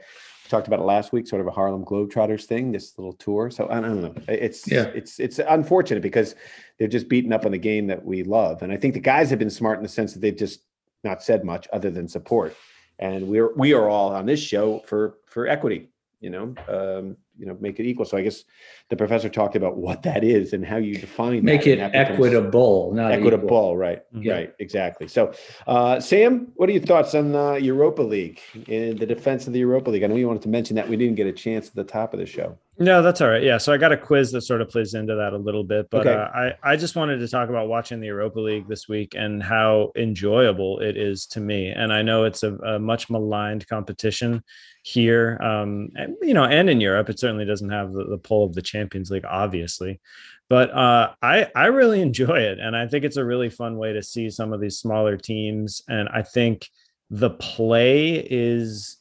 talked 0.49 0.67
about 0.67 0.79
it 0.79 0.83
last 0.83 1.11
week, 1.13 1.27
sort 1.27 1.41
of 1.41 1.47
a 1.47 1.51
Harlem 1.51 1.85
Globetrotters 1.85 2.45
thing, 2.45 2.71
this 2.71 2.97
little 2.97 3.13
tour. 3.13 3.51
So 3.51 3.69
I 3.69 3.81
don't 3.81 4.01
know. 4.01 4.15
It's 4.27 4.69
yeah. 4.69 4.85
it's 4.95 5.19
it's 5.19 5.39
unfortunate 5.39 6.01
because 6.01 6.35
they're 6.79 6.87
just 6.87 7.07
beating 7.07 7.33
up 7.33 7.45
on 7.45 7.51
the 7.51 7.59
game 7.59 7.85
that 7.87 8.03
we 8.03 8.23
love, 8.23 8.63
and 8.63 8.73
I 8.73 8.77
think 8.77 8.95
the 8.95 8.99
guys 8.99 9.29
have 9.29 9.39
been 9.39 9.51
smart 9.51 9.77
in 9.77 9.83
the 9.83 9.89
sense 9.89 10.13
that 10.13 10.21
they've 10.21 10.35
just 10.35 10.61
not 11.03 11.21
said 11.21 11.43
much 11.43 11.67
other 11.71 11.91
than 11.91 12.07
support. 12.07 12.55
And 12.97 13.27
we're 13.27 13.53
we 13.55 13.73
are 13.73 13.87
all 13.87 14.11
on 14.15 14.25
this 14.25 14.39
show 14.39 14.79
for 14.87 15.19
for 15.27 15.47
equity 15.47 15.89
you 16.23 16.29
know, 16.29 16.55
um, 16.69 17.17
you 17.37 17.45
know, 17.45 17.57
make 17.59 17.79
it 17.79 17.85
equal. 17.85 18.05
So 18.05 18.17
I 18.17 18.21
guess 18.21 18.43
the 18.89 18.95
professor 18.95 19.29
talked 19.29 19.55
about 19.55 19.77
what 19.77 20.03
that 20.03 20.23
is 20.23 20.53
and 20.53 20.65
how 20.65 20.77
you 20.77 20.97
define 20.97 21.43
make 21.43 21.67
it 21.67 21.79
equitable, 21.79 22.93
not 22.93 23.11
equitable. 23.11 23.45
Equal. 23.45 23.77
Right, 23.77 24.03
yeah. 24.13 24.33
right, 24.33 24.53
exactly. 24.59 25.07
So, 25.07 25.33
uh, 25.67 25.99
Sam, 25.99 26.51
what 26.55 26.69
are 26.69 26.73
your 26.73 26.81
thoughts 26.81 27.15
on 27.15 27.31
the 27.31 27.55
Europa 27.55 28.01
League 28.01 28.39
and 28.67 28.99
the 28.99 29.05
defense 29.05 29.47
of 29.47 29.53
the 29.53 29.59
Europa 29.59 29.89
League? 29.89 30.03
I 30.03 30.07
know 30.07 30.15
you 30.15 30.27
wanted 30.27 30.43
to 30.43 30.49
mention 30.49 30.75
that 30.75 30.87
we 30.87 30.95
didn't 30.95 31.15
get 31.15 31.27
a 31.27 31.33
chance 31.33 31.67
at 31.67 31.75
the 31.75 31.83
top 31.83 32.13
of 32.13 32.19
the 32.19 32.25
show. 32.25 32.57
No, 32.79 33.03
that's 33.03 33.21
all 33.21 33.29
right. 33.29 33.43
Yeah, 33.43 33.59
so 33.59 33.71
I 33.71 33.77
got 33.77 33.91
a 33.91 33.97
quiz 33.97 34.31
that 34.31 34.41
sort 34.41 34.59
of 34.59 34.69
plays 34.69 34.95
into 34.95 35.13
that 35.15 35.33
a 35.33 35.37
little 35.37 35.63
bit, 35.63 35.89
but 35.91 36.07
okay. 36.07 36.13
uh, 36.13 36.25
I 36.25 36.53
I 36.63 36.75
just 36.75 36.95
wanted 36.95 37.19
to 37.19 37.27
talk 37.27 37.49
about 37.49 37.67
watching 37.67 37.99
the 37.99 38.07
Europa 38.07 38.39
League 38.39 38.67
this 38.67 38.87
week 38.87 39.13
and 39.15 39.43
how 39.43 39.91
enjoyable 39.95 40.79
it 40.79 40.97
is 40.97 41.27
to 41.27 41.39
me. 41.39 41.69
And 41.69 41.93
I 41.93 42.01
know 42.01 42.23
it's 42.23 42.41
a, 42.41 42.55
a 42.55 42.79
much 42.79 43.11
maligned 43.11 43.67
competition 43.67 44.43
here, 44.81 45.37
um, 45.39 45.89
and, 45.95 46.15
you 46.23 46.33
know, 46.33 46.45
and 46.45 46.67
in 46.67 46.81
Europe. 46.81 47.09
It 47.09 47.19
certainly 47.19 47.45
doesn't 47.45 47.69
have 47.69 47.93
the, 47.93 48.05
the 48.05 48.17
pull 48.17 48.43
of 48.43 48.55
the 48.55 48.61
Champions 48.61 49.11
League, 49.11 49.25
obviously, 49.29 50.01
but 50.49 50.71
uh, 50.71 51.11
I 51.21 51.51
I 51.55 51.65
really 51.65 52.01
enjoy 52.09 52.39
it, 52.39 52.59
and 52.59 52.75
I 52.75 52.87
think 52.87 53.05
it's 53.05 53.17
a 53.17 53.25
really 53.25 53.51
fun 53.51 53.77
way 53.77 53.93
to 53.93 54.01
see 54.01 54.31
some 54.31 54.51
of 54.51 54.59
these 54.59 54.79
smaller 54.79 55.15
teams. 55.15 55.83
And 55.87 56.09
I 56.09 56.23
think 56.23 56.67
the 57.11 57.29
play 57.29 58.15
is 58.15 58.97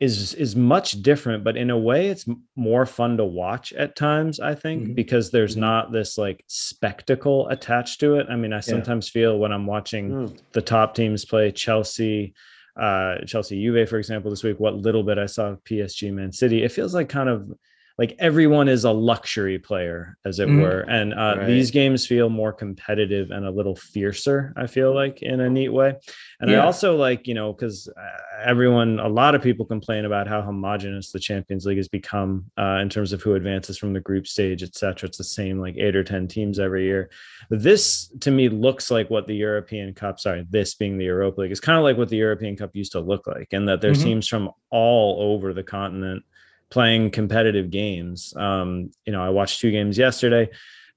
is 0.00 0.34
is 0.34 0.56
much 0.56 1.02
different 1.02 1.44
but 1.44 1.56
in 1.56 1.68
a 1.70 1.78
way 1.78 2.08
it's 2.08 2.26
more 2.56 2.86
fun 2.86 3.18
to 3.18 3.24
watch 3.24 3.72
at 3.74 3.94
times 3.94 4.40
i 4.40 4.54
think 4.54 4.82
mm-hmm. 4.82 4.94
because 4.94 5.30
there's 5.30 5.52
mm-hmm. 5.52 5.60
not 5.60 5.92
this 5.92 6.16
like 6.16 6.42
spectacle 6.46 7.46
attached 7.48 8.00
to 8.00 8.16
it 8.16 8.26
i 8.30 8.36
mean 8.36 8.52
i 8.52 8.60
sometimes 8.60 9.08
yeah. 9.08 9.20
feel 9.20 9.38
when 9.38 9.52
i'm 9.52 9.66
watching 9.66 10.10
mm. 10.10 10.38
the 10.52 10.62
top 10.62 10.94
teams 10.94 11.24
play 11.24 11.52
chelsea 11.52 12.34
uh, 12.76 13.16
Chelsea 13.26 13.60
Juve, 13.60 13.88
for 13.88 13.98
example, 13.98 14.30
this 14.30 14.44
week, 14.44 14.58
what 14.58 14.74
little 14.74 15.02
bit 15.02 15.18
I 15.18 15.26
saw 15.26 15.48
of 15.48 15.64
PSG 15.64 16.12
Man 16.14 16.32
City, 16.32 16.62
it 16.62 16.72
feels 16.72 16.94
like 16.94 17.08
kind 17.08 17.28
of 17.28 17.52
like 18.00 18.16
everyone 18.18 18.66
is 18.66 18.84
a 18.84 18.90
luxury 18.90 19.58
player, 19.58 20.16
as 20.24 20.38
it 20.38 20.48
mm 20.48 20.62
were. 20.62 20.80
And 20.88 21.12
uh, 21.12 21.34
right. 21.36 21.46
these 21.46 21.70
games 21.70 22.06
feel 22.06 22.30
more 22.30 22.50
competitive 22.50 23.30
and 23.30 23.44
a 23.44 23.50
little 23.50 23.76
fiercer, 23.76 24.54
I 24.56 24.68
feel 24.68 24.94
like, 24.94 25.20
in 25.20 25.40
a 25.40 25.50
neat 25.50 25.68
way. 25.68 25.96
And 26.40 26.50
yeah. 26.50 26.60
I 26.62 26.64
also 26.64 26.96
like, 26.96 27.26
you 27.26 27.34
know, 27.34 27.52
because 27.52 27.88
uh, 27.88 28.42
everyone, 28.42 29.00
a 29.00 29.08
lot 29.08 29.34
of 29.34 29.42
people 29.42 29.66
complain 29.66 30.06
about 30.06 30.26
how 30.26 30.40
homogenous 30.40 31.12
the 31.12 31.18
Champions 31.18 31.66
League 31.66 31.76
has 31.76 31.88
become 31.88 32.46
uh, 32.58 32.78
in 32.80 32.88
terms 32.88 33.12
of 33.12 33.20
who 33.20 33.34
advances 33.34 33.76
from 33.76 33.92
the 33.92 34.00
group 34.00 34.26
stage, 34.26 34.62
et 34.62 34.74
cetera. 34.74 35.06
It's 35.06 35.18
the 35.18 35.24
same 35.24 35.60
like 35.60 35.76
eight 35.76 35.94
or 35.94 36.02
10 36.02 36.26
teams 36.26 36.58
every 36.58 36.86
year. 36.86 37.10
But 37.50 37.62
this 37.62 38.10
to 38.20 38.30
me 38.30 38.48
looks 38.48 38.90
like 38.90 39.10
what 39.10 39.26
the 39.26 39.36
European 39.36 39.92
Cup, 39.92 40.20
sorry, 40.20 40.46
this 40.48 40.74
being 40.74 40.96
the 40.96 41.04
Europa 41.04 41.42
League, 41.42 41.52
is 41.52 41.60
kind 41.60 41.76
of 41.76 41.84
like 41.84 41.98
what 41.98 42.08
the 42.08 42.16
European 42.16 42.56
Cup 42.56 42.70
used 42.72 42.92
to 42.92 43.00
look 43.00 43.26
like, 43.26 43.48
and 43.52 43.68
that 43.68 43.82
there's 43.82 43.98
mm-hmm. 43.98 44.08
teams 44.08 44.26
from 44.26 44.50
all 44.70 45.34
over 45.34 45.52
the 45.52 45.62
continent 45.62 46.24
playing 46.70 47.10
competitive 47.10 47.70
games. 47.70 48.34
Um, 48.36 48.90
you 49.04 49.12
know, 49.12 49.22
I 49.22 49.30
watched 49.30 49.60
two 49.60 49.70
games 49.70 49.98
yesterday. 49.98 50.50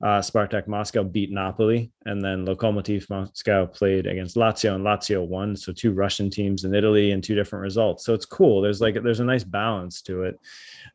Uh, 0.03 0.19
Spartak 0.19 0.67
Moscow 0.67 1.01
beat 1.01 1.31
Napoli, 1.31 1.89
and 2.05 2.21
then 2.21 2.45
Lokomotiv 2.45 3.09
Moscow 3.09 3.65
played 3.65 4.05
against 4.05 4.35
Lazio, 4.35 4.75
and 4.75 4.83
Lazio 4.83 5.25
won. 5.25 5.55
So 5.55 5.71
two 5.71 5.93
Russian 5.93 6.29
teams 6.29 6.65
in 6.65 6.75
Italy 6.75 7.11
and 7.11 7.23
two 7.23 7.35
different 7.35 7.63
results. 7.63 8.05
So 8.05 8.13
it's 8.13 8.25
cool. 8.25 8.61
There's 8.61 8.81
like 8.81 9.01
there's 9.01 9.21
a 9.21 9.25
nice 9.25 9.45
balance 9.45 10.01
to 10.03 10.23
it. 10.23 10.39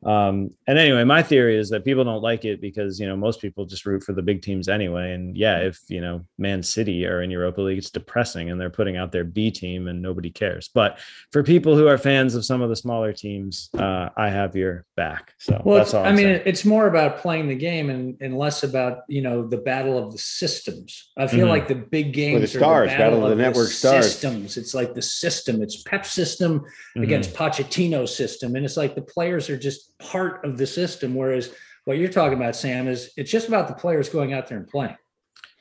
Um, 0.05 0.51
and 0.67 0.79
anyway, 0.79 1.05
my 1.05 1.23
theory 1.23 1.59
is 1.59 1.71
that 1.71 1.85
people 1.85 2.05
don't 2.05 2.23
like 2.23 2.45
it 2.45 2.61
because 2.61 3.01
you 3.01 3.09
know 3.09 3.17
most 3.17 3.41
people 3.41 3.65
just 3.65 3.87
root 3.87 4.05
for 4.05 4.13
the 4.13 4.23
big 4.23 4.43
teams 4.43 4.69
anyway. 4.69 5.13
And 5.13 5.37
yeah, 5.37 5.59
if 5.61 5.81
you 5.89 6.03
know 6.03 6.27
Man 6.37 6.63
City 6.63 7.07
are 7.07 7.23
in 7.23 7.31
Europa 7.31 7.63
League, 7.63 7.79
it's 7.79 7.91
depressing, 7.91 8.51
and 8.51 8.61
they're 8.61 8.69
putting 8.69 8.99
out 8.99 9.11
their 9.11 9.25
B 9.25 9.51
team, 9.51 9.89
and 9.89 10.03
nobody 10.03 10.31
cares. 10.31 10.69
But 10.69 10.99
for 11.33 11.43
people 11.43 11.77
who 11.77 11.89
are 11.89 11.97
fans 11.97 12.35
of 12.35 12.45
some 12.45 12.61
of 12.61 12.69
the 12.69 12.77
smaller 12.77 13.15
teams, 13.15 13.71
uh, 13.79 14.11
I 14.17 14.29
have 14.29 14.55
your 14.55 14.85
back. 14.97 15.33
So 15.39 15.63
Well, 15.65 15.79
that's 15.79 15.95
all. 15.95 16.05
I 16.05 16.11
mean, 16.11 16.27
saying. 16.27 16.43
it's 16.45 16.65
more 16.65 16.89
about 16.89 17.19
playing 17.19 17.49
the 17.49 17.55
game 17.55 17.89
and, 17.89 18.17
and 18.21 18.37
less 18.37 18.63
about, 18.65 18.98
you 19.09 19.23
know, 19.23 19.47
the 19.47 19.57
battle 19.59 19.99
of 19.99 20.13
the 20.13 20.19
systems. 20.19 21.11
I 21.17 21.27
feel 21.27 21.47
Mhm. 21.47 21.51
like 21.51 21.69
the 21.69 21.75
big 21.75 22.13
games 22.13 22.43
are 22.55 22.59
stars, 22.59 22.91
battle 22.91 23.25
of 23.25 23.31
the 23.31 23.43
network 23.43 23.69
stars. 23.69 24.07
systems. 24.07 24.57
It's 24.57 24.75
like 24.75 24.95
the 24.95 25.03
system. 25.03 25.63
It's 25.63 25.83
Pep 25.83 26.05
system 26.07 26.65
Mhm. 26.97 27.03
against 27.05 27.35
Pochettino 27.35 28.09
system. 28.09 28.57
And 28.57 28.65
it's 28.65 28.77
like 28.77 28.95
the 28.95 29.03
players 29.03 29.49
are 29.51 29.57
just 29.59 29.97
part 29.99 30.45
of 30.45 30.59
the 30.59 30.67
system. 30.67 31.15
Whereas 31.15 31.51
what 31.85 31.99
you're 31.99 32.09
talking 32.09 32.37
about, 32.39 32.57
Sam, 32.57 32.89
is 32.89 33.11
it's 33.17 33.31
just 33.31 33.49
about 33.49 33.69
the 33.69 33.75
players 33.75 34.09
going 34.09 34.33
out 34.33 34.49
there 34.49 34.59
and 34.59 34.67
playing. 34.69 34.97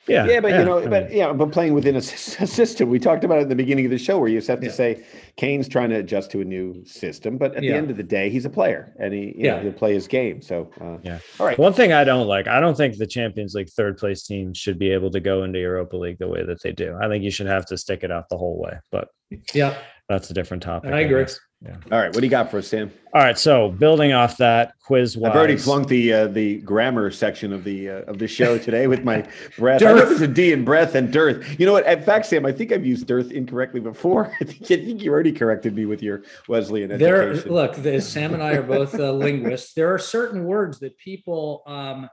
Yeah, 0.08 0.26
Yeah, 0.26 0.40
but 0.40 0.52
you 0.52 0.64
know, 0.64 0.78
I 0.78 0.86
but 0.86 1.12
yeah, 1.12 1.32
but 1.32 1.52
playing 1.52 1.74
within 1.74 1.94
a, 1.94 1.98
s- 1.98 2.36
a 2.40 2.46
system. 2.46 2.88
We 2.88 2.98
talked 2.98 3.24
about 3.24 3.38
it 3.38 3.42
at 3.42 3.48
the 3.48 3.54
beginning 3.56 3.84
of 3.84 3.90
the 3.90 3.98
show, 3.98 4.18
where 4.18 4.28
you 4.28 4.38
just 4.38 4.48
have 4.48 4.60
to 4.60 4.66
Yeah. 4.66 4.72
say 4.72 5.04
Kane's 5.36 5.68
trying 5.68 5.90
to 5.90 5.96
adjust 5.96 6.30
to 6.32 6.40
a 6.40 6.44
new 6.44 6.84
system, 6.84 7.38
but 7.38 7.54
at 7.54 7.62
Yeah. 7.62 7.72
the 7.72 7.76
end 7.78 7.90
of 7.90 7.96
the 7.96 8.02
day, 8.02 8.30
he's 8.30 8.44
a 8.44 8.50
player, 8.50 8.92
and 8.98 9.12
he, 9.14 9.34
you 9.36 9.44
know, 9.48 9.56
Yeah. 9.56 9.62
he'll 9.62 9.72
play 9.72 9.94
his 9.94 10.08
game. 10.08 10.40
So, 10.42 10.70
uh, 10.80 10.98
Yeah. 11.02 11.18
all 11.38 11.46
right. 11.46 11.58
One 11.58 11.72
thing 11.72 11.92
I 11.92 12.04
don't 12.04 12.26
like, 12.26 12.46
I 12.48 12.60
don't 12.60 12.76
think 12.76 12.96
the 12.96 13.06
Champions 13.06 13.54
League 13.54 13.68
third 13.70 13.98
place 13.98 14.22
team 14.24 14.54
should 14.54 14.78
be 14.78 14.90
able 14.90 15.10
to 15.10 15.20
go 15.20 15.44
into 15.44 15.58
Europa 15.58 15.96
League 15.96 16.18
the 16.18 16.28
way 16.28 16.44
that 16.44 16.62
they 16.62 16.72
do. 16.72 16.96
I 17.00 17.08
think 17.08 17.22
you 17.24 17.30
should 17.30 17.46
have 17.46 17.66
to 17.66 17.76
stick 17.76 18.02
it 18.04 18.10
out 18.10 18.28
the 18.30 18.36
whole 18.38 18.58
way, 18.58 18.74
but 18.90 19.08
Yeah. 19.54 19.74
that's 20.08 20.30
a 20.30 20.34
different 20.34 20.62
topic. 20.62 20.92
I 20.92 21.00
agree. 21.00 21.22
guess. 21.22 21.38
All 21.66 21.98
right. 21.98 22.06
What 22.06 22.20
do 22.20 22.24
you 22.24 22.30
got 22.30 22.52
for 22.52 22.58
us, 22.58 22.68
Sam? 22.68 22.92
All 23.12 23.22
right, 23.22 23.36
so 23.36 23.70
building 23.70 24.12
off 24.12 24.36
that 24.36 24.74
quiz 24.80 25.16
wise, 25.16 25.30
I've 25.30 25.36
already 25.36 25.56
flunked 25.56 25.88
the 25.88 26.12
uh, 26.12 26.26
the 26.28 26.58
grammar 26.58 27.10
section 27.10 27.52
of 27.52 27.64
the 27.64 27.88
uh, 27.90 27.94
of 28.02 28.18
the 28.18 28.28
show 28.28 28.58
today 28.58 28.86
with 28.86 29.02
my 29.02 29.26
breath. 29.58 29.82
I 29.82 29.86
Dearth. 29.86 29.96
know 29.98 30.04
there's 30.08 30.20
a 30.20 30.28
D 30.28 30.52
in 30.52 30.64
breath 30.64 30.94
and 30.94 31.12
dearth. 31.12 31.58
You 31.58 31.66
know 31.66 31.72
what? 31.72 31.86
In 31.86 32.00
fact, 32.02 32.26
Sam, 32.26 32.46
I 32.46 32.52
think 32.52 32.70
I've 32.70 32.86
used 32.86 33.06
dearth 33.08 33.32
incorrectly 33.32 33.80
before. 33.80 34.36
I 34.40 34.44
think, 34.44 34.62
I 34.62 34.84
think 34.84 35.02
you 35.02 35.10
already 35.10 35.32
corrected 35.32 35.74
me 35.74 35.84
with 35.86 36.00
your 36.00 36.22
Wesleyan 36.46 36.96
There, 36.96 37.30
education. 37.30 37.52
look, 37.52 37.74
the, 37.74 38.00
Sam 38.00 38.34
and 38.34 38.42
I 38.42 38.52
are 38.52 38.62
both 38.62 38.94
uh, 38.94 39.10
linguists. 39.24 39.72
There 39.74 39.92
are 39.92 39.98
certain 39.98 40.44
words 40.44 40.78
that 40.80 40.96
people 40.98 41.64
um, 41.66 42.08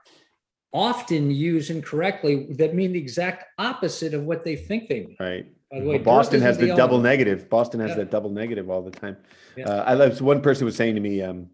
often 0.73 1.29
use 1.29 1.69
incorrectly 1.69 2.47
that 2.53 2.73
mean 2.73 2.93
the 2.93 2.99
exact 2.99 3.45
opposite 3.59 4.13
of 4.15 4.23
what 4.23 4.43
they 4.43 4.55
think 4.55 4.89
they 4.89 5.01
mean. 5.01 5.17
Right. 5.19 5.45
By 5.75 5.81
the 5.81 5.87
way, 5.87 5.95
Well, 5.95 6.03
Boston 6.05 6.41
has 6.41 6.55
isn't 6.55 6.65
the, 6.67 6.71
only 6.71 6.81
double 6.81 6.97
one. 6.97 7.03
negative. 7.03 7.49
Boston 7.49 7.81
has 7.81 7.89
Yeah. 7.89 7.95
that 7.97 8.11
double 8.11 8.29
negative 8.29 8.69
all 8.69 8.81
the 8.81 8.91
time. 8.91 9.17
Yeah. 9.57 9.69
Uh, 9.69 9.83
I 9.83 9.93
love 9.95 10.21
one 10.21 10.41
person 10.41 10.63
was 10.63 10.75
saying 10.77 10.95
to 10.95 11.01
me, 11.01 11.21
um, 11.21 11.49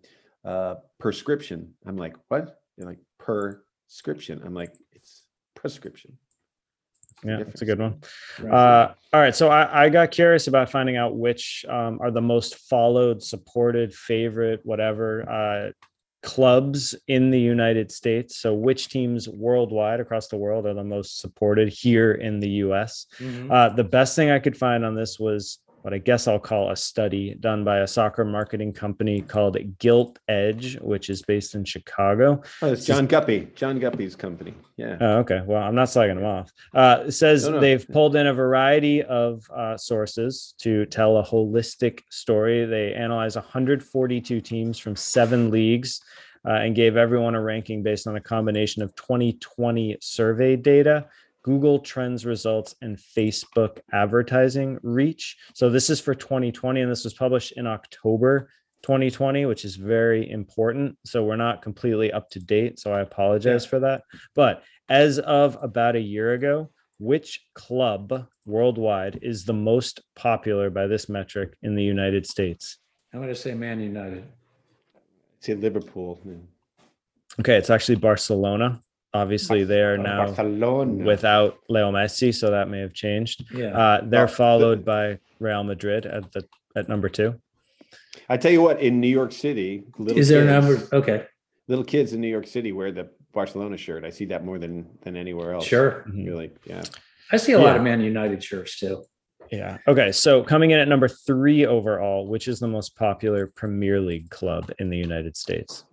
uh, 0.46 0.76
prescription. 1.00 1.74
I'm 1.88 1.98
like, 1.98 2.16
what? 2.28 2.62
They're 2.78 2.86
like 2.88 3.00
prescription. 3.18 4.42
I'm 4.46 4.54
like, 4.54 4.74
it's 4.92 5.24
prescription. 5.56 6.20
Yeah, 7.24 7.38
that's 7.38 7.62
a 7.64 7.66
good 7.66 7.80
one. 7.80 8.02
Uh, 8.48 8.94
all 9.14 9.20
right, 9.20 9.36
so 9.36 9.50
I, 9.50 9.86
I 9.86 9.90
got 9.90 10.10
curious 10.12 10.48
about 10.48 10.72
finding 10.72 10.98
out 10.98 11.16
which 11.16 11.66
um, 11.70 12.00
are 12.02 12.10
the 12.10 12.22
most 12.22 12.58
followed, 12.58 13.22
supported, 13.22 13.94
favorite, 13.94 14.62
whatever 14.64 15.30
uh, 15.30 15.72
clubs 16.22 16.96
in 17.08 17.32
the 17.32 17.40
United 17.40 17.92
States. 17.92 18.38
So, 18.38 18.54
which 18.54 18.90
teams 18.90 19.28
worldwide 19.28 20.00
across 20.00 20.28
the 20.28 20.38
world 20.38 20.66
are 20.66 20.74
the 20.74 20.84
most 20.84 21.20
supported 21.20 21.70
here 21.70 22.14
in 22.14 22.40
the 22.40 22.50
US? 22.66 23.08
Mhm. 23.20 23.52
Uh, 23.52 23.70
the 23.76 23.84
best 23.84 24.16
thing 24.16 24.30
I 24.30 24.40
could 24.40 24.58
find 24.58 24.86
on 24.86 24.96
this 24.96 25.20
was 25.20 25.60
what 25.82 25.94
I 25.94 25.98
guess 25.98 26.28
I'll 26.28 26.40
call 26.40 26.70
a 26.72 26.76
study 26.76 27.36
done 27.40 27.64
by 27.64 27.80
a 27.80 27.88
soccer 27.88 28.24
marketing 28.24 28.74
company 28.74 29.22
called 29.22 29.58
Gilt 29.80 30.20
Edge, 30.28 30.78
which 30.80 31.10
is 31.10 31.22
based 31.24 31.56
in 31.56 31.64
Chicago. 31.66 32.42
oh, 32.62 32.72
it's 32.72 32.86
John 32.86 33.08
Guppy. 33.08 33.48
John 33.56 33.80
Guppy's 33.80 34.16
company. 34.16 34.54
Yeah. 34.78 34.98
Oh, 35.02 35.18
okay. 35.20 35.42
Well, 35.46 35.62
I'm 35.62 35.76
not 35.76 35.88
slagging 35.88 36.16
them 36.16 36.26
off. 36.26 36.52
Uh, 36.74 37.04
it 37.08 37.12
says 37.14 37.46
No, 37.46 37.54
no. 37.54 37.60
they've 37.60 37.88
pulled 37.88 38.16
in 38.16 38.28
a 38.28 38.34
variety 38.34 39.04
of 39.04 39.44
uh, 39.56 39.78
sources 39.78 40.54
to 40.60 40.86
tell 40.86 41.18
a 41.18 41.24
holistic 41.24 42.02
story. 42.10 42.66
They 42.66 42.94
analyzed 42.94 43.36
142 43.36 44.42
teams 44.42 44.78
from 44.78 44.96
seven 44.96 45.52
leagues 45.52 46.02
uh, 46.48 46.54
and 46.54 46.76
gave 46.76 46.98
everyone 46.98 47.36
a 47.36 47.42
ranking 47.42 47.84
based 47.84 48.08
on 48.08 48.16
a 48.16 48.22
combination 48.22 48.82
of 48.82 48.96
2020 48.96 49.98
survey 50.02 50.56
data, 50.56 51.06
Google 51.44 51.80
Trends 51.80 52.26
results, 52.26 52.76
and 52.82 52.98
Facebook 52.98 53.80
advertising 53.92 54.80
reach. 54.84 55.38
So 55.54 55.70
this 55.70 55.90
is 55.90 56.00
for 56.00 56.14
2020, 56.14 56.82
and 56.82 56.92
this 56.92 57.04
was 57.04 57.14
published 57.14 57.54
in 57.54 57.68
October 57.68 58.50
2020, 58.84 59.46
which 59.46 59.66
is 59.66 59.76
very 59.76 60.30
important. 60.30 60.98
So 61.06 61.24
we're 61.24 61.36
not 61.36 61.62
completely 61.62 62.12
up 62.12 62.30
to 62.32 62.40
date. 62.40 62.80
So 62.80 62.94
I 62.94 63.02
apologize 63.02 63.66
for 63.66 63.80
that. 63.80 64.04
But 64.36 64.64
as 64.90 65.20
of 65.20 65.58
about 65.62 65.96
a 65.96 66.02
year 66.02 66.34
ago, 66.34 66.70
which 67.00 67.44
club 67.56 68.28
worldwide 68.46 69.20
is 69.22 69.46
the 69.46 69.54
most 69.54 70.02
popular 70.16 70.70
by 70.70 70.88
this 70.88 71.10
metric 71.10 71.56
in 71.64 71.76
the 71.76 71.84
United 71.84 72.28
States? 72.28 72.78
I'm 73.14 73.20
going 73.20 73.34
to 73.34 73.36
say 73.36 73.54
Man 73.54 73.80
United. 73.80 74.24
Say 75.40 75.56
Liverpool. 75.56 76.22
Okay, 77.40 77.56
it's 77.56 77.72
actually 77.72 77.96
Barcelona. 77.96 78.80
Obviously, 79.14 79.64
they 79.66 79.82
are 79.82 79.98
now 79.98 80.26
Barcelona. 80.28 81.04
without 81.04 81.58
Leo 81.68 81.92
Messi, 81.92 82.34
so 82.34 82.50
that 82.52 82.70
may 82.70 82.80
have 82.80 82.94
changed. 82.94 83.44
Yeah. 83.54 83.78
Uh, 83.78 84.02
they're 84.06 84.26
Well, 84.26 84.34
followed 84.34 84.86
by 84.86 85.20
Real 85.40 85.64
Madrid 85.64 86.06
at 86.06 86.32
the 86.32 86.46
at 86.78 86.88
number 86.88 87.10
two. 87.10 87.36
I 88.30 88.38
tell 88.38 88.52
you 88.52 88.62
what, 88.62 88.80
in 88.80 89.02
New 89.02 89.10
York 89.10 89.34
City, 89.34 89.84
little 89.98 90.18
Is 90.18 90.30
there 90.30 90.44
a 90.48 90.62
kids, 90.62 90.82
number? 90.92 90.96
Okay. 90.96 91.26
little 91.68 91.84
kids 91.84 92.14
in 92.14 92.22
New 92.22 92.30
York 92.30 92.48
City 92.48 92.72
wear 92.72 92.92
the 92.94 93.10
Barcelona 93.34 93.76
shirt. 93.76 94.06
I 94.06 94.10
see 94.12 94.26
that 94.26 94.46
more 94.46 94.58
than 94.58 94.88
than 95.02 95.18
anywhere 95.18 95.54
else. 95.54 95.66
Sure. 95.66 96.06
Mhm. 96.10 96.26
You're 96.26 96.36
like, 96.38 96.56
yeah. 96.66 96.84
I 97.34 97.38
see 97.38 97.52
a 97.52 97.60
lot 97.60 97.76
of 97.76 97.84
Man 97.84 98.00
United 98.00 98.42
shirts 98.42 98.80
too. 98.80 99.04
Yeah. 99.52 99.78
Okay. 99.90 100.14
So 100.14 100.42
coming 100.42 100.72
in 100.72 100.80
at 100.80 100.88
number 100.88 101.10
three 101.10 101.66
overall, 101.66 102.28
which 102.28 102.48
is 102.48 102.60
the 102.62 102.68
most 102.70 102.96
popular 102.96 103.48
Premier 103.48 104.00
League 104.00 104.30
club 104.30 104.72
in 104.80 104.90
the 104.90 104.98
United 104.98 105.36
States? 105.36 105.84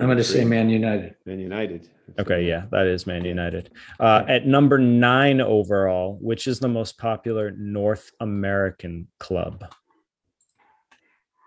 I'm 0.00 0.06
going 0.06 0.18
to 0.18 0.24
say 0.24 0.44
Man 0.44 0.68
United. 0.68 1.14
Man 1.24 1.38
United. 1.38 1.88
Okay. 2.18 2.44
Yeah, 2.44 2.66
that 2.70 2.86
is 2.86 3.06
Man 3.06 3.24
United. 3.24 3.70
Uh, 3.98 4.24
at 4.28 4.46
number 4.46 4.78
nine 4.78 5.40
overall, 5.40 6.18
which 6.20 6.46
is 6.46 6.58
the 6.60 6.68
most 6.68 6.98
popular 6.98 7.52
North 7.58 8.10
American 8.20 9.08
club? 9.18 9.64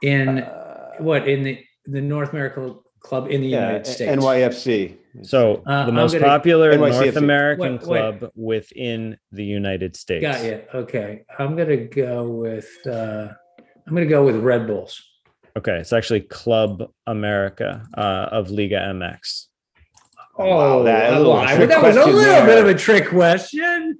In 0.01 0.39
Uh, 0.39 0.91
what? 0.99 1.27
In 1.27 1.43
the, 1.43 1.59
the 1.85 2.01
North 2.01 2.31
American 2.31 2.77
Club 3.01 3.29
in 3.31 3.41
the 3.41 3.47
yeah, 3.47 3.65
United 3.67 3.87
States. 3.87 4.11
NYFC. 4.23 4.97
So 5.23 5.63
Uh, 5.65 5.85
the 5.85 5.91
most 5.91 6.11
gonna- 6.13 6.25
popular 6.25 6.73
NYCFC. 6.73 7.03
North 7.05 7.15
American 7.15 7.63
Wait, 7.63 7.71
wait. 7.71 8.19
club 8.19 8.31
within 8.35 9.17
the 9.31 9.43
United 9.45 9.95
States. 9.95 10.21
Got 10.21 10.43
you. 10.43 10.61
Okay. 10.73 11.23
I'm 11.39 11.55
going 11.55 11.69
to 11.69 11.77
go 11.85 12.29
with, 12.29 12.69
uh, 12.85 13.29
I'm 13.87 13.93
going 13.95 14.05
to 14.05 14.09
go 14.09 14.25
with 14.25 14.35
Red 14.37 14.67
Bulls. 14.67 15.01
Okay. 15.57 15.77
It's 15.79 15.93
actually 15.93 16.21
Club 16.21 16.89
America 17.07 17.83
uh, 17.97 18.27
of 18.31 18.51
Liga 18.51 18.75
MX. 18.79 19.45
Oh, 20.39 20.47
wow, 20.79 20.83
that- 20.83 21.13
a 21.13 21.17
little 21.17 21.33
why? 21.33 21.65
that 21.65 21.81
was 21.83 21.95
a 21.97 22.05
little 22.05 22.19
there. 22.21 22.45
bit 22.45 22.57
of 22.59 22.67
a 22.67 22.73
trick 22.73 23.07
question. 23.09 23.99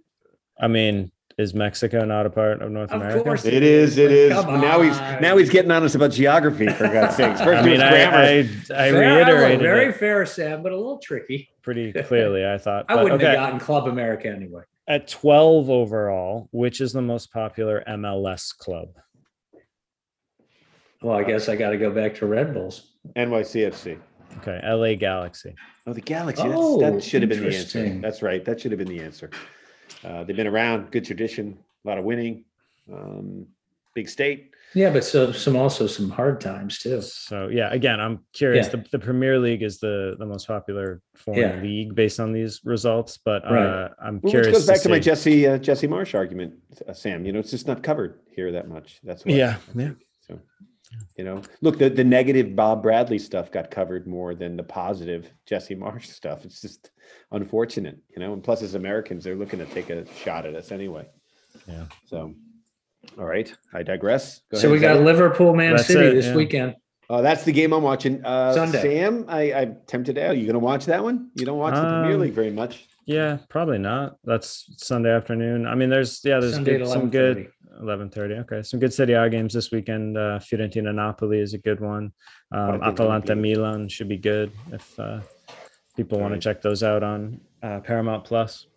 I 0.59 0.67
mean, 0.67 1.11
is 1.37 1.53
Mexico 1.53 2.03
not 2.05 2.25
a 2.25 2.29
part 2.29 2.61
of 2.61 2.71
North 2.71 2.91
Of 2.91 3.01
America? 3.01 3.23
course 3.23 3.45
It 3.45 3.63
is. 3.63 3.97
It 3.97 4.11
is. 4.11 4.33
Come 4.33 4.59
Now 4.59 4.81
he's 4.81 4.97
now 5.21 5.37
he's 5.37 5.49
getting 5.49 5.71
on 5.71 5.83
us 5.83 5.95
about 5.95 6.11
geography 6.11 6.67
for 6.67 6.87
God's 6.87 7.15
sakes. 7.15 7.39
First 7.43 7.59
I 7.59 7.61
it 7.61 7.65
mean, 7.65 7.73
was 7.73 7.81
I, 7.81 7.89
grammar. 7.89 8.17
I, 8.17 8.39
I 8.39 8.91
Fair, 8.91 9.15
reiterated 9.17 9.59
very 9.61 9.85
it 9.87 9.95
fair, 9.95 10.25
Sam, 10.25 10.61
but 10.63 10.71
a 10.73 10.75
little 10.77 10.99
tricky. 10.99 11.49
pretty 11.61 11.93
clearly, 12.03 12.45
I 12.45 12.57
thought. 12.57 12.85
I 12.89 12.95
But, 12.95 13.03
wouldn't 13.03 13.21
okay, 13.21 13.31
have 13.31 13.39
gotten 13.39 13.59
Club 13.59 13.87
America 13.87 14.27
anyway. 14.29 14.63
at 14.87 15.07
12 15.07 15.69
overall, 15.69 16.49
which 16.51 16.81
is 16.81 16.91
the 16.93 17.01
most 17.01 17.31
popular 17.31 17.83
MLS 17.87 18.55
club? 18.57 18.89
Well, 21.01 21.17
I 21.17 21.23
guess 21.23 21.47
I 21.47 21.55
got 21.55 21.69
to 21.69 21.77
go 21.77 21.91
back 21.91 22.15
to 22.15 22.25
Red 22.25 22.53
Bulls. 22.53 22.91
NYCFC. 23.15 23.97
Okay, 24.37 24.59
LA 24.63 24.95
Galaxy. 24.95 25.53
Oh, 25.87 25.93
the 25.93 26.01
Galaxy. 26.01 26.43
That's, 26.43 26.55
Oh, 26.57 26.79
that 26.79 27.03
should 27.03 27.21
have 27.21 27.29
been 27.29 27.41
the 27.43 27.55
answer. 27.57 27.99
That's 28.01 28.21
right. 28.21 28.43
That 28.45 28.61
should 28.61 28.71
have 28.71 28.79
been 28.79 28.87
the 28.87 29.01
answer. 29.01 29.29
Uh, 30.03 30.23
they've 30.23 30.35
been 30.35 30.47
around. 30.47 30.91
Good 30.91 31.03
tradition. 31.05 31.57
A 31.83 31.87
lot 31.87 31.97
of 31.97 32.05
winning. 32.05 32.45
Um, 32.91 33.47
big 33.95 34.07
state. 34.07 34.51
Yeah, 34.75 34.91
but 34.91 35.03
so 35.03 35.31
some 35.31 35.55
also 35.55 35.87
some 35.87 36.11
hard 36.11 36.39
times 36.39 36.77
too. 36.77 37.01
So 37.01 37.47
yeah, 37.47 37.73
again, 37.73 37.99
I'm 37.99 38.19
curious. 38.33 38.67
Yeah. 38.67 38.81
The, 38.83 38.85
the 38.91 38.99
Premier 38.99 39.39
League 39.39 39.63
is 39.63 39.79
the 39.79 40.15
the 40.19 40.27
most 40.27 40.45
popular 40.47 41.01
foreign 41.15 41.39
Yeah. 41.57 41.61
league 41.61 41.95
based 41.95 42.19
on 42.19 42.31
these 42.31 42.61
results, 42.63 43.17
but 43.17 43.43
uh, 43.49 43.53
Right. 43.53 43.91
I'm 44.01 44.19
Well, 44.21 44.29
curious. 44.29 44.47
which 44.47 44.53
goes 44.53 44.67
back 44.67 44.81
to, 44.81 44.89
my. 44.89 44.99
Jesse 44.99 45.47
uh, 45.47 45.57
Jesse 45.57 45.87
Marsch 45.87 46.13
argument, 46.13 46.53
uh, 46.87 46.93
Sam. 46.93 47.25
You 47.25 47.31
know, 47.31 47.39
it's 47.39 47.49
just 47.49 47.65
not 47.67 47.81
covered 47.81 48.19
here 48.35 48.51
that 48.51 48.67
much. 48.69 48.99
That's 49.03 49.25
why. 49.25 49.33
Yeah, 49.33 49.57
yeah. 49.75 49.91
So 50.21 50.39
You 51.17 51.23
know, 51.23 51.41
look, 51.61 51.77
the, 51.77 51.89
the 51.89 52.03
negative 52.03 52.55
Bob 52.55 52.81
Bradley 52.81 53.19
stuff 53.19 53.51
got 53.51 53.69
covered 53.69 54.07
more 54.07 54.33
than 54.33 54.57
the 54.57 54.63
positive 54.63 55.31
Jesse 55.45 55.75
Marsch 55.75 56.05
stuff. 56.13 56.45
It's 56.45 56.61
just 56.61 56.91
unfortunate, 57.31 57.97
you 58.09 58.19
know. 58.19 58.33
And 58.33 58.43
plus, 58.43 58.61
as 58.61 58.75
Americans, 58.75 59.23
they're 59.23 59.35
looking 59.35 59.59
to 59.59 59.65
take 59.65 59.89
a 59.89 60.05
shot 60.15 60.45
at 60.45 60.55
us 60.55 60.71
anyway. 60.71 61.07
Yeah. 61.67 61.85
So, 62.05 62.33
all 63.17 63.25
right, 63.25 63.53
I 63.73 63.83
digress. 63.83 64.41
Go 64.51 64.57
So 64.57 64.67
ahead, 64.67 64.71
we 64.71 64.79
got 64.79 64.97
Zach. 64.97 65.05
Liverpool, 65.05 65.53
Man 65.55 65.75
That's 65.75 65.87
City 65.87 66.07
it, 66.07 66.13
this 66.13 66.25
yeah. 66.27 66.35
weekend. 66.35 66.75
Uh, 67.09 67.21
that's 67.21 67.43
the 67.43 67.51
game 67.51 67.73
I'm 67.73 67.81
watching. 67.81 68.23
Uh, 68.23 68.53
Sunday. 68.53 68.81
Sam, 68.81 69.25
I, 69.27 69.51
I'm 69.53 69.77
tempted 69.87 70.17
out. 70.19 70.37
You 70.37 70.45
gonna 70.45 70.59
watch 70.59 70.85
that 70.85 71.03
one? 71.03 71.31
You 71.35 71.45
don't 71.45 71.57
watch 71.57 71.73
the 71.73 71.81
Premier 71.81 72.15
Um, 72.15 72.21
League 72.21 72.33
very 72.33 72.51
much. 72.51 72.87
Yeah, 73.05 73.39
probably 73.49 73.79
not. 73.79 74.17
That's 74.23 74.71
Sunday 74.77 75.11
afternoon. 75.11 75.65
I 75.65 75.73
mean, 75.73 75.89
there's 75.89 76.21
yeah, 76.23 76.39
there's 76.39 76.59
good, 76.59 76.87
some 76.87 77.09
good 77.09 77.49
11:30. 77.79 78.39
Okay, 78.41 78.61
some 78.63 78.79
good 78.79 78.93
Serie 78.93 79.13
A 79.13 79.29
games 79.29 79.53
this 79.53 79.71
weekend. 79.71 80.17
Uh, 80.17 80.39
Fiorentina 80.39 80.93
Napoli 80.93 81.39
is 81.39 81.53
a 81.53 81.57
good 81.57 81.79
one. 81.79 82.11
Um, 82.51 82.81
Atalanta-Milan 82.83 83.89
should 83.89 84.09
be 84.09 84.17
good 84.17 84.51
if 84.71 84.99
uh, 84.99 85.21
people 85.95 86.19
want 86.19 86.31
Alright. 86.31 86.41
to 86.41 86.49
check 86.49 86.61
those 86.61 86.83
out 86.83 87.03
on 87.03 87.39
uh, 87.63 87.79
Paramount 87.81 88.23
Plus. 88.25 88.67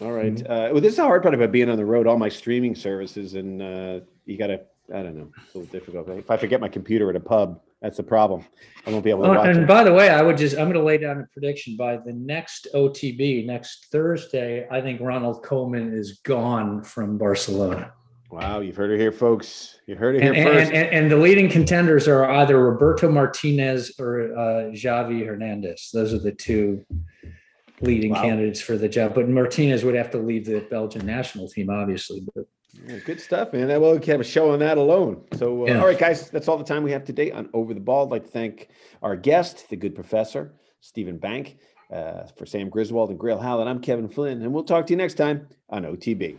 All 0.00 0.12
right. 0.12 0.40
Uh, 0.42 0.70
well, 0.72 0.80
this 0.80 0.92
is 0.92 0.96
the 0.96 1.04
hard 1.04 1.22
part 1.22 1.34
about 1.34 1.52
being 1.52 1.70
on 1.70 1.76
the 1.76 1.84
road. 1.84 2.06
All 2.06 2.18
my 2.18 2.28
streaming 2.28 2.74
services, 2.74 3.34
and 3.34 3.62
uh, 3.62 4.00
you 4.26 4.36
got 4.36 4.48
to. 4.48 4.60
I 4.94 5.02
don't 5.02 5.16
know. 5.16 5.30
It's 5.46 5.54
a 5.54 5.58
little 5.58 5.72
difficult. 5.72 6.08
If 6.10 6.30
I 6.30 6.36
forget 6.36 6.60
my 6.60 6.68
computer 6.68 7.08
at 7.08 7.16
a 7.16 7.20
pub, 7.20 7.58
that's 7.80 7.96
the 7.96 8.02
problem. 8.02 8.44
I 8.86 8.90
won't 8.90 9.02
be 9.02 9.08
able 9.08 9.22
to 9.22 9.30
Oh, 9.30 9.42
and 9.42 9.60
it. 9.60 9.66
by 9.66 9.82
the 9.82 9.94
way, 9.94 10.10
I 10.10 10.20
would 10.20 10.36
just 10.36 10.56
I'm 10.56 10.64
going 10.64 10.74
to 10.74 10.82
lay 10.82 10.98
down 10.98 11.20
a 11.20 11.26
prediction 11.32 11.74
by 11.76 11.96
the 11.96 12.12
next 12.12 12.68
OTB 12.74 13.46
next 13.46 13.86
Thursday. 13.90 14.66
I 14.70 14.82
think 14.82 15.00
Ronald 15.00 15.42
Koeman 15.42 15.96
is 15.98 16.20
gone 16.22 16.82
from 16.82 17.16
Barcelona, 17.16 17.92
Wow, 18.30 18.60
you've 18.60 18.74
heard 18.76 18.90
it 18.90 18.98
here, 18.98 19.12
folks. 19.12 19.78
You 19.86 19.94
heard 19.96 20.16
it 20.16 20.22
here 20.22 20.32
and, 20.32 20.40
and, 20.48 20.48
first. 20.58 20.72
and, 20.72 20.88
and 20.92 21.10
the 21.10 21.16
leading 21.16 21.48
contenders 21.48 22.08
are 22.08 22.28
either 22.28 22.58
Roberto 22.58 23.08
Martinez 23.10 23.94
or 23.98 24.32
uh, 24.36 24.70
Xavi 24.72 25.24
Hernandez. 25.24 25.90
Those 25.92 26.12
are 26.12 26.18
the 26.18 26.32
two 26.32 26.84
leading 27.80 28.12
Wow. 28.12 28.22
candidates 28.22 28.60
for 28.60 28.76
the 28.76 28.88
job. 28.88 29.14
But 29.14 29.28
Martinez 29.28 29.84
would 29.84 29.94
have 29.94 30.10
to 30.12 30.18
leave 30.18 30.46
the 30.46 30.60
Belgian 30.70 31.06
national 31.06 31.48
team, 31.48 31.70
obviously. 31.70 32.26
But 32.34 32.46
Yeah, 32.88 32.96
good 33.04 33.20
stuff, 33.20 33.52
man. 33.52 33.68
That 33.68 33.80
will 33.80 34.00
have 34.04 34.20
a 34.20 34.24
show 34.24 34.50
on 34.50 34.58
that 34.60 34.78
alone. 34.78 35.24
So, 35.34 35.62
uh, 35.62 35.66
Yeah. 35.66 35.80
all 35.80 35.86
right, 35.86 35.98
guys, 35.98 36.28
that's 36.30 36.48
all 36.48 36.56
the 36.56 36.64
time 36.64 36.82
we 36.82 36.90
have 36.92 37.04
today 37.04 37.30
on 37.30 37.48
Over 37.52 37.72
the 37.74 37.80
Ball. 37.80 38.06
I'd 38.06 38.10
like 38.10 38.24
to 38.24 38.30
thank 38.30 38.68
our 39.02 39.16
guest, 39.16 39.68
the 39.70 39.76
good 39.76 39.94
professor, 39.94 40.54
Steven 40.80 41.18
Bank, 41.18 41.58
uh, 41.92 42.24
for 42.36 42.46
Sam 42.46 42.68
Griswold 42.68 43.10
and 43.10 43.18
Grayle 43.18 43.40
Howlett. 43.40 43.68
I'm 43.68 43.80
Kevin 43.80 44.08
Flynn, 44.08 44.42
and 44.42 44.52
we'll 44.52 44.64
talk 44.64 44.86
to 44.86 44.92
you 44.92 44.96
next 44.96 45.14
time 45.14 45.46
on 45.68 45.84
OTB. 45.84 46.36